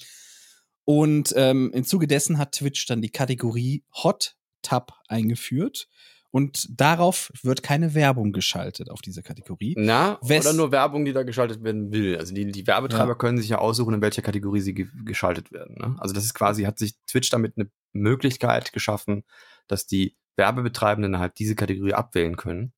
Und 0.83 1.33
ähm, 1.37 1.71
im 1.73 1.85
Zuge 1.85 2.07
dessen 2.07 2.39
hat 2.39 2.51
Twitch 2.51 2.85
dann 2.87 3.01
die 3.01 3.09
Kategorie 3.09 3.85
Hot 4.03 4.35
Tub 4.63 4.91
eingeführt. 5.07 5.87
Und 6.29 6.67
darauf 6.77 7.31
wird 7.41 7.63
keine 7.63 7.93
Werbung 7.93 8.33
geschaltet 8.33 8.91
auf 8.91 9.01
diese 9.01 9.23
Kategorie. 9.23 9.75
Na, 9.77 10.19
Wes- 10.21 10.45
oder 10.45 10.53
nur 10.53 10.73
Werbung, 10.73 11.05
die 11.05 11.13
da 11.13 11.23
geschaltet 11.23 11.63
werden 11.63 11.93
will. 11.93 12.17
Also 12.17 12.33
die, 12.33 12.51
die 12.51 12.67
Werbetreiber 12.67 13.11
Ja. 13.11 13.15
können 13.15 13.37
sich 13.37 13.47
ja 13.47 13.59
aussuchen, 13.59 13.93
in 13.93 14.01
welcher 14.01 14.21
Kategorie 14.23 14.59
sie 14.59 14.73
ge 14.73 14.87
geschaltet 15.05 15.53
werden. 15.53 15.77
Ne? 15.79 15.95
Also 15.99 16.13
das 16.13 16.25
ist 16.25 16.33
quasi, 16.33 16.63
hat 16.63 16.77
sich 16.79 16.95
Twitch 17.07 17.29
damit 17.29 17.53
eine 17.55 17.71
Möglichkeit 17.93 18.73
geschaffen, 18.73 19.23
dass 19.69 19.87
die 19.87 20.17
Werbebetreibenden 20.39 21.19
halt 21.19 21.37
diese 21.37 21.55
Kategorie 21.55 21.93
abwählen 21.93 22.37
können. 22.37 22.73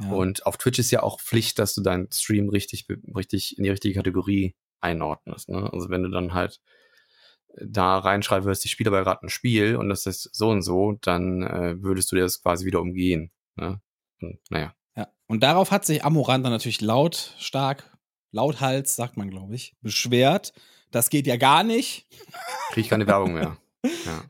Ja. 0.00 0.10
Und 0.10 0.44
auf 0.44 0.56
Twitch 0.58 0.78
ist 0.78 0.90
ja 0.90 1.02
auch 1.02 1.20
Pflicht, 1.20 1.58
dass 1.58 1.74
du 1.74 1.80
deinen 1.80 2.10
Stream 2.12 2.48
richtig, 2.48 2.86
richtig 3.14 3.56
in 3.56 3.64
die 3.64 3.70
richtige 3.70 3.94
Kategorie 3.94 4.54
einordnest. 4.80 5.48
Ne? 5.48 5.70
Also 5.72 5.88
wenn 5.90 6.02
du 6.02 6.10
dann 6.10 6.34
halt 6.34 6.60
da 7.56 7.98
reinschreiben 7.98 8.44
würdest, 8.44 8.64
ich 8.64 8.72
spiele 8.72 8.90
aber 8.90 9.04
gerade 9.04 9.24
ein 9.24 9.28
Spiel 9.28 9.76
und 9.76 9.88
das 9.88 10.06
ist 10.06 10.28
so 10.32 10.50
und 10.50 10.62
so, 10.62 10.98
dann 11.02 11.42
äh, 11.42 11.82
würdest 11.82 12.10
du 12.10 12.16
dir 12.16 12.22
das 12.22 12.42
quasi 12.42 12.66
wieder 12.66 12.80
umgehen. 12.80 13.30
Ne? 13.56 13.80
Und, 14.20 14.40
naja. 14.50 14.74
Ja. 14.96 15.08
Und 15.26 15.42
darauf 15.42 15.70
hat 15.70 15.84
sich 15.84 16.04
Amorant 16.04 16.44
dann 16.44 16.52
natürlich 16.52 16.80
lautstark, 16.80 17.96
lauthals, 18.32 18.96
sagt 18.96 19.16
man, 19.16 19.30
glaube 19.30 19.54
ich, 19.54 19.76
beschwert. 19.82 20.52
Das 20.90 21.10
geht 21.10 21.26
ja 21.26 21.36
gar 21.36 21.62
nicht. 21.62 22.06
Krieg 22.70 22.84
ich 22.84 22.90
keine 22.90 23.06
Werbung 23.06 23.34
mehr. 23.34 23.56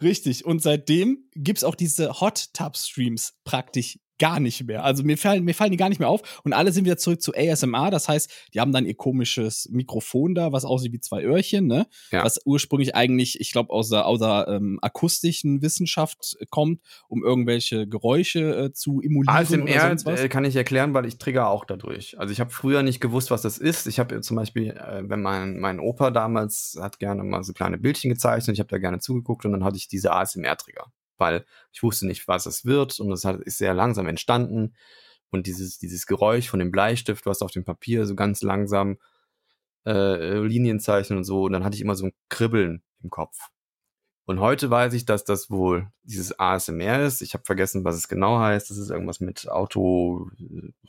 Richtig. 0.01 0.45
Und 0.45 0.63
seitdem 0.63 1.29
gibt's 1.35 1.65
auch 1.65 1.75
diese 1.75 2.21
Hot 2.21 2.53
Tub 2.55 2.77
Streams 2.77 3.35
praktisch 3.45 3.99
gar 4.23 4.39
nicht 4.39 4.69
mehr. 4.69 4.85
Also 4.85 5.03
mir 5.03 5.19
fallen, 5.19 5.43
mir 5.43 5.53
fallen 5.53 5.73
die 5.73 5.77
gar 5.77 5.89
nicht 5.89 5.99
mehr 5.99 6.09
auf. 6.09 6.41
Und 6.45 6.53
alle 6.53 6.71
sind 6.71 6.85
wieder 6.85 6.97
zurück 6.97 7.21
zu 7.21 7.33
ASMR. 7.35 7.91
Das 7.91 8.09
heißt, 8.09 8.31
die 8.55 8.61
haben 8.61 8.71
dann 8.71 8.87
ihr 8.87 8.95
komisches 8.95 9.69
Mikrofon 9.73 10.37
da, 10.37 10.53
was 10.53 10.65
aussieht 10.65 10.93
wie 10.93 11.01
zwei 11.01 11.25
Öhrchen, 11.25 11.67
ne? 11.67 11.89
Ja. 12.13 12.23
Was 12.23 12.39
ursprünglich 12.45 12.95
eigentlich, 12.95 13.41
ich 13.41 13.51
glaube, 13.51 13.73
aus 13.73 13.89
der, 13.89 14.07
aus 14.07 14.21
der 14.21 14.47
ähm, 14.49 14.79
akustischen 14.81 15.61
Wissenschaft 15.61 16.37
kommt, 16.51 16.81
um 17.09 17.25
irgendwelche 17.25 17.89
Geräusche 17.89 18.67
äh, 18.67 18.73
zu 18.73 19.01
emulieren 19.01 19.63
oder 19.63 19.81
ASMR 19.81 19.97
was. 20.05 20.21
äh, 20.21 20.29
kann 20.29 20.45
ich 20.45 20.55
erklären, 20.55 20.95
weil 20.95 21.05
ich 21.07 21.19
trigger 21.19 21.49
auch 21.49 21.65
dadurch. 21.65 22.17
Also 22.17 22.33
ich 22.33 22.39
habe 22.39 22.51
früher 22.51 22.85
nicht 22.85 23.01
gewusst, 23.01 23.33
was 23.33 23.43
das 23.43 23.59
ist. 23.59 23.89
Ich 23.89 23.99
habe 23.99 24.21
zum 24.21 24.37
Beispiel, 24.37 24.71
äh, 24.71 25.03
wenn 25.03 25.21
mein, 25.21 25.59
mein 25.59 25.81
Opa 25.81 26.13
damals 26.13 26.79
hat 26.81 27.01
gerne 27.01 27.25
mal 27.25 27.43
so 27.43 27.53
kleine 27.53 27.77
Bildchen 27.77 28.11
gezeichnet, 28.11 28.55
ich 28.55 28.61
habe 28.61 28.71
da 28.71 28.79
gerne 28.79 29.01
zugeguckt 29.01 29.45
und 29.45 29.51
dann 29.51 29.65
hatte 29.65 29.79
ich 29.79 29.89
diese 29.89 30.13
ASMR-Trigger, 30.13 30.93
weil 31.23 31.47
ich 31.73 31.83
wusste 31.83 32.07
nicht, 32.07 32.27
was 32.29 32.47
es 32.47 32.65
wird 32.65 32.99
und 33.01 33.13
hat, 33.25 33.41
ist 33.41 33.59
sehr 33.59 33.75
langsam 33.75 34.09
entstanden 34.09 34.75
und 35.31 35.47
dieses, 35.47 35.79
dieses 35.79 36.07
Geräusch 36.07 36.49
von 36.49 36.59
dem 36.59 36.73
Bleistift, 36.73 37.25
was 37.25 37.41
auf 37.41 37.53
dem 37.53 37.65
Papier 37.65 38.05
so 38.07 38.17
ganz 38.17 38.43
langsam 38.43 38.99
äh, 39.87 40.39
Linien 40.41 40.81
zeichnen 40.81 41.19
und 41.19 41.25
so 41.25 41.45
und 41.45 41.53
dann 41.53 41.65
hatte 41.65 41.77
ich 41.77 41.81
immer 41.83 41.95
so 41.95 42.07
ein 42.07 42.13
Kribbeln 42.29 42.83
im 43.03 43.11
Kopf. 43.11 43.52
Und 44.25 44.39
heute 44.39 44.71
weiß 44.71 44.93
ich, 44.95 45.05
dass 45.05 45.25
das 45.25 45.51
wohl 45.51 45.89
dieses 46.05 46.39
ASMR 46.39 47.03
ist. 47.05 47.23
Ich 47.23 47.35
habe 47.35 47.45
vergessen, 47.45 47.85
was 47.85 47.97
es 47.97 48.07
genau 48.07 48.39
heißt. 48.39 48.71
Das 48.71 48.77
ist 48.79 48.89
irgendwas 48.91 49.19
mit 49.21 49.49
Auto, 49.49 50.31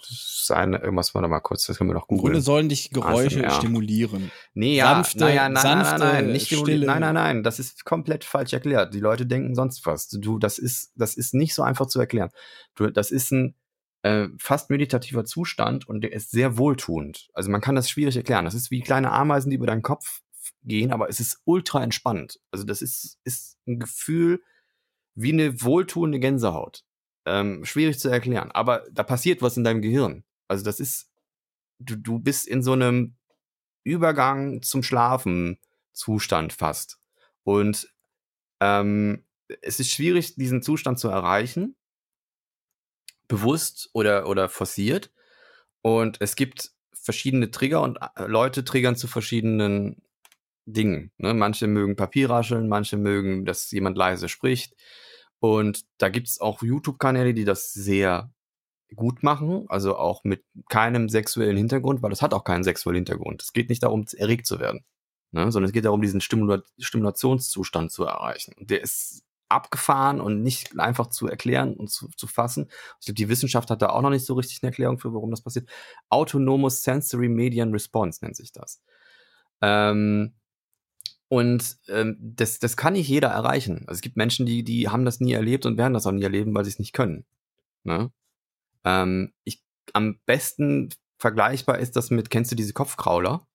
sein, 0.02 0.74
irgendwas, 0.74 1.16
warte 1.16 1.28
mal 1.28 1.40
kurz, 1.40 1.66
das 1.66 1.78
können 1.78 1.90
wir 1.90 1.96
noch 1.96 2.04
Im 2.10 2.18
Grunde 2.18 2.24
googeln. 2.34 2.42
sollen 2.44 2.70
dich 2.70 2.92
Geräusche 2.92 3.40
ASMR. 3.46 3.52
stimulieren. 3.58 4.32
Nee, 4.54 4.76
ja, 4.78 4.94
sanfte- 5.02 5.20
naja, 5.20 5.50
nein, 5.50 5.62
sanfte, 5.64 6.00
nein, 6.00 6.26
nein, 6.26 6.32
nicht 6.34 6.46
stille- 6.48 6.62
stille. 6.62 6.86
Nein, 6.86 7.02
nein, 7.02 7.14
nein, 7.16 7.44
das 7.44 7.60
ist 7.60 7.86
komplett 7.86 8.24
falsch 8.24 8.54
erklärt. 8.54 8.94
Die 8.94 9.00
Leute 9.00 9.26
denken 9.26 9.56
sonst 9.56 9.86
was. 9.86 10.08
Du, 10.10 10.38
das 10.40 10.60
ist, 10.60 10.92
das 10.96 11.16
ist 11.16 11.34
nicht 11.34 11.56
so 11.56 11.64
einfach 11.64 11.88
zu 11.88 12.00
erklären. 12.00 12.30
Du, 12.76 12.90
das 12.92 13.12
ist 13.12 13.32
ein 13.32 13.56
äh, 14.04 14.28
fast 14.38 14.70
meditativer 14.70 15.26
Zustand 15.26 15.88
und 15.88 16.02
der 16.02 16.12
ist 16.14 16.32
sehr 16.32 16.58
wohltuend. 16.58 17.30
Also 17.34 17.50
man 17.50 17.62
kann 17.62 17.76
das 17.76 17.90
schwierig 17.90 18.16
erklären. 18.18 18.46
Das 18.46 18.54
ist 18.54 18.70
wie 18.70 18.82
kleine 18.82 19.12
Ameisen, 19.12 19.50
die 19.50 19.56
über 19.56 19.66
deinen 19.68 19.82
Kopf 19.82 20.22
gehen, 20.66 20.92
aber 20.92 21.10
es 21.10 21.20
ist 21.20 21.42
ultra 21.46 21.84
entspannt. 21.84 22.40
Also 22.52 22.64
das 22.64 22.82
ist, 22.82 23.20
ist 23.24 23.58
ein 23.68 23.80
Gefühl 23.80 24.42
wie 25.16 25.34
eine 25.34 25.62
wohltuende 25.62 26.20
Gänsehaut. 26.20 26.84
Ähm, 27.26 27.64
schwierig 27.64 28.00
zu 28.00 28.10
erklären, 28.10 28.52
aber 28.52 28.84
da 28.92 29.04
passiert 29.04 29.42
was 29.42 29.56
in 29.56 29.64
deinem 29.64 29.82
Gehirn. 29.82 30.26
Also 30.50 30.66
das 30.66 30.80
ist, 30.82 31.10
du, 31.80 31.96
du 31.96 32.20
bist 32.20 32.48
in 32.48 32.62
so 32.62 32.74
einem 32.74 33.16
Übergang 33.84 34.62
zum 34.62 34.84
Schlafen 34.84 35.60
Zustand 35.94 36.52
fast. 36.52 37.00
Und 37.44 37.94
ähm, 38.60 39.26
es 39.62 39.80
ist 39.80 39.92
schwierig, 39.92 40.36
diesen 40.36 40.62
Zustand 40.62 41.00
zu 41.00 41.10
erreichen, 41.10 41.76
bewusst 43.28 43.90
oder, 43.94 44.28
oder 44.28 44.50
forciert. 44.50 45.12
Und 45.82 46.18
es 46.22 46.36
gibt 46.36 46.72
verschiedene 46.94 47.52
Trigger 47.52 47.82
und 47.82 47.98
äh, 48.16 48.26
Leute 48.26 48.64
triggern 48.64 48.96
zu 48.96 49.08
verschiedenen 49.08 50.02
Dingen. 50.66 51.12
Ne? 51.18 51.34
Manche 51.34 51.68
mögen 51.68 51.96
Papier 51.96 52.30
rascheln, 52.30 52.68
manche 52.68 52.98
mögen, 52.98 53.46
dass 53.46 53.70
jemand 53.72 53.98
leise 53.98 54.30
spricht. 54.30 54.76
Und 55.40 55.84
da 55.98 56.10
gibt 56.10 56.28
es 56.28 56.40
auch 56.40 56.62
YouTube-Kanäle, 56.62 57.34
die 57.34 57.46
das 57.46 57.74
sehr 57.74 58.32
gut 58.96 59.24
machen, 59.24 59.66
also 59.70 59.98
auch 59.98 60.24
mit 60.24 60.44
keinem 60.70 61.10
sexuellen 61.10 61.58
Hintergrund, 61.58 62.02
weil 62.02 62.12
das 62.12 62.22
hat 62.22 62.34
auch 62.34 62.44
keinen 62.44 62.64
sexuellen 62.64 62.98
Hintergrund. 62.98 63.42
Es 63.42 63.54
geht 63.54 63.70
nicht 63.70 63.84
darum, 63.84 64.06
erregt 64.16 64.46
zu 64.46 64.60
werden, 64.60 64.86
ne? 65.32 65.52
sondern 65.52 65.68
es 65.68 65.74
geht 65.74 65.86
darum, 65.86 66.02
diesen 66.02 66.22
Stimula 66.22 66.62
Stimulationszustand 66.80 67.92
zu 67.92 68.06
erreichen. 68.06 68.54
Und 68.58 68.70
der 68.70 68.82
ist 68.82 69.24
abgefahren 69.50 70.20
und 70.20 70.42
nicht 70.42 70.80
einfach 70.80 71.08
zu 71.08 71.28
erklären 71.28 71.74
und 71.76 71.90
zu, 71.90 72.08
zu 72.16 72.28
fassen. 72.28 72.68
Ich 73.00 73.06
glaube, 73.06 73.16
die 73.16 73.30
Wissenschaft 73.30 73.70
hat 73.70 73.82
da 73.82 73.90
auch 73.90 74.02
noch 74.02 74.10
nicht 74.10 74.26
so 74.26 74.34
richtig 74.34 74.64
eine 74.64 74.72
Erklärung 74.72 74.98
für, 74.98 75.14
warum 75.14 75.32
das 75.32 75.42
passiert. 75.42 75.70
Autonomous 76.10 76.82
Sensory 76.84 77.30
Median 77.30 77.72
Response 77.72 78.24
nennt 78.24 78.36
sich 78.36 78.52
das. 78.52 78.82
Ähm, 79.62 80.34
und 81.34 81.78
ähm, 81.88 82.18
das, 82.20 82.60
das 82.60 82.78
kann 82.78 82.94
nicht 82.94 83.08
jeder 83.08 83.30
erreichen. 83.30 83.80
Also 83.88 83.94
es 83.98 84.02
gibt 84.02 84.18
Menschen, 84.18 84.46
die, 84.46 84.64
die 84.64 84.90
haben 84.90 85.04
das 85.06 85.20
nie 85.20 85.34
erlebt 85.34 85.66
und 85.66 85.78
werden 85.78 85.94
das 85.94 86.06
auch 86.06 86.12
nie 86.12 86.24
erleben, 86.24 86.54
weil 86.54 86.64
sie 86.64 86.70
es 86.72 86.80
nicht 86.80 86.94
können. 86.94 87.26
Ne? 87.84 88.12
Ähm, 88.84 89.34
ich, 89.44 89.64
am 89.94 90.20
besten 90.26 90.90
vergleichbar 91.18 91.80
ist 91.80 91.96
das 91.96 92.12
mit, 92.12 92.30
kennst 92.30 92.52
du 92.52 92.56
diese 92.56 92.74
Kopfkrauler? 92.74 93.48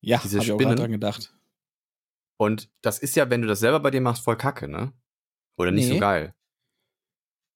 Ja, 0.00 0.20
Diese 0.22 0.36
habe 0.38 0.44
ich 0.44 0.52
auch 0.52 0.56
Spinnen? 0.56 0.76
dran 0.76 0.90
gedacht. 0.92 1.34
Und 2.36 2.68
das 2.82 2.98
ist 2.98 3.16
ja, 3.16 3.30
wenn 3.30 3.40
du 3.42 3.48
das 3.48 3.60
selber 3.60 3.80
bei 3.80 3.90
dir 3.90 4.00
machst, 4.02 4.22
voll 4.24 4.36
kacke, 4.36 4.68
ne? 4.68 4.92
Oder 5.56 5.70
nicht 5.70 5.86
so 5.86 5.94
Nee. 5.94 6.00
geil. 6.00 6.34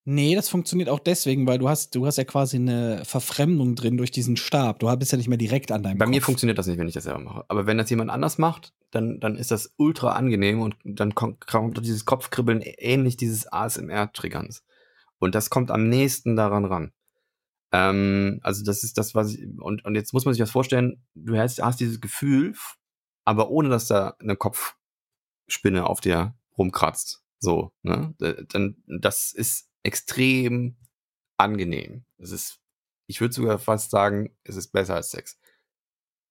Nee, 0.04 0.34
das 0.34 0.48
funktioniert 0.48 0.88
auch 0.88 1.00
deswegen, 1.00 1.46
weil 1.46 1.58
du 1.58 1.68
hast, 1.68 1.94
du 1.94 2.06
hast 2.06 2.16
ja 2.16 2.24
quasi 2.24 2.56
eine 2.56 3.04
Verfremdung 3.04 3.74
drin 3.74 3.98
durch 3.98 4.10
diesen 4.10 4.38
Stab. 4.38 4.78
Du 4.78 4.96
bist 4.96 5.12
ja 5.12 5.18
nicht 5.18 5.28
mehr 5.28 5.36
direkt 5.36 5.70
an 5.70 5.82
deinem 5.82 5.98
Bei 5.98 6.06
Kopf. 6.06 6.14
mir 6.14 6.22
funktioniert 6.22 6.56
das 6.56 6.66
nicht, 6.66 6.78
wenn 6.78 6.88
ich 6.88 6.94
das 6.94 7.04
selber 7.04 7.20
mache. 7.20 7.44
Aber 7.48 7.66
wenn 7.66 7.76
das 7.76 7.90
jemand 7.90 8.10
anders 8.10 8.38
macht, 8.38 8.72
dann, 8.90 9.20
dann 9.20 9.36
ist 9.36 9.50
das 9.50 9.74
ultra 9.76 10.12
angenehm 10.12 10.60
und 10.60 10.76
dann 10.84 11.14
kommt, 11.14 11.84
dieses 11.84 12.04
Kopfkribbeln 12.04 12.62
ähnlich 12.62 13.16
dieses 13.16 13.46
ASMR-Triggerns. 13.52 14.64
Und 15.18 15.34
das 15.34 15.50
kommt 15.50 15.70
am 15.70 15.88
nächsten 15.88 16.36
daran 16.36 16.64
ran. 16.64 16.92
Ähm, 17.72 18.40
also 18.42 18.64
das 18.64 18.82
ist 18.84 18.96
das, 18.96 19.14
was 19.14 19.34
ich, 19.34 19.46
und, 19.60 19.84
und 19.84 19.94
jetzt 19.94 20.12
muss 20.12 20.24
man 20.24 20.32
sich 20.32 20.40
das 20.40 20.50
vorstellen, 20.50 21.02
du 21.14 21.36
hast, 21.36 21.62
hast 21.62 21.80
dieses 21.80 22.00
Gefühl, 22.00 22.54
aber 23.24 23.50
ohne 23.50 23.68
dass 23.68 23.88
da 23.88 24.16
eine 24.20 24.36
Kopfspinne 24.36 25.86
auf 25.86 26.00
dir 26.00 26.34
rumkratzt. 26.56 27.22
So, 27.40 27.72
ne? 27.82 28.14
Dann, 28.48 28.82
das 28.86 29.32
ist 29.32 29.68
extrem 29.82 30.76
angenehm. 31.36 32.04
Es 32.16 32.32
ist, 32.32 32.58
ich 33.06 33.20
würde 33.20 33.34
sogar 33.34 33.58
fast 33.58 33.90
sagen, 33.90 34.36
es 34.44 34.56
ist 34.56 34.68
besser 34.68 34.94
als 34.94 35.10
Sex. 35.10 35.38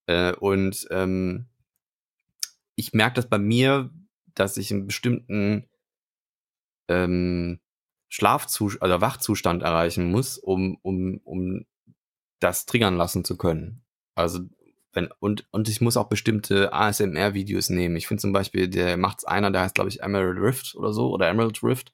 Äh, 0.07 0.33
und 0.33 0.87
ähm, 0.91 1.47
ich 2.77 2.93
merke 2.93 3.15
das 3.15 3.27
bei 3.27 3.39
mir, 3.39 3.89
dass 4.35 4.55
ich 4.55 4.71
einen 4.71 4.85
bestimmten 4.85 5.67
ähm, 6.87 7.59
Schlafzustand 8.07 8.83
oder 8.83 9.01
Wachzustand 9.01 9.63
erreichen 9.63 10.09
muss, 10.11 10.37
um, 10.37 10.77
um, 10.83 11.19
um 11.25 11.65
das 12.39 12.65
triggern 12.65 12.95
lassen 12.95 13.25
zu 13.25 13.35
können. 13.35 13.83
Also 14.15 14.39
wenn, 14.93 15.09
und, 15.19 15.47
und 15.51 15.67
ich 15.69 15.81
muss 15.81 15.97
auch 15.97 16.07
bestimmte 16.07 16.71
ASMR-Videos 16.71 17.69
nehmen. 17.69 17.95
Ich 17.95 18.07
finde 18.07 18.21
zum 18.21 18.31
Beispiel, 18.31 18.67
der 18.67 18.95
macht's 18.95 19.25
einer, 19.25 19.51
der 19.51 19.61
heißt, 19.61 19.75
glaube 19.75 19.89
ich, 19.89 20.01
Emerald 20.01 20.37
Rift 20.37 20.75
oder 20.75 20.93
so, 20.93 21.09
oder 21.11 21.27
Emerald 21.27 21.61
Rift. 21.63 21.91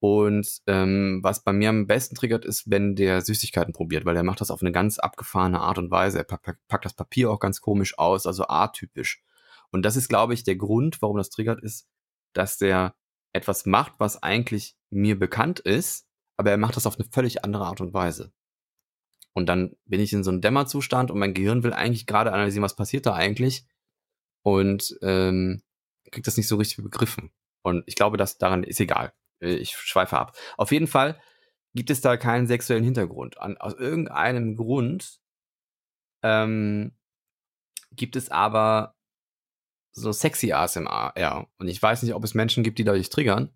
Und 0.00 0.60
ähm, 0.66 1.20
was 1.22 1.42
bei 1.42 1.52
mir 1.52 1.70
am 1.70 1.86
besten 1.86 2.14
triggert, 2.14 2.44
ist, 2.44 2.70
wenn 2.70 2.94
der 2.94 3.20
Süßigkeiten 3.20 3.72
probiert, 3.72 4.04
weil 4.04 4.14
der 4.14 4.22
macht 4.22 4.40
das 4.40 4.50
auf 4.50 4.62
eine 4.62 4.70
ganz 4.70 4.98
abgefahrene 4.98 5.60
Art 5.60 5.78
und 5.78 5.90
Weise. 5.90 6.18
Er 6.18 6.24
packt, 6.24 6.58
packt 6.68 6.84
das 6.84 6.94
Papier 6.94 7.30
auch 7.30 7.40
ganz 7.40 7.60
komisch 7.60 7.98
aus, 7.98 8.26
also 8.26 8.46
atypisch. 8.46 9.22
Und 9.70 9.82
das 9.82 9.96
ist, 9.96 10.08
glaube 10.08 10.34
ich, 10.34 10.44
der 10.44 10.56
Grund, 10.56 11.00
warum 11.02 11.16
das 11.16 11.30
triggert, 11.30 11.62
ist, 11.62 11.88
dass 12.34 12.58
der 12.58 12.94
etwas 13.32 13.66
macht, 13.66 13.94
was 13.98 14.22
eigentlich 14.22 14.76
mir 14.90 15.18
bekannt 15.18 15.60
ist, 15.60 16.06
aber 16.36 16.50
er 16.50 16.56
macht 16.56 16.76
das 16.76 16.86
auf 16.86 16.98
eine 16.98 17.08
völlig 17.10 17.44
andere 17.44 17.66
Art 17.66 17.80
und 17.80 17.92
Weise. 17.92 18.32
Und 19.34 19.46
dann 19.46 19.76
bin 19.84 20.00
ich 20.00 20.12
in 20.12 20.24
so 20.24 20.30
einem 20.30 20.40
Dämmerzustand 20.40 21.10
und 21.10 21.18
mein 21.18 21.34
Gehirn 21.34 21.62
will 21.62 21.72
eigentlich 21.72 22.06
gerade 22.06 22.32
analysieren, 22.32 22.64
was 22.64 22.76
passiert 22.76 23.06
da 23.06 23.14
eigentlich 23.14 23.66
und 24.42 24.98
ähm, 25.02 25.62
kriegt 26.10 26.26
das 26.26 26.36
nicht 26.36 26.48
so 26.48 26.56
richtig 26.56 26.82
begriffen. 26.82 27.30
Und 27.62 27.84
ich 27.86 27.94
glaube, 27.94 28.16
dass 28.16 28.38
daran 28.38 28.64
ist 28.64 28.80
egal. 28.80 29.12
Äh, 29.40 29.54
ich 29.54 29.76
schweife 29.76 30.18
ab. 30.18 30.36
Auf 30.56 30.72
jeden 30.72 30.86
Fall 30.86 31.20
gibt 31.74 31.90
es 31.90 32.00
da 32.00 32.16
keinen 32.16 32.46
sexuellen 32.46 32.84
Hintergrund. 32.84 33.38
An, 33.38 33.56
aus 33.58 33.74
irgendeinem 33.74 34.56
Grund 34.56 35.20
ähm, 36.22 36.96
gibt 37.92 38.16
es 38.16 38.30
aber 38.30 38.96
so 39.98 40.12
sexy 40.12 40.52
ASMR, 40.52 41.12
ja. 41.16 41.46
Und 41.58 41.68
ich 41.68 41.82
weiß 41.82 42.02
nicht, 42.02 42.14
ob 42.14 42.24
es 42.24 42.34
Menschen 42.34 42.64
gibt, 42.64 42.78
die 42.78 42.84
dadurch 42.84 43.10
triggern, 43.10 43.50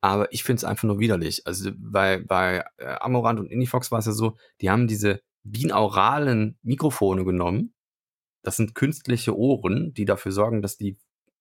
aber 0.00 0.32
ich 0.32 0.44
finde 0.44 0.58
es 0.58 0.64
einfach 0.64 0.84
nur 0.84 0.98
widerlich. 0.98 1.46
Also 1.46 1.70
bei, 1.76 2.18
bei 2.18 2.64
äh, 2.76 2.96
Amorant 3.00 3.40
und 3.40 3.50
Indifox 3.50 3.90
war 3.90 3.98
es 3.98 4.06
ja 4.06 4.12
so, 4.12 4.36
die 4.60 4.70
haben 4.70 4.86
diese 4.86 5.20
binauralen 5.42 6.58
Mikrofone 6.62 7.24
genommen. 7.24 7.74
Das 8.42 8.56
sind 8.56 8.74
künstliche 8.74 9.36
Ohren, 9.36 9.92
die 9.94 10.04
dafür 10.04 10.32
sorgen, 10.32 10.62
dass 10.62 10.76
die 10.76 10.98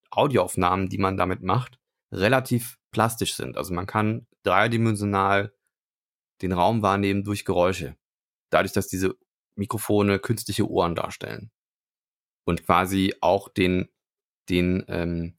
Audioaufnahmen, 0.09 0.89
die 0.89 0.97
man 0.97 1.17
damit 1.17 1.43
macht, 1.43 1.79
relativ 2.11 2.79
plastisch 2.91 3.35
sind. 3.35 3.57
Also 3.57 3.73
man 3.73 3.85
kann 3.85 4.27
dreidimensional 4.43 5.53
den 6.41 6.53
Raum 6.53 6.81
wahrnehmen 6.81 7.23
durch 7.23 7.45
Geräusche. 7.45 7.95
Dadurch, 8.49 8.73
dass 8.73 8.88
diese 8.88 9.15
Mikrofone 9.55 10.19
künstliche 10.19 10.69
Ohren 10.69 10.95
darstellen. 10.95 11.51
Und 12.45 12.65
quasi 12.65 13.13
auch 13.21 13.49
den, 13.49 13.89
den 14.49 14.83
ähm, 14.87 15.37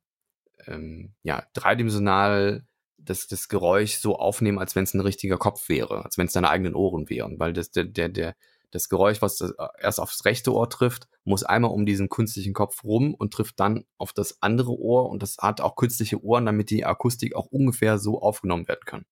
ähm, 0.67 1.15
ja, 1.23 1.45
dreidimensional 1.55 2.67
das, 2.99 3.27
das 3.27 3.49
Geräusch 3.49 3.97
so 3.97 4.17
aufnehmen, 4.17 4.59
als 4.59 4.75
wenn 4.75 4.85
es 4.85 4.95
ein 4.95 5.01
richtiger 5.01 5.39
Kopf 5.39 5.69
wäre, 5.69 6.05
als 6.05 6.19
wenn 6.19 6.27
es 6.27 6.33
deine 6.33 6.51
eigenen 6.51 6.75
Ohren 6.75 7.09
wären. 7.09 7.39
Weil 7.39 7.53
das, 7.53 7.71
der, 7.71 7.85
der, 7.85 8.09
der, 8.09 8.37
das 8.71 8.89
Geräusch, 8.89 9.23
was 9.23 9.37
das 9.37 9.55
erst 9.81 10.01
aufs 10.01 10.25
rechte 10.25 10.53
Ohr 10.53 10.69
trifft, 10.69 11.09
muss 11.25 11.43
einmal 11.43 11.71
um 11.71 11.87
diesen 11.87 12.09
künstlichen 12.09 12.53
Kopf 12.53 12.85
rum 12.85 13.15
und 13.15 13.33
trifft 13.33 13.61
dann 13.61 13.85
auf 13.97 14.13
das 14.13 14.43
andere 14.43 14.79
Ohr 14.79 15.09
und 15.09 15.23
das 15.23 15.39
hat 15.39 15.61
auch 15.61 15.77
künstliche 15.77 16.23
Ohren, 16.23 16.45
damit 16.45 16.71
die 16.71 16.85
Akustik 16.85 17.35
auch 17.35 17.47
ungefähr 17.47 17.99
so 17.99 18.21
aufgenommen 18.21 18.69
werden 18.69 18.85
kann. 18.85 19.07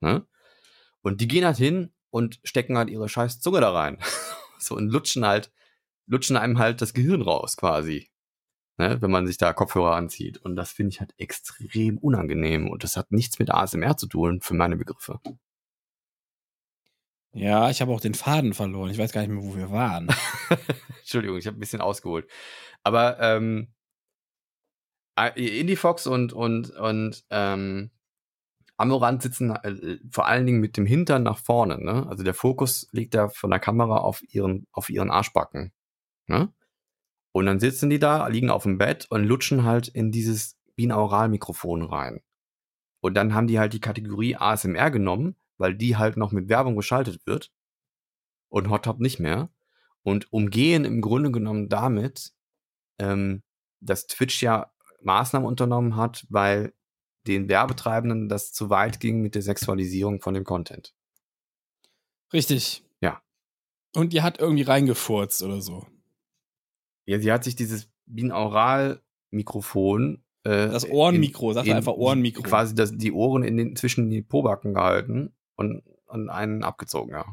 Ne? 0.00 0.26
Und 1.02 1.20
die 1.20 1.28
gehen 1.28 1.44
halt 1.44 1.58
hin 1.58 1.92
und 2.10 2.40
stecken 2.42 2.78
halt 2.78 2.88
ihre 2.88 3.08
scheiß 3.08 3.40
Zunge 3.40 3.60
da 3.60 3.72
rein. 3.72 3.98
so 4.58 4.76
und 4.76 4.88
lutschen 4.88 5.26
halt, 5.26 5.52
lutschen 6.06 6.36
einem 6.36 6.58
halt 6.58 6.80
das 6.80 6.94
Gehirn 6.94 7.22
raus 7.22 7.56
quasi. 7.56 8.08
Ne, 8.78 9.02
wenn 9.02 9.10
man 9.10 9.26
sich 9.26 9.38
da 9.38 9.52
Kopfhörer 9.52 9.96
anzieht. 9.96 10.38
Und 10.38 10.54
das 10.54 10.70
finde 10.70 10.90
ich 10.92 11.00
halt 11.00 11.12
extrem 11.18 11.98
unangenehm. 11.98 12.70
Und 12.70 12.84
das 12.84 12.96
hat 12.96 13.10
nichts 13.10 13.40
mit 13.40 13.50
ASMR 13.50 13.96
zu 13.96 14.06
tun, 14.06 14.40
für 14.40 14.54
meine 14.54 14.76
Begriffe. 14.76 15.20
Ja, 17.32 17.70
ich 17.70 17.80
habe 17.80 17.92
auch 17.92 18.00
den 18.00 18.14
Faden 18.14 18.54
verloren. 18.54 18.90
Ich 18.90 18.98
weiß 18.98 19.10
gar 19.12 19.20
nicht 19.20 19.30
mehr, 19.30 19.42
wo 19.42 19.56
wir 19.56 19.72
waren. 19.72 20.08
Entschuldigung, 21.00 21.38
ich 21.38 21.46
habe 21.48 21.56
ein 21.56 21.60
bisschen 21.60 21.80
ausgeholt. 21.80 22.30
Aber 22.84 23.18
ähm, 23.20 23.74
Indiefox 25.34 26.06
und, 26.06 26.32
und, 26.32 26.70
und 26.70 27.24
ähm, 27.30 27.90
Amorant 28.76 29.22
sitzen 29.22 29.50
äh, 29.50 29.98
vor 30.08 30.26
allen 30.26 30.46
Dingen 30.46 30.60
mit 30.60 30.76
dem 30.76 30.86
Hintern 30.86 31.24
nach 31.24 31.38
vorne. 31.38 31.82
Ne? 31.84 32.06
Also 32.08 32.22
der 32.22 32.34
Fokus 32.34 32.88
liegt 32.92 33.14
da 33.14 33.28
von 33.28 33.50
der 33.50 33.58
Kamera 33.58 33.98
auf 33.98 34.22
ihren, 34.32 34.68
auf 34.70 34.88
ihren 34.88 35.10
Arschbacken. 35.10 35.72
Ne? 36.28 36.52
Und 37.32 37.46
dann 37.46 37.60
sitzen 37.60 37.90
die 37.90 37.98
da, 37.98 38.26
liegen 38.28 38.50
auf 38.50 38.62
dem 38.64 38.78
Bett 38.78 39.06
und 39.10 39.24
lutschen 39.24 39.64
halt 39.64 39.88
in 39.88 40.10
dieses 40.10 40.58
Binauralmikrofon 40.76 41.82
rein. 41.82 42.20
Und 43.00 43.14
dann 43.14 43.34
haben 43.34 43.46
die 43.46 43.58
halt 43.58 43.72
die 43.72 43.80
Kategorie 43.80 44.36
ASMR 44.36 44.90
genommen 44.90 45.36
weil 45.58 45.74
die 45.74 45.96
halt 45.96 46.16
noch 46.16 46.32
mit 46.32 46.48
Werbung 46.48 46.76
geschaltet 46.76 47.26
wird 47.26 47.52
und 48.48 48.70
Hot 48.70 48.84
Top 48.84 49.00
nicht 49.00 49.18
mehr 49.18 49.50
und 50.02 50.32
umgehen 50.32 50.84
im 50.84 51.02
Grunde 51.02 51.30
genommen 51.30 51.68
damit, 51.68 52.32
ähm, 52.98 53.42
dass 53.80 54.06
Twitch 54.06 54.42
ja 54.42 54.72
Maßnahmen 55.02 55.46
unternommen 55.46 55.96
hat, 55.96 56.26
weil 56.30 56.72
den 57.26 57.48
Werbetreibenden 57.48 58.28
das 58.28 58.52
zu 58.52 58.70
weit 58.70 59.00
ging 59.00 59.20
mit 59.20 59.34
der 59.34 59.42
Sexualisierung 59.42 60.20
von 60.20 60.34
dem 60.34 60.44
Content. 60.44 60.94
Richtig. 62.32 62.84
Ja. 63.00 63.22
Und 63.94 64.12
die 64.12 64.22
hat 64.22 64.40
irgendwie 64.40 64.62
reingefurzt 64.62 65.42
oder 65.42 65.60
so. 65.60 65.86
Ja, 67.08 67.18
sie 67.18 67.32
hat 67.32 67.42
sich 67.42 67.56
dieses 67.56 67.90
Binaural-Mikrofon 68.04 70.22
äh, 70.44 70.68
das 70.68 70.88
Ohrenmikro, 70.88 71.54
sag 71.54 71.66
einfach 71.66 71.94
Ohrenmikro. 71.94 72.42
Quasi 72.42 72.74
das, 72.74 72.92
die 72.94 73.12
Ohren 73.12 73.42
in 73.42 73.56
den, 73.56 73.76
zwischen 73.76 74.10
die 74.10 74.20
Pobacken 74.20 74.74
gehalten 74.74 75.32
und, 75.56 75.82
und 76.06 76.28
einen 76.28 76.62
abgezogen, 76.62 77.12
ja. 77.12 77.24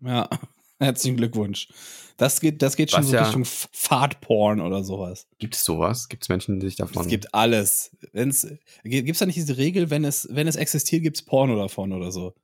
Ja, 0.00 0.28
herzlichen 0.80 1.16
Glückwunsch. 1.16 1.68
Das 2.16 2.40
geht, 2.40 2.60
das 2.60 2.74
geht 2.74 2.90
schon 2.90 3.04
so 3.04 3.14
ja, 3.14 3.22
Richtung 3.22 3.44
Fahrtporn 3.44 4.60
oder 4.60 4.82
sowas. 4.82 5.28
Gibt 5.38 5.54
es 5.54 5.64
sowas? 5.64 6.08
Gibt 6.08 6.24
es 6.24 6.28
Menschen, 6.28 6.58
die 6.58 6.66
sich 6.66 6.74
davon. 6.74 7.02
Es 7.02 7.08
gibt 7.08 7.32
alles. 7.32 7.96
Gibt 8.12 9.10
es 9.10 9.18
da 9.18 9.26
nicht 9.26 9.36
diese 9.36 9.58
Regel, 9.58 9.90
wenn 9.90 10.04
es, 10.04 10.26
wenn 10.32 10.48
es 10.48 10.56
existiert, 10.56 11.04
gibt 11.04 11.18
es 11.18 11.24
Porno 11.24 11.56
davon 11.56 11.92
oder 11.92 12.10
so? 12.10 12.34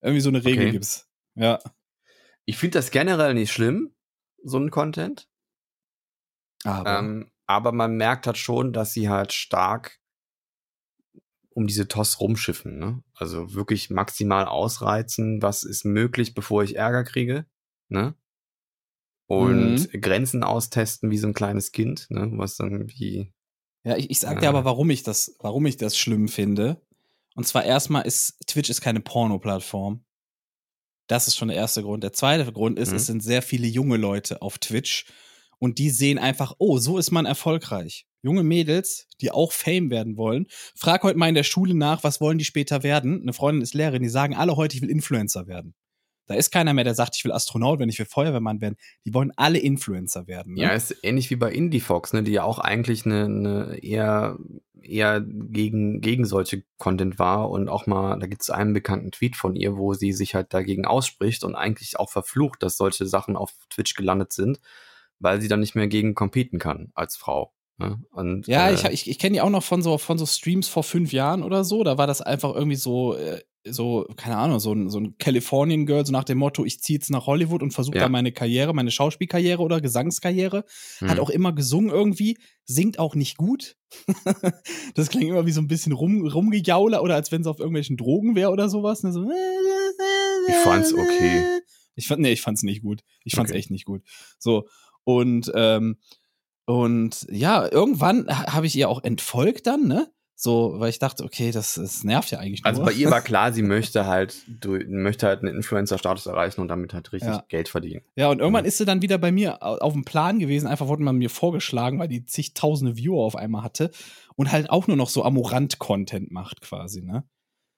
Irgendwie 0.00 0.22
so 0.22 0.28
eine 0.28 0.44
Regel 0.44 0.64
okay. 0.64 0.72
gibt's. 0.72 1.08
Ja. 1.36 1.60
Ich 2.46 2.56
finde 2.56 2.78
das 2.78 2.90
generell 2.90 3.34
nicht 3.34 3.52
schlimm, 3.52 3.92
so 4.42 4.58
ein 4.58 4.72
Content. 4.72 5.28
Aber. 6.64 6.98
Ähm, 6.98 7.30
aber 7.46 7.72
man 7.72 7.96
merkt 7.96 8.26
halt 8.26 8.38
schon, 8.38 8.72
dass 8.72 8.92
sie 8.92 9.08
halt 9.08 9.32
stark 9.32 10.00
um 11.50 11.66
diese 11.66 11.88
TOS 11.88 12.20
rumschiffen. 12.20 12.78
Ne? 12.78 13.02
Also 13.14 13.54
wirklich 13.54 13.90
maximal 13.90 14.46
ausreizen, 14.46 15.42
was 15.42 15.64
ist 15.64 15.84
möglich, 15.84 16.34
bevor 16.34 16.64
ich 16.64 16.76
Ärger 16.76 17.04
kriege. 17.04 17.46
Ne? 17.88 18.14
Und 19.26 19.92
mhm. 19.92 20.00
Grenzen 20.00 20.44
austesten 20.44 21.10
wie 21.10 21.18
so 21.18 21.26
ein 21.26 21.34
kleines 21.34 21.72
Kind, 21.72 22.06
ne? 22.10 22.30
was 22.34 22.56
dann 22.56 22.88
wie. 22.88 23.32
Ja, 23.84 23.96
ich, 23.96 24.10
ich 24.10 24.20
sag 24.20 24.40
dir 24.40 24.48
aber, 24.48 24.64
warum 24.64 24.90
ich 24.90 25.02
das, 25.02 25.36
warum 25.40 25.66
ich 25.66 25.76
das 25.76 25.98
schlimm 25.98 26.28
finde. 26.28 26.80
Und 27.34 27.46
zwar 27.46 27.64
erstmal 27.64 28.06
ist 28.06 28.38
Twitch 28.46 28.70
ist 28.70 28.80
keine 28.80 29.00
Porno-Plattform. 29.00 30.04
Das 31.08 31.26
ist 31.26 31.36
schon 31.36 31.48
der 31.48 31.56
erste 31.56 31.82
Grund. 31.82 32.04
Der 32.04 32.12
zweite 32.12 32.50
Grund 32.52 32.78
ist, 32.78 32.90
mhm. 32.90 32.96
es 32.96 33.06
sind 33.06 33.22
sehr 33.22 33.42
viele 33.42 33.66
junge 33.66 33.96
Leute 33.96 34.40
auf 34.40 34.58
Twitch 34.58 35.06
und 35.62 35.78
die 35.78 35.90
sehen 35.90 36.18
einfach, 36.18 36.54
oh, 36.58 36.78
so 36.78 36.98
ist 36.98 37.12
man 37.12 37.24
erfolgreich 37.24 38.04
junge 38.20 38.42
Mädels, 38.42 39.06
die 39.20 39.30
auch 39.30 39.52
Fame 39.52 39.90
werden 39.90 40.16
wollen. 40.16 40.46
Frag 40.74 41.04
heute 41.04 41.16
mal 41.16 41.28
in 41.28 41.36
der 41.36 41.44
Schule 41.44 41.74
nach, 41.74 42.02
was 42.02 42.20
wollen 42.20 42.38
die 42.38 42.44
später 42.44 42.82
werden? 42.82 43.22
Eine 43.22 43.32
Freundin 43.32 43.62
ist 43.62 43.72
Lehrerin, 43.72 44.02
die 44.02 44.08
sagen 44.08 44.34
alle 44.34 44.56
heute, 44.56 44.74
ich 44.74 44.82
will 44.82 44.90
Influencer 44.90 45.46
werden. 45.46 45.74
Da 46.26 46.34
ist 46.34 46.50
keiner 46.50 46.74
mehr, 46.74 46.82
der 46.82 46.96
sagt, 46.96 47.14
ich 47.16 47.24
will 47.24 47.30
Astronaut 47.30 47.78
werden, 47.78 47.90
ich 47.90 47.98
will 48.00 48.06
Feuerwehrmann 48.06 48.60
werden. 48.60 48.76
Die 49.04 49.14
wollen 49.14 49.32
alle 49.36 49.60
Influencer 49.60 50.26
werden. 50.26 50.54
Ne? 50.54 50.62
Ja, 50.62 50.70
ist 50.70 50.96
ähnlich 51.04 51.30
wie 51.30 51.36
bei 51.36 51.52
IndieFox, 51.52 52.12
ne, 52.12 52.24
die 52.24 52.32
ja 52.32 52.42
auch 52.42 52.58
eigentlich 52.58 53.06
eine, 53.06 53.24
eine 53.26 53.78
eher, 53.82 54.38
eher 54.80 55.20
gegen, 55.20 56.00
gegen 56.00 56.24
solche 56.24 56.64
Content 56.78 57.20
war 57.20 57.50
und 57.50 57.68
auch 57.68 57.86
mal, 57.86 58.18
da 58.18 58.26
gibt 58.26 58.42
es 58.42 58.50
einen 58.50 58.72
bekannten 58.72 59.12
Tweet 59.12 59.36
von 59.36 59.54
ihr, 59.54 59.76
wo 59.76 59.94
sie 59.94 60.12
sich 60.12 60.34
halt 60.34 60.54
dagegen 60.54 60.86
ausspricht 60.86 61.44
und 61.44 61.54
eigentlich 61.54 62.00
auch 62.00 62.10
verflucht, 62.10 62.64
dass 62.64 62.76
solche 62.76 63.06
Sachen 63.06 63.36
auf 63.36 63.52
Twitch 63.70 63.94
gelandet 63.94 64.32
sind, 64.32 64.60
weil 65.22 65.40
sie 65.40 65.48
dann 65.48 65.60
nicht 65.60 65.74
mehr 65.74 65.88
gegen 65.88 66.14
competen 66.14 66.58
kann 66.58 66.90
als 66.94 67.16
Frau. 67.16 67.52
Ne? 67.78 67.98
Und, 68.10 68.46
Ja, 68.46 68.68
äh, 68.68 68.74
ich, 68.74 68.84
ich, 68.84 69.08
ich 69.10 69.18
kenne 69.18 69.34
die 69.34 69.40
auch 69.40 69.48
noch 69.50 69.62
von 69.62 69.82
so, 69.82 69.96
von 69.98 70.18
so 70.18 70.26
Streams 70.26 70.68
vor 70.68 70.82
fünf 70.82 71.12
Jahren 71.12 71.42
oder 71.42 71.64
so. 71.64 71.82
Da 71.84 71.96
war 71.96 72.06
das 72.06 72.20
einfach 72.20 72.54
irgendwie 72.54 72.76
so, 72.76 73.14
äh, 73.14 73.40
so, 73.64 74.06
keine 74.16 74.36
Ahnung, 74.36 74.58
so 74.58 74.72
ein, 74.72 74.90
so 74.90 74.98
ein 74.98 75.16
Californian 75.18 75.86
Girl, 75.86 76.04
so 76.04 76.10
nach 76.12 76.24
dem 76.24 76.38
Motto, 76.38 76.64
ich 76.64 76.80
ziehe 76.80 76.98
jetzt 76.98 77.10
nach 77.10 77.26
Hollywood 77.26 77.62
und 77.62 77.70
versuche 77.72 77.96
Ja. 77.96 78.02
da 78.02 78.08
meine 78.08 78.32
Karriere, 78.32 78.74
meine 78.74 78.90
Schauspielkarriere 78.90 79.62
oder 79.62 79.80
Gesangskarriere. 79.80 80.64
hm. 80.98 81.08
Hat 81.08 81.20
auch 81.20 81.30
immer 81.30 81.52
gesungen 81.52 81.90
irgendwie, 81.90 82.36
singt 82.64 82.98
auch 82.98 83.14
nicht 83.14 83.36
gut. 83.36 83.76
das 84.94 85.08
klingt 85.10 85.30
immer 85.30 85.46
wie 85.46 85.52
so 85.52 85.60
ein 85.60 85.68
bisschen 85.68 85.92
rum, 85.92 86.26
rumgejauler 86.26 87.02
oder 87.02 87.14
als 87.14 87.30
wenn 87.32 87.44
sie 87.44 87.50
auf 87.50 87.58
irgendwelchen 87.60 87.96
Drogen 87.96 88.34
wäre 88.34 88.50
oder 88.50 88.68
sowas. 88.68 89.02
Ne? 89.04 89.12
So, 89.12 89.30
Ich 90.48 90.54
fand's 90.56 90.92
okay. 90.92 91.44
Ich 91.94 92.06
fand, 92.08 92.22
nee, 92.22 92.32
ich 92.32 92.40
fand's 92.40 92.62
nicht 92.62 92.80
gut. 92.82 93.02
Ich 93.22 93.34
fand's 93.34 93.50
Okay. 93.52 93.58
echt 93.58 93.70
nicht 93.70 93.84
gut. 93.84 94.00
So. 94.38 94.66
Und, 95.04 95.50
ähm, 95.54 95.96
und 96.64 97.26
ja, 97.30 97.70
irgendwann 97.70 98.26
ha- 98.28 98.52
habe 98.54 98.66
ich 98.66 98.76
ihr 98.76 98.88
auch 98.88 99.02
entfolgt 99.02 99.66
dann, 99.66 99.86
ne? 99.88 100.12
So, 100.34 100.74
weil 100.78 100.90
ich 100.90 100.98
dachte, 100.98 101.22
okay, 101.24 101.52
das, 101.52 101.74
das 101.74 102.02
nervt 102.02 102.30
ja 102.32 102.38
eigentlich 102.40 102.62
nur. 102.64 102.68
Also 102.68 102.82
bei 102.84 102.92
ihr 102.92 103.10
war 103.10 103.20
klar, 103.22 103.52
sie 103.52 103.62
möchte 103.62 104.06
halt, 104.06 104.42
du, 104.48 104.72
möchte 104.88 105.26
halt 105.28 105.40
einen 105.44 105.54
Influencer-Status 105.54 106.26
erreichen 106.26 106.60
und 106.60 106.66
damit 106.68 106.94
halt 106.94 107.12
richtig 107.12 107.28
Ja. 107.30 107.44
Geld 107.48 107.68
verdienen. 107.68 108.02
Ja, 108.16 108.28
und 108.28 108.40
irgendwann 108.40 108.64
Mhm. 108.64 108.68
ist 108.68 108.78
sie 108.78 108.84
dann 108.84 109.02
wieder 109.02 109.18
bei 109.18 109.30
mir 109.30 109.62
au- 109.62 109.76
auf 109.78 109.92
dem 109.92 110.04
Plan 110.04 110.40
gewesen. 110.40 110.66
Einfach 110.66 110.88
wurde 110.88 111.02
man 111.04 111.16
mir 111.16 111.30
vorgeschlagen, 111.30 111.98
weil 112.00 112.08
die 112.08 112.26
zigtausende 112.26 112.96
Viewer 112.96 113.22
auf 113.22 113.36
einmal 113.36 113.62
hatte 113.62 113.92
und 114.34 114.50
halt 114.50 114.68
auch 114.70 114.88
nur 114.88 114.96
noch 114.96 115.10
so 115.10 115.22
Amorant-Content 115.24 116.32
macht 116.32 116.60
quasi, 116.60 117.02
ne? 117.02 117.22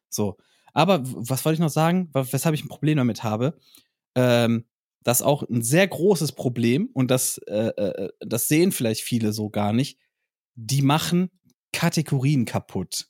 So. 0.08 0.36
Aber 0.72 1.00
was 1.04 1.44
wollte 1.44 1.54
ich 1.54 1.60
noch 1.60 1.68
sagen, 1.68 2.08
weshalb 2.14 2.54
ich 2.54 2.64
ein 2.64 2.68
Problem 2.68 2.96
damit 2.96 3.22
habe? 3.24 3.58
Ähm, 4.14 4.64
das 5.04 5.20
ist 5.20 5.26
auch 5.26 5.42
ein 5.48 5.62
sehr 5.62 5.86
großes 5.86 6.32
Problem 6.32 6.88
und 6.92 7.10
das, 7.10 7.38
äh, 7.46 7.68
äh, 7.68 8.08
das 8.20 8.48
sehen 8.48 8.72
vielleicht 8.72 9.02
viele 9.02 9.32
so 9.32 9.50
gar 9.50 9.72
nicht. 9.72 9.98
Die 10.54 10.82
machen 10.82 11.30
Kategorien 11.72 12.46
kaputt 12.46 13.06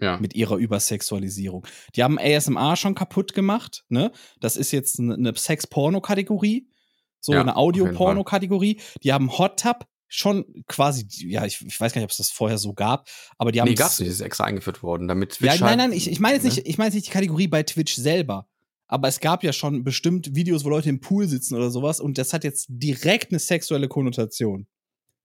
Ja. 0.00 0.18
mit 0.18 0.34
ihrer 0.34 0.56
Übersexualisierung. 0.56 1.66
Die 1.94 2.02
haben 2.02 2.18
ASMR 2.18 2.76
schon 2.76 2.94
kaputt 2.94 3.34
gemacht, 3.34 3.84
ne? 3.88 4.12
Das 4.40 4.56
ist 4.56 4.72
jetzt 4.72 4.98
eine, 4.98 5.32
Sex-Porno-Kategorie, 5.34 6.68
so 7.20 7.32
Ja, 7.32 7.40
eine 7.40 7.56
Audio-Porno-Kategorie. 7.56 8.80
Die 9.02 9.12
haben 9.12 9.38
Hot 9.38 9.60
Tub 9.60 9.86
schon 10.08 10.64
quasi, 10.66 11.06
ja, 11.28 11.44
ich, 11.44 11.60
ich 11.60 11.78
weiß 11.78 11.92
gar 11.92 12.00
nicht, 12.00 12.06
ob 12.06 12.10
es 12.10 12.16
das 12.16 12.30
vorher 12.30 12.58
so 12.58 12.72
gab, 12.72 13.08
aber 13.36 13.52
die 13.52 13.60
haben 13.60 13.68
nee, 13.68 13.74
gab's 13.74 14.00
nicht, 14.00 14.08
ist 14.08 14.20
extra 14.22 14.44
eingeführt 14.44 14.82
worden, 14.82 15.06
damit 15.06 15.34
ja, 15.34 15.50
Twitch 15.52 15.60
nein, 15.60 15.68
halt, 15.68 15.78
nein, 15.78 15.92
ich, 15.92 16.10
ich 16.10 16.18
meine 16.18 16.36
jetzt 16.36 16.44
ne? 16.44 16.48
nicht, 16.48 16.66
ich 16.66 16.78
meine 16.78 16.88
jetzt 16.88 16.94
nicht 16.94 17.06
die 17.08 17.12
Kategorie 17.12 17.46
bei 17.46 17.62
Twitch 17.62 17.94
selber. 17.94 18.48
Aber 18.88 19.06
es 19.06 19.20
gab 19.20 19.44
ja 19.44 19.52
schon 19.52 19.84
bestimmt 19.84 20.34
Videos, 20.34 20.64
wo 20.64 20.70
Leute 20.70 20.88
im 20.88 21.00
Pool 21.00 21.28
sitzen 21.28 21.54
oder 21.54 21.70
sowas 21.70 22.00
und 22.00 22.18
das 22.18 22.32
hat 22.32 22.42
jetzt 22.42 22.66
direkt 22.68 23.30
eine 23.30 23.38
sexuelle 23.38 23.88
Konnotation. 23.88 24.66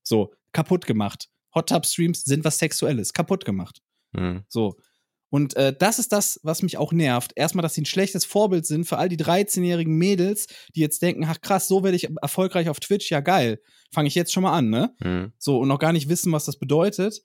So, 0.02 0.32
kaputt 0.52 0.86
gemacht. 0.86 1.28
Hot 1.54 1.68
Tub 1.70 1.86
Streams 1.86 2.24
sind 2.24 2.44
was 2.44 2.58
Sexuelles, 2.58 3.12
kaputt 3.12 3.44
gemacht. 3.44 3.80
Hm. 4.14 4.44
So. 4.48 4.76
Und 5.30 5.56
äh, 5.56 5.74
das 5.76 5.98
ist 5.98 6.12
das, 6.12 6.38
was 6.44 6.62
mich 6.62 6.76
auch 6.76 6.92
nervt. 6.92 7.32
Erstmal, 7.34 7.62
dass 7.62 7.74
sie 7.74 7.82
ein 7.82 7.86
schlechtes 7.86 8.24
Vorbild 8.24 8.66
sind 8.66 8.84
für 8.84 8.98
all 8.98 9.08
die 9.08 9.16
13-jährigen 9.16 9.96
Mädels, 9.96 10.46
die 10.76 10.80
jetzt 10.80 11.02
denken, 11.02 11.24
ach 11.24 11.40
krass, 11.40 11.66
so 11.66 11.82
werde 11.82 11.96
ich 11.96 12.08
erfolgreich 12.22 12.68
auf 12.68 12.78
Twitch, 12.78 13.10
ja 13.10 13.20
geil. 13.20 13.60
Fange 13.92 14.06
ich 14.06 14.14
jetzt 14.14 14.32
schon 14.32 14.44
mal 14.44 14.52
an, 14.52 14.70
ne? 14.70 14.94
Hm. 15.02 15.32
So, 15.38 15.58
und 15.58 15.68
noch 15.68 15.80
gar 15.80 15.92
nicht 15.92 16.08
wissen, 16.08 16.30
was 16.30 16.44
das 16.44 16.58
bedeutet. 16.58 17.22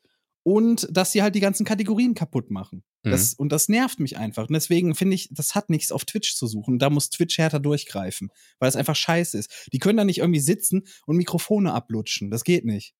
Und 0.49 0.87
dass 0.89 1.11
sie 1.11 1.21
halt 1.21 1.35
die 1.35 1.41
ganzen 1.41 1.63
Kategorien 1.63 2.15
kaputt 2.15 2.49
machen. 2.49 2.83
Mhm. 3.03 3.11
Das, 3.11 3.35
und 3.35 3.51
das 3.51 3.69
nervt 3.69 3.99
mich 3.99 4.17
einfach. 4.17 4.47
Und 4.47 4.53
deswegen 4.53 4.95
finde 4.95 5.13
ich, 5.13 5.29
das 5.31 5.53
hat 5.53 5.69
nichts 5.69 5.91
auf 5.91 6.05
Twitch 6.05 6.33
zu 6.35 6.47
suchen. 6.47 6.79
Da 6.79 6.89
muss 6.89 7.11
Twitch 7.11 7.37
härter 7.37 7.59
durchgreifen, 7.59 8.31
weil 8.57 8.67
es 8.67 8.75
einfach 8.75 8.95
scheiße 8.95 9.37
ist. 9.37 9.69
Die 9.71 9.77
können 9.77 9.97
da 9.97 10.05
nicht 10.05 10.17
irgendwie 10.17 10.39
sitzen 10.39 10.87
und 11.05 11.17
Mikrofone 11.17 11.71
ablutschen. 11.71 12.31
Das 12.31 12.43
geht 12.43 12.65
nicht. 12.65 12.95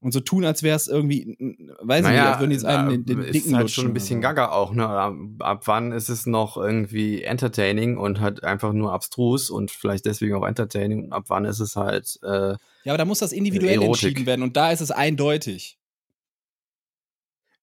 Und 0.00 0.10
so 0.10 0.18
tun, 0.18 0.44
als 0.44 0.64
wäre 0.64 0.74
es 0.74 0.88
irgendwie, 0.88 1.36
weiß 1.82 2.04
ich 2.04 2.10
nicht, 2.10 2.20
als 2.20 2.40
würden 2.40 2.50
die 2.50 2.56
jetzt 2.56 2.64
einen 2.64 3.04
den, 3.04 3.04
den 3.04 3.20
ist 3.20 3.34
dicken 3.34 3.56
halt 3.56 3.70
schon 3.70 3.86
ein 3.86 3.94
bisschen 3.94 4.20
gaga 4.20 4.50
auch, 4.50 4.72
ne? 4.72 4.88
Ab, 4.88 5.14
ab 5.38 5.62
wann 5.66 5.92
ist 5.92 6.08
es 6.08 6.26
noch 6.26 6.56
irgendwie 6.56 7.22
entertaining 7.22 7.96
und 7.96 8.18
halt 8.18 8.42
einfach 8.42 8.72
nur 8.72 8.92
abstrus 8.92 9.50
und 9.50 9.70
vielleicht 9.70 10.04
deswegen 10.04 10.34
auch 10.34 10.46
entertaining 10.46 11.04
und 11.04 11.12
ab 11.12 11.26
wann 11.28 11.44
ist 11.44 11.60
es 11.60 11.76
halt, 11.76 12.18
äh, 12.24 12.56
Ja, 12.84 12.92
aber 12.92 12.98
da 12.98 13.04
muss 13.04 13.20
das 13.20 13.30
individuell 13.30 13.74
Erotik. 13.74 14.02
entschieden 14.04 14.26
werden 14.26 14.42
und 14.42 14.56
da 14.56 14.72
ist 14.72 14.80
es 14.80 14.90
eindeutig. 14.90 15.78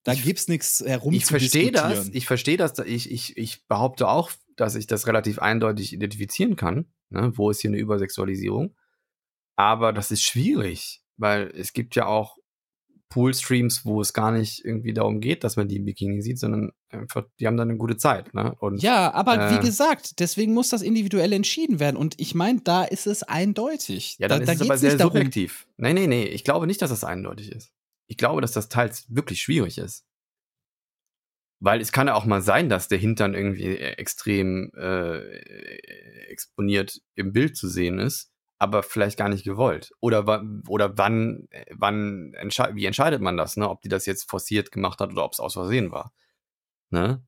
Da 0.06 0.14
Ich- 0.14 0.24
gibt's 0.24 0.48
nichts 0.48 0.82
herum 0.86 1.14
ich 1.14 1.26
verstehe 1.26 1.72
das, 1.72 2.10
ich 2.14 2.26
verstehe 2.26 2.56
das, 2.58 2.80
ich, 2.80 3.12
ich, 3.12 3.36
ich 3.38 3.66
behaupte 3.68 4.08
auch, 4.08 4.32
dass 4.56 4.76
ich 4.76 4.88
das 4.88 5.06
relativ 5.08 5.40
eindeutig 5.40 5.92
identifizieren 5.92 6.56
kann, 6.56 6.86
ne? 7.10 7.32
Wo 7.36 7.50
ist 7.50 7.60
hier 7.62 7.72
eine 7.72 7.78
Übersexualisierung? 7.80 8.76
Aber 9.58 9.92
das 9.94 10.12
ist 10.12 10.22
schwierig, 10.22 11.02
weil 11.18 11.52
es 11.56 11.74
gibt 11.74 11.96
ja 11.96 12.06
auch 12.06 12.38
Pool-Streams, 13.10 13.86
wo 13.86 14.02
es 14.02 14.14
gar 14.14 14.32
nicht 14.32 14.66
irgendwie 14.66 14.94
darum 14.94 15.22
geht, 15.22 15.44
dass 15.44 15.56
man 15.56 15.68
die 15.68 15.78
im 15.78 15.86
Bikini 15.86 16.22
sieht, 16.22 16.40
sondern 16.40 16.72
einfach, 16.90 17.26
die 17.40 17.48
haben 17.48 17.56
dann 17.56 17.70
eine 17.70 17.78
gute 17.78 17.98
Zeit, 17.98 18.34
ne? 18.34 18.56
Und 18.60 18.82
Ja, 18.82 19.14
aber 19.14 19.38
Äh. 19.52 19.56
wie 19.56 19.66
gesagt, 19.66 20.20
deswegen 20.20 20.54
muss 20.54 20.70
das 20.70 20.82
individuell 20.82 21.32
entschieden 21.34 21.80
werden. 21.80 21.98
Und 21.98 22.20
ich 22.20 22.36
meine, 22.36 22.62
da 22.62 22.84
ist 22.84 23.08
es 23.08 23.24
eindeutig. 23.24 24.18
Ja, 24.20 24.28
dann 24.28 24.42
da, 24.42 24.46
da 24.48 24.52
ist 24.54 24.62
es 24.62 24.68
aber 24.68 24.78
sehr 24.78 24.90
nicht 24.92 25.00
darum. 25.00 25.14
subjektiv. 25.14 25.68
Nee, 25.78 25.94
nee, 25.94 26.08
nee. 26.08 26.26
Ich 26.26 26.44
glaube 26.44 26.68
nicht, 26.68 26.82
dass 26.82 26.90
das 26.90 27.04
eindeutig 27.04 27.52
ist. 27.52 27.72
Ich 28.08 28.18
glaube, 28.18 28.42
dass 28.42 28.52
das 28.52 28.70
teils 28.70 29.06
wirklich 29.10 29.42
schwierig 29.42 29.78
ist. 29.78 30.06
Weil 31.60 31.82
es 31.82 31.92
kann 31.92 32.08
ja 32.08 32.16
auch 32.16 32.26
mal 32.26 32.42
sein, 32.42 32.70
dass 32.70 32.88
der 32.88 32.98
Hintern 32.98 33.34
irgendwie 33.34 33.78
extrem 33.78 34.72
äh, 34.76 35.20
exponiert 36.28 37.02
im 37.16 37.32
Bild 37.32 37.56
zu 37.56 37.70
sehen 37.70 37.98
ist, 37.98 38.32
aber 38.58 38.84
vielleicht 38.84 39.18
gar 39.18 39.30
nicht 39.30 39.46
gewollt. 39.46 39.92
Oder, 40.02 40.44
oder 40.68 40.98
wann, 40.98 41.48
wann 41.72 42.34
entschei 42.34 42.76
wie 42.76 42.86
entscheidet 42.86 43.22
man 43.22 43.38
das, 43.38 43.58
ne? 43.58 43.70
Ob 43.70 43.82
die 43.82 43.90
das 43.90 44.06
jetzt 44.06 44.30
forciert 44.30 44.72
gemacht 44.72 45.00
hat 45.00 45.12
oder 45.12 45.24
ob 45.24 45.34
es 45.34 45.40
aus 45.40 45.54
Versehen 45.54 45.92
war. 45.92 46.14
Ne? 46.92 47.26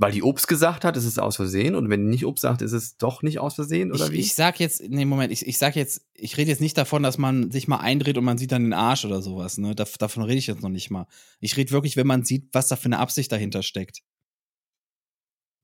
Weil 0.00 0.12
die 0.12 0.22
Obst 0.22 0.46
gesagt 0.46 0.84
hat, 0.84 0.96
ist 0.96 1.04
es 1.04 1.18
aus 1.18 1.34
Versehen 1.34 1.74
und 1.74 1.90
wenn 1.90 2.04
die 2.04 2.10
nicht 2.10 2.24
Obst 2.24 2.42
sagt, 2.42 2.62
ist 2.62 2.72
es 2.72 2.98
doch 2.98 3.22
nicht 3.22 3.40
aus 3.40 3.56
Versehen 3.56 3.90
oder 3.90 4.06
Ich, 4.06 4.12
wie? 4.12 4.18
ich 4.20 4.34
sag 4.36 4.60
jetzt, 4.60 4.80
nee, 4.88 5.04
Moment, 5.04 5.32
ich, 5.32 5.44
ich 5.44 5.58
sag 5.58 5.74
jetzt, 5.74 6.06
ich 6.14 6.36
rede 6.36 6.50
jetzt 6.50 6.60
nicht 6.60 6.78
davon, 6.78 7.02
dass 7.02 7.18
man 7.18 7.50
sich 7.50 7.66
mal 7.66 7.78
eindreht 7.78 8.16
und 8.16 8.24
man 8.24 8.38
sieht 8.38 8.52
dann 8.52 8.62
den 8.62 8.74
Arsch 8.74 9.04
oder 9.04 9.22
sowas, 9.22 9.58
ne? 9.58 9.74
Dav 9.74 9.98
davon 9.98 10.22
rede 10.22 10.38
ich 10.38 10.46
jetzt 10.46 10.62
noch 10.62 10.68
nicht 10.68 10.90
mal. 10.90 11.08
Ich 11.40 11.56
rede 11.56 11.72
wirklich, 11.72 11.96
wenn 11.96 12.06
man 12.06 12.24
sieht, 12.24 12.48
was 12.52 12.68
da 12.68 12.76
für 12.76 12.84
eine 12.86 13.00
Absicht 13.00 13.32
dahinter 13.32 13.64
steckt. 13.64 14.02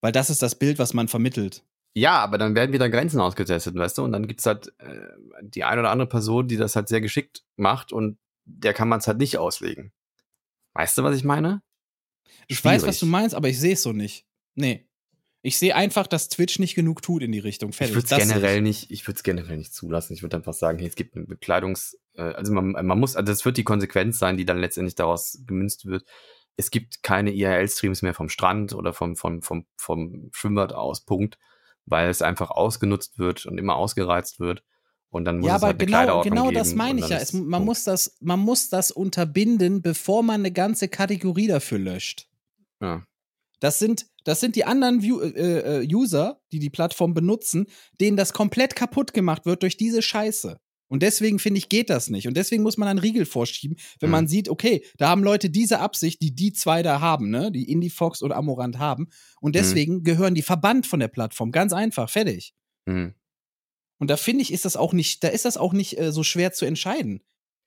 Weil 0.00 0.10
das 0.10 0.30
ist 0.30 0.42
das 0.42 0.56
Bild, 0.56 0.80
was 0.80 0.94
man 0.94 1.06
vermittelt. 1.06 1.64
Ja, 1.94 2.18
aber 2.18 2.36
dann 2.36 2.56
werden 2.56 2.72
wieder 2.72 2.90
Grenzen 2.90 3.20
ausgetestet, 3.20 3.76
weißt 3.76 3.98
du? 3.98 4.02
Und 4.02 4.10
dann 4.10 4.26
gibt's 4.26 4.46
halt 4.46 4.72
äh, 4.80 4.98
die 5.42 5.62
eine 5.62 5.80
oder 5.80 5.90
andere 5.90 6.08
Person, 6.08 6.48
die 6.48 6.56
das 6.56 6.74
halt 6.74 6.88
sehr 6.88 7.00
geschickt 7.00 7.44
macht 7.54 7.92
und 7.92 8.18
der 8.44 8.74
kann 8.74 8.88
man 8.88 8.98
es 8.98 9.06
halt 9.06 9.18
nicht 9.18 9.38
auslegen. 9.38 9.92
Weißt 10.74 10.98
du, 10.98 11.04
was 11.04 11.16
ich 11.16 11.22
meine? 11.22 11.62
Ich 12.48 12.64
weiß, 12.64 12.80
Schwierig. 12.80 12.88
was 12.88 12.98
du 13.00 13.06
meinst, 13.06 13.34
aber 13.34 13.48
ich 13.48 13.58
sehe 13.58 13.74
es 13.74 13.82
so 13.82 13.92
nicht. 13.92 14.26
Nee. 14.54 14.86
Ich 15.42 15.58
sehe 15.58 15.74
einfach, 15.74 16.06
dass 16.06 16.30
Twitch 16.30 16.58
nicht 16.58 16.74
genug 16.74 17.02
tut 17.02 17.22
in 17.22 17.30
die 17.30 17.38
Richtung. 17.38 17.70
Ich 17.70 17.76
Fertig. 17.76 17.94
würde 17.94 18.08
es 18.10 18.16
generell 18.16 18.62
nicht, 18.62 18.90
ich 18.90 19.06
würde 19.06 19.16
es 19.18 19.22
generell 19.22 19.58
nicht 19.58 19.74
zulassen. 19.74 20.14
Ich 20.14 20.22
würde 20.22 20.36
einfach 20.36 20.54
sagen, 20.54 20.78
hey, 20.78 20.88
es 20.88 20.94
gibt 20.94 21.16
eine 21.16 21.26
Bekleidungs, 21.26 21.98
äh, 22.14 22.22
also 22.22 22.52
man, 22.52 22.72
man 22.72 22.98
muss, 22.98 23.14
also 23.14 23.30
das 23.30 23.44
wird 23.44 23.58
die 23.58 23.64
Konsequenz 23.64 24.18
sein, 24.18 24.38
die 24.38 24.46
dann 24.46 24.58
letztendlich 24.58 24.94
daraus 24.94 25.42
gemünzt 25.46 25.84
wird. 25.84 26.04
Es 26.56 26.70
gibt 26.70 27.02
keine 27.02 27.30
IRL-Streams 27.32 28.00
mehr 28.00 28.14
vom 28.14 28.30
Strand 28.30 28.72
oder 28.74 28.94
vom, 28.94 29.16
vom, 29.16 29.42
vom, 29.42 29.66
vom 29.76 30.30
Schwimmbad 30.32 30.72
aus, 30.72 31.04
Punkt, 31.04 31.38
weil 31.84 32.08
es 32.08 32.22
einfach 32.22 32.50
ausgenutzt 32.50 33.18
wird 33.18 33.44
und 33.44 33.58
immer 33.58 33.76
ausgereizt 33.76 34.40
wird. 34.40 34.62
Und 35.10 35.26
dann 35.26 35.40
muss 35.40 35.48
ja, 35.48 35.56
es 35.56 35.62
aber 35.62 35.66
halt 35.68 35.80
eine 35.80 35.86
genau, 35.86 35.98
Kleiderordnung 35.98 36.36
genau 36.36 36.50
das 36.50 36.74
meine 36.74 37.00
ich 37.00 37.08
ja. 37.08 37.18
Es, 37.18 37.32
man, 37.34 37.50
Punkt. 37.50 37.66
muss 37.66 37.84
das, 37.84 38.16
man 38.20 38.40
muss 38.40 38.70
das 38.70 38.90
unterbinden, 38.90 39.82
bevor 39.82 40.22
man 40.22 40.40
eine 40.40 40.52
ganze 40.52 40.88
Kategorie 40.88 41.48
dafür 41.48 41.78
löscht. 41.78 42.28
Ja. 42.80 43.04
Das 43.60 43.78
sind, 43.78 44.06
das 44.24 44.40
sind 44.40 44.56
die 44.56 44.64
anderen 44.64 45.02
View, 45.02 45.20
äh, 45.20 45.82
äh, 45.82 45.94
User, 45.94 46.40
die 46.52 46.58
die 46.58 46.70
Plattform 46.70 47.14
benutzen, 47.14 47.66
denen 48.00 48.16
das 48.16 48.32
komplett 48.32 48.76
kaputt 48.76 49.14
gemacht 49.14 49.46
wird 49.46 49.62
durch 49.62 49.76
diese 49.76 50.02
Scheiße. 50.02 50.58
Und 50.88 51.02
deswegen 51.02 51.38
finde 51.38 51.58
ich, 51.58 51.70
geht 51.70 51.88
das 51.88 52.10
nicht. 52.10 52.28
Und 52.28 52.36
deswegen 52.36 52.62
muss 52.62 52.76
man 52.76 52.88
einen 52.88 52.98
Riegel 52.98 53.24
vorschieben, 53.24 53.76
wenn 54.00 54.10
Mhm. 54.10 54.12
man 54.12 54.28
sieht, 54.28 54.48
okay, 54.50 54.84
da 54.98 55.08
haben 55.08 55.24
Leute 55.24 55.48
diese 55.50 55.80
Absicht, 55.80 56.20
die 56.20 56.34
die 56.34 56.52
zwei 56.52 56.82
da 56.82 57.00
haben, 57.00 57.30
ne, 57.30 57.50
die 57.50 57.70
IndieFox 57.70 58.20
und 58.22 58.32
Amorant 58.32 58.78
haben. 58.78 59.08
Und 59.40 59.54
deswegen 59.56 60.02
gehören 60.04 60.34
die 60.34 60.42
verbannt 60.42 60.86
von 60.86 61.00
der 61.00 61.08
Plattform. 61.08 61.50
Ganz 61.52 61.72
einfach, 61.72 62.10
fertig. 62.10 62.54
Mhm. 62.86 63.14
Und 63.98 64.10
da 64.10 64.16
finde 64.16 64.42
ich, 64.42 64.52
ist 64.52 64.66
das 64.66 64.76
auch 64.76 64.92
nicht, 64.92 65.24
da 65.24 65.28
ist 65.28 65.46
das 65.46 65.56
auch 65.56 65.72
nicht 65.72 65.98
äh, 65.98 66.12
so 66.12 66.22
schwer 66.22 66.52
zu 66.52 66.66
entscheiden. 66.66 67.22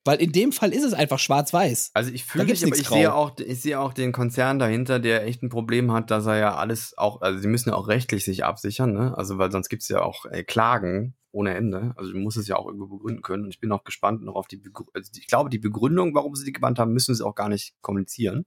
Weil 0.08 0.22
in 0.22 0.32
dem 0.32 0.54
Fall 0.54 0.74
ist 0.74 0.86
es 0.86 0.94
einfach 0.94 1.20
schwarz-weiß. 1.20 1.92
Also 1.94 2.12
ich 2.12 2.24
fühle 2.24 2.46
mich, 2.46 2.66
aber 2.66 2.78
ich 2.78 2.88
sehe, 2.88 3.14
auch, 3.14 3.38
ich 3.38 3.62
sehe 3.62 3.78
auch 3.78 3.94
den 3.94 4.14
Konzern 4.14 4.58
dahinter, 4.58 5.00
der 5.00 5.26
echt 5.26 5.44
ein 5.44 5.50
Problem 5.50 5.92
hat, 5.92 6.12
dass 6.12 6.26
er 6.26 6.38
ja 6.38 6.56
alles 6.56 6.98
auch, 6.98 7.22
also 7.22 7.40
sie 7.40 7.50
müssen 7.50 7.70
ja 7.70 7.76
auch 7.76 7.90
rechtlich 7.90 8.24
sich 8.24 8.46
absichern, 8.46 8.94
ne? 8.94 9.18
Also 9.18 9.38
weil 9.38 9.52
sonst 9.52 9.68
gibt's 9.68 9.90
ja 9.90 10.02
auch 10.02 10.26
äh, 10.26 10.46
Klagen 10.46 11.18
ohne 11.32 11.56
Ende. 11.56 11.94
Also 11.98 12.14
du 12.14 12.20
musst 12.20 12.38
es 12.38 12.48
ja 12.48 12.56
auch 12.56 12.68
irgendwo 12.68 12.88
begründen 12.88 13.22
können. 13.22 13.44
Und 13.44 13.50
ich 13.50 13.60
bin 13.60 13.70
auch 13.74 13.84
gespannt 13.84 14.24
noch 14.24 14.36
auf 14.36 14.48
die 14.48 14.56
Begründung. 14.56 14.96
Also 14.96 15.12
ich 15.14 15.28
glaube, 15.28 15.50
die 15.50 15.60
Begründung, 15.60 16.16
warum 16.16 16.36
sie 16.36 16.46
die 16.46 16.54
gebannt 16.54 16.80
haben, 16.80 16.94
müssen 16.94 17.14
sie 17.14 17.26
auch 17.26 17.36
gar 17.36 17.50
nicht 17.50 17.76
kommunizieren. 17.82 18.46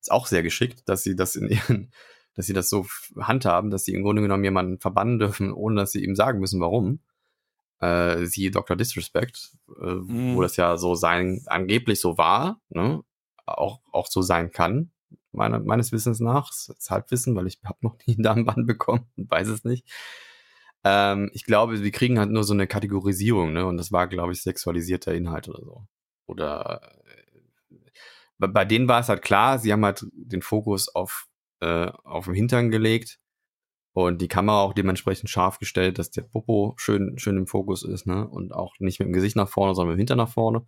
Ist 0.00 0.10
auch 0.10 0.26
sehr 0.26 0.42
geschickt, 0.42 0.88
dass 0.88 1.04
sie 1.04 1.14
das 1.14 1.36
in 1.36 1.48
ihren, 1.48 1.92
dass 2.34 2.46
sie 2.46 2.52
das 2.52 2.68
so 2.68 2.84
handhaben, 3.16 3.70
dass 3.70 3.84
sie 3.84 3.94
im 3.94 4.02
Grunde 4.02 4.22
genommen 4.22 4.42
jemanden 4.42 4.80
verbannen 4.80 5.20
dürfen, 5.20 5.52
ohne 5.52 5.76
dass 5.76 5.92
sie 5.92 6.04
ihm 6.04 6.16
sagen 6.16 6.40
müssen, 6.40 6.60
warum. 6.60 7.00
Äh, 7.80 8.26
siehe 8.26 8.50
Dr. 8.50 8.76
Disrespect, 8.76 9.52
äh, 9.80 9.94
Mhm. 9.94 10.36
wo 10.36 10.42
das 10.42 10.56
ja 10.56 10.76
so 10.76 10.94
sein, 10.94 11.42
angeblich 11.46 12.00
so 12.00 12.18
war, 12.18 12.60
ne? 12.68 13.02
Auch, 13.46 13.80
auch 13.92 14.06
so 14.06 14.22
sein 14.22 14.52
kann, 14.52 14.92
meiner, 15.32 15.58
meines 15.60 15.90
Wissens 15.90 16.20
nach. 16.20 16.50
Das 16.68 16.90
Halbwissen, 16.90 17.34
weil 17.36 17.46
ich 17.46 17.58
habe 17.64 17.78
noch 17.80 17.96
nie 18.06 18.14
einen 18.14 18.22
Darmband 18.22 18.66
bekommen 18.66 19.06
und 19.16 19.30
weiß 19.30 19.48
es 19.48 19.64
nicht. 19.64 19.88
Ähm, 20.84 21.30
ich 21.34 21.44
glaube, 21.44 21.82
wir 21.82 21.90
kriegen 21.90 22.18
halt 22.18 22.30
nur 22.30 22.44
so 22.44 22.54
eine 22.54 22.66
Kategorisierung, 22.66 23.52
ne? 23.52 23.66
Und 23.66 23.76
das 23.76 23.92
war, 23.92 24.06
glaube 24.08 24.32
ich, 24.32 24.42
sexualisierter 24.42 25.14
Inhalt 25.14 25.48
oder 25.48 25.62
so. 25.64 25.86
Oder 26.26 26.82
äh, 27.06 27.76
bei, 28.38 28.46
bei 28.46 28.64
denen 28.64 28.88
war 28.88 29.00
es 29.00 29.08
halt 29.08 29.22
klar, 29.22 29.58
sie 29.58 29.72
haben 29.72 29.84
halt 29.84 30.06
den 30.12 30.42
Fokus 30.42 30.88
auf, 30.94 31.26
äh, 31.60 31.86
auf 32.04 32.26
den 32.26 32.34
Hintern 32.34 32.70
gelegt 32.70 33.18
und 33.92 34.20
die 34.20 34.28
Kamera 34.28 34.60
auch 34.60 34.72
dementsprechend 34.72 35.30
scharf 35.30 35.58
gestellt, 35.58 35.98
dass 35.98 36.10
der 36.10 36.22
Popo 36.22 36.74
schön, 36.76 37.18
schön 37.18 37.36
im 37.36 37.46
Fokus 37.46 37.82
ist, 37.82 38.06
ne? 38.06 38.26
Und 38.28 38.52
auch 38.52 38.74
nicht 38.78 39.00
mit 39.00 39.08
dem 39.08 39.12
Gesicht 39.12 39.36
nach 39.36 39.48
vorne, 39.48 39.74
sondern 39.74 39.92
mit 39.92 39.98
dem 39.98 40.00
Hintern 40.00 40.18
nach 40.18 40.32
vorne 40.32 40.64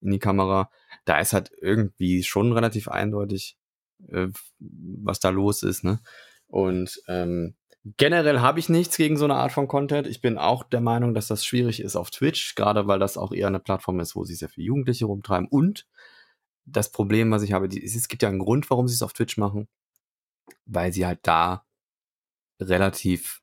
in 0.00 0.10
die 0.10 0.18
Kamera. 0.18 0.70
Da 1.04 1.18
ist 1.18 1.32
halt 1.32 1.50
irgendwie 1.60 2.22
schon 2.22 2.52
relativ 2.52 2.88
eindeutig, 2.88 3.58
äh, 4.08 4.28
was 4.58 5.20
da 5.20 5.30
los 5.30 5.62
ist, 5.62 5.84
ne? 5.84 6.00
Und 6.46 7.02
ähm, 7.08 7.54
generell 7.96 8.40
habe 8.40 8.58
ich 8.58 8.68
nichts 8.68 8.96
gegen 8.96 9.16
so 9.16 9.24
eine 9.24 9.34
Art 9.34 9.52
von 9.52 9.68
Content. 9.68 10.06
Ich 10.06 10.20
bin 10.20 10.38
auch 10.38 10.64
der 10.64 10.80
Meinung, 10.80 11.14
dass 11.14 11.26
das 11.26 11.44
schwierig 11.44 11.80
ist 11.80 11.96
auf 11.96 12.10
Twitch, 12.10 12.54
gerade 12.54 12.86
weil 12.86 12.98
das 12.98 13.16
auch 13.16 13.32
eher 13.32 13.48
eine 13.48 13.60
Plattform 13.60 14.00
ist, 14.00 14.16
wo 14.16 14.24
sich 14.24 14.38
sehr 14.38 14.48
viele 14.48 14.66
Jugendliche 14.66 15.06
rumtreiben. 15.06 15.48
Und 15.48 15.86
das 16.64 16.92
Problem, 16.92 17.30
was 17.30 17.42
ich 17.42 17.52
habe, 17.52 17.68
die, 17.68 17.84
es 17.84 18.08
gibt 18.08 18.22
ja 18.22 18.28
einen 18.28 18.38
Grund, 18.38 18.70
warum 18.70 18.88
sie 18.88 18.94
es 18.94 19.02
auf 19.02 19.12
Twitch 19.12 19.36
machen, 19.36 19.68
weil 20.64 20.92
sie 20.92 21.06
halt 21.06 21.20
da 21.22 21.64
relativ 22.68 23.40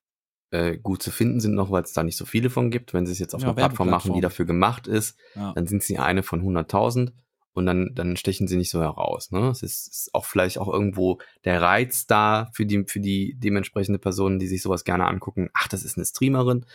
äh, 0.52 0.78
gut 0.78 1.04
zu 1.04 1.12
finden 1.12 1.40
sind 1.40 1.54
noch, 1.54 1.70
weil 1.72 1.84
es 1.84 1.94
da 1.94 2.04
nicht 2.04 2.18
so 2.18 2.26
viele 2.26 2.50
von 2.50 2.72
gibt. 2.72 2.94
Wenn 2.94 3.06
sie 3.06 3.12
es 3.12 3.20
jetzt 3.20 3.36
auf 3.36 3.42
Ja, 3.42 3.48
einer 3.50 3.56
Plattform 3.56 3.90
machen, 3.90 4.14
die 4.14 4.22
dafür 4.22 4.46
gemacht 4.46 4.88
ist, 4.88 5.18
Ja. 5.36 5.54
dann 5.54 5.68
sind 5.68 5.84
sie 5.84 5.98
eine 6.00 6.24
von 6.24 6.42
100.000 6.42 7.12
und 7.54 7.66
dann, 7.66 7.92
dann 7.94 8.16
stechen 8.18 8.48
sie 8.48 8.58
nicht 8.58 8.72
so 8.72 8.82
heraus. 8.82 9.32
Ne? 9.32 9.50
Es 9.50 9.62
ist, 9.64 9.88
ist 9.88 10.10
auch 10.14 10.26
vielleicht 10.26 10.58
auch 10.58 10.68
irgendwo 10.68 11.20
der 11.46 11.62
Reiz 11.62 12.08
da 12.08 12.50
für 12.54 12.66
die, 12.66 12.84
für 12.88 13.00
die 13.00 13.36
dementsprechende 13.38 14.00
Person, 14.00 14.40
die 14.40 14.48
sich 14.48 14.62
sowas 14.62 14.84
gerne 14.84 15.06
angucken. 15.08 15.50
Ach, 15.54 15.68
das 15.68 15.84
ist 15.84 15.98
eine 15.98 16.06
Streamerin. 16.06 16.66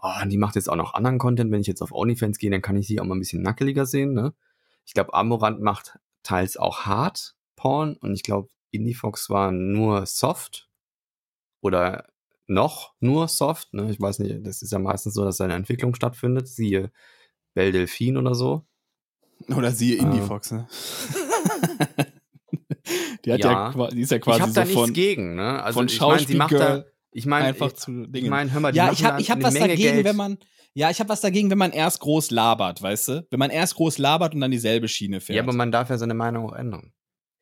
Oh, 0.00 0.10
und 0.22 0.30
die 0.30 0.38
macht 0.38 0.56
jetzt 0.56 0.68
auch 0.68 0.76
noch 0.76 0.94
anderen 0.94 1.18
Content. 1.18 1.50
Wenn 1.52 1.60
ich 1.60 1.66
jetzt 1.68 1.80
auf 1.80 1.92
OnlyFans 1.92 2.38
gehe, 2.38 2.50
dann 2.50 2.60
kann 2.62 2.76
ich 2.76 2.86
sie 2.86 3.00
auch 3.00 3.04
mal 3.04 3.14
ein 3.14 3.20
bisschen 3.20 3.42
nackeliger 3.42 3.86
sehen. 3.86 4.12
Ne? 4.14 4.34
Ich 4.84 4.94
glaube, 4.94 5.14
Amorant 5.14 5.60
macht 5.60 5.98
teils 6.22 6.56
auch 6.56 6.86
Hard 6.86 7.34
Porn 7.56 7.96
und 8.00 8.12
ich 8.14 8.22
glaube, 8.24 8.48
Indiefox 8.72 9.30
war 9.30 9.52
nur 9.52 10.06
Soft 10.06 10.68
oder 11.62 12.04
noch 12.46 12.92
nur 13.00 13.28
Soft. 13.28 13.72
Ne? 13.72 13.90
Ich 13.90 14.00
weiß 14.00 14.18
nicht, 14.18 14.46
das 14.46 14.60
ist 14.60 14.72
ja 14.72 14.78
meistens 14.78 15.14
so, 15.14 15.24
dass 15.24 15.38
da 15.38 15.44
eine 15.44 15.54
Entwicklung 15.54 15.94
stattfindet. 15.94 16.48
Siehe 16.48 16.90
Belle 17.54 17.72
Delphine 17.72 18.18
oder 18.18 18.34
so. 18.34 18.66
Oder 19.48 19.70
siehe 19.70 19.98
Ah. 20.00 20.02
Indie-Fox, 20.02 20.50
ne? 20.52 20.68
die, 23.24 23.32
hat 23.32 23.40
ja. 23.40 23.72
Ja. 23.74 23.88
die 23.88 24.00
ist 24.00 24.10
ja 24.10 24.16
ich 24.18 24.22
quasi 24.22 24.40
habe 24.40 24.50
so 24.50 24.54
da 24.54 24.64
nichts 24.64 24.80
von, 24.80 24.92
gegen, 24.92 25.34
ne? 25.34 25.62
Also 25.62 25.78
von 25.80 25.86
ich 25.88 26.00
meine, 26.00 26.18
sie 26.26 26.34
macht 26.34 26.52
da, 26.52 26.84
ich 27.12 27.26
meine, 27.26 27.46
einfach 27.46 27.72
ich, 27.72 28.14
ich 28.14 28.30
meine, 28.30 28.52
hör 28.52 28.60
mal, 28.60 28.72
die 28.72 28.78
ja, 28.78 28.92
ich 28.92 29.04
habe 29.04 29.20
ich 29.20 29.30
hab 29.30 29.42
was 29.42 29.54
Menge 29.54 29.68
dagegen, 29.68 29.94
Geld. 29.94 30.04
wenn 30.04 30.16
man. 30.16 30.38
Ja, 30.74 30.90
ich 30.90 31.00
habe 31.00 31.10
was 31.10 31.20
dagegen, 31.20 31.50
wenn 31.50 31.58
man 31.58 31.72
erst 31.72 32.00
groß 32.00 32.30
labert, 32.30 32.80
weißt 32.80 33.08
du? 33.08 33.26
Wenn 33.30 33.38
man 33.38 33.50
erst 33.50 33.74
groß 33.74 33.98
labert 33.98 34.34
und 34.34 34.40
dann 34.40 34.50
dieselbe 34.50 34.88
Schiene 34.88 35.20
fährt. 35.20 35.36
Ja, 35.36 35.42
aber 35.42 35.52
man 35.52 35.70
darf 35.70 35.90
ja 35.90 35.98
seine 35.98 36.14
Meinung 36.14 36.48
auch 36.48 36.54
ändern. 36.54 36.92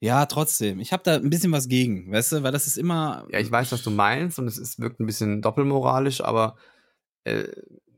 Ja, 0.03 0.25
trotzdem. 0.27 0.81
Ich 0.81 0.93
habe 0.93 1.03
da 1.03 1.17
ein 1.17 1.29
bisschen 1.29 1.53
was 1.53 1.69
gegen, 1.69 2.11
weißt 2.11 2.33
du? 2.33 2.43
Weil 2.43 2.53
das 2.53 2.67
ist 2.67 2.79
immer. 2.79 3.27
Ja, 3.31 3.39
ich 3.39 3.51
weiß, 3.51 3.71
was 3.73 3.83
du 3.83 3.91
meinst 3.91 4.39
und 4.39 4.47
es 4.47 4.57
ist, 4.57 4.81
wirkt 4.81 4.99
ein 4.99 5.07
bisschen 5.07 5.43
doppelmoralisch, 5.43 6.23
aber 6.23 6.57
äh, 7.25 7.49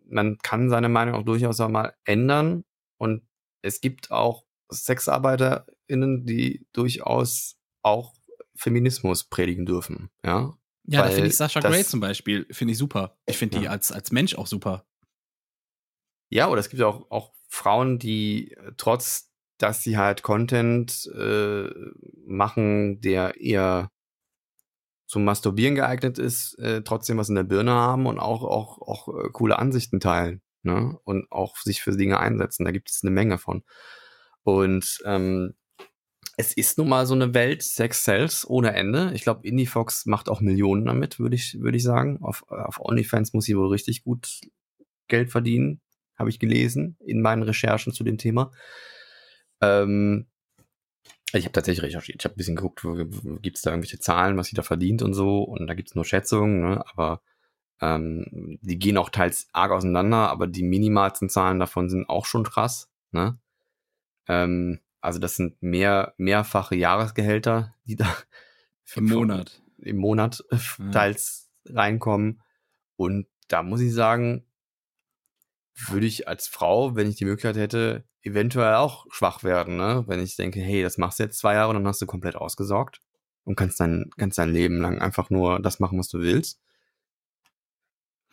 man 0.08 0.38
kann 0.38 0.68
seine 0.68 0.88
Meinung 0.88 1.14
auch 1.14 1.22
durchaus 1.24 1.60
auch 1.60 1.68
mal 1.68 1.94
ändern 2.04 2.64
und 2.98 3.22
es 3.62 3.80
gibt 3.80 4.10
auch 4.10 4.44
SexarbeiterInnen, 4.70 6.26
die 6.26 6.66
durchaus 6.72 7.56
auch 7.82 8.14
Feminismus 8.56 9.24
predigen 9.24 9.64
dürfen, 9.64 10.10
ja. 10.24 10.56
Ja, 10.84 11.02
da 11.02 11.04
weil 11.06 11.12
finde 11.12 11.28
ich 11.28 11.36
Sascha 11.36 11.60
Grey 11.60 11.84
zum 11.84 12.00
Beispiel, 12.00 12.46
finde 12.50 12.72
ich 12.72 12.78
super. 12.78 13.16
Ich 13.26 13.38
finde 13.38 13.58
die 13.60 13.64
Ja. 13.66 13.70
als, 13.70 13.92
als 13.92 14.10
Mensch 14.10 14.34
auch 14.34 14.48
super. 14.48 14.84
Ja, 16.30 16.48
oder 16.48 16.58
es 16.60 16.68
gibt 16.68 16.80
ja 16.80 16.86
auch, 16.86 17.08
auch 17.10 17.32
Frauen, 17.48 17.98
die 18.00 18.52
äh, 18.52 18.72
trotz, 18.76 19.31
dass 19.62 19.82
sie 19.82 19.96
halt 19.96 20.22
Content 20.22 21.08
äh, 21.16 21.68
machen, 22.26 23.00
der 23.00 23.40
eher 23.40 23.90
zum 25.06 25.24
Masturbieren 25.24 25.74
geeignet 25.74 26.18
ist, 26.18 26.58
äh, 26.58 26.82
trotzdem 26.82 27.18
was 27.18 27.28
in 27.28 27.34
der 27.34 27.44
Birne 27.44 27.72
haben 27.72 28.06
und 28.06 28.18
auch, 28.18 28.42
auch, 28.42 28.80
auch 28.80 29.08
äh, 29.08 29.28
coole 29.30 29.58
Ansichten 29.58 30.00
teilen. 30.00 30.42
Ne? 30.62 30.98
Und 31.04 31.30
auch 31.30 31.56
sich 31.58 31.82
für 31.82 31.96
Dinge 31.96 32.18
einsetzen. 32.18 32.64
Da 32.64 32.72
gibt 32.72 32.90
es 32.90 33.00
eine 33.02 33.10
Menge 33.10 33.38
von. 33.38 33.62
Und 34.42 35.00
ähm, 35.04 35.54
es 36.36 36.54
ist 36.54 36.78
nun 36.78 36.88
mal 36.88 37.06
so 37.06 37.14
eine 37.14 37.34
Welt, 37.34 37.62
Sex 37.62 38.04
Sells 38.04 38.48
ohne 38.48 38.74
Ende. 38.74 39.12
Ich 39.14 39.22
glaube, 39.22 39.46
IndieFox 39.46 40.06
macht 40.06 40.28
auch 40.28 40.40
Millionen 40.40 40.86
damit, 40.86 41.18
würde 41.20 41.36
ich, 41.36 41.60
würde 41.60 41.76
ich 41.76 41.84
sagen. 41.84 42.18
Auf, 42.22 42.48
auf 42.48 42.80
OnlyFans 42.80 43.32
muss 43.32 43.44
sie 43.44 43.56
wohl 43.56 43.68
richtig 43.68 44.02
gut 44.02 44.40
Geld 45.08 45.30
verdienen, 45.30 45.80
habe 46.16 46.30
ich 46.30 46.38
gelesen 46.38 46.96
in 47.04 47.20
meinen 47.20 47.42
Recherchen 47.42 47.92
zu 47.92 48.02
dem 48.02 48.18
Thema. 48.18 48.50
Ähm, 49.62 50.26
ich 51.32 51.44
habe 51.44 51.52
tatsächlich 51.52 51.82
recherchiert. 51.82 52.20
Ich 52.20 52.24
habe 52.26 52.34
ein 52.34 52.36
bisschen 52.36 52.56
geguckt, 52.56 52.82
gibt 53.40 53.56
es 53.56 53.62
da 53.62 53.70
irgendwelche 53.70 53.98
Zahlen, 54.00 54.36
was 54.36 54.48
sie 54.48 54.54
da 54.56 54.62
verdient 54.62 55.00
und 55.02 55.14
so. 55.14 55.42
Und 55.42 55.66
da 55.66 55.74
gibt 55.74 55.88
es 55.88 55.94
nur 55.94 56.04
Schätzungen, 56.04 56.60
ne? 56.60 56.84
aber 56.92 57.22
ähm, 57.80 58.58
die 58.60 58.78
gehen 58.78 58.98
auch 58.98 59.08
teils 59.08 59.48
arg 59.52 59.72
auseinander, 59.72 60.28
aber 60.30 60.46
die 60.46 60.62
minimalsten 60.62 61.30
Zahlen 61.30 61.58
davon 61.58 61.88
sind 61.88 62.08
auch 62.08 62.26
schon 62.26 62.44
krass. 62.44 62.90
Ne? 63.12 63.38
Ähm, 64.28 64.80
also 65.00 65.18
das 65.18 65.36
sind 65.36 65.62
mehr 65.62 66.14
mehrfache 66.18 66.76
Jahresgehälter, 66.76 67.74
die 67.84 67.96
da 67.96 68.14
Im 68.94 69.06
Monat. 69.06 69.62
im 69.78 69.96
Monat 69.96 70.44
äh, 70.50 70.56
Ja. 70.78 70.90
teils 70.90 71.50
reinkommen. 71.64 72.42
Und 72.96 73.26
da 73.48 73.62
muss 73.62 73.80
ich 73.80 73.92
sagen, 73.94 74.44
würde 75.74 76.06
ich 76.06 76.28
als 76.28 76.48
Frau, 76.48 76.94
wenn 76.96 77.08
ich 77.08 77.16
die 77.16 77.24
Möglichkeit 77.24 77.56
hätte, 77.56 78.04
eventuell 78.22 78.74
auch 78.74 79.06
schwach 79.10 79.42
werden, 79.42 79.76
ne? 79.76 80.04
Wenn 80.06 80.20
ich 80.20 80.36
denke, 80.36 80.60
hey, 80.60 80.82
das 80.82 80.98
machst 80.98 81.18
du 81.18 81.24
jetzt 81.24 81.38
zwei 81.38 81.54
Jahre 81.54 81.70
und 81.70 81.76
dann 81.76 81.86
hast 81.86 82.02
du 82.02 82.06
komplett 82.06 82.36
ausgesorgt 82.36 83.00
und 83.44 83.56
kannst 83.56 83.80
dein, 83.80 84.10
kannst 84.16 84.38
dein 84.38 84.52
Leben 84.52 84.80
lang 84.80 85.00
einfach 85.00 85.30
nur 85.30 85.60
das 85.60 85.80
machen, 85.80 85.98
was 85.98 86.08
du 86.08 86.20
willst. 86.20 86.60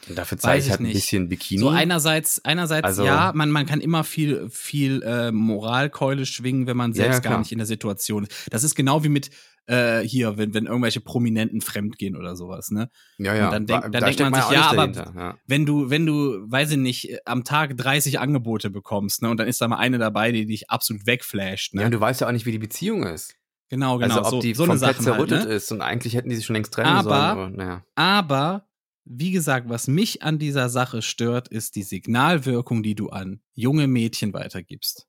Dafür 0.07 0.37
zeige 0.37 0.63
ich 0.63 0.69
halt 0.69 0.79
ein 0.79 0.83
nicht. 0.83 0.93
bisschen 0.93 1.27
Bikini. 1.29 1.59
So 1.59 1.69
einerseits, 1.69 2.43
einerseits 2.45 2.85
Also- 2.85 3.05
ja, 3.05 3.31
man, 3.35 3.51
man 3.51 3.65
kann 3.65 3.81
immer 3.81 4.03
viel, 4.03 4.47
viel 4.49 5.01
äh, 5.03 5.31
Moralkeule 5.31 6.25
schwingen, 6.25 6.67
wenn 6.67 6.77
man 6.77 6.93
selbst 6.93 7.17
ja, 7.17 7.19
gar 7.21 7.31
klar. 7.31 7.39
nicht 7.39 7.51
in 7.51 7.57
der 7.57 7.67
Situation 7.67 8.23
ist. 8.23 8.47
Das 8.49 8.63
ist 8.63 8.75
genau 8.75 9.03
wie 9.03 9.09
mit 9.09 9.29
äh, 9.67 9.99
hier, 10.01 10.37
wenn, 10.37 10.53
wenn 10.55 10.65
irgendwelche 10.65 10.99
Prominenten 10.99 11.61
fremdgehen 11.61 12.15
oder 12.15 12.35
sowas, 12.35 12.71
ne? 12.71 12.89
ja, 13.19 13.35
ja. 13.35 13.45
und 13.45 13.51
dann 13.53 13.65
denk- 13.67 13.81
Da- 13.81 13.89
dann 13.89 14.01
da 14.01 14.07
denkt 14.09 14.19
man 14.31 14.33
sich, 14.41 14.51
ja, 14.51 14.71
aber- 14.71 14.91
ja. 14.91 15.37
Wenn 15.45 15.65
du, 15.67 15.91
wenn 15.91 16.07
du, 16.07 16.37
weiß 16.49 16.71
ich 16.71 16.77
nicht, 16.77 17.17
am 17.27 17.43
Tag 17.43 17.77
30 17.77 18.19
Angebote 18.19 18.71
bekommst, 18.71 19.21
ne, 19.21 19.29
und 19.29 19.37
dann 19.37 19.47
ist 19.47 19.61
da 19.61 19.67
mal 19.67 19.77
eine 19.77 19.99
dabei, 19.99 20.31
die 20.31 20.47
dich 20.47 20.71
absolut 20.71 21.05
wegflasht, 21.05 21.75
ne? 21.75 21.81
Ja, 21.81 21.85
und 21.87 21.91
du 21.93 21.99
weißt 21.99 22.21
ja 22.21 22.27
auch 22.27 22.31
nicht, 22.31 22.47
wie 22.47 22.51
die 22.51 22.57
Beziehung 22.57 23.03
ist. 23.03 23.35
genau, 23.69 23.99
genau. 23.99 24.15
also 24.15 24.25
ob 24.25 24.31
so, 24.31 24.41
die 24.41 24.55
so 24.55 24.63
eine 24.63 24.71
komplett 24.71 24.95
Sachen 24.95 25.05
halt, 25.05 25.15
zerrüttet 25.29 25.49
ne? 25.49 25.53
ist 25.53 25.71
und 25.71 25.81
eigentlich 25.81 26.15
hätten 26.15 26.29
die 26.29 26.35
sich 26.35 26.45
schon 26.47 26.55
längst 26.55 26.73
trennen 26.73 26.87
Aber- 26.89 27.03
sollen, 27.09 27.19
aber 27.19 27.49
naja. 27.51 27.83
Aber, 27.93 28.65
wie 29.11 29.31
gesagt, 29.31 29.69
was 29.69 29.87
mich 29.87 30.21
an 30.21 30.37
dieser 30.37 30.69
Sache 30.69 31.01
stört, 31.01 31.47
ist 31.47 31.75
die 31.75 31.81
Signalwirkung, 31.81 32.83
die 32.83 32.93
du 32.93 33.09
an 33.09 33.41
junge 33.53 33.87
Mädchen 33.87 34.33
weitergibst. 34.33 35.07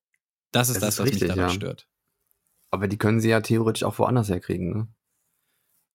Das 0.52 0.70
ist 0.70 0.76
Das 0.76 0.80
das, 0.80 0.94
ist 0.94 0.98
was 1.00 1.06
richtig, 1.06 1.20
mich 1.22 1.28
daran 1.28 1.50
ja. 1.50 1.54
stört. 1.54 1.86
Aber 2.70 2.88
die 2.88 2.96
können 2.96 3.20
sie 3.20 3.28
ja 3.28 3.42
theoretisch 3.42 3.84
auch 3.84 3.98
woanders 3.98 4.30
herkriegen, 4.30 4.72
ne? 4.72 4.88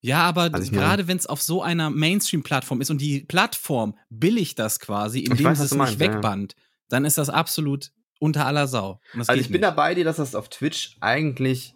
Ja, 0.01 0.21
aber 0.21 0.51
Also 0.53 0.71
gerade 0.71 1.07
wenn 1.07 1.17
es 1.17 1.25
auf 1.25 1.41
so 1.41 1.63
einer 1.63 1.89
Mainstream-Plattform 1.89 2.79
ist 2.79 2.91
und 2.91 3.01
die 3.01 3.21
Plattform 3.21 3.97
billigt 4.11 4.59
das 4.59 4.79
quasi, 4.79 5.21
indem 5.21 5.45
weiß, 5.47 5.57
sie 5.57 5.63
es 5.65 5.71
nicht 5.71 5.77
meinst, 5.79 5.99
ja, 5.99 6.05
ja. 6.05 6.13
wegbannt, 6.13 6.55
dann 6.89 7.05
ist 7.05 7.17
das 7.17 7.31
absolut 7.31 7.91
unter 8.19 8.45
aller 8.45 8.67
Sau. 8.67 8.99
Also 9.15 9.33
ich 9.33 9.47
bin 9.47 9.53
nicht. 9.53 9.63
dabei 9.63 9.95
dir, 9.95 10.03
dass 10.03 10.17
das 10.17 10.35
auf 10.35 10.49
Twitch 10.49 10.95
eigentlich 11.01 11.73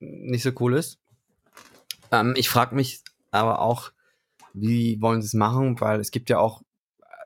nicht 0.00 0.42
so 0.42 0.50
cool 0.58 0.74
ist. 0.74 0.98
Ähm, 2.10 2.34
ich 2.36 2.48
frage 2.48 2.74
mich 2.74 3.00
aber 3.30 3.60
auch, 3.60 3.92
wie 4.54 5.00
wollen 5.00 5.22
sie 5.22 5.26
es 5.26 5.34
machen, 5.34 5.80
weil 5.80 6.00
es 6.00 6.10
gibt 6.10 6.30
ja 6.30 6.38
auch, 6.38 6.62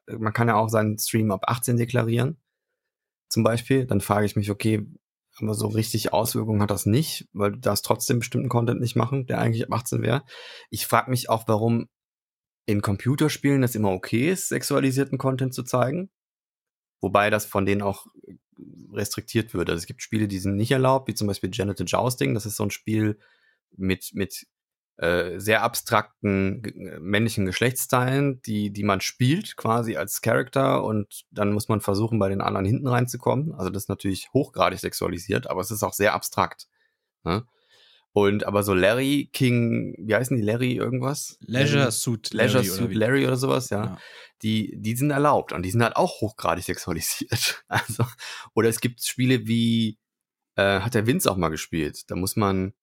man 0.06 0.32
kann 0.32 0.48
ja 0.48 0.56
auch 0.56 0.68
seinen 0.68 0.98
Stream 0.98 1.30
ab 1.30 1.44
18 1.46 1.76
deklarieren. 1.76 2.38
zum 3.28 3.42
Beispiel, 3.42 3.86
dann 3.86 4.00
frage 4.00 4.26
ich 4.26 4.36
mich, 4.36 4.50
okay, 4.50 4.86
aber 5.40 5.54
so 5.54 5.66
richtig 5.66 6.12
Auswirkungen 6.12 6.62
hat 6.62 6.70
das 6.70 6.86
nicht, 6.86 7.28
weil 7.32 7.52
du 7.52 7.58
darfst 7.58 7.84
trotzdem 7.84 8.20
bestimmten 8.20 8.48
Content 8.48 8.80
nicht 8.80 8.94
machen, 8.94 9.26
der 9.26 9.40
eigentlich 9.40 9.64
ab 9.64 9.72
18 9.72 10.02
wäre. 10.02 10.22
Ich 10.70 10.86
frage 10.86 11.10
mich 11.10 11.28
auch, 11.28 11.48
warum 11.48 11.88
in 12.66 12.82
Computerspielen 12.82 13.62
das 13.62 13.74
immer 13.74 13.90
okay 13.90 14.30
ist, 14.30 14.48
sexualisierten 14.48 15.18
Content 15.18 15.52
zu 15.52 15.64
zeigen. 15.64 16.10
Wobei 17.00 17.30
das 17.30 17.44
von 17.44 17.66
denen 17.66 17.82
auch 17.82 18.06
restriktiert 18.92 19.52
wird. 19.54 19.68
Also 19.68 19.80
es 19.80 19.86
gibt 19.86 20.02
Spiele, 20.02 20.28
die 20.28 20.38
sind 20.38 20.56
nicht 20.56 20.70
erlaubt, 20.70 21.08
wie 21.08 21.14
zum 21.14 21.26
Beispiel 21.26 21.50
Genital 21.50 21.86
Jousting. 21.86 22.34
Das 22.34 22.46
ist 22.46 22.56
so 22.56 22.62
ein 22.64 22.70
Spiel 22.70 23.18
mit, 23.76 24.12
mit 24.14 24.46
äh, 24.96 25.40
sehr 25.40 25.62
abstrakten 25.62 26.64
äh, 26.64 27.00
männlichen 27.00 27.46
Geschlechtsteilen, 27.46 28.40
die, 28.42 28.70
die 28.70 28.84
man 28.84 29.00
spielt 29.00 29.56
quasi 29.56 29.96
als 29.96 30.20
Charakter 30.20 30.84
und 30.84 31.24
dann 31.30 31.52
muss 31.52 31.68
man 31.68 31.80
versuchen, 31.80 32.18
bei 32.18 32.28
den 32.28 32.40
anderen 32.40 32.64
hinten 32.64 32.86
reinzukommen. 32.86 33.52
Also 33.54 33.70
das 33.70 33.84
ist 33.84 33.88
natürlich 33.88 34.30
hochgradig 34.32 34.78
sexualisiert, 34.78 35.48
aber 35.48 35.60
es 35.60 35.70
ist 35.70 35.82
auch 35.82 35.94
sehr 35.94 36.14
abstrakt. 36.14 36.68
Ne? 37.24 37.44
Und 38.12 38.46
aber 38.46 38.62
so 38.62 38.74
Larry 38.74 39.28
King, 39.32 39.96
wie 39.98 40.14
heißen 40.14 40.36
die 40.36 40.44
Larry 40.44 40.74
irgendwas? 40.74 41.36
Leisure 41.40 41.90
Suit 41.90 42.32
Leisure 42.32 42.62
Larry 42.62 42.70
oder 42.70 42.78
Suit 42.78 42.90
wie? 42.90 42.94
Larry 42.94 43.26
oder 43.26 43.36
sowas, 43.36 43.70
ja. 43.70 43.84
Ja. 43.84 43.98
Die, 44.42 44.76
die 44.78 44.94
sind 44.94 45.10
erlaubt 45.10 45.52
und 45.52 45.62
die 45.64 45.72
sind 45.72 45.82
halt 45.82 45.96
auch 45.96 46.20
hochgradig 46.20 46.64
sexualisiert. 46.64 47.64
Also, 47.68 48.06
oder 48.54 48.68
es 48.68 48.80
gibt 48.80 49.04
Spiele 49.04 49.48
wie, 49.48 49.98
äh, 50.54 50.78
hat 50.78 50.94
der 50.94 51.08
Vince 51.08 51.28
auch 51.28 51.36
mal 51.36 51.48
gespielt. 51.48 52.08
Da 52.08 52.14
muss 52.14 52.36
man, 52.36 52.74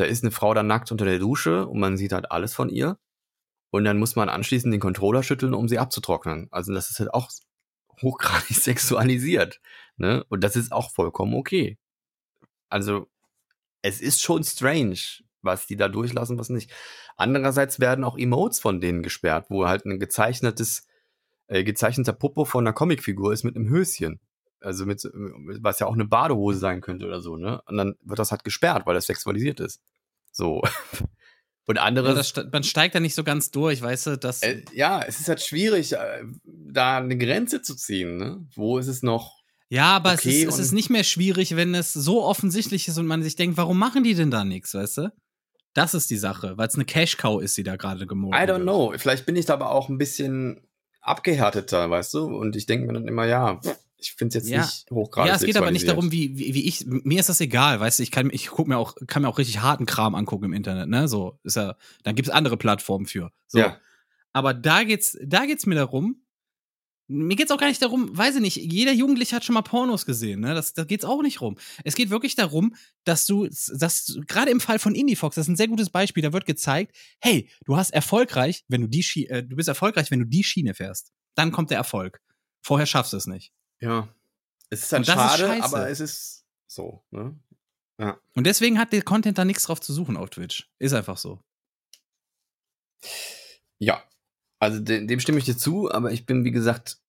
da 0.00 0.06
ist 0.06 0.24
eine 0.24 0.30
Frau 0.30 0.54
da 0.54 0.62
nackt 0.62 0.90
unter 0.90 1.04
der 1.04 1.18
Dusche 1.18 1.66
und 1.66 1.78
man 1.78 1.98
sieht 1.98 2.12
halt 2.12 2.32
alles 2.32 2.54
von 2.54 2.70
ihr. 2.70 2.98
Und 3.70 3.84
dann 3.84 3.98
muss 3.98 4.16
man 4.16 4.30
anschließend 4.30 4.72
den 4.72 4.80
Controller 4.80 5.22
schütteln, 5.22 5.52
um 5.52 5.68
sie 5.68 5.78
abzutrocknen. 5.78 6.48
Also 6.50 6.72
das 6.72 6.90
ist 6.90 7.00
halt 7.00 7.12
auch 7.12 7.30
hochgradig 8.00 8.56
sexualisiert. 8.56 9.60
Ne? 9.96 10.24
Und 10.30 10.42
das 10.42 10.56
ist 10.56 10.72
auch 10.72 10.90
vollkommen 10.90 11.34
okay. 11.34 11.78
Also 12.70 13.08
es 13.82 14.00
ist 14.00 14.22
schon 14.22 14.42
strange, 14.42 14.98
was 15.42 15.66
die 15.66 15.76
da 15.76 15.88
durchlassen, 15.88 16.38
was 16.38 16.48
nicht. 16.48 16.72
Andererseits 17.16 17.78
werden 17.78 18.04
auch 18.04 18.16
Emotes 18.16 18.58
von 18.58 18.80
denen 18.80 19.02
gesperrt, 19.02 19.46
wo 19.50 19.66
halt 19.66 19.84
ein 19.84 19.98
gezeichnetes, 20.00 20.86
äh, 21.48 21.62
gezeichneter 21.62 22.14
Popo 22.14 22.46
von 22.46 22.66
einer 22.66 22.72
Comicfigur 22.72 23.34
ist 23.34 23.44
mit 23.44 23.54
einem 23.54 23.68
Höschen. 23.68 24.18
Also 24.60 24.86
mit, 24.86 25.02
was 25.04 25.78
ja 25.78 25.86
auch 25.86 25.94
eine 25.94 26.06
Badehose 26.06 26.58
sein 26.58 26.80
könnte 26.80 27.06
oder 27.06 27.20
so, 27.20 27.36
ne? 27.36 27.62
Und 27.66 27.76
dann 27.76 27.96
wird 28.02 28.18
das 28.18 28.30
halt 28.30 28.44
gesperrt, 28.44 28.86
weil 28.86 28.94
das 28.94 29.06
sexualisiert 29.06 29.60
ist. 29.60 29.80
So. 30.32 30.62
Und 31.66 31.78
andere. 31.78 32.16
Ja, 32.16 32.22
ste- 32.24 32.48
man 32.52 32.64
steigt 32.64 32.94
da 32.96 33.00
nicht 33.00 33.14
so 33.14 33.22
ganz 33.22 33.50
durch, 33.52 33.80
weißt 33.80 34.06
du, 34.08 34.16
dass 34.18 34.42
äh, 34.42 34.62
ja, 34.72 35.02
es 35.06 35.20
ist 35.20 35.28
halt 35.28 35.40
schwierig, 35.40 35.92
äh, 35.92 36.24
da 36.44 36.96
eine 36.98 37.16
Grenze 37.16 37.62
zu 37.62 37.76
ziehen, 37.76 38.16
ne? 38.16 38.44
Wo 38.56 38.78
ist 38.78 38.88
es 38.88 39.02
noch? 39.02 39.38
Ja, 39.68 39.96
aber 39.96 40.14
Okay, 40.14 40.42
es, 40.42 40.48
ist, 40.48 40.54
es 40.54 40.58
ist 40.66 40.72
nicht 40.72 40.90
mehr 40.90 41.04
schwierig, 41.04 41.54
wenn 41.54 41.74
es 41.76 41.92
so 41.92 42.24
offensichtlich 42.24 42.88
ist 42.88 42.98
und 42.98 43.06
man 43.06 43.22
sich 43.22 43.36
denkt, 43.36 43.56
warum 43.56 43.78
machen 43.78 44.02
die 44.02 44.14
denn 44.14 44.32
da 44.32 44.42
nichts, 44.44 44.74
weißt 44.74 44.98
du? 44.98 45.12
Das 45.72 45.94
ist 45.94 46.10
die 46.10 46.16
Sache, 46.16 46.58
weil 46.58 46.66
es 46.66 46.74
eine 46.74 46.84
Cash-Cow 46.86 47.40
ist, 47.40 47.56
die 47.56 47.62
da 47.62 47.76
gerade 47.76 48.04
gemordet 48.08 48.40
I 48.40 48.44
don't 48.50 48.54
wird. 48.54 48.62
know. 48.62 48.92
Vielleicht 48.96 49.24
bin 49.26 49.36
ich 49.36 49.46
da 49.46 49.54
aber 49.54 49.70
auch 49.70 49.88
ein 49.88 49.98
bisschen 49.98 50.66
abgehärteter, 51.02 51.88
weißt 51.88 52.14
du? 52.14 52.24
Und 52.36 52.56
ich 52.56 52.66
denke 52.66 52.88
mir 52.88 52.94
dann 52.94 53.06
immer, 53.06 53.26
ja, 53.26 53.60
ich 54.00 54.12
finde 54.12 54.36
es 54.38 54.44
jetzt 54.44 54.50
Ja. 54.50 54.62
nicht 54.62 54.90
hochgradig 54.90 55.28
Ja, 55.28 55.36
es 55.36 55.42
geht 55.42 55.56
aber 55.56 55.70
nicht 55.70 55.88
darum, 55.88 56.12
wie, 56.12 56.36
wie, 56.38 56.54
wie 56.54 56.66
ich, 56.66 56.84
mir 56.86 57.20
ist 57.20 57.28
das 57.28 57.40
egal, 57.40 57.80
weißt 57.80 57.98
du, 57.98 58.02
ich 58.02 58.10
kann, 58.10 58.30
ich 58.32 58.48
guck 58.48 58.68
mir 58.68 58.78
auch, 58.78 58.94
kann 59.06 59.22
mir 59.22 59.28
auch 59.28 59.38
richtig 59.38 59.60
harten 59.60 59.86
Kram 59.86 60.14
angucken 60.14 60.44
im 60.46 60.52
Internet, 60.52 60.88
ne, 60.88 61.08
so, 61.08 61.38
ist 61.44 61.56
ja, 61.56 61.76
dann 62.02 62.14
gibt's 62.14 62.30
andere 62.30 62.56
Plattformen 62.56 63.06
für, 63.06 63.30
so. 63.46 63.58
Ja. 63.58 63.78
Aber 64.32 64.54
da 64.54 64.84
geht's, 64.84 65.18
da 65.24 65.46
geht's 65.46 65.66
mir 65.66 65.74
darum, 65.74 66.22
mir 67.12 67.34
geht's 67.34 67.50
auch 67.50 67.58
gar 67.58 67.66
nicht 67.66 67.82
darum, 67.82 68.16
weiß 68.16 68.36
ich 68.36 68.40
nicht, 68.40 68.56
jeder 68.56 68.92
Jugendliche 68.92 69.34
hat 69.34 69.44
schon 69.44 69.54
mal 69.54 69.62
Pornos 69.62 70.06
gesehen, 70.06 70.38
ne? 70.38 70.54
Das, 70.54 70.74
da 70.74 70.84
geht's 70.84 71.04
auch 71.04 71.22
nicht 71.22 71.40
rum. 71.40 71.58
Es 71.82 71.96
geht 71.96 72.08
wirklich 72.10 72.36
darum, 72.36 72.76
dass 73.02 73.26
du, 73.26 73.48
dass 73.48 74.16
gerade 74.28 74.52
im 74.52 74.60
Fall 74.60 74.78
von 74.78 74.94
Indie-Fox, 74.94 75.34
das 75.34 75.46
ist 75.46 75.48
ein 75.48 75.56
sehr 75.56 75.66
gutes 75.66 75.90
Beispiel, 75.90 76.22
da 76.22 76.32
wird 76.32 76.46
gezeigt, 76.46 76.94
hey, 77.20 77.50
du 77.64 77.76
hast 77.76 77.90
erfolgreich, 77.90 78.64
wenn 78.68 78.82
du 78.82 78.86
die 78.86 79.02
Schi 79.02 79.26
äh, 79.26 79.42
du 79.42 79.56
bist 79.56 79.68
erfolgreich, 79.68 80.12
wenn 80.12 80.20
du 80.20 80.24
die 80.26 80.44
Schiene 80.44 80.72
fährst. 80.72 81.10
Dann 81.34 81.50
kommt 81.50 81.70
der 81.70 81.78
Erfolg. 81.78 82.20
Vorher 82.62 82.86
schaffst 82.86 83.12
du 83.12 83.16
es 83.16 83.26
nicht. 83.26 83.52
Ja. 83.80 84.08
Es 84.70 84.82
ist 84.84 84.92
halt 84.92 85.06
ist 85.08 85.12
schade, 85.14 85.46
scheiße. 85.46 85.64
aber 85.64 85.88
es 85.90 86.00
ist 86.00 86.46
so, 86.66 87.04
ne? 87.10 87.38
Und 88.34 88.44
deswegen 88.46 88.78
hat 88.78 88.92
der 88.94 89.02
Content 89.02 89.36
da 89.36 89.44
nichts 89.44 89.64
drauf 89.64 89.80
zu 89.80 89.92
suchen 89.92 90.16
auf 90.16 90.30
Twitch. 90.30 90.70
Ist 90.78 90.94
einfach 90.94 91.18
so. 91.18 91.42
Ja. 93.78 94.02
Also 94.58 94.80
de 94.80 95.06
dem 95.06 95.20
stimme 95.20 95.38
ich 95.38 95.44
dir 95.44 95.56
zu, 95.56 95.90
aber 95.90 96.12
ich 96.12 96.26
bin, 96.26 96.44
wie 96.44 96.50
gesagt, 96.50 97.00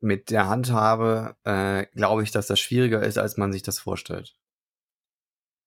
mit 0.00 0.30
der 0.30 0.48
Handhabe, 0.48 1.36
äh, 1.44 1.86
glaube 1.94 2.22
ich, 2.22 2.30
dass 2.30 2.46
das 2.46 2.60
schwieriger 2.60 3.02
ist, 3.02 3.18
als 3.18 3.36
man 3.36 3.52
sich 3.52 3.62
das 3.62 3.78
vorstellt. 3.78 4.36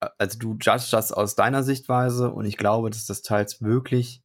Ä- 0.03 0.11
Also 0.17 0.37
du 0.39 0.53
judgst 0.59 0.93
das 0.93 1.11
aus 1.11 1.35
deiner 1.35 1.63
Sichtweise 1.63 2.31
und 2.31 2.45
ich 2.45 2.57
glaube, 2.57 2.89
dass 2.89 3.05
das 3.05 3.21
teils 3.21 3.61
wirklich 3.61 4.23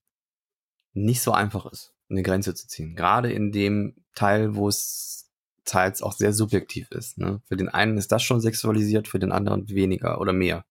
nicht 0.92 1.22
so 1.22 1.32
einfach 1.32 1.66
ist, 1.66 1.94
eine 2.08 2.22
Grenze 2.22 2.54
zu 2.54 2.68
ziehen. 2.68 2.94
Gerade 2.94 3.32
in 3.32 3.50
dem 3.50 4.04
Teil, 4.14 4.54
wo 4.56 4.68
es 4.68 5.23
teils 5.64 6.02
auch 6.02 6.12
sehr 6.12 6.32
subjektiv 6.32 6.90
ist. 6.90 7.18
Ne? 7.18 7.40
Für 7.46 7.56
den 7.56 7.68
einen 7.68 7.98
ist 7.98 8.12
das 8.12 8.22
schon 8.22 8.40
sexualisiert, 8.40 9.08
für 9.08 9.18
den 9.18 9.32
anderen 9.32 9.68
weniger 9.68 10.20
oder 10.20 10.32
mehr. 10.32 10.64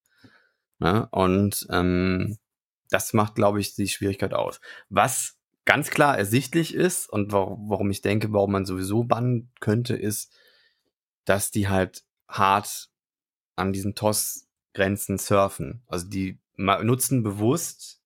Ne? 0.79 1.07
Und 1.11 1.67
ähm, 1.69 2.37
das 2.89 3.13
macht, 3.13 3.35
glaube 3.35 3.59
ich, 3.59 3.75
die 3.75 3.87
Schwierigkeit 3.87 4.33
aus. 4.33 4.61
Was 4.89 5.37
ganz 5.65 5.89
klar 5.89 6.17
ersichtlich 6.17 6.73
ist 6.73 7.09
und 7.09 7.31
wa 7.31 7.57
warum 7.67 7.89
ich 7.89 8.01
denke, 8.01 8.33
warum 8.33 8.51
man 8.51 8.65
sowieso 8.65 9.03
bannen 9.03 9.51
könnte, 9.59 9.95
ist, 9.95 10.31
dass 11.25 11.51
die 11.51 11.69
halt 11.69 12.03
hart 12.27 12.89
an 13.55 13.73
diesen 13.73 13.95
TOS-Grenzen 13.95 15.17
surfen. 15.17 15.83
Also 15.87 16.07
die 16.07 16.39
nutzen 16.57 17.23
bewusst 17.23 18.01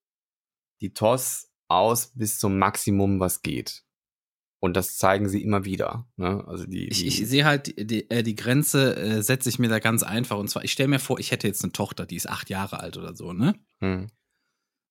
die 0.82 0.94
TOS 0.94 1.50
aus 1.68 2.12
bis 2.16 2.40
zum 2.40 2.58
Maximum, 2.58 3.20
was 3.20 3.42
geht. 3.42 3.84
Und 4.60 4.76
das 4.76 4.98
zeigen 4.98 5.30
sie 5.30 5.44
immer 5.44 5.66
wieder. 5.66 6.08
Ne? 6.16 6.44
Also 6.48 6.66
die, 6.66 6.88
Ich, 6.88 7.00
die 7.00 7.08
ich 7.08 7.28
sehe 7.28 7.46
halt, 7.46 7.68
die, 7.68 7.86
die, 7.86 8.10
äh, 8.10 8.24
die 8.24 8.36
Grenze 8.36 8.96
äh, 8.96 9.22
setze 9.22 9.50
ich 9.50 9.60
mir 9.60 9.70
da 9.70 9.80
ganz 9.80 10.02
einfach. 10.04 10.38
Und 10.38 10.50
zwar, 10.50 10.64
ich 10.64 10.72
stelle 10.72 10.90
mir 10.90 11.00
vor, 11.00 11.20
ich 11.20 11.32
hätte 11.32 11.48
jetzt 11.48 11.64
eine 11.64 11.74
Tochter, 11.74 12.06
die 12.06 12.16
ist 12.16 12.28
acht 12.28 12.50
Jahre 12.50 12.80
alt 12.80 12.98
oder 12.98 13.16
so, 13.16 13.34
ne? 13.34 13.54
hm, 13.82 14.08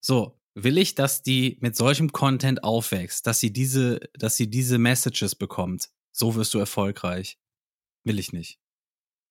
So, 0.01 0.41
will 0.55 0.79
ich, 0.79 0.95
dass 0.95 1.23
die 1.23 1.59
mit 1.61 1.75
solchem 1.77 2.13
Content 2.13 2.63
aufwächst, 2.63 3.27
dass 3.27 3.41
sie 3.41 3.53
diese, 3.53 4.01
dass 4.15 4.37
sie 4.37 4.49
diese 4.49 4.79
Messages 4.79 5.35
bekommt. 5.35 5.91
So 6.13 6.37
wirst 6.37 6.55
du 6.55 6.59
erfolgreich. 6.59 7.39
Will 8.05 8.19
ich 8.21 8.33
nicht. 8.33 8.61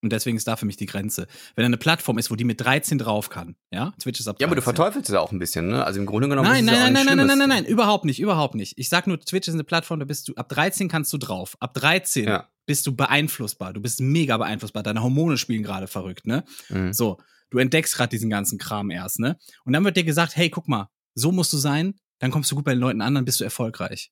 Und 0.05 0.11
deswegen 0.11 0.37
ist 0.37 0.47
da 0.47 0.55
für 0.55 0.67
mich 0.67 0.77
die 0.77 0.85
Grenze. 0.85 1.25
Wenn 1.55 1.63
da 1.63 1.65
eine 1.65 1.77
Plattform 1.77 2.19
ist, 2.19 2.29
wo 2.29 2.35
die 2.35 2.43
mit 2.43 2.61
13 2.61 2.99
drauf 2.99 3.29
kann, 3.29 3.55
ja, 3.71 3.91
Twitch 3.99 4.19
ist 4.19 4.27
ab 4.27 4.35
13. 4.37 4.43
ja, 4.43 4.47
aber 4.47 4.55
du 4.55 4.61
verteufelst 4.61 5.09
es 5.09 5.15
auch 5.15 5.31
ein 5.31 5.39
bisschen, 5.39 5.67
ne? 5.67 5.83
Also 5.83 5.99
im 5.99 6.05
Grunde 6.05 6.29
genommen 6.29 6.47
Nein, 6.47 6.63
ist 6.63 6.71
es 6.71 6.77
nein, 6.77 6.81
auch 6.81 6.83
nein, 6.83 6.93
nichts 6.93 7.05
nein, 7.07 7.17
nein, 7.17 7.27
nein, 7.27 7.37
nein, 7.39 7.47
Schlimmes. 7.47 7.63
nein, 7.63 7.73
überhaupt 7.73 8.05
nicht, 8.05 8.19
überhaupt 8.19 8.53
nicht. 8.53 8.73
Ich 8.77 8.87
sag 8.87 9.07
nur, 9.07 9.19
Twitch 9.19 9.47
ist 9.47 9.55
eine 9.55 9.63
Plattform, 9.63 9.99
da 9.99 10.05
bist 10.05 10.27
du, 10.27 10.35
ab 10.35 10.47
13 10.49 10.89
kannst 10.89 11.11
du 11.11 11.17
drauf. 11.17 11.57
Ab 11.59 11.73
13 11.73 12.25
Ja. 12.27 12.47
bist 12.67 12.85
du 12.85 12.95
beeinflussbar. 12.95 13.73
Du 13.73 13.81
bist 13.81 13.99
mega 13.99 14.37
beeinflussbar. 14.37 14.83
Deine 14.83 15.01
Hormone 15.01 15.37
spielen 15.39 15.63
gerade 15.63 15.87
verrückt, 15.87 16.27
ne? 16.27 16.43
Mhm. 16.69 16.93
So, 16.93 17.17
du 17.49 17.57
entdeckst 17.57 17.95
gerade 17.95 18.09
diesen 18.11 18.29
ganzen 18.29 18.59
Kram 18.59 18.91
erst, 18.91 19.19
ne? 19.19 19.37
Und 19.63 19.73
dann 19.73 19.83
wird 19.83 19.97
dir 19.97 20.03
gesagt, 20.03 20.35
hey, 20.35 20.51
guck 20.51 20.67
mal, 20.67 20.87
so 21.15 21.31
musst 21.31 21.51
du 21.51 21.57
sein, 21.57 21.95
dann 22.19 22.29
kommst 22.29 22.51
du 22.51 22.55
gut 22.55 22.65
bei 22.65 22.73
den 22.75 22.79
Leuten 22.79 23.01
an, 23.01 23.15
dann 23.15 23.25
bist 23.25 23.39
du 23.39 23.43
erfolgreich. 23.43 24.11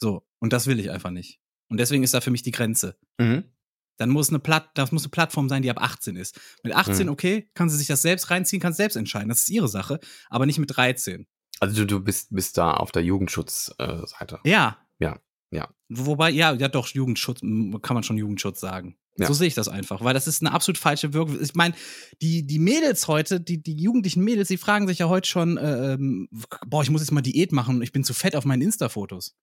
So, 0.00 0.24
und 0.38 0.54
das 0.54 0.66
will 0.66 0.80
ich 0.80 0.90
einfach 0.90 1.10
nicht. 1.10 1.38
Und 1.68 1.78
deswegen 1.78 2.02
ist 2.02 2.14
da 2.14 2.22
für 2.22 2.30
mich 2.30 2.42
die 2.42 2.50
Grenze. 2.52 2.96
Mhm. 3.18 3.44
Dann 3.98 4.08
muss 4.10 4.30
eine 4.30 4.38
Platt, 4.38 4.70
das 4.74 4.90
muss 4.92 5.02
eine 5.04 5.10
Plattform 5.10 5.48
sein, 5.48 5.62
die 5.62 5.70
ab 5.70 5.80
18 5.82 6.16
ist. 6.16 6.40
Mit 6.62 6.74
18, 6.74 7.06
Mhm. 7.06 7.12
okay, 7.12 7.50
kann 7.54 7.68
sie 7.68 7.76
sich 7.76 7.86
das 7.88 8.00
selbst 8.02 8.30
reinziehen, 8.30 8.60
kann 8.62 8.72
selbst 8.72 8.96
entscheiden. 8.96 9.28
Das 9.28 9.40
ist 9.40 9.50
ihre 9.50 9.68
Sache, 9.68 10.00
aber 10.30 10.46
nicht 10.46 10.58
mit 10.58 10.74
13. 10.76 11.26
Also 11.60 11.74
du, 11.80 11.86
du 11.86 12.00
bist, 12.00 12.28
bist 12.30 12.56
da 12.56 12.72
auf 12.72 12.92
der 12.92 13.02
Jugendschutzseite. 13.02 14.40
Äh. 14.44 14.50
Ja. 14.50 14.78
Ja, 15.00 15.18
ja. 15.50 15.68
Wobei, 15.88 16.30
ja, 16.30 16.52
ja 16.54 16.68
doch, 16.68 16.88
Jugendschutz, 16.88 17.40
kann 17.40 17.94
man 17.94 18.02
schon 18.02 18.18
Jugendschutz 18.18 18.60
sagen. 18.60 18.96
Ja. 19.16 19.26
So 19.26 19.32
sehe 19.34 19.48
ich 19.48 19.54
das 19.54 19.68
einfach, 19.68 20.04
weil 20.04 20.14
das 20.14 20.28
ist 20.28 20.42
eine 20.42 20.52
absolut 20.52 20.78
falsche 20.78 21.12
Wirkung. 21.12 21.40
Ich 21.42 21.54
meine, 21.56 21.74
die, 22.22 22.46
die 22.46 22.60
Mädels 22.60 23.08
heute, 23.08 23.40
die, 23.40 23.60
die 23.60 23.74
jugendlichen 23.74 24.22
Mädels, 24.22 24.46
die 24.46 24.58
fragen 24.58 24.86
sich 24.86 25.00
ja 25.00 25.08
heute 25.08 25.28
schon, 25.28 25.56
äh, 25.56 25.94
ähm, 25.94 26.28
boah, 26.68 26.82
ich 26.82 26.90
muss 26.90 27.00
jetzt 27.00 27.10
mal 27.10 27.20
Diät 27.20 27.50
machen 27.50 27.76
und 27.76 27.82
ich 27.82 27.90
bin 27.90 28.04
zu 28.04 28.14
fett 28.14 28.36
auf 28.36 28.44
meinen 28.44 28.62
Insta-Fotos. 28.62 29.34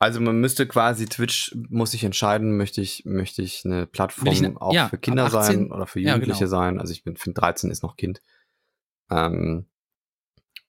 Also 0.00 0.20
man 0.20 0.40
müsste 0.40 0.66
quasi, 0.68 1.06
Twitch 1.06 1.56
muss 1.70 1.90
sich 1.90 2.04
entscheiden, 2.04 2.56
möchte 2.56 2.80
ich, 2.80 3.04
möchte 3.04 3.42
ich 3.42 3.64
eine 3.64 3.86
Plattform 3.86 4.28
ich 4.28 4.40
ne- 4.40 4.54
auch 4.60 4.72
ja, 4.72 4.88
für 4.88 4.98
Kinder 4.98 5.24
ab 5.26 5.34
18? 5.34 5.56
sein 5.64 5.72
oder 5.72 5.86
für 5.88 5.98
Ja, 6.00 6.14
Jugendliche 6.14 6.44
genau. 6.44 6.50
sein. 6.50 6.78
Also 6.80 6.92
ich 6.92 7.02
bin 7.02 7.16
finde 7.16 7.40
13 7.40 7.70
ist 7.70 7.82
noch 7.82 7.96
Kind. 7.96 8.22
Ähm, 9.10 9.66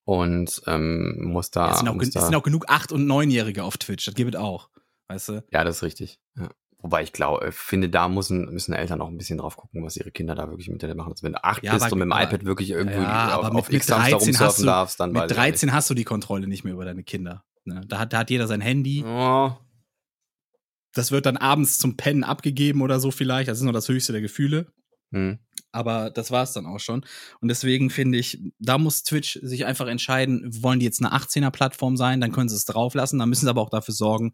und 0.05 0.61
ähm, 0.65 1.21
muss 1.25 1.51
da, 1.51 1.71
es, 1.73 1.79
sind 1.79 1.87
auch, 1.89 1.93
muss 1.95 2.09
da 2.09 2.19
es 2.21 2.25
sind 2.25 2.35
auch 2.35 2.41
genug 2.43 2.67
8- 2.69 2.91
und 2.93 3.05
9-Jährige 3.05 3.63
auf 3.63 3.77
Twitch, 3.77 4.05
das 4.05 4.15
gibt 4.15 4.33
es 4.33 4.39
auch. 4.41 4.69
Weißt 5.07 5.29
du? 5.29 5.43
ja, 5.51 5.63
das 5.63 5.77
ist 5.77 5.83
richtig. 5.83 6.19
Ja. 6.35 6.49
Wobei 6.81 7.03
ich 7.03 7.11
glaube, 7.13 7.45
äh, 7.45 7.51
finde, 7.51 7.89
da 7.89 8.07
müssen, 8.07 8.45
müssen 8.45 8.73
Eltern 8.73 9.01
auch 9.01 9.09
ein 9.09 9.17
bisschen 9.17 9.37
drauf 9.37 9.57
gucken, 9.57 9.83
was 9.83 9.97
ihre 9.97 10.11
Kinder 10.11 10.33
da 10.33 10.47
wirklich 10.49 10.67
im 10.69 10.73
Internet 10.73 10.95
machen. 10.97 11.11
Also 11.11 11.23
wenn 11.23 11.33
du 11.33 11.43
acht 11.43 11.61
Ja, 11.61 11.73
bist 11.73 11.85
aber- 11.85 11.93
und 11.93 11.99
mit 11.99 12.05
dem 12.07 12.13
aber- 12.13 12.23
iPad 12.23 12.45
wirklich 12.45 12.71
irgendwo 12.71 13.01
Ja, 13.01 13.35
auf, 13.37 13.45
aber 13.45 13.53
mit- 13.55 13.63
auf 13.65 13.71
X-Hamster 13.71 13.95
13 14.09 14.13
hast 14.17 14.27
rumsurfen 14.27 14.61
du- 14.63 14.65
darfst, 14.67 14.99
dann 14.99 15.09
Mit 15.11 15.17
ich 15.17 15.21
auch 15.23 15.27
nicht. 15.27 15.37
13 15.37 15.73
hast 15.73 15.89
du 15.89 15.93
die 15.93 16.05
Kontrolle 16.05 16.47
nicht 16.47 16.63
mehr 16.63 16.73
über 16.73 16.85
deine 16.85 17.03
Kinder. 17.03 17.43
Ne? 17.69 17.81
Da, 17.87 17.99
hat, 17.99 18.13
da 18.13 18.19
hat 18.19 18.29
jeder 18.29 18.47
sein 18.47 18.61
Handy. 18.61 19.03
Oh, 19.05 19.53
das 20.93 21.11
wird 21.11 21.25
dann 21.25 21.37
abends 21.37 21.77
zum 21.77 21.97
Pennen 21.97 22.23
abgegeben 22.23 22.81
oder 22.81 22.99
so 22.99 23.11
vielleicht. 23.11 23.49
Das 23.49 23.59
ist 23.59 23.63
noch 23.63 23.73
das 23.73 23.87
höchste 23.87 24.11
der 24.11 24.21
Gefühle. 24.21 24.71
Hm. 25.11 25.39
Aber 25.71 26.09
das 26.09 26.31
war 26.31 26.43
es 26.43 26.53
dann 26.53 26.65
auch 26.65 26.79
schon. 26.79 27.05
Und 27.41 27.47
deswegen 27.47 27.89
finde 27.89 28.17
ich, 28.17 28.39
da 28.59 28.77
muss 28.77 29.03
Twitch 29.03 29.39
sich 29.41 29.65
einfach 29.65 29.87
entscheiden, 29.87 30.49
wollen 30.63 30.79
die 30.79 30.85
jetzt 30.85 31.03
eine 31.03 31.13
18er-Plattform 31.13 31.95
sein, 31.95 32.21
dann 32.21 32.31
können 32.31 32.49
sie 32.49 32.55
es 32.55 32.65
drauflassen. 32.65 33.19
Dann 33.19 33.29
müssen 33.29 33.45
sie 33.45 33.49
aber 33.49 33.61
auch 33.61 33.69
dafür 33.69 33.93
sorgen, 33.93 34.33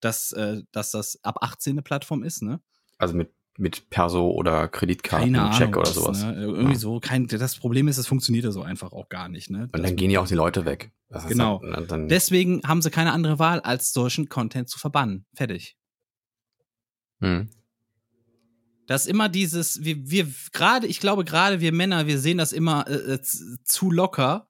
dass, 0.00 0.32
äh, 0.32 0.62
dass 0.72 0.90
das 0.90 1.18
ab 1.22 1.38
18 1.40 1.72
eine 1.72 1.82
Plattform 1.82 2.22
ist, 2.22 2.42
ne? 2.42 2.60
Also 2.98 3.14
mit, 3.14 3.32
mit 3.56 3.88
Perso 3.90 4.30
oder 4.30 4.66
Kreditkartencheck 4.68 5.76
oder 5.76 5.82
was, 5.86 5.94
sowas. 5.94 6.22
Ne? 6.22 6.34
Irgendwie 6.42 6.72
Ja. 6.72 6.78
so. 6.78 6.98
Kein, 7.00 7.26
das 7.28 7.56
Problem 7.56 7.86
ist, 7.88 7.98
es 7.98 8.06
funktioniert 8.06 8.44
ja 8.44 8.50
so 8.50 8.62
einfach 8.62 8.92
auch 8.92 9.08
gar 9.08 9.28
nicht, 9.28 9.50
ne? 9.50 9.64
Und 9.64 9.74
Das- 9.76 9.82
dann 9.82 9.96
gehen 9.96 10.10
ja 10.10 10.20
auch 10.20 10.26
die 10.26 10.34
Leute 10.34 10.64
weg. 10.64 10.90
Das 11.08 11.26
Genau. 11.28 11.60
Dann, 11.60 11.86
dann, 11.86 12.08
Deswegen 12.08 12.62
haben 12.66 12.82
sie 12.82 12.90
keine 12.90 13.12
andere 13.12 13.38
Wahl, 13.38 13.60
als 13.60 13.92
solchen 13.92 14.28
Content 14.28 14.68
zu 14.68 14.78
verbannen. 14.78 15.26
Fertig. 15.34 15.76
hm. 17.20 17.48
Das 18.86 19.02
ist 19.06 19.10
immer 19.10 19.30
dieses, 19.30 19.82
wir, 19.82 20.10
wir 20.10 20.26
gerade, 20.52 20.86
ich 20.86 21.00
glaube, 21.00 21.24
gerade 21.24 21.60
wir 21.60 21.72
Männer, 21.72 22.06
wir 22.06 22.18
sehen 22.18 22.36
das 22.36 22.52
immer 22.52 22.86
äh, 22.86 23.14
äh, 23.14 23.20
zu 23.22 23.90
locker, 23.90 24.48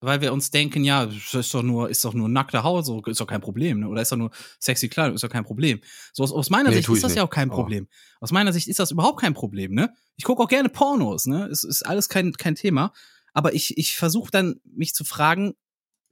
weil 0.00 0.20
wir 0.20 0.32
uns 0.32 0.50
denken, 0.50 0.84
ja, 0.84 1.04
ist 1.04 1.54
doch 1.54 1.62
nur, 1.62 1.88
ist 1.88 2.04
doch 2.04 2.12
nur 2.14 2.28
nackte 2.28 2.62
Haut, 2.62 2.84
so 2.84 3.02
ist 3.04 3.20
doch 3.20 3.26
kein 3.26 3.40
Problem, 3.40 3.80
ne? 3.80 3.88
Oder 3.88 4.02
ist 4.02 4.12
doch 4.12 4.16
nur 4.16 4.30
sexy 4.60 4.88
Kleidung, 4.88 5.14
ist 5.14 5.24
doch 5.24 5.30
kein 5.30 5.44
Problem. 5.44 5.80
So 6.12 6.22
aus, 6.22 6.32
aus 6.32 6.50
meiner 6.50 6.68
Nee, 6.70 6.76
Sicht 6.76 6.88
ist 6.88 7.02
das 7.02 7.14
ja 7.14 7.22
nicht. 7.22 7.28
auch 7.28 7.30
kein 7.34 7.50
Oh. 7.50 7.54
Problem. 7.54 7.88
Aus 8.20 8.30
meiner 8.32 8.52
Sicht 8.52 8.68
ist 8.68 8.78
das 8.78 8.90
überhaupt 8.90 9.20
kein 9.20 9.34
Problem, 9.34 9.72
ne? 9.72 9.92
Ich 10.16 10.24
gucke 10.24 10.42
auch 10.42 10.48
gerne 10.48 10.68
Pornos, 10.68 11.26
ne? 11.26 11.46
Es 11.46 11.64
ist 11.64 11.82
alles 11.84 12.08
kein, 12.08 12.32
kein 12.34 12.54
Thema. 12.54 12.92
Aber 13.32 13.54
ich, 13.54 13.76
ich 13.78 13.96
versuche 13.96 14.30
dann, 14.30 14.60
mich 14.64 14.94
zu 14.94 15.04
fragen, 15.04 15.54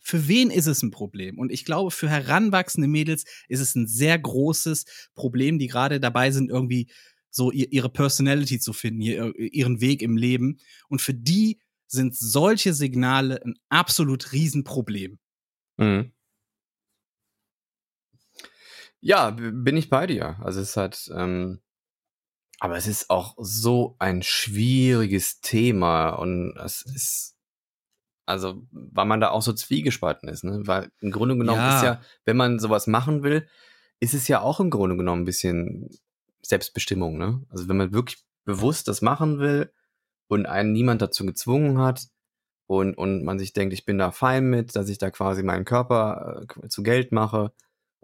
für 0.01 0.28
wen 0.28 0.51
ist 0.51 0.66
es 0.66 0.82
ein 0.82 0.90
Problem? 0.90 1.39
Und 1.39 1.51
ich 1.51 1.65
glaube, 1.65 1.90
für 1.90 2.09
heranwachsende 2.11 2.89
Mädels 2.89 3.24
ist 3.48 3.61
es 3.61 3.74
ein 3.74 3.86
sehr 3.86 4.19
großes 4.19 4.85
Problem, 5.15 5.59
die 5.59 5.66
gerade 5.66 5.98
dabei 6.01 6.31
sind, 6.31 6.51
irgendwie 6.51 6.89
so 7.31 7.51
ihr, 7.51 7.73
ihre 7.73 7.89
Personality 7.89 8.61
zu 8.61 8.73
finden, 8.74 9.01
ihr, 9.01 9.32
ihren 9.39 9.81
Weg 9.81 10.02
im 10.02 10.16
Leben. 10.19 10.59
Und 10.89 11.01
für 11.01 11.15
die 11.15 11.59
sind 11.94 12.14
solche 12.16 12.74
Signale 12.74 13.40
ein 13.42 13.54
absolut 13.70 14.32
Riesenproblem. 14.32 15.18
Mhm. 15.78 16.12
Ja, 19.00 19.30
bin 19.30 19.76
ich 19.76 19.90
bei 19.90 20.06
dir. 20.06 20.36
Also 20.42 20.60
es 20.60 20.70
ist 20.70 20.76
halt, 20.76 21.10
ähm, 21.14 21.60
aber 22.60 22.76
es 22.76 22.86
ist 22.86 23.10
auch 23.10 23.34
so 23.38 23.96
ein 23.98 24.22
schwieriges 24.22 25.40
Thema 25.40 26.10
und 26.10 26.56
es 26.56 26.82
ist, 26.82 27.36
also, 28.26 28.66
weil 28.70 29.04
man 29.04 29.20
da 29.20 29.30
auch 29.30 29.42
so 29.42 29.52
zwiegespalten 29.52 30.28
ist, 30.30 30.44
ne? 30.44 30.62
Weil 30.64 30.90
im 31.00 31.10
Grunde 31.10 31.36
genommen 31.36 31.60
Ja. 31.60 31.76
ist 31.76 31.82
ja, 31.82 32.00
wenn 32.24 32.38
man 32.38 32.58
sowas 32.58 32.86
machen 32.86 33.22
will, 33.22 33.46
ist 34.00 34.14
es 34.14 34.28
ja 34.28 34.40
auch 34.40 34.60
im 34.60 34.70
Grunde 34.70 34.96
genommen 34.96 35.22
ein 35.22 35.26
bisschen 35.26 35.90
Selbstbestimmung, 36.40 37.18
ne? 37.18 37.44
Also 37.50 37.68
wenn 37.68 37.76
man 37.76 37.92
wirklich 37.92 38.24
bewusst 38.44 38.88
das 38.88 39.02
machen 39.02 39.38
will 39.38 39.70
und 40.28 40.46
einen 40.46 40.72
niemand 40.72 41.02
dazu 41.02 41.26
gezwungen 41.26 41.78
hat 41.78 42.09
und, 42.66 42.96
und 42.96 43.24
man 43.24 43.38
sich 43.38 43.52
denkt, 43.52 43.74
ich 43.74 43.84
bin 43.84 43.98
da 43.98 44.10
fein 44.10 44.48
mit, 44.48 44.76
dass 44.76 44.88
ich 44.88 44.98
da 44.98 45.10
quasi 45.10 45.42
meinen 45.42 45.64
Körper 45.64 46.46
äh, 46.62 46.68
zu 46.68 46.82
Geld 46.82 47.12
mache 47.12 47.52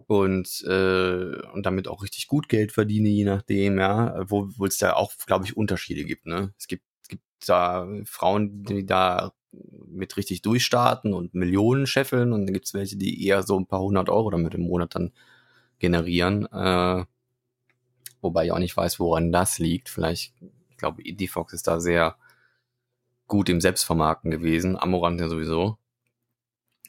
und, 0.07 0.63
äh, 0.67 1.41
und 1.53 1.65
damit 1.65 1.87
auch 1.87 2.03
richtig 2.03 2.27
gut 2.27 2.49
Geld 2.49 2.71
verdiene, 2.71 3.09
je 3.09 3.25
nachdem, 3.25 3.79
ja, 3.79 4.23
wo 4.29 4.65
es 4.65 4.77
da 4.77 4.93
auch, 4.93 5.13
glaube 5.25 5.45
ich, 5.45 5.57
Unterschiede 5.57 6.03
gibt, 6.03 6.25
ne? 6.25 6.53
Es 6.57 6.67
gibt, 6.67 6.83
gibt 7.07 7.23
da 7.47 7.87
Frauen, 8.05 8.63
die 8.63 8.85
da 8.85 9.33
mit 9.87 10.17
richtig 10.17 10.41
durchstarten 10.41 11.13
und 11.13 11.33
Millionen 11.33 11.85
scheffeln 11.87 12.31
und 12.33 12.45
dann 12.45 12.53
gibt 12.53 12.67
es 12.67 12.73
welche, 12.73 12.97
die 12.97 13.25
eher 13.25 13.43
so 13.43 13.59
ein 13.59 13.67
paar 13.67 13.81
hundert 13.81 14.09
Euro 14.09 14.29
damit 14.29 14.53
im 14.53 14.61
Monat 14.61 14.95
dann 14.95 15.11
generieren. 15.79 16.45
Äh, 16.51 17.05
wobei 18.21 18.45
ich 18.45 18.51
auch 18.51 18.59
nicht 18.59 18.77
weiß, 18.77 18.99
woran 18.99 19.31
das 19.31 19.59
liegt. 19.59 19.89
Vielleicht, 19.89 20.33
ich 20.41 20.60
glaube, 20.81 21.01
Edifox 21.03 21.53
ist 21.53 21.67
da 21.67 21.79
sehr 21.79 22.17
gut 23.27 23.47
im 23.47 23.61
Selbstvermarkten 23.61 24.29
gewesen. 24.31 24.75
Amorant 24.77 25.21
ja 25.21 25.29
sowieso. 25.29 25.77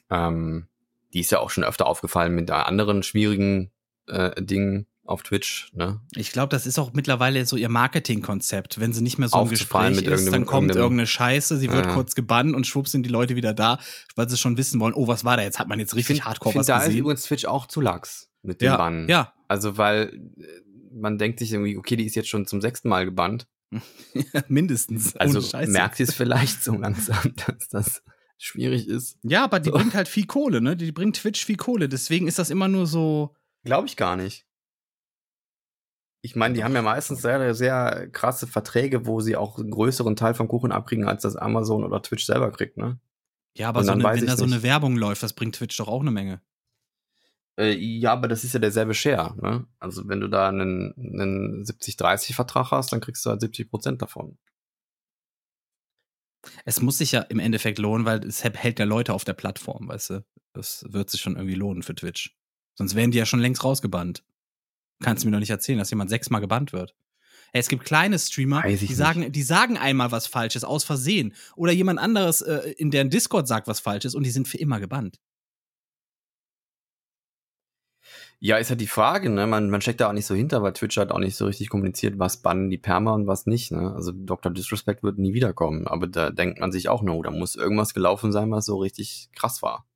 Ähm, 0.09 0.67
die 1.13 1.19
ist 1.21 1.31
ja 1.31 1.39
auch 1.39 1.49
schon 1.49 1.63
öfter 1.63 1.85
aufgefallen 1.87 2.35
mit 2.35 2.49
anderen 2.51 3.03
schwierigen 3.03 3.71
äh, 4.07 4.41
Dingen 4.43 4.87
auf 5.05 5.21
Twitch. 5.23 5.71
Ne? 5.73 5.99
Ich 6.15 6.31
glaube, 6.31 6.49
das 6.49 6.65
ist 6.65 6.79
auch 6.79 6.93
mittlerweile 6.93 7.45
so 7.45 7.55
ihr 7.57 7.69
Marketingkonzept. 7.69 8.79
Wenn 8.79 8.93
sie 8.93 9.01
nicht 9.03 9.17
mehr 9.17 9.27
so 9.29 9.41
im 9.41 9.49
Gespräch 9.49 10.01
ist, 10.01 10.31
dann 10.31 10.45
kommt 10.45 10.69
irgendeine 10.75 11.07
Scheiße, 11.07 11.57
sie 11.57 11.69
wird 11.71 11.85
Ja. 11.87 11.93
kurz 11.93 12.15
gebannt 12.15 12.55
und 12.55 12.65
schwupp 12.65 12.87
sind 12.87 13.05
die 13.05 13.09
Leute 13.09 13.35
wieder 13.35 13.53
da, 13.53 13.79
weil 14.15 14.29
sie 14.29 14.37
schon 14.37 14.57
wissen 14.57 14.79
wollen, 14.79 14.93
oh, 14.93 15.07
was 15.07 15.25
war 15.25 15.35
da 15.37 15.43
jetzt? 15.43 15.59
Hat 15.59 15.67
man 15.67 15.79
jetzt 15.79 15.95
richtig 15.95 16.17
find- 16.17 16.25
hardcore 16.25 16.53
find, 16.53 16.59
was 16.61 16.67
da 16.67 16.77
ist 16.77 16.85
gesehen? 16.85 16.99
übrigens 16.99 17.23
Twitch 17.23 17.45
auch 17.45 17.67
zu 17.67 17.81
lax 17.81 18.29
mit 18.43 18.61
dem 18.61 18.67
Ja, 18.67 18.77
Bannen. 18.77 19.07
ja. 19.09 19.33
Also, 19.49 19.77
weil 19.77 20.13
äh, 20.37 20.43
man 20.93 21.17
denkt 21.17 21.39
sich 21.39 21.51
irgendwie, 21.51 21.77
okay, 21.77 21.95
die 21.97 22.05
ist 22.05 22.15
jetzt 22.15 22.29
schon 22.29 22.47
zum 22.47 22.61
sechsten 22.61 22.87
Mal 22.87 23.03
gebannt. 23.05 23.47
Mindestens. 24.47 25.15
Also 25.15 25.41
merkt 25.67 25.99
ihr 25.99 26.07
es 26.07 26.13
vielleicht 26.13 26.63
so 26.63 26.75
langsam, 26.75 27.33
dass 27.47 27.67
das 27.69 28.03
schwierig 28.37 28.87
ist? 28.87 29.17
Ja, 29.23 29.43
aber 29.43 29.59
die 29.59 29.69
So. 29.69 29.75
bringt 29.75 29.93
halt 29.93 30.07
viel 30.07 30.25
Kohle, 30.25 30.61
ne? 30.61 30.75
Die 30.75 30.91
bringt 30.91 31.15
Twitch 31.17 31.45
viel 31.45 31.57
Kohle. 31.57 31.89
Deswegen 31.89 32.27
ist 32.27 32.39
das 32.39 32.49
immer 32.49 32.67
nur 32.67 32.85
so. 32.87 33.35
Glaube 33.63 33.87
ich 33.87 33.95
gar 33.95 34.15
nicht. 34.15 34.45
Ich 36.21 36.35
meine, 36.35 36.53
die 36.53 36.63
haben 36.63 36.73
ja 36.73 36.81
meistens 36.81 37.21
sehr, 37.21 37.53
sehr 37.53 38.07
krasse 38.11 38.47
Verträge, 38.47 39.05
wo 39.05 39.19
sie 39.19 39.35
auch 39.35 39.59
einen 39.59 39.71
größeren 39.71 40.15
Teil 40.15 40.33
vom 40.33 40.47
Kuchen 40.47 40.71
abkriegen, 40.71 41.05
als 41.07 41.23
das 41.23 41.35
Amazon 41.35 41.83
oder 41.83 42.01
Twitch 42.01 42.25
selber 42.25 42.51
kriegt, 42.51 42.77
ne? 42.77 42.99
Ja, 43.55 43.69
aber 43.69 43.83
so 43.83 43.91
eine, 43.91 44.03
wenn 44.03 44.25
da 44.25 44.37
so 44.37 44.45
nicht. 44.45 44.53
eine 44.53 44.63
Werbung 44.63 44.95
läuft, 44.95 45.21
das 45.21 45.33
bringt 45.33 45.55
Twitch 45.55 45.77
doch 45.77 45.87
auch 45.87 46.01
eine 46.01 46.11
Menge. 46.11 46.41
Äh, 47.57 47.73
ja, 47.73 48.13
aber 48.13 48.27
das 48.27 48.43
ist 48.43 48.53
ja 48.53 48.59
derselbe 48.59 48.93
Share, 48.93 49.35
ne? 49.41 49.67
Also 49.79 50.07
wenn 50.07 50.19
du 50.19 50.27
da 50.27 50.49
einen, 50.49 50.93
einen 50.97 51.63
70-30-Vertrag 51.63 52.71
hast, 52.71 52.91
dann 52.91 53.01
kriegst 53.01 53.25
du 53.25 53.29
halt 53.29 53.41
70 53.41 53.69
Prozent 53.69 54.01
davon. 54.01 54.37
Es 56.65 56.81
muss 56.81 56.97
sich 56.97 57.11
ja 57.11 57.21
im 57.21 57.39
Endeffekt 57.39 57.79
lohnen, 57.79 58.05
weil 58.05 58.25
es 58.25 58.43
hält 58.43 58.79
ja 58.79 58.85
Leute 58.85 59.13
auf 59.13 59.23
der 59.23 59.33
Plattform, 59.33 59.87
weißt 59.87 60.09
du? 60.09 60.25
Das 60.53 60.85
wird 60.89 61.09
sich 61.09 61.21
schon 61.21 61.35
irgendwie 61.35 61.55
lohnen 61.55 61.83
für 61.83 61.95
Twitch. 61.95 62.35
Sonst 62.75 62.95
wären 62.95 63.11
die 63.11 63.17
ja 63.17 63.25
schon 63.25 63.39
längst 63.39 63.63
rausgebannt. 63.63 64.23
Kannst 65.01 65.23
du 65.23 65.27
mir 65.27 65.33
doch 65.33 65.39
nicht 65.39 65.49
erzählen, 65.49 65.79
dass 65.79 65.89
jemand 65.89 66.09
sechsmal 66.09 66.41
gebannt 66.41 66.73
wird. 66.73 66.95
Ey, 67.51 67.59
es 67.59 67.67
gibt 67.67 67.85
kleine 67.85 68.17
Streamer, 68.17 68.63
die 68.63 68.73
nicht. 68.73 68.95
sagen, 68.95 69.31
die 69.31 69.43
sagen 69.43 69.77
einmal 69.77 70.11
was 70.11 70.25
Falsches 70.25 70.63
aus 70.63 70.83
Versehen. 70.83 71.33
Oder 71.55 71.71
jemand 71.71 71.99
anderes 71.99 72.41
äh, 72.41 72.73
in 72.77 72.89
deren 72.89 73.11
Discord 73.11 73.47
sagt 73.47 73.67
was 73.67 73.79
Falsches 73.79 74.15
und 74.15 74.23
die 74.23 74.31
sind 74.31 74.47
für 74.47 74.57
immer 74.57 74.79
gebannt. 74.79 75.19
Ja, 78.45 78.57
ist 78.57 78.69
halt 78.69 78.81
die 78.81 78.87
Frage, 78.87 79.29
ne? 79.29 79.47
Man, 79.47 79.69
man 79.69 79.79
steckt 79.79 80.01
da 80.01 80.09
auch 80.09 80.13
nicht 80.13 80.25
so 80.25 80.35
hinter, 80.35 80.61
weil 80.61 80.73
Twitch 80.73 80.97
hat 80.97 81.11
auch 81.11 81.19
nicht 81.19 81.37
so 81.37 81.45
richtig 81.45 81.69
kommuniziert, 81.69 82.19
was 82.19 82.41
bannen 82.41 82.69
die 82.69 82.77
Perma 82.77 83.13
und 83.13 83.25
was 83.25 83.45
nicht, 83.45 83.71
ne? 83.71 83.93
Also 83.95 84.11
Dr. 84.13 84.51
Disrespect 84.51 85.01
wird 85.01 85.17
nie 85.17 85.33
wiederkommen, 85.33 85.87
aber 85.87 86.07
da 86.07 86.29
denkt 86.29 86.59
man 86.59 86.73
sich 86.73 86.89
auch, 86.89 87.01
no, 87.03 87.23
da 87.23 87.31
muss 87.31 87.55
irgendwas 87.55 87.93
gelaufen 87.93 88.33
sein, 88.33 88.51
was 88.51 88.65
so 88.65 88.79
richtig 88.79 89.29
krass 89.33 89.61
war. 89.61 89.87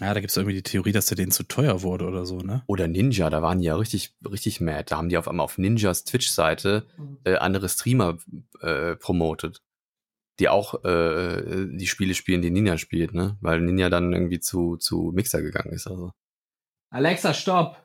Ja, 0.00 0.14
da 0.14 0.20
gibt 0.20 0.30
es 0.30 0.36
irgendwie 0.38 0.54
die 0.54 0.62
Theorie, 0.62 0.92
dass 0.92 1.06
der 1.06 1.16
denen 1.16 1.30
zu 1.30 1.42
teuer 1.42 1.82
wurde 1.82 2.06
oder 2.06 2.24
so, 2.24 2.38
ne? 2.38 2.62
Oder 2.68 2.88
Ninja, 2.88 3.28
da 3.28 3.42
waren 3.42 3.58
die 3.58 3.66
ja 3.66 3.76
richtig, 3.76 4.14
richtig 4.26 4.62
mad. 4.62 4.86
Da 4.88 4.96
haben 4.96 5.10
die 5.10 5.18
auf 5.18 5.28
einmal 5.28 5.44
auf 5.44 5.58
Ninjas 5.58 6.04
Twitch-Seite 6.04 6.86
äh, 7.24 7.36
andere 7.36 7.68
Streamer 7.68 8.16
äh, 8.60 8.96
promotet, 8.96 9.60
die 10.38 10.48
auch 10.48 10.84
äh, 10.84 11.66
die 11.70 11.86
Spiele 11.86 12.14
spielen, 12.14 12.42
die 12.42 12.50
Ninja 12.50 12.78
spielt, 12.78 13.14
ne? 13.14 13.36
Weil 13.40 13.60
Ninja 13.60 13.88
dann 13.88 14.12
irgendwie 14.12 14.40
zu, 14.40 14.76
zu 14.76 15.12
Mixer 15.14 15.42
gegangen 15.42 15.72
ist. 15.72 15.86
Also. 15.86 16.12
Alexa, 16.90 17.34
stopp! 17.34 17.76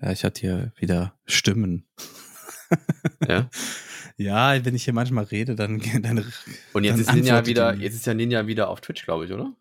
Ja, 0.00 0.10
ich 0.12 0.24
hatte 0.24 0.40
hier 0.40 0.72
wieder 0.76 1.18
Stimmen. 1.26 1.86
Ja? 3.28 3.50
Ja, 4.16 4.64
wenn 4.64 4.74
ich 4.74 4.84
hier 4.84 4.94
manchmal 4.94 5.24
rede, 5.24 5.54
dann, 5.54 5.80
dann 6.00 6.32
Und 6.72 6.84
jetzt 6.84 6.94
Dann 6.94 7.00
ist 7.00 7.12
Ninja 7.14 7.44
wieder, 7.46 7.74
jetzt 7.74 7.94
ist 7.94 8.06
ja 8.06 8.14
Ninja 8.14 8.46
wieder 8.46 8.68
auf 8.68 8.80
Twitch, 8.80 9.04
glaube 9.04 9.26
ich, 9.26 9.32
oder? 9.32 9.54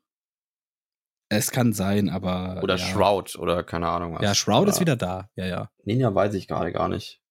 es 1.30 1.52
kann 1.52 1.72
sein, 1.74 2.10
aber 2.10 2.60
Oder 2.62 2.76
ja. 2.76 2.86
Shroud 2.86 3.36
oder 3.38 3.64
keine 3.64 3.88
Ahnung 3.88 4.16
was. 4.16 4.22
Ja, 4.22 4.36
Shroud 4.36 4.68
ist 4.68 4.76
Oder- 4.76 4.82
wieder 4.82 4.96
da. 4.98 5.30
Ja, 5.36 5.46
ja. 5.46 5.72
Ninja 5.86 6.14
weiß 6.14 6.34
ich 6.34 6.48
gerade 6.48 6.72
gar 6.74 6.90
nicht. 6.90 7.22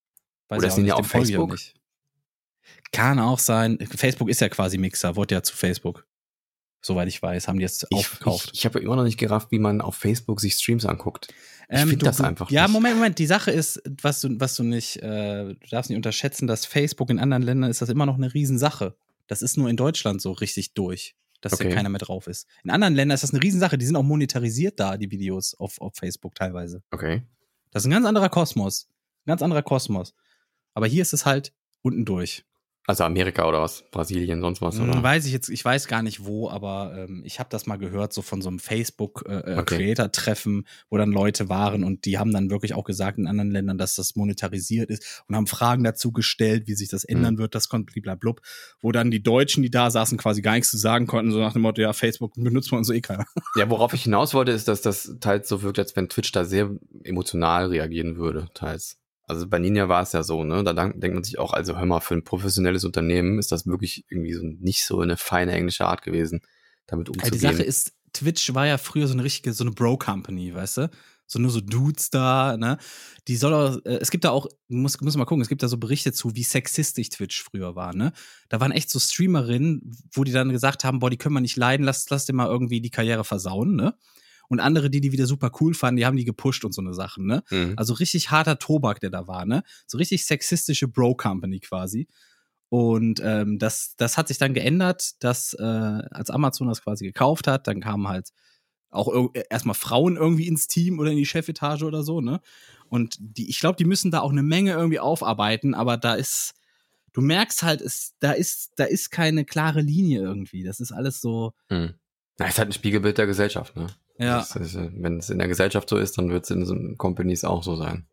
Weiß 0.49 0.59
Oder 0.59 0.67
ich 0.67 0.73
ist 0.73 0.77
Ninja 0.79 0.95
nicht, 0.95 1.01
auf 1.01 1.11
Facebook? 1.11 1.51
nicht. 1.53 1.80
Kann 2.93 3.19
auch 3.19 3.39
sein. 3.39 3.79
Facebook 3.97 4.29
ist 4.29 4.41
ja 4.41 4.49
quasi 4.49 4.79
Mixer, 4.79 5.17
wurde 5.17 5.35
ja 5.37 5.43
zu 5.43 5.57
Facebook. 5.57 6.07
Soweit 6.83 7.09
ich 7.09 7.23
weiß, 7.23 7.47
haben 7.47 7.59
die 7.59 7.63
jetzt 7.63 7.87
Ich, 7.91 7.97
aufgekauft. 7.99 8.51
ich, 8.53 8.61
ich 8.61 8.65
habe 8.65 8.79
ja 8.79 8.87
immer 8.87 8.97
noch 8.97 9.05
nicht 9.05 9.19
gerafft, 9.19 9.51
wie 9.51 9.59
man 9.59 9.81
auf 9.83 9.97
Facebook 9.97 10.41
sich 10.41 10.55
Streams 10.55 10.87
anguckt. 10.87 11.29
Ich 11.69 11.79
Ähm, 11.79 11.89
finde 11.91 12.07
das 12.07 12.21
einfach 12.23 12.51
Ja, 12.51 12.63
nicht. 12.65 12.73
Moment, 12.73 12.97
Moment. 12.97 13.19
Die 13.19 13.27
Sache 13.27 13.51
ist, 13.51 13.83
was 14.03 14.23
du, 14.23 14.41
was 14.41 14.57
du 14.57 14.63
nicht, 14.65 14.97
äh, 14.97 15.55
du 15.55 15.67
darfst 15.71 15.91
nicht 15.91 15.97
unterschätzen, 15.97 16.47
dass 16.47 16.65
Facebook 16.65 17.11
in 17.11 17.19
anderen 17.21 17.43
Ländern 17.43 17.71
ist 17.71 17.83
das 17.83 17.91
immer 17.91 18.07
noch 18.07 18.17
eine 18.17 18.33
Riesensache. 18.33 18.97
Das 19.27 19.43
ist 19.43 19.57
nur 19.59 19.69
in 19.69 19.77
Deutschland 19.77 20.23
so 20.23 20.33
richtig 20.33 20.73
durch, 20.73 21.15
dass 21.43 21.53
da 21.53 21.65
Okay. 21.67 21.75
keiner 21.75 21.91
mehr 21.91 22.01
drauf 22.01 22.27
ist. 22.27 22.47
In 22.65 22.71
anderen 22.71 22.95
Ländern 22.95 23.15
ist 23.15 23.23
das 23.23 23.33
eine 23.35 23.43
Riesensache. 23.43 23.77
Die 23.77 23.85
sind 23.87 23.95
auch 23.97 24.03
monetarisiert 24.03 24.81
da, 24.81 24.97
die 24.97 25.11
Videos 25.11 25.55
auf, 25.55 25.81
auf 25.83 25.95
Facebook 25.95 26.35
teilweise. 26.35 26.83
Okay. 26.91 27.23
Das 27.73 27.83
ist 27.83 27.87
ein 27.89 27.93
ganz 27.93 28.07
anderer 28.07 28.31
Kosmos. 28.31 28.89
Ein 29.27 29.33
ganz 29.33 29.43
anderer 29.43 29.63
Kosmos. 29.63 30.15
Aber 30.73 30.87
hier 30.87 31.03
ist 31.03 31.13
es 31.13 31.27
halt 31.27 31.53
unten 31.83 32.05
durch. 32.07 32.45
Also 32.87 33.05
Amerika 33.05 33.47
oder 33.47 33.61
was? 33.61 33.85
Brasilien, 33.93 34.41
sonst 34.41 34.63
was? 34.63 34.79
Hm, 34.79 34.91
Oder? 34.91 35.03
Weiß 35.03 35.27
ich 35.27 35.33
jetzt, 35.33 35.49
ich 35.49 35.65
weiß 35.65 35.87
gar 35.87 36.03
nicht 36.03 36.25
wo, 36.25 36.49
aber 36.51 36.93
ähm, 36.97 37.23
ich 37.25 37.39
habe 37.39 37.49
das 37.51 37.67
mal 37.67 37.77
gehört, 37.77 38.13
so 38.13 38.23
von 38.23 38.43
so 38.43 38.49
einem 38.49 38.59
Facebook-Creator-Treffen, 38.59 40.59
Okay. 40.61 40.69
wo 40.89 40.97
dann 40.97 41.13
Leute 41.13 41.49
waren 41.49 41.85
und 41.85 42.05
die 42.05 42.19
haben 42.19 42.33
dann 42.33 42.51
wirklich 42.51 42.75
auch 42.75 42.85
gesagt 42.85 43.19
in 43.19 43.27
anderen 43.27 43.51
Ländern, 43.51 43.79
dass 43.79 43.95
das 43.95 44.17
monetarisiert 44.17 44.91
ist 44.91 45.23
und 45.29 45.37
haben 45.37 45.47
Fragen 45.47 45.85
dazu 45.85 46.13
gestellt, 46.13 46.67
wie 46.67 46.75
sich 46.75 46.89
das 46.89 47.05
Mhm. 47.09 47.17
ändern 47.17 47.39
wird, 47.39 47.55
das 47.55 47.69
kommt 47.69 47.91
blub, 48.21 48.41
wo 48.81 48.93
dann 48.93 49.11
die 49.11 49.23
Deutschen, 49.23 49.63
die 49.63 49.71
da 49.71 49.91
saßen, 49.91 50.19
quasi 50.19 50.43
gar 50.43 50.55
nichts 50.55 50.71
zu 50.71 50.79
sagen 50.79 51.07
konnten, 51.07 51.33
so 51.33 51.39
nach 51.39 51.53
dem 51.53 51.63
Motto, 51.63 51.81
ja, 51.83 51.93
Facebook 51.93 52.33
benutzt 52.35 52.73
man 52.73 52.85
so 52.85 52.93
eh 52.93 53.01
keiner. 53.01 53.27
Ja, 53.57 53.69
worauf 53.69 53.93
ich 53.95 54.05
hinaus 54.05 54.33
wollte, 54.33 54.53
ist, 54.53 54.69
dass 54.69 54.81
das 54.81 55.17
teils 55.21 55.49
so 55.49 55.63
wirkt, 55.63 55.79
als 55.79 55.95
wenn 55.97 56.09
Twitch 56.09 56.33
da 56.33 56.45
sehr 56.45 56.71
emotional 57.05 57.67
reagieren 57.67 58.17
würde, 58.17 58.49
teils. 58.55 58.97
Also 59.31 59.47
bei 59.47 59.61
Ninja 59.61 59.89
war 59.89 60.03
es 60.03 60.13
ja 60.13 60.25
so, 60.25 60.43
ne? 60.43 60.65
Da 60.65 60.73
denkt 60.73 61.15
man 61.15 61.23
sich 61.23 61.39
auch, 61.39 61.53
also 61.53 61.79
hör 61.79 61.87
mal, 61.87 62.01
für 62.01 62.15
ein 62.15 62.25
professionelles 62.25 62.85
Unternehmen 62.85 63.39
ist 63.39 63.53
das 63.53 63.65
wirklich 63.65 64.05
irgendwie 64.09 64.33
so 64.33 64.43
nicht 64.43 64.85
so 64.85 65.01
eine 65.01 65.17
feine 65.17 65.53
englische 65.53 65.87
Art 65.87 66.03
gewesen, 66.03 66.41
damit 66.87 67.09
umzugehen. 67.09 67.33
die 67.33 67.39
Sache 67.39 67.63
ist, 67.63 67.93
Twitch 68.13 68.53
war 68.55 68.67
ja 68.67 68.77
früher 68.77 69.07
so 69.07 69.13
eine 69.13 69.23
richtige, 69.23 69.53
so 69.53 69.63
eine 69.63 69.71
Bro-Company, 69.71 70.53
weißt 70.53 70.79
du? 70.79 70.91
So 71.27 71.39
nur 71.39 71.53
so 71.53 71.61
Dudes 71.61 72.11
da, 72.11 72.57
ne? 72.57 72.77
Die 73.29 73.37
soll 73.37 73.55
auch, 73.55 73.79
äh, 73.85 73.99
es 74.01 74.11
gibt 74.11 74.25
da 74.25 74.31
auch, 74.31 74.49
muss, 74.67 75.01
muss 75.01 75.17
mal 75.17 75.27
gucken, 75.27 75.43
es 75.43 75.49
gibt 75.49 75.63
da 75.63 75.69
so 75.69 75.79
Berichte 75.79 76.13
zu, 76.13 76.35
wie 76.35 76.43
sexistisch 76.43 77.11
Twitch 77.11 77.45
früher 77.45 77.77
war, 77.77 77.95
ne? 77.95 78.13
Da 78.49 78.59
waren 78.59 78.73
echt 78.73 78.91
so 78.91 78.99
Streamerinnen, 78.99 79.97
wo 80.13 80.25
die 80.25 80.33
dann 80.33 80.51
gesagt 80.51 80.83
haben, 80.83 80.99
boah, 80.99 81.09
die 81.09 81.19
können 81.19 81.37
wir 81.37 81.41
nicht 81.41 81.57
leiden, 81.57 81.87
lass, 81.87 82.11
lass 82.11 82.27
dir 82.27 82.33
mal 82.33 82.49
irgendwie 82.49 82.81
die 82.81 82.91
Karriere 82.91 83.23
versauen, 83.23 83.77
ne? 83.77 83.95
Und 84.51 84.59
andere, 84.59 84.91
die 84.91 85.01
die 85.01 85.13
wieder 85.13 85.27
super 85.27 85.53
cool 85.61 85.75
fanden, 85.75 85.97
die 85.99 86.07
haben 86.07 86.17
die 86.17 86.25
gepusht 86.25 86.65
und 86.65 86.73
so 86.75 86.83
eine 86.83 86.93
Sachen, 86.93 87.25
ne? 87.25 87.45
Mhm. 87.51 87.75
Also 87.77 87.95
richtig 87.95 88.33
harter 88.33 88.59
Tobak, 88.59 88.99
der 88.99 89.11
da 89.11 89.29
war, 89.29 89.47
ne? 89.47 89.63
So 89.87 89.97
richtig 89.97 90.27
sexistische 90.27 90.89
Bro-Company 90.89 91.61
quasi. 91.61 92.09
Und 92.69 93.21
ähm, 93.25 93.59
das, 93.61 93.95
das 93.97 94.19
hat 94.19 94.27
sich 94.29 94.39
dann 94.39 94.53
geändert, 94.53 95.23
dass 95.23 95.55
äh, 95.55 95.63
als 95.63 96.31
Amazon 96.31 96.67
das 96.69 96.83
quasi 96.83 97.05
gekauft 97.07 97.47
hat, 97.47 97.69
dann 97.69 97.81
kamen 97.81 98.09
halt 98.09 98.31
auch 98.91 99.07
ir- 99.07 99.45
erstmal 99.51 99.75
Frauen 99.77 100.17
irgendwie 100.17 100.49
ins 100.49 100.67
Team 100.67 100.99
oder 100.99 101.13
in 101.13 101.17
die 101.17 101.27
Chefetage 101.27 101.85
oder 101.85 102.03
so, 102.03 102.21
ne? 102.21 102.41
Und 102.89 103.17
die, 103.21 103.49
ich 103.49 103.61
glaube, 103.61 103.77
die 103.77 103.85
müssen 103.85 104.11
da 104.11 104.19
auch 104.19 104.33
eine 104.33 104.43
Menge 104.43 104.73
irgendwie 104.73 104.99
aufarbeiten, 104.99 105.75
aber 105.75 105.97
da 105.97 106.15
ist, 106.15 106.55
du 107.13 107.21
merkst 107.21 107.63
halt, 107.63 107.81
es, 107.83 108.15
da 108.19 108.33
ist, 108.33 108.73
da 108.75 108.85
ist 108.85 109.11
keine 109.11 109.45
klare 109.45 109.81
Linie 109.81 110.23
irgendwie. 110.23 110.65
Das 110.65 110.81
ist 110.81 110.91
alles 110.91 111.21
so, 111.21 111.53
Mhm. 111.71 111.95
Na, 112.39 112.49
ist 112.49 112.59
halt 112.59 112.71
ein 112.71 112.73
Spiegelbild 112.73 113.19
der 113.19 113.27
Gesellschaft, 113.27 113.77
ne? 113.77 113.87
Ja. 114.21 114.41
Äh, 114.41 114.91
wenn 115.03 115.19
es 115.19 115.31
in 115.31 115.39
der 115.39 115.49
Gesellschaft 115.49 115.89
so 115.89 115.97
ist, 115.97 116.19
dann 116.19 116.31
wird 116.31 116.45
es 116.45 116.51
in 116.51 116.65
so 116.67 116.77
Companies 116.97 117.45
auch 117.45 117.63
so 117.63 117.77
sein. 117.77 118.07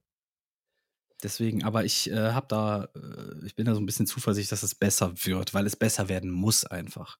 Deswegen, 1.24 1.64
aber 1.64 1.84
ich 1.84 2.12
äh, 2.12 2.32
habe 2.32 2.48
da, 2.48 2.90
äh, 2.96 3.46
ich 3.46 3.56
bin 3.56 3.66
da 3.66 3.74
so 3.74 3.82
ein 3.82 3.86
bisschen 3.86 4.06
zuversichtlich, 4.06 4.50
dass 4.50 4.64
es 4.64 4.76
besser 4.76 5.14
wird, 5.26 5.54
weil 5.54 5.66
es 5.66 5.76
besser 5.76 6.10
werden 6.10 6.32
muss 6.32 6.66
einfach. 6.66 7.18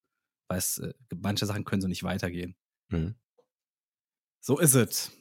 Weil 0.48 0.60
es, 0.60 0.78
äh, 0.78 0.94
manche 1.16 1.46
Sachen 1.46 1.66
können 1.66 1.82
so 1.82 1.88
nicht 1.88 2.04
weitergehen. 2.04 2.56
Mhm. 2.90 3.16
So 4.40 4.60
ist 4.60 4.76
es. 4.76 5.12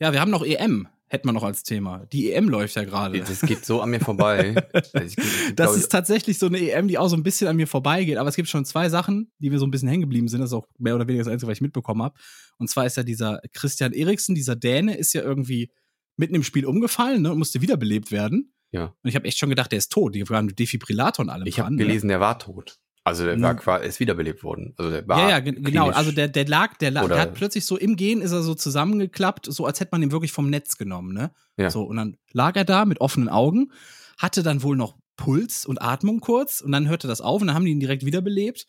Ja, 0.00 0.12
wir 0.12 0.20
haben 0.20 0.32
noch 0.32 0.44
EM, 0.44 0.88
hätten 1.12 1.28
wir 1.28 1.32
noch 1.34 1.42
als 1.42 1.62
Thema. 1.62 2.06
Die 2.10 2.32
EM 2.32 2.48
läuft 2.48 2.74
ja 2.74 2.84
gerade. 2.84 3.20
Das 3.20 3.42
geht 3.42 3.66
so 3.66 3.82
an 3.82 3.90
mir 3.90 4.00
vorbei. 4.00 4.54
Also 4.72 4.98
ich, 4.98 5.18
ich, 5.18 5.54
Das 5.54 5.76
ist 5.76 5.90
tatsächlich 5.90 6.38
so 6.38 6.46
eine 6.46 6.58
EM, 6.58 6.88
die 6.88 6.96
auch 6.96 7.08
so 7.08 7.16
ein 7.16 7.22
bisschen 7.22 7.48
an 7.48 7.56
mir 7.56 7.66
vorbeigeht. 7.66 8.16
Aber 8.16 8.28
es 8.28 8.36
gibt 8.36 8.48
schon 8.48 8.64
zwei 8.64 8.88
Sachen, 8.88 9.30
die 9.38 9.50
mir 9.50 9.58
so 9.58 9.66
ein 9.66 9.70
bisschen 9.70 9.88
hängen 9.88 10.00
geblieben 10.02 10.28
sind. 10.28 10.40
Das 10.40 10.50
ist 10.50 10.54
auch 10.54 10.66
mehr 10.78 10.94
oder 10.94 11.06
weniger 11.06 11.24
das 11.24 11.32
Einzige, 11.32 11.50
was 11.50 11.58
ich 11.58 11.62
mitbekommen 11.62 12.02
habe. 12.02 12.14
Und 12.58 12.68
zwar 12.68 12.86
ist 12.86 12.96
ja 12.96 13.02
dieser 13.02 13.40
Christian 13.52 13.92
Eriksen, 13.92 14.34
dieser 14.34 14.56
Däne, 14.56 14.96
ist 14.96 15.12
ja 15.12 15.22
irgendwie 15.22 15.70
mitten 16.16 16.34
im 16.34 16.42
Spiel 16.42 16.64
umgefallen 16.64 17.22
ne, 17.22 17.32
und 17.32 17.38
musste 17.38 17.60
wiederbelebt 17.60 18.10
werden. 18.10 18.54
Ja. 18.70 18.94
Und 19.02 19.08
ich 19.08 19.14
habe 19.14 19.26
echt 19.26 19.38
schon 19.38 19.50
gedacht, 19.50 19.70
der 19.70 19.78
ist 19.78 19.92
tot. 19.92 20.14
Die 20.14 20.24
mit 20.24 20.58
Defibrillator 20.58 21.24
und 21.24 21.30
allem 21.30 21.46
ich 21.46 21.58
habe 21.58 21.68
dran, 21.68 21.76
gelesen, 21.76 22.08
der 22.08 22.20
war 22.20 22.38
tot. 22.38 22.78
Also 23.04 23.24
der 23.24 23.40
war 23.40 23.56
quasi, 23.56 23.86
ist 23.86 23.98
wiederbelebt 23.98 24.44
worden. 24.44 24.74
Also 24.76 24.92
der 24.92 25.08
war 25.08 25.18
ja, 25.18 25.30
ja, 25.30 25.40
ge- 25.40 25.60
genau. 25.60 25.90
Also 25.90 26.12
der, 26.12 26.28
der 26.28 26.46
lag, 26.46 26.76
der, 26.76 26.92
lag, 26.92 27.08
der 27.08 27.20
hat 27.20 27.34
plötzlich 27.34 27.66
so 27.66 27.76
im 27.76 27.96
Gehen 27.96 28.22
ist 28.22 28.30
er 28.30 28.42
so 28.42 28.54
zusammengeklappt, 28.54 29.46
so 29.46 29.66
als 29.66 29.80
hätte 29.80 29.88
man 29.92 30.02
ihn 30.02 30.12
wirklich 30.12 30.30
vom 30.30 30.48
Netz 30.48 30.76
genommen, 30.78 31.12
ne? 31.12 31.32
Ja. 31.56 31.70
So, 31.70 31.82
und 31.82 31.96
dann 31.96 32.16
lag 32.32 32.54
er 32.54 32.64
da 32.64 32.84
mit 32.84 33.00
offenen 33.00 33.28
Augen, 33.28 33.72
hatte 34.18 34.44
dann 34.44 34.62
wohl 34.62 34.76
noch 34.76 34.96
Puls 35.16 35.66
und 35.66 35.82
Atmung 35.82 36.20
kurz 36.20 36.60
und 36.60 36.70
dann 36.70 36.88
hörte 36.88 37.08
das 37.08 37.20
auf 37.20 37.40
und 37.40 37.48
dann 37.48 37.56
haben 37.56 37.64
die 37.64 37.72
ihn 37.72 37.80
direkt 37.80 38.04
wiederbelebt. 38.04 38.66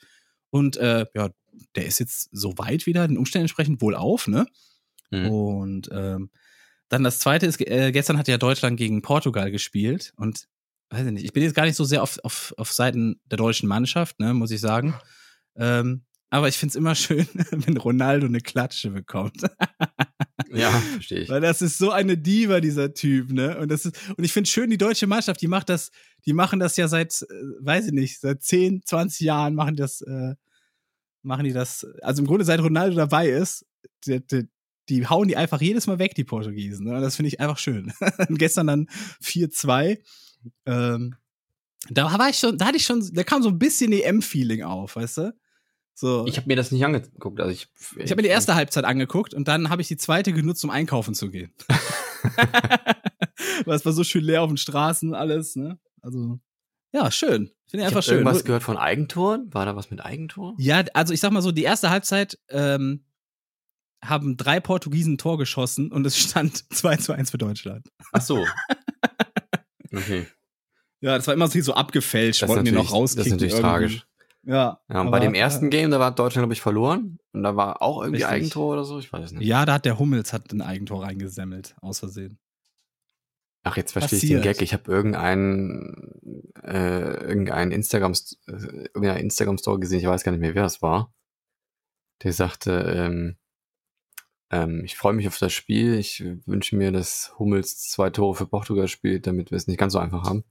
Und 0.49 0.77
äh, 0.77 1.05
ja, 1.13 1.29
der 1.75 1.85
ist 1.85 1.99
jetzt 1.99 2.29
so 2.31 2.57
weit 2.57 2.87
wieder, 2.87 3.07
den 3.07 3.17
Umständen 3.17 3.43
entsprechend 3.43 3.81
wohl 3.81 3.95
auf, 3.95 4.27
ne? 4.27 4.47
Mhm. 5.11 5.29
Und 5.29 5.89
ähm, 5.91 6.31
dann 6.89 7.03
das 7.03 7.19
zweite 7.19 7.45
ist, 7.45 7.61
äh, 7.61 7.91
gestern 7.91 8.17
hat 8.17 8.27
ja 8.27 8.37
Deutschland 8.37 8.77
gegen 8.77 9.03
Portugal 9.03 9.51
gespielt 9.51 10.13
und 10.17 10.47
weiß 10.89 11.05
ich 11.05 11.11
nicht, 11.11 11.25
ich 11.25 11.33
bin 11.33 11.43
jetzt 11.43 11.55
gar 11.55 11.65
nicht 11.65 11.75
so 11.75 11.83
sehr 11.83 12.03
auf, 12.03 12.19
auf, 12.23 12.53
auf 12.57 12.71
Seiten 12.71 13.19
der 13.25 13.37
deutschen 13.37 13.67
Mannschaft, 13.67 14.19
ne, 14.19 14.33
muss 14.33 14.51
ich 14.51 14.61
sagen. 14.61 14.93
Ähm, 15.55 16.05
aber 16.29 16.47
ich 16.47 16.57
find's 16.57 16.75
immer 16.75 16.95
schön, 16.95 17.27
wenn 17.51 17.77
Ronaldo 17.77 18.25
eine 18.27 18.41
Klatsche 18.41 18.89
bekommt. 18.89 19.43
Ja, 20.53 20.71
verstehe 20.93 21.19
ich. 21.21 21.29
Weil 21.29 21.41
das 21.41 21.61
ist 21.61 21.77
so 21.77 21.91
eine 21.91 22.17
Diva, 22.17 22.59
dieser 22.59 22.93
Typ, 22.93 23.31
ne? 23.31 23.57
Und 23.59 23.69
das 23.69 23.85
ist, 23.85 23.97
und 24.17 24.23
ich 24.23 24.31
finde 24.31 24.49
schön, 24.49 24.69
die 24.69 24.77
deutsche 24.77 25.07
Mannschaft, 25.07 25.41
die 25.41 25.47
macht 25.47 25.69
das, 25.69 25.91
die 26.25 26.33
machen 26.33 26.59
das 26.59 26.77
ja 26.77 26.87
seit, 26.87 27.21
äh, 27.21 27.25
weiß 27.59 27.87
ich 27.87 27.91
nicht, 27.93 28.19
seit 28.19 28.41
10, 28.41 28.81
20 28.85 29.21
Jahren 29.21 29.55
machen 29.55 29.75
das, 29.75 30.01
äh, 30.01 30.35
machen 31.21 31.45
die 31.45 31.53
das, 31.53 31.85
also 32.01 32.21
im 32.21 32.27
Grunde 32.27 32.45
seit 32.45 32.59
Ronaldo 32.59 32.95
dabei 32.95 33.29
ist, 33.29 33.65
die, 34.05 34.25
die, 34.25 34.47
die 34.89 35.07
hauen 35.07 35.27
die 35.27 35.37
einfach 35.37 35.61
jedes 35.61 35.87
Mal 35.87 35.99
weg, 35.99 36.15
die 36.15 36.25
Portugiesen. 36.25 36.85
Ne? 36.85 36.95
Und 36.95 37.01
das 37.01 37.15
finde 37.15 37.29
ich 37.29 37.39
einfach 37.39 37.57
schön. 37.57 37.93
Und 38.29 38.37
gestern 38.37 38.67
dann 38.67 38.87
4-2. 39.21 39.99
Ähm, 40.65 41.15
da 41.89 42.17
war 42.17 42.29
ich 42.29 42.37
schon, 42.37 42.57
da 42.57 42.67
hatte 42.67 42.77
ich 42.77 42.85
schon, 42.85 43.07
da 43.13 43.23
kam 43.23 43.43
so 43.43 43.49
ein 43.49 43.59
bisschen 43.59 43.91
EM-Feeling 43.91 44.63
auf, 44.63 44.95
weißt 44.95 45.17
du? 45.17 45.35
So. 45.95 46.25
Ich 46.27 46.37
habe 46.37 46.47
mir 46.47 46.55
das 46.55 46.71
nicht 46.71 46.83
angeguckt. 46.83 47.39
Also 47.39 47.51
ich 47.51 47.67
Ich 47.97 48.09
habe 48.09 48.15
mir 48.15 48.23
die 48.23 48.29
erste 48.29 48.55
Halbzeit 48.55 48.83
angeguckt 48.85 49.33
und 49.33 49.47
dann 49.47 49.69
habe 49.69 49.81
ich 49.81 49.87
die 49.87 49.97
zweite 49.97 50.33
genutzt, 50.33 50.63
um 50.63 50.69
einkaufen 50.71 51.13
zu 51.13 51.29
gehen. 51.29 51.51
Weil 53.65 53.75
es 53.75 53.85
war 53.85 53.91
so 53.93 54.03
schön 54.03 54.23
leer 54.23 54.41
auf 54.41 54.49
den 54.49 54.57
Straßen, 54.57 55.13
alles, 55.13 55.55
ne? 55.55 55.77
Also, 56.01 56.39
ja, 56.91 57.11
schön. 57.11 57.51
Finde 57.67 57.77
ich 57.77 57.79
Ich 57.81 57.85
einfach 57.87 58.03
schön. 58.03 58.19
irgendwas 58.19 58.43
gehört 58.43 58.63
von 58.63 58.77
Eigentoren. 58.77 59.53
War 59.53 59.65
da 59.65 59.75
was 59.75 59.89
mit 59.91 60.03
Eigentoren? 60.03 60.55
Ja, 60.57 60.83
also 60.93 61.13
ich 61.13 61.19
sag 61.19 61.31
mal 61.31 61.41
so, 61.41 61.51
die 61.51 61.63
erste 61.63 61.89
Halbzeit 61.89 62.39
ähm, 62.49 63.03
haben 64.03 64.35
drei 64.37 64.59
Portugiesen 64.59 65.13
ein 65.13 65.17
Tor 65.17 65.37
geschossen 65.37 65.91
und 65.91 66.05
es 66.05 66.17
stand 66.17 66.63
2 66.73 66.97
zu 66.97 67.13
1 67.13 67.31
für 67.31 67.37
Deutschland. 67.37 67.87
Ach 68.11 68.21
so. 68.21 68.45
Okay. 69.93 70.25
Ja, 71.01 71.17
das 71.17 71.27
war 71.27 71.33
immer 71.33 71.47
so 71.47 71.73
abgefälscht, 71.73 72.41
Das 72.41 72.49
wollten 72.49 72.65
die 72.65 72.71
noch 72.71 72.83
natürlich, 72.85 72.91
das 72.91 72.99
rauskicken. 72.99 73.25
ist 73.25 73.31
natürlich 73.31 73.53
irgendwie. 73.53 73.67
tragisch. 73.69 74.07
Ja. 74.43 74.53
Ja, 74.89 75.01
und 75.01 75.07
aber, 75.07 75.11
bei 75.11 75.19
dem 75.19 75.33
ersten 75.33 75.69
Game, 75.69 75.91
da 75.91 75.99
war 75.99 76.11
Deutschland, 76.13 76.43
glaube 76.43 76.53
ich, 76.53 76.61
verloren. 76.61 77.19
Und 77.31 77.43
da 77.43 77.55
war 77.55 77.81
auch 77.81 78.01
irgendwie 78.01 78.23
Richtig. 78.23 78.41
Eigentor 78.41 78.73
oder 78.73 78.83
so. 78.83 78.99
Ich 78.99 79.11
weiß 79.11 79.25
es 79.25 79.31
nicht. 79.31 79.45
Ja, 79.45 79.65
da 79.65 79.73
hat 79.73 79.85
der 79.85 79.99
Hummels 79.99 80.33
hat 80.33 80.51
ein 80.51 80.61
Eigentor 80.61 81.03
reingesemmelt, 81.03 81.75
aus 81.81 81.99
Versehen. 81.99 82.39
Ach, 83.63 83.77
jetzt 83.77 83.93
verstehe 83.93 84.17
ich 84.17 84.21
den 84.27 84.37
Passiert. 84.37 84.57
Gag. 84.57 84.61
Ich 84.61 84.73
habe 84.73 84.91
irgendeinen, 84.91 86.51
äh, 86.63 87.13
irgendeinen 87.25 87.71
Instagram, 87.71 88.11
äh, 88.47 88.51
irgendeiner 88.51 89.19
Instagram 89.19 89.57
Story 89.57 89.79
gesehen. 89.79 89.99
Ich 89.99 90.05
weiß 90.07 90.23
gar 90.23 90.33
nicht 90.33 90.41
mehr, 90.41 90.55
wer 90.55 90.65
es 90.65 90.81
war. 90.81 91.13
Der 92.23 92.33
sagte, 92.33 92.71
ähm, 92.95 93.37
ähm, 94.53 94.83
ich 94.85 94.95
freue 94.95 95.13
mich 95.13 95.27
auf 95.27 95.37
das 95.39 95.51
Spiel. 95.53 95.95
Ich 95.97 96.23
wünsche 96.45 96.75
mir, 96.75 96.91
dass 96.91 97.33
Hummels 97.39 97.79
zwei 97.89 98.09
Tore 98.11 98.35
für 98.35 98.45
Portugal 98.45 98.87
spielt, 98.87 99.25
damit 99.25 99.49
wir 99.51 99.55
es 99.57 99.67
nicht 99.67 99.79
ganz 99.79 99.93
so 99.93 99.99
einfach 99.99 100.23
haben. 100.23 100.43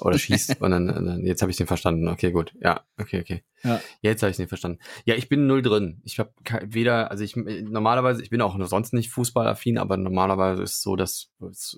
Oder 0.00 0.18
schießt. 0.18 0.60
Und 0.60 0.70
dann, 0.70 0.86
dann 0.86 1.26
jetzt 1.26 1.42
habe 1.42 1.50
ich 1.50 1.56
den 1.56 1.66
verstanden. 1.66 2.08
Okay, 2.08 2.30
gut. 2.30 2.54
Ja, 2.60 2.84
okay, 2.98 3.20
okay. 3.20 3.42
Ja. 3.64 3.80
Jetzt 4.00 4.22
habe 4.22 4.30
ich 4.30 4.36
den 4.36 4.48
verstanden. 4.48 4.78
Ja, 5.04 5.14
ich 5.16 5.28
bin 5.28 5.46
null 5.46 5.62
drin. 5.62 6.00
Ich 6.04 6.18
habe 6.18 6.30
weder, 6.62 7.10
also 7.10 7.24
ich 7.24 7.34
normalerweise, 7.36 8.22
ich 8.22 8.30
bin 8.30 8.40
auch 8.40 8.56
sonst 8.66 8.92
nicht 8.92 9.10
fußballaffin, 9.10 9.78
aber 9.78 9.96
normalerweise 9.96 10.62
ist 10.62 10.76
es 10.76 10.82
so, 10.82 10.96
dass 10.96 11.30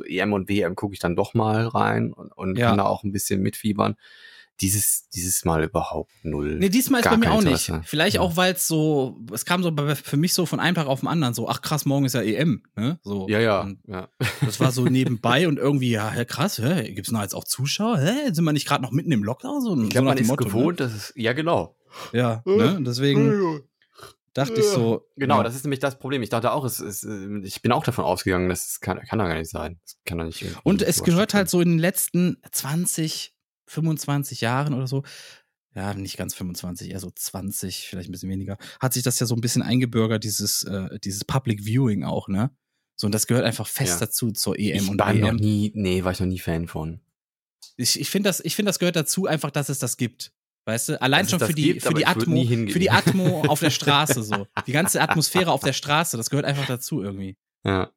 EM 0.06 0.32
und 0.32 0.48
WM 0.48 0.76
gucke 0.76 0.92
ich 0.94 1.00
dann 1.00 1.16
doch 1.16 1.34
mal 1.34 1.66
rein 1.66 2.12
und, 2.12 2.30
und 2.32 2.58
Ja. 2.58 2.68
kann 2.68 2.78
da 2.78 2.84
auch 2.84 3.02
ein 3.04 3.12
bisschen 3.12 3.40
mitfiebern. 3.40 3.96
Dieses, 4.60 5.08
dieses 5.08 5.44
Mal 5.44 5.64
überhaupt 5.64 6.10
null. 6.22 6.58
Nee, 6.58 6.68
diesmal 6.68 7.00
ist 7.00 7.08
bei 7.08 7.16
mir 7.16 7.32
auch 7.32 7.40
Interesse. 7.40 7.78
nicht. 7.78 7.88
Vielleicht 7.88 8.16
Ja. 8.16 8.20
auch, 8.20 8.36
weil 8.36 8.52
es 8.54 8.66
so, 8.66 9.18
es 9.32 9.44
kam 9.44 9.62
so 9.62 9.72
für 10.02 10.16
mich 10.16 10.34
so 10.34 10.44
von 10.44 10.60
einem 10.60 10.74
Tag 10.74 10.86
auf 10.86 11.00
den 11.00 11.08
anderen 11.08 11.32
so, 11.34 11.48
ach 11.48 11.62
krass, 11.62 11.86
morgen 11.86 12.04
ist 12.04 12.14
ja 12.14 12.22
EM, 12.22 12.62
ne? 12.76 12.98
So. 13.02 13.26
Ja, 13.28 13.40
ja, 13.40 13.70
ja. 13.86 14.08
das 14.44 14.60
war 14.60 14.70
so 14.70 14.84
nebenbei 14.84 15.48
und 15.48 15.58
irgendwie, 15.58 15.90
ja, 15.90 16.24
krass, 16.24 16.58
hä, 16.58 16.92
gibt's 16.92 17.10
noch 17.10 17.22
jetzt 17.22 17.34
auch 17.34 17.44
Zuschauer? 17.44 17.98
Hä, 17.98 18.32
sind 18.32 18.44
wir 18.44 18.52
nicht 18.52 18.66
gerade 18.68 18.82
noch 18.82 18.90
mitten 18.92 19.12
im 19.12 19.24
Lockdown? 19.24 19.60
So, 19.62 19.74
Ich 19.76 19.82
so 19.84 19.88
glaube, 19.88 20.04
nach 20.06 20.14
man 20.14 20.18
ist 20.22 20.28
Motto, 20.28 20.44
gewohnt, 20.44 20.80
dass 20.80 20.92
es, 20.92 21.12
ja, 21.16 21.32
genau. 21.32 21.76
Ne? 22.12 22.18
Ja, 22.20 22.42
ne? 22.46 22.78
Deswegen 22.82 23.62
dachte 24.32 24.60
ich 24.60 24.66
so. 24.66 25.06
Genau, 25.16 25.38
ja. 25.38 25.42
das 25.42 25.56
ist 25.56 25.64
nämlich 25.64 25.80
das 25.80 25.98
Problem. 25.98 26.22
Ich 26.22 26.28
dachte 26.28 26.52
auch, 26.52 26.64
es 26.64 26.78
ist, 26.80 27.02
äh, 27.04 27.40
ich 27.42 27.62
bin 27.62 27.72
auch 27.72 27.82
davon 27.82 28.04
ausgegangen, 28.04 28.48
das 28.48 28.78
kann, 28.80 29.00
kann 29.00 29.18
doch 29.18 29.26
gar 29.26 29.34
nicht 29.34 29.50
sein. 29.50 29.80
Das 29.84 29.96
kann 30.04 30.18
doch 30.18 30.24
nicht. 30.24 30.44
Und 30.62 30.82
es 30.82 31.02
gehört 31.02 31.34
halt 31.34 31.48
so 31.50 31.60
in 31.60 31.70
den 31.70 31.78
letzten 31.78 32.36
20, 32.52 33.34
25 33.70 34.40
Jahren 34.40 34.74
oder 34.74 34.86
so, 34.86 35.02
ja, 35.74 35.94
nicht 35.94 36.16
ganz 36.16 36.34
25, 36.34 36.90
eher 36.90 36.98
so 37.00 37.10
20, 37.14 37.86
vielleicht 37.88 38.08
ein 38.08 38.12
bisschen 38.12 38.28
weniger, 38.30 38.58
hat 38.80 38.92
sich 38.92 39.02
das 39.04 39.18
ja 39.20 39.26
so 39.26 39.34
ein 39.36 39.40
bisschen 39.40 39.62
eingebürgert, 39.62 40.24
dieses, 40.24 40.64
äh, 40.64 40.98
dieses 41.04 41.24
Public 41.24 41.64
Viewing 41.64 42.02
auch, 42.04 42.28
ne? 42.28 42.50
So, 42.96 43.06
und 43.06 43.14
das 43.14 43.26
gehört 43.26 43.44
einfach 43.46 43.66
fest 43.66 44.00
Ja. 44.00 44.06
dazu 44.06 44.32
zur 44.32 44.58
EM 44.58 44.76
Ich 44.76 44.90
und 44.90 44.98
war 44.98 45.14
noch 45.14 45.28
WM. 45.28 45.36
nie, 45.36 45.72
nee, 45.74 46.04
war 46.04 46.12
ich 46.12 46.20
noch 46.20 46.26
nie 46.26 46.38
Fan 46.40 46.66
von. 46.68 47.00
Ich, 47.76 47.98
ich 47.98 48.10
finde, 48.10 48.28
das, 48.28 48.40
ich 48.40 48.54
find, 48.56 48.68
das 48.68 48.78
gehört 48.78 48.96
dazu, 48.96 49.26
einfach, 49.26 49.50
dass 49.50 49.68
es 49.68 49.78
das 49.78 49.96
gibt. 49.96 50.32
Weißt 50.66 50.90
du, 50.90 51.00
allein 51.00 51.20
Dass 51.20 51.26
es 51.26 51.30
schon 51.30 51.38
das 51.38 51.48
für 51.48 51.54
die, 51.54 51.62
gibt, 51.62 51.82
für 51.82 51.94
die 51.94 52.06
Atmo, 52.06 52.44
für 52.44 52.78
die 52.78 52.90
Atmo 52.90 53.40
auf 53.46 53.60
der 53.60 53.70
Straße 53.70 54.22
so. 54.22 54.46
Die 54.66 54.72
ganze 54.72 55.00
Atmosphäre 55.00 55.50
auf 55.52 55.62
der 55.62 55.72
Straße, 55.72 56.18
das 56.18 56.28
gehört 56.28 56.44
einfach 56.44 56.66
dazu 56.66 57.02
irgendwie. 57.02 57.36
Ja. 57.64 57.90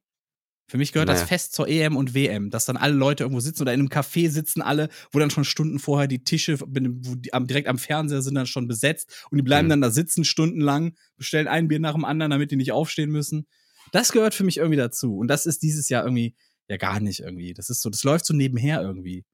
Für 0.74 0.78
mich 0.78 0.90
gehört 0.90 1.08
das 1.08 1.18
Naja. 1.18 1.26
fest 1.28 1.52
zur 1.52 1.68
EM 1.68 1.96
und 1.96 2.14
WM, 2.14 2.50
dass 2.50 2.64
dann 2.64 2.76
alle 2.76 2.94
Leute 2.94 3.22
irgendwo 3.22 3.38
sitzen 3.38 3.62
oder 3.62 3.72
in 3.72 3.78
einem 3.78 3.90
Café 3.90 4.28
sitzen 4.28 4.60
alle, 4.60 4.88
wo 5.12 5.20
dann 5.20 5.30
schon 5.30 5.44
Stunden 5.44 5.78
vorher 5.78 6.08
die 6.08 6.24
Tische 6.24 6.58
wo 6.58 7.14
die 7.14 7.30
direkt 7.32 7.68
am 7.68 7.78
Fernseher 7.78 8.22
sind 8.22 8.34
dann 8.34 8.48
schon 8.48 8.66
besetzt 8.66 9.24
und 9.30 9.38
die 9.38 9.44
bleiben 9.44 9.66
Mhm. 9.66 9.70
dann 9.70 9.80
da 9.82 9.90
sitzen 9.90 10.24
stundenlang, 10.24 10.96
bestellen 11.16 11.46
ein 11.46 11.68
Bier 11.68 11.78
nach 11.78 11.92
dem 11.92 12.04
anderen, 12.04 12.30
damit 12.32 12.50
die 12.50 12.56
nicht 12.56 12.72
aufstehen 12.72 13.10
müssen. 13.12 13.46
Das 13.92 14.10
gehört 14.10 14.34
für 14.34 14.42
mich 14.42 14.56
irgendwie 14.56 14.76
dazu 14.76 15.16
und 15.16 15.28
das 15.28 15.46
ist 15.46 15.62
dieses 15.62 15.88
Jahr 15.90 16.02
irgendwie 16.02 16.34
ja 16.66 16.76
gar 16.76 16.98
nicht 16.98 17.20
irgendwie. 17.20 17.54
Das 17.54 17.70
ist 17.70 17.80
so, 17.80 17.88
das 17.88 18.02
läuft 18.02 18.26
so 18.26 18.34
nebenher 18.34 18.82
irgendwie. 18.82 19.24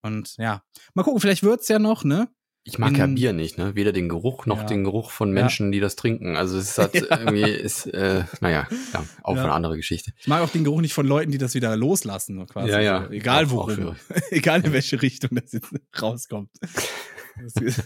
Und 0.00 0.34
ja, 0.38 0.62
mal 0.94 1.02
gucken, 1.02 1.20
vielleicht 1.20 1.42
wird's 1.42 1.68
ja 1.68 1.78
noch, 1.78 2.04
ne? 2.04 2.26
Ich 2.70 2.78
mag 2.78 2.96
ja 2.98 3.06
Bier 3.06 3.32
nicht, 3.32 3.56
ne? 3.56 3.74
Weder 3.74 3.92
den 3.92 4.08
Geruch 4.08 4.44
noch 4.46 4.58
Ja. 4.58 4.64
den 4.64 4.84
Geruch 4.84 5.10
von 5.10 5.30
Menschen, 5.32 5.72
die 5.72 5.80
das 5.80 5.96
trinken. 5.96 6.36
Also 6.36 6.58
es 6.58 6.70
ist 6.70 6.78
halt 6.78 6.94
irgendwie, 7.10 7.50
ist, 7.50 7.86
äh, 7.86 8.24
naja, 8.40 8.68
ja, 8.92 9.04
auch 9.22 9.36
Ja. 9.36 9.44
eine 9.44 9.52
andere 9.52 9.76
Geschichte. 9.76 10.12
Ich 10.18 10.26
mag 10.26 10.42
auch 10.42 10.50
den 10.50 10.64
Geruch 10.64 10.80
nicht 10.82 10.92
von 10.92 11.06
Leuten, 11.06 11.32
die 11.32 11.38
das 11.38 11.54
wieder 11.54 11.74
loslassen, 11.76 12.46
quasi. 12.46 12.70
Ja, 12.70 12.80
ja. 12.80 13.04
So, 13.06 13.10
Egal 13.12 13.50
worum. 13.50 13.70
schwierig. 13.74 13.96
Egal 14.30 14.64
in 14.66 14.72
welche 14.74 15.00
Richtung 15.00 15.30
das 15.32 15.52
jetzt 15.52 15.68
rauskommt. 16.00 16.50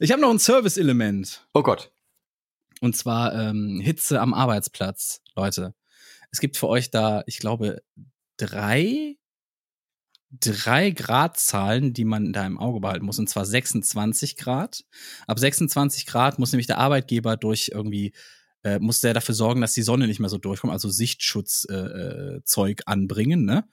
Ich 0.00 0.12
habe 0.12 0.20
noch 0.22 0.30
ein 0.30 0.38
Service-Element. 0.38 1.46
Oh 1.54 1.62
Gott. 1.62 1.90
Und 2.80 2.96
zwar 2.96 3.34
ähm, 3.34 3.80
Hitze 3.82 4.20
am 4.20 4.34
Arbeitsplatz, 4.34 5.22
Leute. 5.34 5.74
Es 6.30 6.38
gibt 6.40 6.56
für 6.56 6.68
euch 6.68 6.90
da, 6.90 7.24
ich 7.26 7.38
glaube, 7.38 7.82
drei, 8.36 9.16
drei 10.30 10.90
Gradzahlen, 10.90 11.92
die 11.92 12.04
man 12.04 12.32
da 12.32 12.46
im 12.46 12.58
Auge 12.58 12.80
behalten 12.80 13.06
muss. 13.06 13.18
Und 13.18 13.28
zwar 13.28 13.46
26 13.46 14.36
Grad. 14.36 14.84
Ab 15.26 15.38
26 15.38 16.06
Grad 16.06 16.38
muss 16.38 16.52
nämlich 16.52 16.66
der 16.66 16.78
Arbeitgeber 16.78 17.36
durch 17.36 17.70
irgendwie, 17.72 18.12
äh, 18.62 18.78
muss 18.78 19.00
der 19.00 19.14
dafür 19.14 19.34
sorgen, 19.34 19.60
dass 19.60 19.74
die 19.74 19.82
Sonne 19.82 20.06
nicht 20.06 20.20
mehr 20.20 20.28
so 20.28 20.38
durchkommt, 20.38 20.72
also 20.72 20.90
Sichtschutzzeug 20.90 21.70
äh, 21.70 22.82
äh, 22.82 22.84
anbringen, 22.86 23.44
ne? 23.44 23.64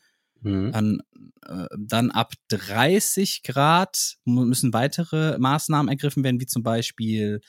Mhm. 0.41 0.72
Dann, 0.72 1.02
äh, 1.45 1.68
dann 1.77 2.11
ab 2.11 2.34
30 2.49 3.44
Grad 3.44 4.15
müssen 4.26 4.73
weitere 4.73 5.38
Maßnahmen 5.38 5.90
ergriffen 5.90 6.23
werden, 6.23 6.40
wie 6.40 6.45
zum 6.45 6.64
Beispiel, 6.64 7.41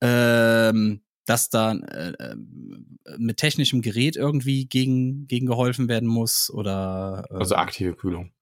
ähm, 0.00 1.02
dass 1.32 1.48
da 1.48 1.72
äh, 1.72 2.12
ähm, 2.20 2.98
mit 3.16 3.38
technischem 3.38 3.80
Gerät 3.80 4.16
irgendwie 4.16 4.66
gegen, 4.66 5.26
gegen 5.26 5.46
geholfen 5.46 5.88
werden 5.88 6.06
muss 6.06 6.50
oder 6.50 7.24
äh, 7.30 7.36
Also 7.36 7.56
aktive 7.56 7.94
Kühlung. 7.94 8.32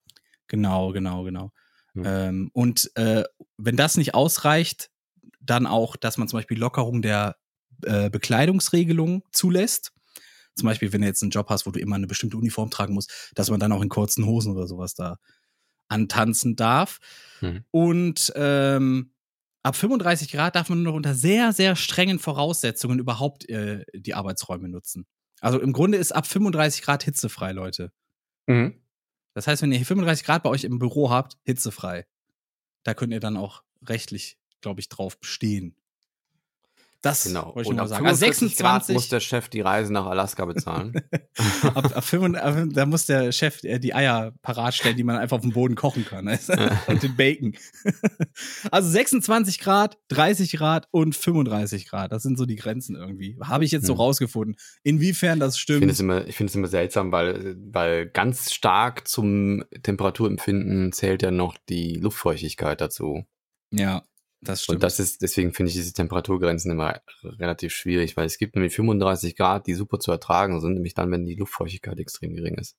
Genau, 0.49 0.91
genau, 0.91 1.23
genau. 1.23 1.53
Hm. 1.93 2.03
Ähm, 2.05 2.51
und 2.53 2.91
äh, 2.97 3.23
wenn 3.57 3.77
das 3.77 3.97
nicht 3.97 4.15
ausreicht, 4.15 4.91
dann 5.41 5.69
auch, 5.69 5.95
dass 5.95 6.19
man 6.19 6.27
zum 6.27 6.39
Beispiel 6.39 6.59
Lockerung 6.59 7.01
der 7.01 7.37
äh, 7.85 8.11
Bekleidungsregelung 8.11 9.23
zulässt. 9.31 9.93
Zum 10.57 10.67
Beispiel, 10.67 10.93
wenn 10.93 11.03
du 11.03 11.07
jetzt 11.07 11.23
einen 11.23 11.31
Job 11.31 11.49
hast, 11.49 11.67
wo 11.67 11.71
du 11.71 11.79
immer 11.79 11.95
eine 11.95 12.09
bestimmte 12.09 12.37
Uniform 12.37 12.71
tragen 12.71 12.95
musst, 12.95 13.31
dass 13.37 13.51
man 13.51 13.61
dann 13.61 13.71
auch 13.71 13.83
in 13.83 13.89
kurzen 13.89 14.27
Hosen 14.27 14.53
oder 14.57 14.67
sowas 14.67 14.95
da 14.95 15.19
antanzen 15.87 16.57
darf. 16.57 16.99
Mhm. 17.41 17.65
Und 17.71 18.33
ähm, 18.35 19.13
ab 19.63 19.77
35 19.77 20.33
Grad 20.33 20.57
darf 20.57 20.69
man 20.69 20.83
nur 20.83 20.93
noch 20.93 20.97
unter 20.97 21.15
sehr, 21.15 21.53
sehr 21.53 21.77
strengen 21.77 22.19
Voraussetzungen 22.19 22.99
überhaupt 22.99 23.49
äh, 23.49 23.85
die 23.95 24.15
Arbeitsräume 24.15 24.69
nutzen. 24.69 25.07
Also 25.41 25.61
im 25.61 25.73
Grunde 25.73 25.99
ist 25.99 26.13
ab 26.13 26.27
35 26.27 26.83
Grad 26.83 27.03
hitzefrei, 27.03 27.53
Leute. 27.53 27.93
Mhm. 28.47 28.81
Das 29.35 29.47
heißt, 29.47 29.63
wenn 29.63 29.73
ihr 29.73 29.85
35 29.85 30.25
Grad 30.25 30.43
bei 30.43 30.51
euch 30.51 30.65
im 30.65 30.79
Büro 30.79 31.11
habt, 31.11 31.39
hitzefrei. 31.45 32.07
Da 32.83 32.95
könnt 32.95 33.13
ihr 33.13 33.21
dann 33.21 33.37
auch 33.37 33.63
rechtlich, 33.87 34.39
glaube 34.61 34.81
ich, 34.81 34.89
drauf 34.89 35.19
bestehen. 35.19 35.77
Das 37.03 37.25
Genau. 37.25 37.55
wollte 37.55 37.71
ich 37.71 37.77
nur 37.77 37.89
sagen. 37.89 38.07
Also 38.07 38.27
45 38.27 38.59
Grad 38.59 38.85
26, 38.85 38.95
muss 38.95 39.09
der 39.09 39.21
Chef 39.21 39.49
die 39.49 39.63
Reise 39.63 39.91
nach 39.93 40.05
Alaska 40.05 40.45
bezahlen. 40.45 40.93
ab, 41.75 41.97
ab 41.97 42.05
35, 42.05 42.75
da 42.75 42.85
muss 42.85 43.07
der 43.07 43.33
Chef 43.33 43.65
äh, 43.65 43.79
die 43.79 43.95
Eier 43.95 44.33
parat 44.43 44.75
stellen, 44.75 44.97
die 44.97 45.03
man 45.05 45.17
einfach 45.17 45.37
auf 45.39 45.43
dem 45.43 45.53
Boden 45.53 45.77
kochen 45.77 46.05
kann. 46.05 46.27
und 46.89 47.03
den 47.03 47.17
Bacon. 47.17 47.55
also 48.71 48.91
26 48.91 49.59
Grad, 49.61 49.97
30 50.09 50.53
Grad 50.53 50.89
und 50.91 51.15
35 51.17 51.89
Grad. 51.89 52.13
Das 52.13 52.23
sind 52.23 52.37
so 52.39 52.45
die 52.45 52.57
Grenzen 52.57 52.97
irgendwie. 52.97 53.39
Habe 53.43 53.65
ich 53.65 53.71
jetzt 53.71 53.87
so 53.87 53.95
Hm. 53.95 54.01
rausgefunden. 54.01 54.57
Inwiefern 54.83 55.41
das 55.41 55.57
Ich 55.57 55.65
finde 55.65 55.81
stimmt. 55.81 55.93
es 55.93 56.01
immer, 56.01 56.27
ich 56.27 56.37
finde 56.37 56.51
es 56.51 56.55
immer 56.57 56.69
seltsam, 56.69 57.13
weil, 57.13 57.57
weil 57.73 58.09
ganz 58.09 58.53
stark 58.53 59.09
zum 59.09 59.65
Temperaturempfinden 59.83 60.93
zählt 60.93 61.23
ja 61.23 61.31
noch 61.31 61.57
die 61.69 61.95
Luftfeuchtigkeit 61.95 62.81
dazu. 62.81 63.25
Ja, 63.73 64.03
das 64.43 64.63
stimmt. 64.63 64.77
Und 64.77 64.83
das 64.83 64.99
ist, 64.99 65.23
deswegen 65.23 65.53
finde 65.53 65.69
ich 65.71 65.77
diese 65.77 65.93
Temperaturgrenzen 65.93 66.71
immer 66.71 67.01
relativ 67.23 67.73
schwierig, 67.73 68.17
weil 68.17 68.27
es 68.27 68.39
gibt 68.39 68.55
nämlich 68.55 68.75
35 68.75 69.37
Grad, 69.37 69.67
die 69.67 69.75
super 69.75 69.99
zu 69.99 70.11
ertragen 70.11 70.61
sind, 70.61 70.75
nämlich 70.75 70.95
dann, 70.95 71.11
wenn 71.11 71.27
die 71.27 71.35
Luftfeuchtigkeit 71.35 71.99
extrem 71.99 72.35
gering 72.35 72.57
ist. 72.57 72.77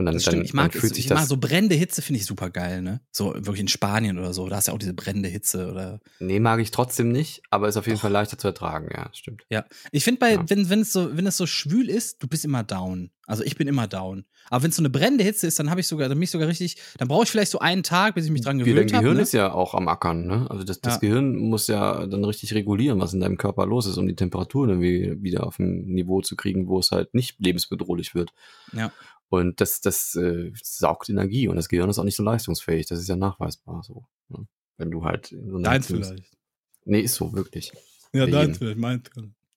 Und 0.00 0.06
dann, 0.06 0.14
Das 0.14 0.24
dann, 0.24 0.32
stimmt. 0.32 0.46
Ich 0.46 0.54
mag, 0.54 0.72
dann 0.72 0.80
fühlt 0.80 0.92
es, 0.92 0.96
sich 0.96 1.04
ich 1.06 1.10
mag 1.12 1.26
so 1.26 1.36
brennende 1.36 1.74
Hitze, 1.74 2.00
finde 2.02 2.18
ich 2.20 2.26
super 2.26 2.48
geil, 2.50 2.80
ne? 2.82 3.00
So 3.12 3.34
wirklich 3.34 3.60
in 3.60 3.68
Spanien 3.68 4.18
oder 4.18 4.32
so. 4.32 4.48
Da 4.48 4.56
hast 4.56 4.66
du 4.66 4.70
ja 4.70 4.74
auch 4.74 4.78
diese 4.78 4.94
brennende 4.94 5.28
Hitze 5.28 5.70
oder. 5.70 6.00
nee, 6.18 6.40
mag 6.40 6.58
ich 6.60 6.70
trotzdem 6.70 7.12
nicht, 7.12 7.42
aber 7.50 7.68
ist 7.68 7.76
auf 7.76 7.86
jeden 7.86 7.96
Doch. 7.96 8.02
Fall 8.02 8.12
leichter 8.12 8.38
zu 8.38 8.48
ertragen, 8.48 8.88
ja, 8.92 9.10
stimmt. 9.12 9.44
Ich 9.92 10.02
finde 10.04 10.18
bei, 10.18 10.32
Ja. 10.34 10.44
wenn, 10.48 10.68
wenn 10.70 10.80
es 10.80 10.92
so, 10.92 11.16
wenn 11.16 11.26
es 11.26 11.36
so 11.36 11.46
schwül 11.46 11.88
ist, 11.90 12.22
du 12.22 12.26
bist 12.28 12.44
immer 12.44 12.64
down. 12.64 13.10
Also 13.26 13.44
ich 13.44 13.54
bin 13.54 13.68
immer 13.68 13.86
down. 13.86 14.24
Aber 14.48 14.64
wenn 14.64 14.70
es 14.70 14.76
so 14.76 14.82
eine 14.82 14.90
brennende 14.90 15.22
Hitze 15.22 15.46
ist, 15.46 15.56
dann 15.60 15.70
habe 15.70 15.80
ich 15.80 15.86
sogar, 15.86 16.08
dann 16.08 16.16
bin 16.18 16.24
ich 16.24 16.32
sogar 16.32 16.48
richtig, 16.48 16.78
dann 16.98 17.06
brauche 17.06 17.22
ich 17.22 17.30
vielleicht 17.30 17.52
so 17.52 17.60
einen 17.60 17.84
Tag, 17.84 18.16
bis 18.16 18.24
ich 18.24 18.32
mich 18.32 18.40
dran 18.40 18.56
Wie, 18.58 18.64
dein 18.64 18.74
gewöhnt 18.74 18.92
habe. 18.92 19.02
Gehirn 19.04 19.16
Ne? 19.18 19.22
ist 19.22 19.32
ja 19.32 19.52
auch 19.52 19.74
am 19.74 19.86
Ackern, 19.86 20.26
ne? 20.26 20.46
Also 20.50 20.64
das, 20.64 20.80
das 20.80 20.94
Ja. 20.94 20.98
Gehirn 21.00 21.36
muss 21.36 21.68
ja 21.68 22.06
dann 22.08 22.24
richtig 22.24 22.54
regulieren, 22.54 22.98
was 22.98 23.14
in 23.14 23.20
deinem 23.20 23.36
Körper 23.36 23.66
los 23.66 23.86
ist, 23.86 23.98
um 23.98 24.08
die 24.08 24.16
Temperatur 24.16 24.66
dann 24.66 24.80
wie- 24.80 25.22
wieder 25.22 25.46
auf 25.46 25.60
ein 25.60 25.84
Niveau 25.84 26.22
zu 26.22 26.34
kriegen, 26.34 26.66
wo 26.66 26.80
es 26.80 26.90
halt 26.90 27.14
nicht 27.14 27.36
lebensbedrohlich 27.38 28.16
wird. 28.16 28.32
Ja. 28.72 28.90
Und 29.30 29.60
das, 29.60 29.80
das 29.80 30.16
äh, 30.16 30.50
saugt 30.60 31.08
Energie 31.08 31.46
und 31.46 31.54
das 31.54 31.68
Gehirn 31.68 31.88
ist 31.88 32.00
auch 32.00 32.04
nicht 32.04 32.16
so 32.16 32.24
leistungsfähig. 32.24 32.86
Das 32.86 32.98
ist 32.98 33.08
ja 33.08 33.14
nachweisbar 33.14 33.82
so. 33.84 34.04
Ne? 34.28 34.46
Wenn 34.76 34.90
du 34.90 35.04
halt 35.04 35.30
in 35.30 35.48
so 35.48 35.58
Deins 35.58 35.86
bist. 35.86 36.10
vielleicht. 36.10 36.36
Nee, 36.84 37.00
ist 37.00 37.14
so, 37.14 37.32
wirklich. 37.32 37.72
Ja, 38.12 38.24
Bei 38.24 38.32
deins 38.32 38.58
vielleicht, 38.58 38.78
meins. 38.78 39.08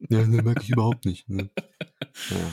Ja, 0.09 0.27
ne, 0.27 0.43
merke 0.43 0.61
ich 0.61 0.69
überhaupt 0.69 1.05
nicht. 1.05 1.27
Ne? 1.27 1.49
ja. 2.29 2.51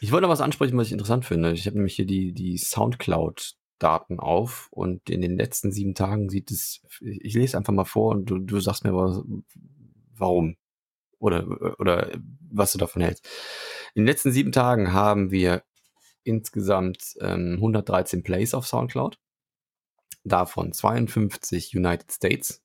Ich 0.00 0.10
wollte 0.10 0.22
noch 0.22 0.32
was 0.32 0.40
ansprechen, 0.40 0.76
was 0.76 0.88
ich 0.88 0.92
interessant 0.92 1.24
finde. 1.24 1.52
Ich 1.52 1.66
habe 1.66 1.76
nämlich 1.76 1.94
hier 1.94 2.06
die, 2.06 2.32
die 2.32 2.58
Soundcloud-Daten 2.58 4.18
auf 4.18 4.68
und 4.72 5.08
in 5.08 5.20
den 5.20 5.36
letzten 5.36 5.70
sieben 5.70 5.94
Tagen 5.94 6.30
sieht 6.30 6.50
es, 6.50 6.82
ich 7.00 7.34
lese 7.34 7.58
einfach 7.58 7.72
mal 7.72 7.84
vor 7.84 8.10
und 8.10 8.26
du, 8.26 8.38
du 8.38 8.58
sagst 8.58 8.82
mir 8.82 8.92
was, 8.92 9.22
warum 10.16 10.56
oder, 11.20 11.78
oder 11.78 12.10
was 12.50 12.72
du 12.72 12.78
davon 12.78 13.02
hältst. 13.02 13.28
In 13.94 14.02
den 14.02 14.06
letzten 14.08 14.32
sieben 14.32 14.50
Tagen 14.50 14.92
haben 14.92 15.30
wir 15.30 15.62
insgesamt 16.24 17.14
ähm, 17.20 17.54
113 17.56 18.22
Plays 18.22 18.54
auf 18.54 18.66
Soundcloud, 18.66 19.18
davon 20.24 20.72
52 20.72 21.74
United 21.76 22.10
States, 22.12 22.62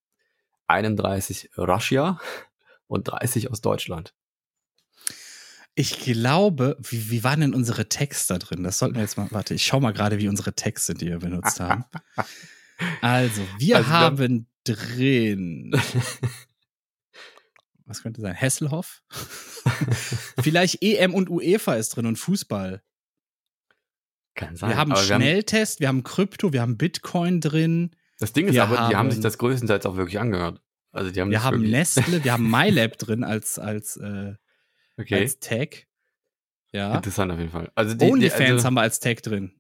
31 0.68 1.52
Russia 1.57 2.19
und 2.88 3.07
30 3.07 3.52
aus 3.52 3.61
Deutschland. 3.61 4.14
Ich 5.77 5.99
glaube, 5.99 6.77
wie, 6.82 7.10
wie 7.11 7.23
waren 7.26 7.41
denn 7.41 7.53
unsere 7.53 7.90
Texte 7.90 8.34
da 8.34 8.40
drin? 8.40 8.64
Das 8.64 8.80
sollten 8.80 8.95
wir 8.95 9.02
jetzt 9.02 9.18
mal, 9.18 9.27
warte, 9.32 9.53
ich 9.53 9.65
schau 9.65 9.80
mal 9.82 9.91
gerade, 9.91 10.19
wie 10.19 10.30
unsere 10.30 10.53
Texte, 10.53 10.94
die 10.94 11.07
wir 11.07 11.19
benutzt 11.19 11.60
haben. 11.60 11.84
Also, 13.02 13.41
wir 13.57 13.77
Also 13.77 13.90
wir- 13.90 13.94
haben 13.94 14.48
drin. 14.64 15.80
Was 17.86 18.02
könnte 18.02 18.22
sein? 18.22 18.34
Hesselhoff? 18.34 19.03
Vielleicht 20.41 20.82
EM 20.82 21.14
und 21.14 21.30
UEFA 21.30 21.76
ist 21.76 21.90
drin 21.90 22.06
und 22.06 22.15
Fußball. 22.18 22.82
Kann 24.36 24.56
sein. 24.56 24.70
Wir 24.70 24.78
haben 24.78 24.95
Schnelltest, 24.95 25.80
wir 25.80 25.88
haben 25.88 26.03
Krypto, 26.03 26.53
wir 26.53 26.62
haben 26.62 26.78
Bitcoin 26.78 27.41
drin, 27.41 27.91
das 28.20 28.34
Ding 28.34 28.48
ist 28.48 28.53
wir 28.53 28.64
aber, 28.64 28.76
die 28.90 28.95
haben 28.95 29.10
sich 29.10 29.18
haben- 29.18 29.24
das 29.24 29.38
größtenteils 29.38 29.86
auch 29.86 29.98
wirklich 29.98 30.20
angehört. 30.20 30.62
Also 30.91 31.12
die 31.12 31.20
haben 31.20 31.32
wir 31.32 31.44
haben 31.44 31.62
Nestle, 31.62 32.24
wir 32.24 32.32
haben 32.32 32.49
MyLab 32.49 32.98
drin 32.98 33.24
als, 33.24 33.60
als, 33.60 33.98
äh, 33.98 34.36
Okay, 34.98 35.16
als 35.16 35.40
Tag. 35.40 35.88
Ja. 36.72 36.95
interessant 36.95 37.32
auf 37.32 37.40
jeden 37.40 37.52
Fall. 37.52 37.72
Also 37.76 37.94
die, 37.94 38.06
die, 38.06 38.12
OnlyFans 38.12 38.52
also, 38.52 38.66
haben 38.66 38.74
wir 38.76 38.82
als 38.82 38.99
Tag 38.99 39.22
drin. 39.24 39.53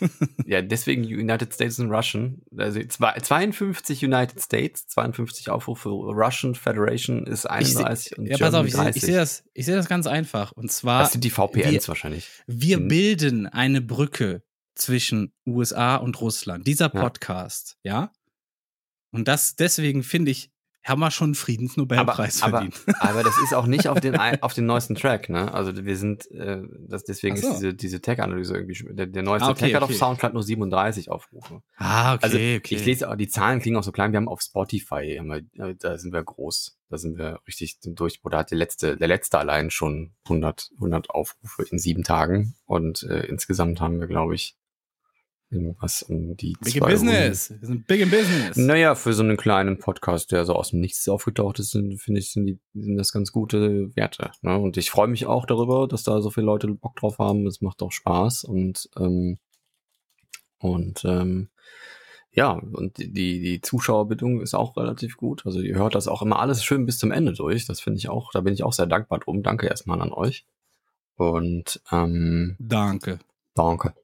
ja, 0.46 0.62
deswegen 0.62 1.04
United 1.04 1.52
States 1.54 1.78
und 1.78 1.90
Russian. 1.90 2.42
Also 2.56 2.80
zwei- 2.84 3.18
52 3.18 4.04
United 4.04 4.40
States, 4.40 4.86
52 4.88 5.50
Aufrufe. 5.50 5.88
Russian 5.88 6.54
Federation 6.54 7.26
ist 7.26 7.44
Ich 7.44 7.72
seh- 7.72 7.78
31 7.78 8.18
und 8.18 8.26
Ja, 8.26 8.38
pass 8.38 8.54
auf, 8.54 8.66
ich 8.66 8.72
sehe 8.72 8.82
30. 8.82 9.02
ich 9.02 9.06
seh 9.06 9.14
das, 9.14 9.44
ich 9.54 9.66
seh 9.66 9.72
das 9.74 9.88
ganz 9.88 10.06
einfach. 10.06 10.52
Und 10.52 10.70
zwar, 10.70 11.02
das 11.02 11.12
sind 11.12 11.24
die 11.24 11.30
VPNs 11.30 11.88
wahrscheinlich. 11.88 12.28
wir 12.46 12.78
Mhm. 12.78 12.88
bilden 12.88 13.46
eine 13.46 13.80
Brücke 13.80 14.42
zwischen 14.74 15.32
USA 15.46 15.96
und 15.96 16.20
Russland. 16.20 16.66
Dieser 16.66 16.92
Ja. 16.94 17.00
Podcast, 17.00 17.76
ja. 17.82 18.12
Und 19.12 19.28
das, 19.28 19.56
deswegen 19.56 20.02
finde 20.02 20.30
ich 20.32 20.50
haben 20.86 21.00
wir 21.00 21.10
schon 21.10 21.26
einen 21.26 21.34
Friedensnobelpreis 21.34 22.42
aber, 22.42 22.58
verdient. 22.58 22.80
Aber 23.00 23.22
das 23.22 23.36
ist 23.42 23.54
auch 23.54 23.66
nicht 23.66 23.88
auf 23.88 24.00
den, 24.00 24.16
auf 24.40 24.54
den 24.54 24.66
neuesten 24.66 24.94
Track, 24.94 25.28
ne? 25.28 25.52
Also 25.52 25.84
wir 25.84 25.96
sind, 25.96 26.30
äh, 26.30 26.62
das, 26.88 27.04
deswegen 27.04 27.36
so. 27.36 27.48
ist 27.48 27.56
diese, 27.56 27.74
diese 27.74 28.00
Tech-Analyse 28.00 28.54
irgendwie, 28.54 28.94
der, 28.94 29.06
der 29.06 29.22
neueste 29.22 29.48
Ah, 29.48 29.50
okay, 29.50 29.66
Tech 29.66 29.74
hat 29.74 29.82
auf 29.82 29.90
okay. 29.90 29.98
Soundcloud 29.98 30.32
nur 30.32 30.42
37 30.42 31.10
Aufrufe. 31.10 31.62
ah, 31.76 32.14
okay, 32.14 32.24
Also 32.24 32.36
okay. 32.36 32.62
ich 32.70 32.84
lese 32.84 33.14
die 33.18 33.28
Zahlen 33.28 33.60
klingen 33.60 33.76
auch 33.76 33.82
so 33.82 33.92
klein, 33.92 34.12
wir 34.12 34.18
haben 34.18 34.28
auf 34.28 34.42
Spotify, 34.42 35.16
haben 35.18 35.28
wir, 35.28 35.68
äh, 35.68 35.74
da 35.78 35.98
sind 35.98 36.12
wir 36.12 36.22
groß, 36.22 36.78
da 36.88 36.98
sind 36.98 37.18
wir 37.18 37.40
richtig 37.46 37.78
durch, 37.82 38.20
oder 38.22 38.38
hat 38.38 38.50
der 38.50 38.58
letzte, 38.58 38.96
der 38.96 39.08
letzte 39.08 39.38
allein 39.38 39.70
schon 39.70 40.12
100, 40.24 40.70
100 40.76 41.10
Aufrufe 41.10 41.64
in 41.64 41.78
sieben 41.78 42.04
Tagen 42.04 42.54
und 42.64 43.02
äh, 43.02 43.26
insgesamt 43.26 43.80
haben 43.80 43.98
wir, 44.00 44.06
glaube 44.06 44.34
ich, 44.34 44.56
irgendwas 45.56 46.02
um 46.02 46.36
die 46.36 46.54
Big 46.62 46.76
in 46.76 46.82
200. 46.82 46.90
Business. 46.90 47.54
Wir 47.58 47.66
sind 47.66 47.86
big 47.86 48.00
in 48.00 48.10
Business. 48.10 48.56
Naja, 48.56 48.94
für 48.94 49.12
so 49.12 49.22
einen 49.22 49.36
kleinen 49.36 49.78
Podcast, 49.78 50.32
der 50.32 50.44
so 50.44 50.54
aus 50.54 50.70
dem 50.70 50.80
Nichts 50.80 51.08
aufgetaucht 51.08 51.58
ist, 51.58 51.72
finde 51.72 52.20
ich, 52.20 52.32
sind, 52.32 52.46
die, 52.46 52.58
sind 52.74 52.96
das 52.96 53.12
ganz 53.12 53.32
gute 53.32 53.94
Werte. 53.96 54.30
Ne? 54.42 54.56
Und 54.58 54.76
ich 54.76 54.90
freue 54.90 55.08
mich 55.08 55.26
auch 55.26 55.46
darüber, 55.46 55.88
dass 55.88 56.02
da 56.02 56.20
so 56.20 56.30
viele 56.30 56.46
Leute 56.46 56.68
Bock 56.68 56.96
drauf 56.96 57.18
haben. 57.18 57.46
Es 57.46 57.60
macht 57.60 57.82
auch 57.82 57.92
Spaß 57.92 58.44
und 58.44 58.88
ähm, 58.98 59.38
und 60.58 61.04
ähm, 61.04 61.48
ja, 62.36 62.52
und 62.52 62.98
die, 62.98 63.40
die 63.40 63.60
Zuschauerbindung 63.62 64.42
ist 64.42 64.54
auch 64.54 64.76
relativ 64.76 65.16
gut. 65.16 65.46
Also 65.46 65.60
ihr 65.60 65.76
hört 65.76 65.94
das 65.94 66.06
auch 66.06 66.20
immer 66.20 66.38
alles 66.38 66.62
schön 66.62 66.84
bis 66.84 66.98
zum 66.98 67.10
Ende 67.10 67.32
durch. 67.32 67.66
Das 67.66 67.80
finde 67.80 67.98
ich 67.98 68.10
auch, 68.10 68.30
da 68.32 68.42
bin 68.42 68.52
ich 68.52 68.62
auch 68.62 68.74
sehr 68.74 68.86
dankbar 68.86 69.20
drum. 69.20 69.42
Danke 69.42 69.66
erstmal 69.66 70.02
an 70.02 70.12
euch. 70.12 70.46
Und 71.16 71.80
ähm, 71.90 72.56
Danke. 72.58 73.20
danke. 73.54 73.94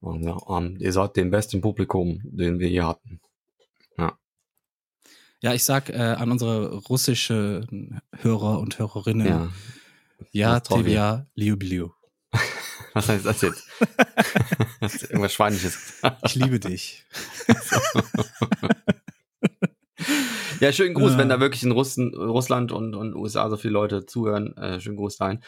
Und, 0.00 0.22
ja, 0.22 0.36
ähm, 0.48 0.76
ihr 0.78 0.92
seid 0.92 1.16
dem 1.16 1.30
besten 1.30 1.60
Publikum, 1.60 2.20
den 2.24 2.58
wir 2.58 2.68
hier 2.68 2.86
hatten. 2.86 3.20
Ja, 5.40 5.54
ich 5.54 5.62
sag 5.62 5.88
äh, 5.90 5.94
an 5.94 6.32
unsere 6.32 6.74
russische 6.88 7.64
Hörer 8.12 8.58
und 8.58 8.76
Hörerinnen, 8.80 9.26
Ja. 9.28 9.52
ja, 10.32 10.52
Was 10.56 10.62
drauf 10.64 10.80
Trivia, 10.80 11.28
Liu 11.36 11.54
Liu. 11.60 11.90
Was 12.92 13.08
heißt 13.08 13.24
das 13.24 13.42
jetzt? 13.42 13.68
Hast 14.80 15.02
irgendwas 15.04 15.32
Schweinisches? 15.32 16.00
Ich 16.24 16.34
liebe 16.34 16.58
dich. 16.58 17.04
Ja, 20.60 20.72
schönen 20.72 20.94
Gruß, 20.94 21.12
Ja. 21.12 21.18
wenn 21.18 21.28
da 21.28 21.38
wirklich 21.38 21.62
in 21.62 21.70
Russen, 21.70 22.12
Russland 22.16 22.72
und, 22.72 22.96
und 22.96 23.14
USA 23.14 23.48
so 23.48 23.56
viele 23.56 23.74
Leute 23.74 24.06
zuhören. 24.06 24.56
Äh, 24.56 24.80
schönen 24.80 24.96
Gruß 24.96 25.16
dahin. 25.16 25.40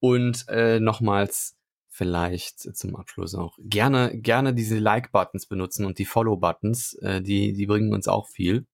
Und 0.00 0.46
äh, 0.48 0.80
nochmals 0.80 1.56
vielleicht 1.96 2.58
zum 2.76 2.96
Abschluss 2.96 3.34
auch 3.36 3.56
gerne, 3.60 4.10
gerne 4.20 4.52
diese 4.52 4.78
Like-Buttons 4.78 5.46
benutzen 5.46 5.86
und 5.86 5.98
die 5.98 6.04
Follow-Buttons. 6.04 6.94
Äh, 7.02 7.22
die, 7.22 7.52
die 7.52 7.66
bringen 7.66 7.92
uns 7.94 8.08
auch 8.08 8.28
viel. 8.28 8.66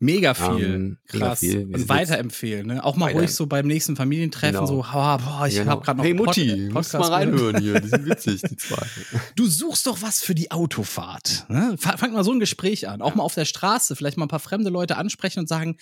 Mega 0.00 0.34
viel. 0.34 0.64
Ähm, 0.74 0.98
mega 1.12 1.26
Krass. 1.28 1.40
viel. 1.40 1.60
Und 1.72 1.88
weiterempfehlen, 1.88 2.66
ne? 2.66 2.84
Auch 2.84 2.96
mal 2.96 3.06
Weiter- 3.06 3.20
ruhig 3.20 3.32
so 3.34 3.46
beim 3.46 3.66
nächsten 3.66 3.96
Familientreffen 3.96 4.56
Genau. 4.56 4.66
so, 4.66 4.76
boah, 4.92 5.18
boah 5.24 5.46
ich 5.46 5.54
Genau. 5.54 5.70
hab 5.70 5.84
gerade 5.84 5.98
noch 5.98 6.04
Hey 6.04 6.12
Pod- 6.14 6.26
Mutti, 6.26 6.56
musst 6.70 6.92
Podcast 6.92 7.10
mal 7.10 7.12
reinhören 7.16 7.62
hier. 7.62 7.80
Die 7.80 7.88
sind 7.88 8.04
witzig, 8.04 8.42
die 8.42 8.56
zwei. 8.56 8.84
Du 9.36 9.46
suchst 9.46 9.86
doch 9.86 10.02
was 10.02 10.20
für 10.20 10.34
die 10.34 10.50
Autofahrt. 10.50 11.46
Ne? 11.48 11.76
Fa- 11.78 11.96
Fangt 11.96 12.12
mal 12.12 12.24
so 12.24 12.32
ein 12.32 12.40
Gespräch 12.40 12.88
an. 12.88 13.00
Auch 13.00 13.14
mal 13.14 13.22
auf 13.22 13.34
der 13.34 13.46
Straße, 13.46 13.96
vielleicht 13.96 14.18
mal 14.18 14.26
ein 14.26 14.28
paar 14.28 14.40
fremde 14.40 14.68
Leute 14.68 14.96
ansprechen 14.98 15.38
und 15.40 15.48
sagen, 15.48 15.76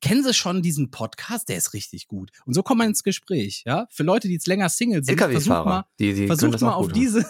kennen 0.00 0.22
Sie 0.24 0.34
schon 0.34 0.62
diesen 0.62 0.90
Podcast? 0.90 1.48
Der 1.48 1.56
ist 1.56 1.72
richtig 1.74 2.08
gut. 2.08 2.30
Und 2.44 2.54
so 2.54 2.62
kommt 2.62 2.78
man 2.78 2.88
ins 2.88 3.02
Gespräch, 3.02 3.62
ja? 3.66 3.86
Für 3.90 4.02
Leute, 4.02 4.28
die 4.28 4.34
jetzt 4.34 4.46
länger 4.46 4.68
Single 4.68 5.04
sind, 5.04 5.18
versucht 5.18 5.48
mal, 5.48 5.84
die, 5.98 6.14
die 6.14 6.26
versucht 6.26 6.60
mal 6.60 6.72
auf 6.72 6.92
diese, 6.92 7.20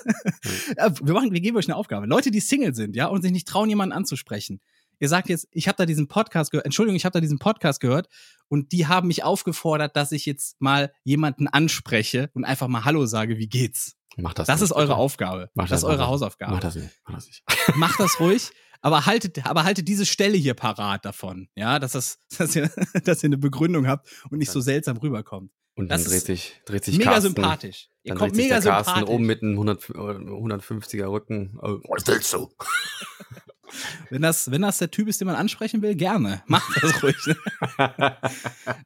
Ja, 0.76 0.92
wir 1.02 1.14
machen, 1.14 1.32
wir 1.32 1.40
geben 1.40 1.56
euch 1.56 1.66
eine 1.66 1.76
Aufgabe. 1.76 2.06
Leute, 2.06 2.30
die 2.30 2.40
Single 2.40 2.74
sind, 2.74 2.96
ja, 2.96 3.06
und 3.06 3.22
sich 3.22 3.32
nicht 3.32 3.48
trauen, 3.48 3.68
jemanden 3.68 3.92
anzusprechen. 3.92 4.60
Ihr 5.00 5.08
sagt 5.08 5.28
jetzt, 5.28 5.46
ich 5.52 5.68
habe 5.68 5.76
da 5.76 5.86
diesen 5.86 6.08
Podcast 6.08 6.50
gehört, 6.50 6.64
Entschuldigung, 6.64 6.96
ich 6.96 7.04
habe 7.04 7.12
da 7.12 7.20
diesen 7.20 7.38
Podcast 7.38 7.80
gehört 7.80 8.08
und 8.48 8.72
die 8.72 8.86
haben 8.88 9.06
mich 9.06 9.22
aufgefordert, 9.22 9.94
dass 9.96 10.10
ich 10.10 10.26
jetzt 10.26 10.60
mal 10.60 10.92
jemanden 11.04 11.46
anspreche 11.46 12.30
und 12.34 12.44
einfach 12.44 12.66
mal 12.66 12.84
Hallo 12.84 13.06
sage, 13.06 13.38
wie 13.38 13.48
geht's? 13.48 13.94
Mach 14.16 14.34
das 14.34 14.48
Das 14.48 14.60
nicht, 14.60 14.70
ist 14.70 14.72
eure 14.76 14.86
bitte. 14.88 14.96
Aufgabe. 14.96 15.50
Mach 15.54 15.68
das 15.68 15.80
ist 15.80 15.84
eure 15.84 16.08
Hausaufgabe. 16.08 16.52
Mach 16.52 16.60
das 16.60 16.74
nicht. 16.74 16.90
Mach 17.06 17.14
das 17.14 17.26
nicht. 17.28 17.44
Macht 17.76 18.00
das 18.00 18.18
ruhig, 18.18 18.50
aber 18.80 19.06
haltet, 19.06 19.46
aber 19.46 19.64
haltet 19.64 19.88
diese 19.88 20.06
Stelle 20.06 20.36
hier 20.36 20.54
parat 20.54 21.04
davon, 21.04 21.48
ja, 21.54 21.78
dass 21.78 21.92
das, 21.92 22.18
dass 22.38 22.54
ihr, 22.56 22.70
dass 23.04 23.22
ihr 23.22 23.28
eine 23.28 23.38
Begründung 23.38 23.86
habt 23.86 24.08
und 24.30 24.38
nicht 24.38 24.50
so 24.50 24.60
seltsam 24.60 24.96
rüberkommt. 24.98 25.50
Und 25.74 25.88
Das 25.88 26.02
dann 26.02 26.10
dreht 26.10 26.18
ist 26.18 26.26
sich, 26.26 26.60
dreht 26.64 26.84
sich 26.84 26.98
Mega 26.98 27.10
Carsten, 27.12 27.34
sympathisch. 27.34 27.88
Ihr 28.02 28.10
Dann 28.10 28.18
kommt 28.18 28.30
dreht 28.32 28.36
sich 28.36 28.44
mega 28.46 28.60
der 28.60 28.72
Carsten 28.72 28.90
sympathisch. 28.94 29.14
oben 29.14 29.26
mit 29.26 29.42
einem 29.42 29.52
100, 29.52 29.90
äh, 29.90 29.92
150er 29.92 31.06
Rücken. 31.08 31.56
Oh, 31.62 31.78
was 31.88 32.04
willst 32.06 32.32
du? 32.32 32.48
Wenn 34.10 34.22
das, 34.22 34.50
wenn 34.50 34.62
das 34.62 34.78
der 34.78 34.90
Typ 34.90 35.08
ist, 35.08 35.20
den 35.20 35.26
man 35.26 35.36
ansprechen 35.36 35.82
will, 35.82 35.94
gerne. 35.94 36.42
Macht 36.46 36.82
das 36.82 37.02
ruhig. 37.02 37.16
Ne? 37.26 38.16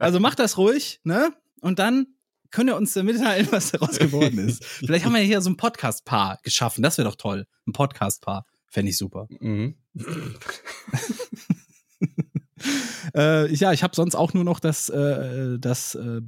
Also 0.01 0.19
macht 0.19 0.40
das 0.40 0.59
ruhig, 0.59 1.01
ne? 1.05 1.31
Und 1.60 1.78
dann 1.78 2.09
könnt 2.51 2.69
ihr 2.69 2.77
uns 2.77 2.97
mitteilen, 2.97 3.47
was 3.52 3.70
daraus 3.70 3.98
geworden 3.98 4.39
ist. 4.39 4.64
Vielleicht 4.64 5.05
haben 5.05 5.14
wir 5.14 5.20
hier 5.20 5.40
so 5.40 5.51
ein 5.51 5.56
Podcast-Paar 5.56 6.40
geschaffen. 6.43 6.82
Das 6.82 6.98
wäre 6.98 7.09
doch 7.09 7.14
toll. 7.14 7.47
Ein 7.66 7.73
Podcast-Paar. 7.73 8.44
Fände 8.73 8.90
ich 8.90 8.97
super. 8.97 9.28
Mhm. 9.40 9.74
Äh, 13.15 13.53
ja, 13.55 13.73
ich 13.73 13.82
habe 13.82 13.97
sonst 13.97 14.15
auch 14.15 14.32
nur 14.32 14.44
noch 14.44 14.61
das, 14.61 14.89
äh, 14.89 15.59
das 15.59 15.97
äh, 15.97 16.20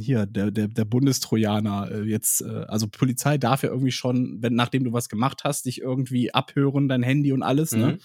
hier, 0.00 0.24
der, 0.24 0.52
der, 0.52 0.68
der 0.68 0.84
Bundestrojaner 0.84 1.90
äh, 1.90 2.02
jetzt, 2.02 2.42
äh, 2.42 2.64
also 2.68 2.86
Polizei 2.86 3.36
darf 3.36 3.64
ja 3.64 3.70
irgendwie 3.70 3.90
schon, 3.90 4.38
wenn 4.40 4.54
nachdem 4.54 4.84
du 4.84 4.92
was 4.92 5.08
gemacht 5.08 5.42
hast, 5.44 5.66
dich 5.66 5.80
irgendwie 5.80 6.32
abhören, 6.32 6.88
dein 6.88 7.02
Handy 7.02 7.32
und 7.32 7.42
alles, 7.42 7.72
ne? 7.72 7.94
Mhm. 7.94 7.98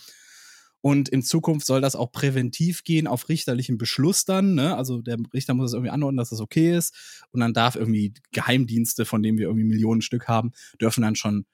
Und 0.82 1.10
in 1.10 1.24
Zukunft 1.24 1.66
soll 1.66 1.82
das 1.82 1.96
auch 1.96 2.12
präventiv 2.12 2.84
gehen 2.84 3.08
auf 3.08 3.28
richterlichen 3.28 3.80
Beschluss 3.80 4.24
dann. 4.24 4.54
Ne? 4.54 4.78
Also 4.78 5.02
der 5.02 5.18
Richter 5.34 5.56
muss 5.56 5.72
es 5.72 5.74
irgendwie 5.74 5.90
anordnen, 5.90 6.18
dass 6.18 6.30
das 6.30 6.42
okay 6.42 6.78
ist. 6.78 7.26
Und 7.32 7.40
dann 7.40 7.56
darf 7.56 7.76
irgendwie 7.76 8.14
Geheimdienste, 8.32 9.06
von 9.06 9.24
denen 9.24 9.40
wir 9.40 9.48
irgendwie 9.48 9.66
Millionen 9.66 10.04
Stück 10.04 10.28
haben, 10.28 10.52
dürfen 10.80 11.02
dann 11.02 11.16
schon 11.16 11.48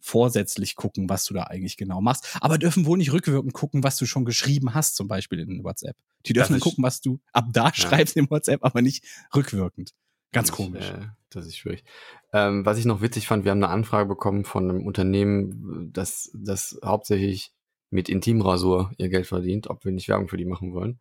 vorsätzlich 0.00 0.76
gucken, 0.76 1.08
was 1.08 1.24
du 1.24 1.34
da 1.34 1.44
eigentlich 1.44 1.76
genau 1.76 2.00
machst. 2.00 2.36
Aber 2.40 2.58
dürfen 2.58 2.86
wohl 2.86 2.98
nicht 2.98 3.12
rückwirkend 3.12 3.52
gucken, 3.54 3.82
was 3.82 3.96
du 3.96 4.06
schon 4.06 4.24
geschrieben 4.24 4.74
hast, 4.74 4.96
zum 4.96 5.08
Beispiel 5.08 5.40
in 5.40 5.64
WhatsApp. 5.64 5.96
Die 6.26 6.32
dürfen 6.32 6.52
dann 6.52 6.58
ist- 6.58 6.62
gucken, 6.64 6.84
was 6.84 7.00
du 7.00 7.18
ab 7.32 7.46
da 7.52 7.72
schreibst 7.74 8.16
in 8.16 8.30
WhatsApp, 8.30 8.64
aber 8.64 8.82
nicht 8.82 9.04
rückwirkend. 9.34 9.92
Ganz 10.32 10.48
Das, 10.48 10.56
komisch. 10.56 10.90
Äh, 10.90 11.06
das 11.30 11.46
ist 11.46 11.56
schwierig. 11.56 11.84
Ähm, 12.32 12.66
was 12.66 12.78
ich 12.78 12.84
noch 12.84 13.00
witzig 13.00 13.26
fand, 13.26 13.44
wir 13.44 13.50
haben 13.52 13.62
eine 13.62 13.72
Anfrage 13.72 14.08
bekommen 14.08 14.44
von 14.44 14.68
einem 14.70 14.86
Unternehmen, 14.86 15.90
das, 15.92 16.30
das 16.34 16.78
hauptsächlich 16.84 17.52
mit 17.90 18.08
Intimrasur 18.08 18.92
ihr 18.98 19.08
Geld 19.08 19.26
verdient, 19.26 19.68
ob 19.68 19.84
wir 19.84 19.92
nicht 19.92 20.08
Werbung 20.08 20.28
für 20.28 20.36
die 20.36 20.44
machen 20.44 20.72
wollen. 20.72 20.98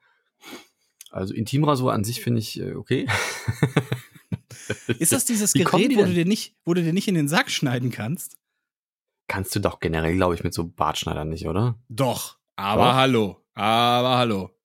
Also 1.10 1.34
Intimrasur 1.34 1.92
an 1.94 2.04
sich 2.04 2.22
finde 2.22 2.40
ich 2.40 2.60
äh, 2.60 2.74
okay. 2.76 3.08
Ist 5.00 5.12
das 5.12 5.26
dieses 5.26 5.54
Gerät, 5.54 5.96
wo 5.96 6.04
du, 6.04 6.14
dir 6.14 6.26
nicht, 6.26 6.56
wo 6.66 6.74
du 6.74 6.84
dir 6.84 6.94
nicht 6.94 7.08
in 7.08 7.16
den 7.16 7.28
Sack 7.28 7.50
schneiden 7.52 7.92
kannst? 7.92 8.38
Kannst 9.28 9.56
du 9.56 9.60
doch 9.60 9.80
generell, 9.80 10.16
glaube 10.16 10.36
ich, 10.36 10.44
mit 10.44 10.54
so 10.54 10.68
Bartschneidern 10.68 11.30
nicht, 11.30 11.48
oder? 11.48 11.80
Doch, 11.90 12.38
aber 12.56 12.86
Doch? 12.86 12.94
hallo, 12.94 13.46
aber 13.54 14.18
hallo. 14.18 14.50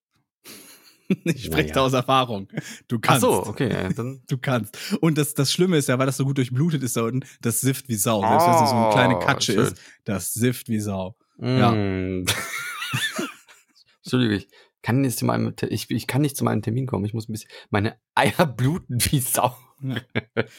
Ich 1.25 1.47
spreche 1.47 1.63
Naja. 1.63 1.75
da 1.75 1.81
aus 1.81 1.93
Erfahrung. 1.93 2.47
Du 2.87 2.97
Ach 2.99 3.01
kannst. 3.03 3.23
so, 3.23 3.45
okay. 3.45 3.93
Dann, 3.97 4.23
Du 4.29 4.39
kannst. 4.39 4.77
Und 5.01 5.19
das, 5.19 5.35
das 5.35 5.51
Schlimme 5.51 5.77
ist 5.77 5.89
ja, 5.89 5.99
weil 5.99 6.07
das 6.07 6.17
so 6.17 6.25
gut 6.25 6.39
durchblutet 6.39 6.85
ist 6.85 6.97
da 6.97 7.03
unten, 7.03 7.27
das 7.41 7.61
sifft 7.61 7.89
wie 7.89 7.97
Sau. 7.97 8.21
Selbst 8.21 8.47
wenn 8.47 8.55
es 8.65 8.71
so 8.71 8.77
eine 8.77 8.93
kleine 8.93 9.17
Oh, 9.17 9.19
Katsche 9.19 9.53
schön. 9.55 9.63
ist, 9.65 9.77
das 10.05 10.33
sifft 10.33 10.69
wie 10.69 10.79
Sau. 10.79 11.17
Ja. 11.41 11.73
Mm. 11.73 12.27
Entschuldigung, 14.05 14.37
ich 14.37 14.49
kann, 14.83 15.01
nicht 15.01 15.19
zu 15.19 15.25
meinem, 15.25 15.53
ich, 15.69 15.91
ich 15.91 16.07
kann 16.07 16.23
nicht 16.23 16.37
zu 16.37 16.45
meinem 16.45 16.63
Termin 16.63 16.87
kommen. 16.87 17.05
Ich 17.05 17.13
muss 17.15 17.29
ein 17.29 17.33
bisschen, 17.33 17.51
meine 17.71 17.97
Eier 18.15 18.47
bluten 18.47 18.99
wie 19.11 19.19
Sau. 19.21 19.57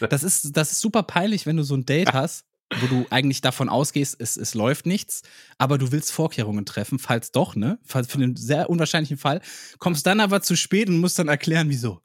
Das 0.09 0.23
ist, 0.23 0.57
das 0.57 0.71
ist 0.73 0.81
super 0.81 1.03
peinlich, 1.03 1.45
wenn 1.45 1.55
du 1.57 1.63
so 1.63 1.75
ein 1.75 1.85
Date 1.85 2.11
hast, 2.13 2.45
wo 2.79 2.87
du 2.87 3.05
eigentlich 3.09 3.41
davon 3.41 3.69
ausgehst, 3.69 4.15
es, 4.19 4.37
es 4.37 4.53
läuft 4.53 4.85
nichts, 4.85 5.23
aber 5.57 5.77
du 5.77 5.91
willst 5.91 6.11
Vorkehrungen 6.11 6.65
treffen, 6.65 6.99
falls 6.99 7.31
doch, 7.31 7.55
ne? 7.55 7.79
Falls 7.83 8.07
für 8.07 8.17
den 8.17 8.35
sehr 8.35 8.69
unwahrscheinlichen 8.69 9.17
Fall, 9.17 9.41
kommst 9.79 10.05
dann 10.05 10.19
aber 10.19 10.41
zu 10.41 10.55
spät 10.55 10.87
und 10.89 10.99
musst 10.99 11.19
dann 11.19 11.27
erklären, 11.27 11.69
wieso. 11.69 12.01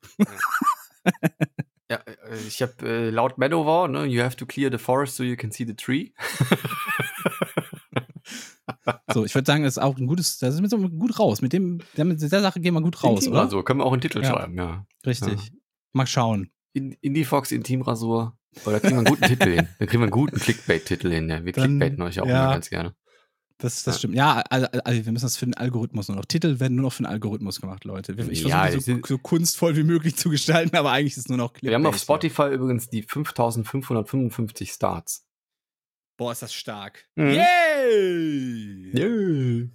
Ja, 1.88 1.98
äh, 1.98 2.36
ich 2.48 2.62
habe 2.62 2.74
äh, 2.82 3.10
laut 3.10 3.38
Manowar, 3.38 3.86
ne, 3.88 4.06
you 4.06 4.20
have 4.22 4.36
to 4.36 4.44
clear 4.44 4.70
the 4.72 4.78
forest 4.78 5.14
so 5.16 5.22
you 5.22 5.36
can 5.36 5.52
see 5.52 5.64
the 5.64 5.74
tree. 5.74 6.10
So, 9.12 9.24
ich 9.24 9.34
würde 9.34 9.46
sagen, 9.46 9.62
das 9.62 9.76
ist 9.76 9.82
auch 9.82 9.96
ein 9.96 10.06
gutes, 10.06 10.38
das 10.38 10.54
ist 10.54 10.60
mit 10.60 10.70
so 10.70 10.78
gut 10.78 11.18
raus. 11.18 11.40
Mit 11.40 11.52
dem, 11.52 11.78
mit 11.96 12.20
der 12.20 12.40
Sache 12.40 12.60
gehen 12.60 12.74
wir 12.74 12.80
gut 12.80 13.02
raus, 13.02 13.20
oder? 13.26 13.42
Intimrasur, 13.42 13.64
können 13.64 13.80
wir 13.80 13.84
auch 13.84 13.92
einen 13.92 14.00
Titel 14.00 14.22
Ja. 14.22 14.30
schreiben, 14.30 14.56
ja. 14.56 14.86
Richtig. 15.06 15.40
Ja. 15.40 15.50
Mal 15.92 16.06
schauen. 16.06 16.50
In, 16.72 16.92
Indiefox 17.00 17.52
Intimrasur. 17.52 18.36
Oh, 18.64 18.70
da 18.70 18.80
kriegen 18.80 18.94
wir 18.94 18.98
einen 18.98 19.04
guten 19.06 19.22
Titel 19.24 19.50
hin. 19.50 19.68
Da 19.78 19.86
kriegen 19.86 20.00
wir 20.00 20.04
einen 20.04 20.10
guten 20.10 20.38
Clickbait-Titel 20.38 21.10
hin. 21.10 21.28
Ja. 21.28 21.44
Wir 21.44 21.52
Dann- 21.52 21.78
clickbaiten 21.78 22.02
euch 22.02 22.20
auch 22.20 22.26
ja. 22.26 22.44
immer 22.44 22.52
ganz 22.54 22.70
gerne. 22.70 22.94
Das, 23.58 23.84
das 23.84 23.94
Ja. 23.94 23.98
stimmt. 24.00 24.14
Ja, 24.16 24.40
also, 24.50 24.66
also 24.84 25.04
wir 25.06 25.12
müssen 25.12 25.24
das 25.24 25.36
für 25.38 25.46
den 25.46 25.54
Algorithmus 25.54 26.08
nur 26.08 26.16
noch. 26.18 26.24
Titel 26.26 26.60
werden 26.60 26.74
nur 26.74 26.82
noch 26.84 26.92
für 26.92 27.02
den 27.04 27.06
Algorithmus 27.10 27.60
gemacht, 27.60 27.84
Leute. 27.84 28.12
Ich 28.30 28.42
Ja, 28.42 28.64
versuche 28.66 28.94
die 28.94 29.00
so, 29.00 29.06
so 29.06 29.18
kunstvoll 29.18 29.76
wie 29.76 29.82
möglich 29.84 30.16
zu 30.16 30.28
gestalten, 30.30 30.76
aber 30.76 30.90
eigentlich 30.92 31.12
ist 31.14 31.24
es 31.24 31.28
nur 31.28 31.38
noch 31.38 31.54
Wir 31.62 31.74
haben 31.74 31.86
auf 31.86 31.94
Clickbait, 31.96 32.32
Spotify 32.32 32.54
übrigens 32.54 32.88
die 32.90 33.02
5555 33.02 34.70
Starts. 34.72 35.20
Ja. 35.20 35.26
Boah, 36.18 36.32
ist 36.32 36.42
das 36.42 36.52
stark. 36.54 37.06
Mhm. 37.14 37.30
Yay! 37.30 38.92
Yeah. 38.94 39.68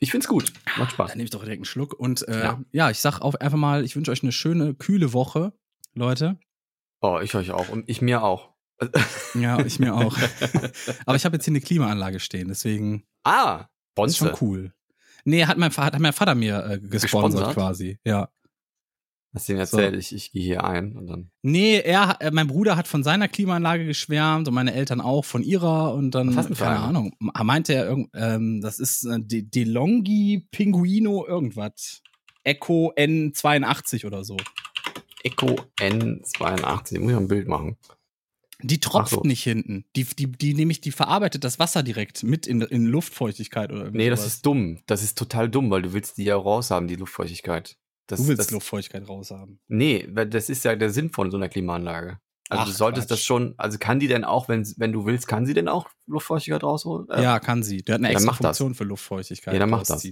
Ich 0.00 0.10
find's 0.12 0.28
gut. 0.28 0.52
Macht 0.78 0.92
Spaß. 0.92 1.08
Dann 1.10 1.18
nehme 1.18 1.24
ich 1.24 1.30
doch 1.30 1.40
direkt 1.42 1.58
einen 1.58 1.64
Schluck. 1.64 1.92
Und 1.98 2.26
äh, 2.28 2.40
Ja. 2.42 2.60
ja. 2.72 2.90
ich 2.90 2.98
sag 3.00 3.20
auch 3.20 3.34
einfach 3.34 3.58
mal, 3.58 3.84
ich 3.84 3.96
wünsche 3.96 4.10
euch 4.10 4.22
eine 4.22 4.32
schöne, 4.32 4.74
kühle 4.74 5.12
Woche, 5.12 5.52
Leute. 5.94 6.38
Oh, 7.00 7.20
ich 7.22 7.34
euch 7.34 7.50
auch. 7.52 7.68
Und 7.68 7.88
ich 7.88 8.00
mir 8.02 8.22
auch. 8.22 8.50
Ja, 9.34 9.58
ich 9.64 9.78
mir 9.78 9.94
auch. 9.94 10.16
Aber 11.06 11.16
ich 11.16 11.24
habe 11.24 11.36
jetzt 11.36 11.44
hier 11.44 11.52
eine 11.52 11.60
Klimaanlage 11.60 12.20
stehen, 12.20 12.48
deswegen 12.48 13.04
ah, 13.24 13.62
ist 13.62 13.68
Bonze. 13.94 14.16
schon 14.16 14.32
cool. 14.40 14.72
Nee, 15.24 15.44
hat 15.46 15.58
mein, 15.58 15.70
Vater- 15.72 15.96
hat 15.96 16.00
mein 16.02 16.12
Vater 16.12 16.34
mir 16.34 16.64
äh, 16.64 16.78
gesponsert, 16.78 17.00
Gesponsert? 17.00 17.54
quasi. 17.54 17.98
Ja. 18.04 18.28
Hast 19.34 19.48
du 19.48 19.52
ihm 19.52 19.58
erzählt, 19.58 19.94
ich, 19.96 20.14
ich 20.14 20.32
gehe 20.32 20.42
hier 20.42 20.64
ein 20.64 20.96
und 20.96 21.06
dann. 21.06 21.30
Nee, 21.42 21.80
er, 21.80 22.16
äh, 22.20 22.30
mein 22.30 22.46
Bruder 22.46 22.76
hat 22.76 22.88
von 22.88 23.02
seiner 23.04 23.28
Klimaanlage 23.28 23.84
geschwärmt 23.84 24.48
und 24.48 24.54
meine 24.54 24.72
Eltern 24.72 25.00
auch 25.00 25.24
von 25.24 25.42
ihrer 25.42 25.92
und 25.94 26.12
dann, 26.12 26.34
Was 26.34 26.48
hast 26.48 26.58
keine 26.58 26.76
eine? 26.76 26.84
Ahnung, 26.84 27.14
meinte 27.18 27.74
er, 27.74 27.86
irgend- 27.86 28.10
ähm, 28.14 28.60
das 28.62 28.78
ist 28.78 29.04
äh, 29.04 29.18
De 29.20 29.42
DeLonghi 29.42 30.46
Pinguino 30.50 31.26
irgendwas. 31.26 32.00
Echo 32.44 32.92
N82 32.96 34.06
oder 34.06 34.24
so. 34.24 34.36
Echo 35.24 35.56
N82. 35.80 37.00
Muss 37.00 37.10
ich 37.10 37.14
mal 37.14 37.16
ein 37.16 37.28
Bild 37.28 37.48
machen. 37.48 37.76
Die 38.60 38.80
tropft 38.80 39.10
so. 39.10 39.20
nicht 39.22 39.42
hinten. 39.44 39.84
Die, 39.94 40.04
die, 40.04 40.26
die 40.32 40.54
nämlich, 40.54 40.80
die 40.80 40.90
verarbeitet 40.90 41.44
das 41.44 41.58
Wasser 41.60 41.82
direkt 41.84 42.24
mit 42.24 42.46
in, 42.46 42.60
in 42.62 42.86
Luftfeuchtigkeit 42.86 43.70
oder 43.70 43.90
Nee, 43.92 44.10
das 44.10 44.20
sowas. 44.20 44.32
ist 44.34 44.46
dumm. 44.46 44.82
Das 44.86 45.02
ist 45.02 45.16
total 45.16 45.48
dumm, 45.48 45.70
weil 45.70 45.82
du 45.82 45.92
willst 45.92 46.18
die 46.18 46.24
ja 46.24 46.36
raus 46.36 46.70
haben, 46.72 46.88
die 46.88 46.96
Luftfeuchtigkeit. 46.96 47.76
Das, 48.08 48.20
Du 48.20 48.26
willst 48.26 48.40
das, 48.40 48.50
Luftfeuchtigkeit 48.50 49.06
raushaben. 49.08 49.60
Nee, 49.68 50.08
weil 50.10 50.26
das 50.28 50.48
ist 50.48 50.64
ja 50.64 50.74
der 50.74 50.90
Sinn 50.90 51.10
von 51.10 51.30
so 51.30 51.36
einer 51.36 51.48
Klimaanlage. 51.48 52.18
Also 52.48 52.62
Ach, 52.62 52.66
du 52.66 52.72
solltest 52.72 53.10
das 53.10 53.18
Quatsch. 53.20 53.26
schon, 53.26 53.54
also 53.58 53.76
kann 53.78 54.00
die 54.00 54.08
denn 54.08 54.24
auch, 54.24 54.48
wenn, 54.48 54.66
wenn 54.78 54.90
du 54.90 55.04
willst, 55.04 55.28
kann 55.28 55.44
sie 55.46 55.52
denn 55.54 55.68
auch 55.68 55.88
Luftfeuchtigkeit 56.06 56.64
rausholen? 56.64 57.06
Äh, 57.10 57.22
Ja, 57.22 57.38
kann 57.40 57.62
sie. 57.62 57.82
Der 57.82 57.96
hat 57.96 58.00
eine 58.00 58.08
extra 58.08 58.26
mach 58.32 58.38
das. 58.38 58.56
Funktion 58.58 58.74
für 58.74 58.84
Luftfeuchtigkeit. 58.84 59.52
Ja, 59.54 59.60
dann 59.60 59.70
mach 59.70 59.84
das. 59.84 60.08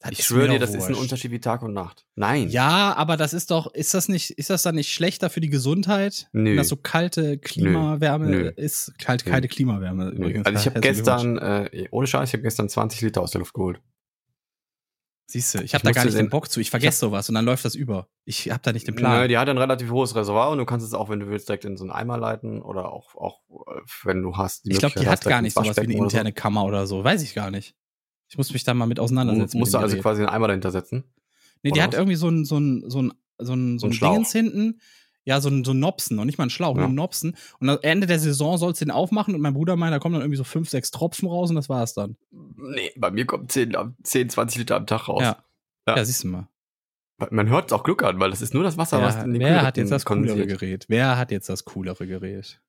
Das 0.00 0.12
Ich 0.12 0.24
schwöre 0.24 0.48
dir, 0.48 0.58
das 0.60 0.70
ist 0.70 0.84
ein 0.84 0.90
wurscht. 0.90 1.00
Unterschied 1.02 1.32
wie 1.32 1.40
Tag 1.40 1.62
und 1.62 1.72
Nacht. 1.72 2.06
Nein. 2.14 2.48
Ja, 2.50 2.94
aber 2.96 3.16
das 3.16 3.32
ist 3.32 3.50
doch, 3.50 3.72
ist 3.74 3.94
das 3.94 4.08
nicht, 4.08 4.30
ist 4.30 4.48
das 4.48 4.62
dann 4.62 4.76
nicht 4.76 4.92
schlechter 4.92 5.28
für 5.28 5.40
die 5.40 5.48
Gesundheit? 5.48 6.28
Nö. 6.32 6.50
Wenn 6.50 6.56
das 6.56 6.68
so 6.68 6.76
kalte 6.76 7.36
Klimawärme 7.38 8.26
Nö. 8.26 8.48
ist? 8.54 8.92
Kalt, 8.98 9.24
Nö. 9.26 9.32
kalte 9.32 9.48
Klimawärme 9.48 10.10
übrigens. 10.10 10.46
Also 10.46 10.58
ich 10.60 10.66
habe 10.66 10.80
gestern, 10.80 11.38
äh, 11.38 11.88
ohne 11.90 12.06
Scheiß, 12.06 12.28
ich 12.28 12.32
habe 12.34 12.42
gestern 12.44 12.68
20 12.68 13.00
Liter 13.00 13.22
aus 13.22 13.32
der 13.32 13.40
Luft 13.40 13.54
geholt. 13.54 13.80
Siehst 15.30 15.52
du, 15.54 15.58
ich 15.58 15.64
Ich 15.66 15.74
habe 15.74 15.84
da 15.84 15.90
gar 15.90 16.04
nicht 16.06 16.16
den 16.16 16.30
Bock 16.30 16.50
zu. 16.50 16.58
Ich 16.60 16.70
vergesse 16.70 17.00
sowas 17.00 17.28
und 17.28 17.34
dann 17.34 17.44
läuft 17.44 17.64
das 17.64 17.74
über. 17.74 18.08
Ich 18.24 18.50
habe 18.50 18.60
da 18.62 18.72
nicht 18.72 18.86
den 18.86 18.94
Nö, 18.94 19.00
Plan. 19.00 19.28
die 19.28 19.36
hat 19.36 19.48
ein 19.48 19.58
relativ 19.58 19.90
hohes 19.90 20.14
Reservoir 20.14 20.50
und 20.50 20.58
du 20.58 20.64
kannst 20.64 20.86
es 20.86 20.94
auch, 20.94 21.10
wenn 21.10 21.20
du 21.20 21.28
willst, 21.28 21.48
direkt 21.48 21.66
in 21.66 21.76
so 21.76 21.84
einen 21.84 21.90
Eimer 21.90 22.16
leiten 22.16 22.62
oder 22.62 22.90
auch, 22.92 23.14
auch 23.14 23.40
äh, 23.66 23.80
wenn 24.04 24.22
du 24.22 24.36
hast. 24.36 24.66
ich 24.66 24.78
glaube, 24.78 24.98
die 24.98 25.06
hat 25.06 25.22
gar 25.24 25.42
nicht 25.42 25.54
sowas 25.54 25.76
wie 25.76 25.80
eine 25.80 25.88
oder 25.94 25.98
so. 25.98 26.04
interne 26.04 26.32
Kammer 26.32 26.64
oder 26.64 26.86
so. 26.86 27.02
Weiß 27.04 27.22
ich 27.22 27.34
gar 27.34 27.50
nicht. 27.50 27.74
Ich 28.28 28.36
muss 28.36 28.52
mich 28.52 28.64
da 28.64 28.74
mal 28.74 28.86
mit 28.86 29.00
auseinandersetzen. 29.00 29.52
Du 29.52 29.58
musst 29.58 29.74
dem 29.74 29.80
also 29.80 29.92
Gerät. 29.92 30.02
quasi 30.02 30.20
einen 30.22 30.28
Eimer 30.30 30.48
dahinter 30.48 30.70
setzen. 30.70 31.04
Nee, 31.62 31.70
die 31.70 31.72
oder 31.72 31.82
hat 31.82 31.92
was? 31.92 31.98
irgendwie 31.98 32.16
so 32.16 32.28
ein, 32.28 32.44
so 32.44 32.58
ein, 32.58 32.84
so 32.88 33.02
ein, 33.02 33.12
so 33.38 33.54
ein, 33.54 33.78
so 33.78 33.86
ein 33.86 33.92
Schlauch. 33.92 34.12
Dingens 34.12 34.32
hinten. 34.32 34.80
Ja, 35.24 35.40
so 35.42 35.50
ein, 35.50 35.62
so 35.64 35.72
ein 35.72 35.78
Nopsen, 35.80 36.16
noch 36.16 36.24
nicht 36.24 36.38
mal 36.38 36.46
ein 36.46 36.50
Schlauch, 36.50 36.74
nur 36.74 36.84
Ja. 36.84 36.88
ein 36.88 36.94
Nopsen. 36.94 37.36
Und 37.60 37.68
am 37.68 37.78
Ende 37.82 38.06
der 38.06 38.18
Saison 38.18 38.56
sollst 38.56 38.80
du 38.80 38.86
den 38.86 38.90
aufmachen 38.92 39.34
und 39.34 39.42
mein 39.42 39.52
Bruder 39.52 39.76
meint, 39.76 39.92
da 39.92 39.98
kommen 39.98 40.14
dann 40.14 40.22
irgendwie 40.22 40.38
so 40.38 40.44
fünf, 40.44 40.70
sechs 40.70 40.90
Tropfen 40.90 41.28
raus 41.28 41.50
und 41.50 41.56
das 41.56 41.68
war's 41.68 41.92
dann. 41.92 42.16
Nee, 42.30 42.92
bei 42.96 43.10
mir 43.10 43.26
kommt 43.26 43.52
10, 43.52 43.76
am- 43.76 43.94
10 44.02 44.30
20 44.30 44.58
Liter 44.58 44.76
am 44.76 44.86
Tag 44.86 45.08
raus. 45.08 45.22
Ja. 45.22 45.36
Ja. 45.86 45.96
Ja. 45.96 46.04
siehst 46.04 46.24
du 46.24 46.28
mal. 46.28 46.48
Man 47.30 47.48
hört 47.48 47.66
es 47.66 47.72
auch 47.72 47.82
Glück 47.82 48.04
an, 48.04 48.20
weil 48.20 48.30
das 48.30 48.40
ist 48.40 48.54
nur 48.54 48.62
das 48.62 48.78
Wasser, 48.78 49.02
was 49.02 49.16
Wer, 49.16 49.24
in 49.24 49.32
den 49.34 49.40
wer 49.42 49.56
hat 49.62 49.74
Kühlrippen 49.74 49.80
jetzt 49.82 49.90
das 49.90 50.04
coolere. 50.06 50.46
Gerät? 50.46 50.84
Wer 50.88 51.18
hat 51.18 51.30
jetzt 51.32 51.48
das 51.48 51.64
coolere 51.64 52.06
Gerät? 52.06 52.60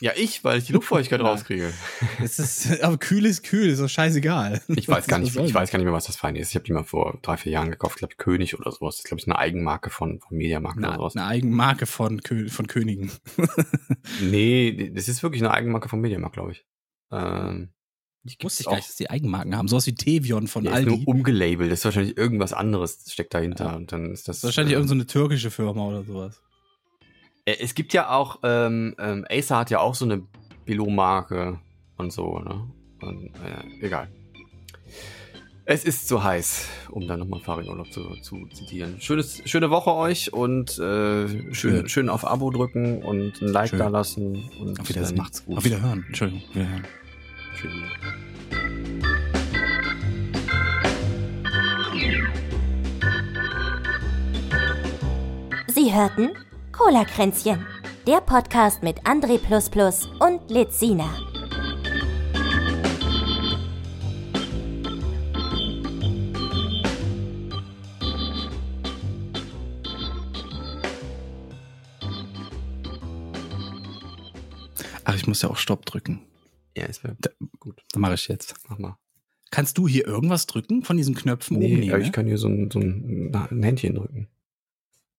Ja, 0.00 0.12
ich, 0.14 0.44
weil 0.44 0.58
ich 0.58 0.64
die 0.66 0.72
Luftfeuchtigkeit 0.74 1.18
Ja. 1.22 1.26
rauskriege. 1.26 1.72
Es 2.22 2.38
ist, 2.38 2.80
aber 2.82 2.98
kühl 2.98 3.26
ist 3.26 3.42
kühl, 3.42 3.68
ist 3.68 3.80
doch 3.80 3.88
scheißegal. 3.88 4.62
Ich 4.68 4.86
weiß 4.88 5.06
gar 5.08 5.18
nicht, 5.18 5.34
ich 5.34 5.52
weiß 5.54 5.70
gar 5.72 5.78
nicht 5.78 5.86
mehr, 5.86 5.92
was 5.92 6.04
das 6.06 6.14
Feine 6.14 6.38
ist. 6.38 6.50
Ich 6.50 6.54
habe 6.54 6.64
die 6.64 6.72
mal 6.72 6.84
vor 6.84 7.18
drei, 7.22 7.36
vier 7.36 7.50
Jahren 7.50 7.70
gekauft. 7.70 7.96
Ich 7.96 7.98
glaube, 7.98 8.14
König 8.16 8.56
oder 8.56 8.70
sowas. 8.70 8.94
Das 8.94 9.00
ist, 9.00 9.08
glaube 9.08 9.20
ich, 9.20 9.26
eine 9.26 9.36
Eigenmarke 9.38 9.90
von, 9.90 10.20
von 10.20 10.36
Mediamarkt 10.36 10.78
oder 10.78 10.94
sowas. 10.94 11.16
eine 11.16 11.26
Eigenmarke 11.26 11.86
von, 11.86 12.22
Kö 12.22 12.48
von 12.48 12.68
Königen. 12.68 13.10
Nee, 14.20 14.90
das 14.94 15.08
ist 15.08 15.22
wirklich 15.22 15.42
eine 15.42 15.52
Eigenmarke 15.52 15.88
von 15.88 16.00
Mediamarkt, 16.00 16.34
glaube 16.34 16.52
ich. 16.52 16.64
Ähm, 17.10 17.70
die 18.24 18.36
Wusste 18.42 18.62
ich 18.62 18.66
gar 18.66 18.76
nicht, 18.76 18.88
dass 18.88 18.96
die 18.96 19.10
Eigenmarken 19.10 19.56
haben. 19.56 19.68
Sowas 19.68 19.86
wie 19.86 19.94
Tevion 19.94 20.48
von 20.48 20.64
Ja, 20.64 20.72
ist 20.72 20.76
Aldi. 20.78 20.90
nur 20.90 21.08
umgelabelt. 21.08 21.70
Das 21.72 21.80
ist 21.80 21.84
wahrscheinlich 21.84 22.16
irgendwas 22.16 22.52
anderes 22.52 23.04
steckt 23.10 23.32
dahinter. 23.34 23.74
Und 23.76 23.92
dann 23.92 24.12
ist 24.12 24.28
das. 24.28 24.38
Ist 24.38 24.44
wahrscheinlich 24.44 24.74
ähm, 24.74 24.80
irgendeine 24.82 25.00
so 25.00 25.02
eine 25.04 25.06
türkische 25.28 25.50
Firma 25.50 25.86
oder 25.86 26.02
sowas. 26.04 26.40
Äh, 27.48 27.56
Es 27.60 27.74
gibt 27.74 27.92
ja 27.92 28.10
auch, 28.10 28.40
ähm, 28.42 28.94
ähm, 28.98 29.24
Acer 29.30 29.56
hat 29.58 29.70
ja 29.70 29.80
auch 29.80 29.94
so 29.94 30.04
eine 30.04 30.22
Billo-Marke 30.66 31.58
und 31.96 32.12
so, 32.12 32.38
ne? 32.40 32.66
Und, 33.00 33.26
äh, 33.44 33.84
egal. 33.86 34.08
Es 35.64 35.84
ist 35.84 36.08
so 36.08 36.22
heiß, 36.24 36.66
um 36.90 37.06
dann 37.06 37.18
nochmal 37.20 37.40
Farin 37.40 37.68
Urlaub 37.68 37.92
zu, 37.92 38.16
zu 38.22 38.46
zitieren. 38.46 39.00
Schönes, 39.00 39.42
schöne 39.44 39.68
Woche 39.70 39.92
euch 39.94 40.32
und 40.32 40.78
äh, 40.78 41.28
schön, 41.28 41.54
Schön. 41.54 41.88
schön 41.88 42.08
auf 42.08 42.26
Abo 42.26 42.50
drücken 42.50 43.02
und 43.02 43.40
ein 43.42 43.48
Like 43.48 43.70
Schön. 43.70 43.78
da 43.78 43.88
lassen. 43.88 44.48
Und 44.60 44.80
Auf 44.80 44.88
Wiedersehen. 44.88 45.16
dann 45.16 45.24
macht's 45.24 45.44
gut. 45.44 45.58
Auf 45.58 45.64
Wiederhören. 45.64 46.04
Entschuldigung. 46.08 46.42
Auf 46.48 46.54
Wiederhören. 46.54 46.84
Tschüss. 47.60 47.72
Sie 55.74 55.92
hörten 55.94 56.30
Cola-Kränzchen, 56.78 57.66
der 58.06 58.20
Podcast 58.20 58.84
mit 58.84 59.00
André 59.04 59.38
und 60.20 60.48
Lizina. 60.48 61.10
Ach, 75.04 75.14
ich 75.14 75.26
muss 75.26 75.42
ja 75.42 75.50
auch 75.50 75.56
Stopp 75.56 75.86
drücken. 75.86 76.20
Ja, 76.76 76.84
ist 76.84 77.02
wär- 77.02 77.16
gut. 77.58 77.82
Das 77.92 78.00
mache 78.00 78.14
ich 78.14 78.28
jetzt. 78.28 78.54
Mach 78.68 78.78
mal. 78.78 78.96
Kannst 79.50 79.78
du 79.78 79.88
hier 79.88 80.06
irgendwas 80.06 80.46
drücken 80.46 80.82
von 80.82 80.96
diesen 80.96 81.14
Knöpfen 81.14 81.56
oben? 81.56 81.66
Nee, 81.66 81.76
Nee, 81.76 81.88
aber 81.90 81.98
ne? 81.98 82.04
ich 82.04 82.12
kann 82.12 82.26
hier 82.26 82.36
so 82.38 82.48
ein, 82.48 82.70
so 82.70 82.78
ein 82.78 83.62
Händchen 83.62 83.94
drücken. 83.94 84.28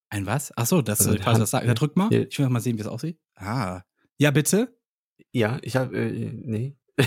Ein 0.10 0.26
was? 0.26 0.52
Ach 0.56 0.66
so, 0.66 0.82
das, 0.82 1.00
Also 1.02 1.14
äh, 1.14 1.18
falls 1.18 1.36
Hand- 1.36 1.42
das 1.44 1.52
sagt. 1.52 1.66
Ja, 1.68 1.74
drück 1.74 1.96
mal. 1.96 2.10
Hier. 2.10 2.28
Ich 2.30 2.40
will 2.40 2.50
mal 2.50 2.60
sehen, 2.60 2.78
wie 2.78 2.82
es 2.82 2.88
aussieht. 2.88 3.20
Ah. 3.36 3.82
Ja, 4.18 4.32
bitte. 4.32 4.76
Ja, 5.32 5.60
ich 5.62 5.76
habe, 5.76 5.96
äh, 5.98 6.32
nee. 6.34 6.76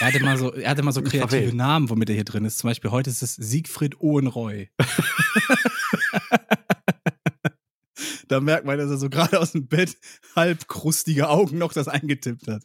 Er 0.00 0.08
hatte 0.08 0.20
mal 0.24 0.36
so, 0.36 0.52
er 0.52 0.70
hatte 0.70 0.82
mal 0.82 0.90
so 0.92 1.02
kreative. 1.02 1.54
Namen, 1.54 1.88
womit 1.88 2.08
er 2.08 2.16
hier 2.16 2.24
drin 2.24 2.44
ist. 2.44 2.58
Zum 2.58 2.68
Beispiel 2.68 2.90
heute 2.90 3.10
ist 3.10 3.22
es 3.22 3.36
Siegfried 3.36 4.00
Ohenreu. 4.00 4.66
da 8.28 8.40
merkt 8.40 8.66
man, 8.66 8.78
dass 8.78 8.90
er 8.90 8.96
so 8.98 9.08
gerade 9.08 9.38
aus 9.38 9.52
dem 9.52 9.68
Bett 9.68 9.96
halb 10.34 10.66
krustige 10.68 11.28
Augen 11.28 11.58
noch 11.58 11.72
das 11.72 11.88
eingetippt 11.88 12.48
hat. 12.48 12.62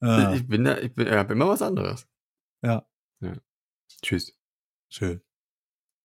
Ah, 0.00 0.32
Ich 0.34 0.46
bin 0.48 0.64
da, 0.64 0.78
ich 0.78 0.92
bin, 0.94 1.06
ich 1.06 1.12
hab 1.12 1.30
immer 1.30 1.48
was 1.48 1.62
anderes. 1.62 2.06
ja, 2.62 2.86
Tschüss. 4.02 4.36
schön. 4.88 5.20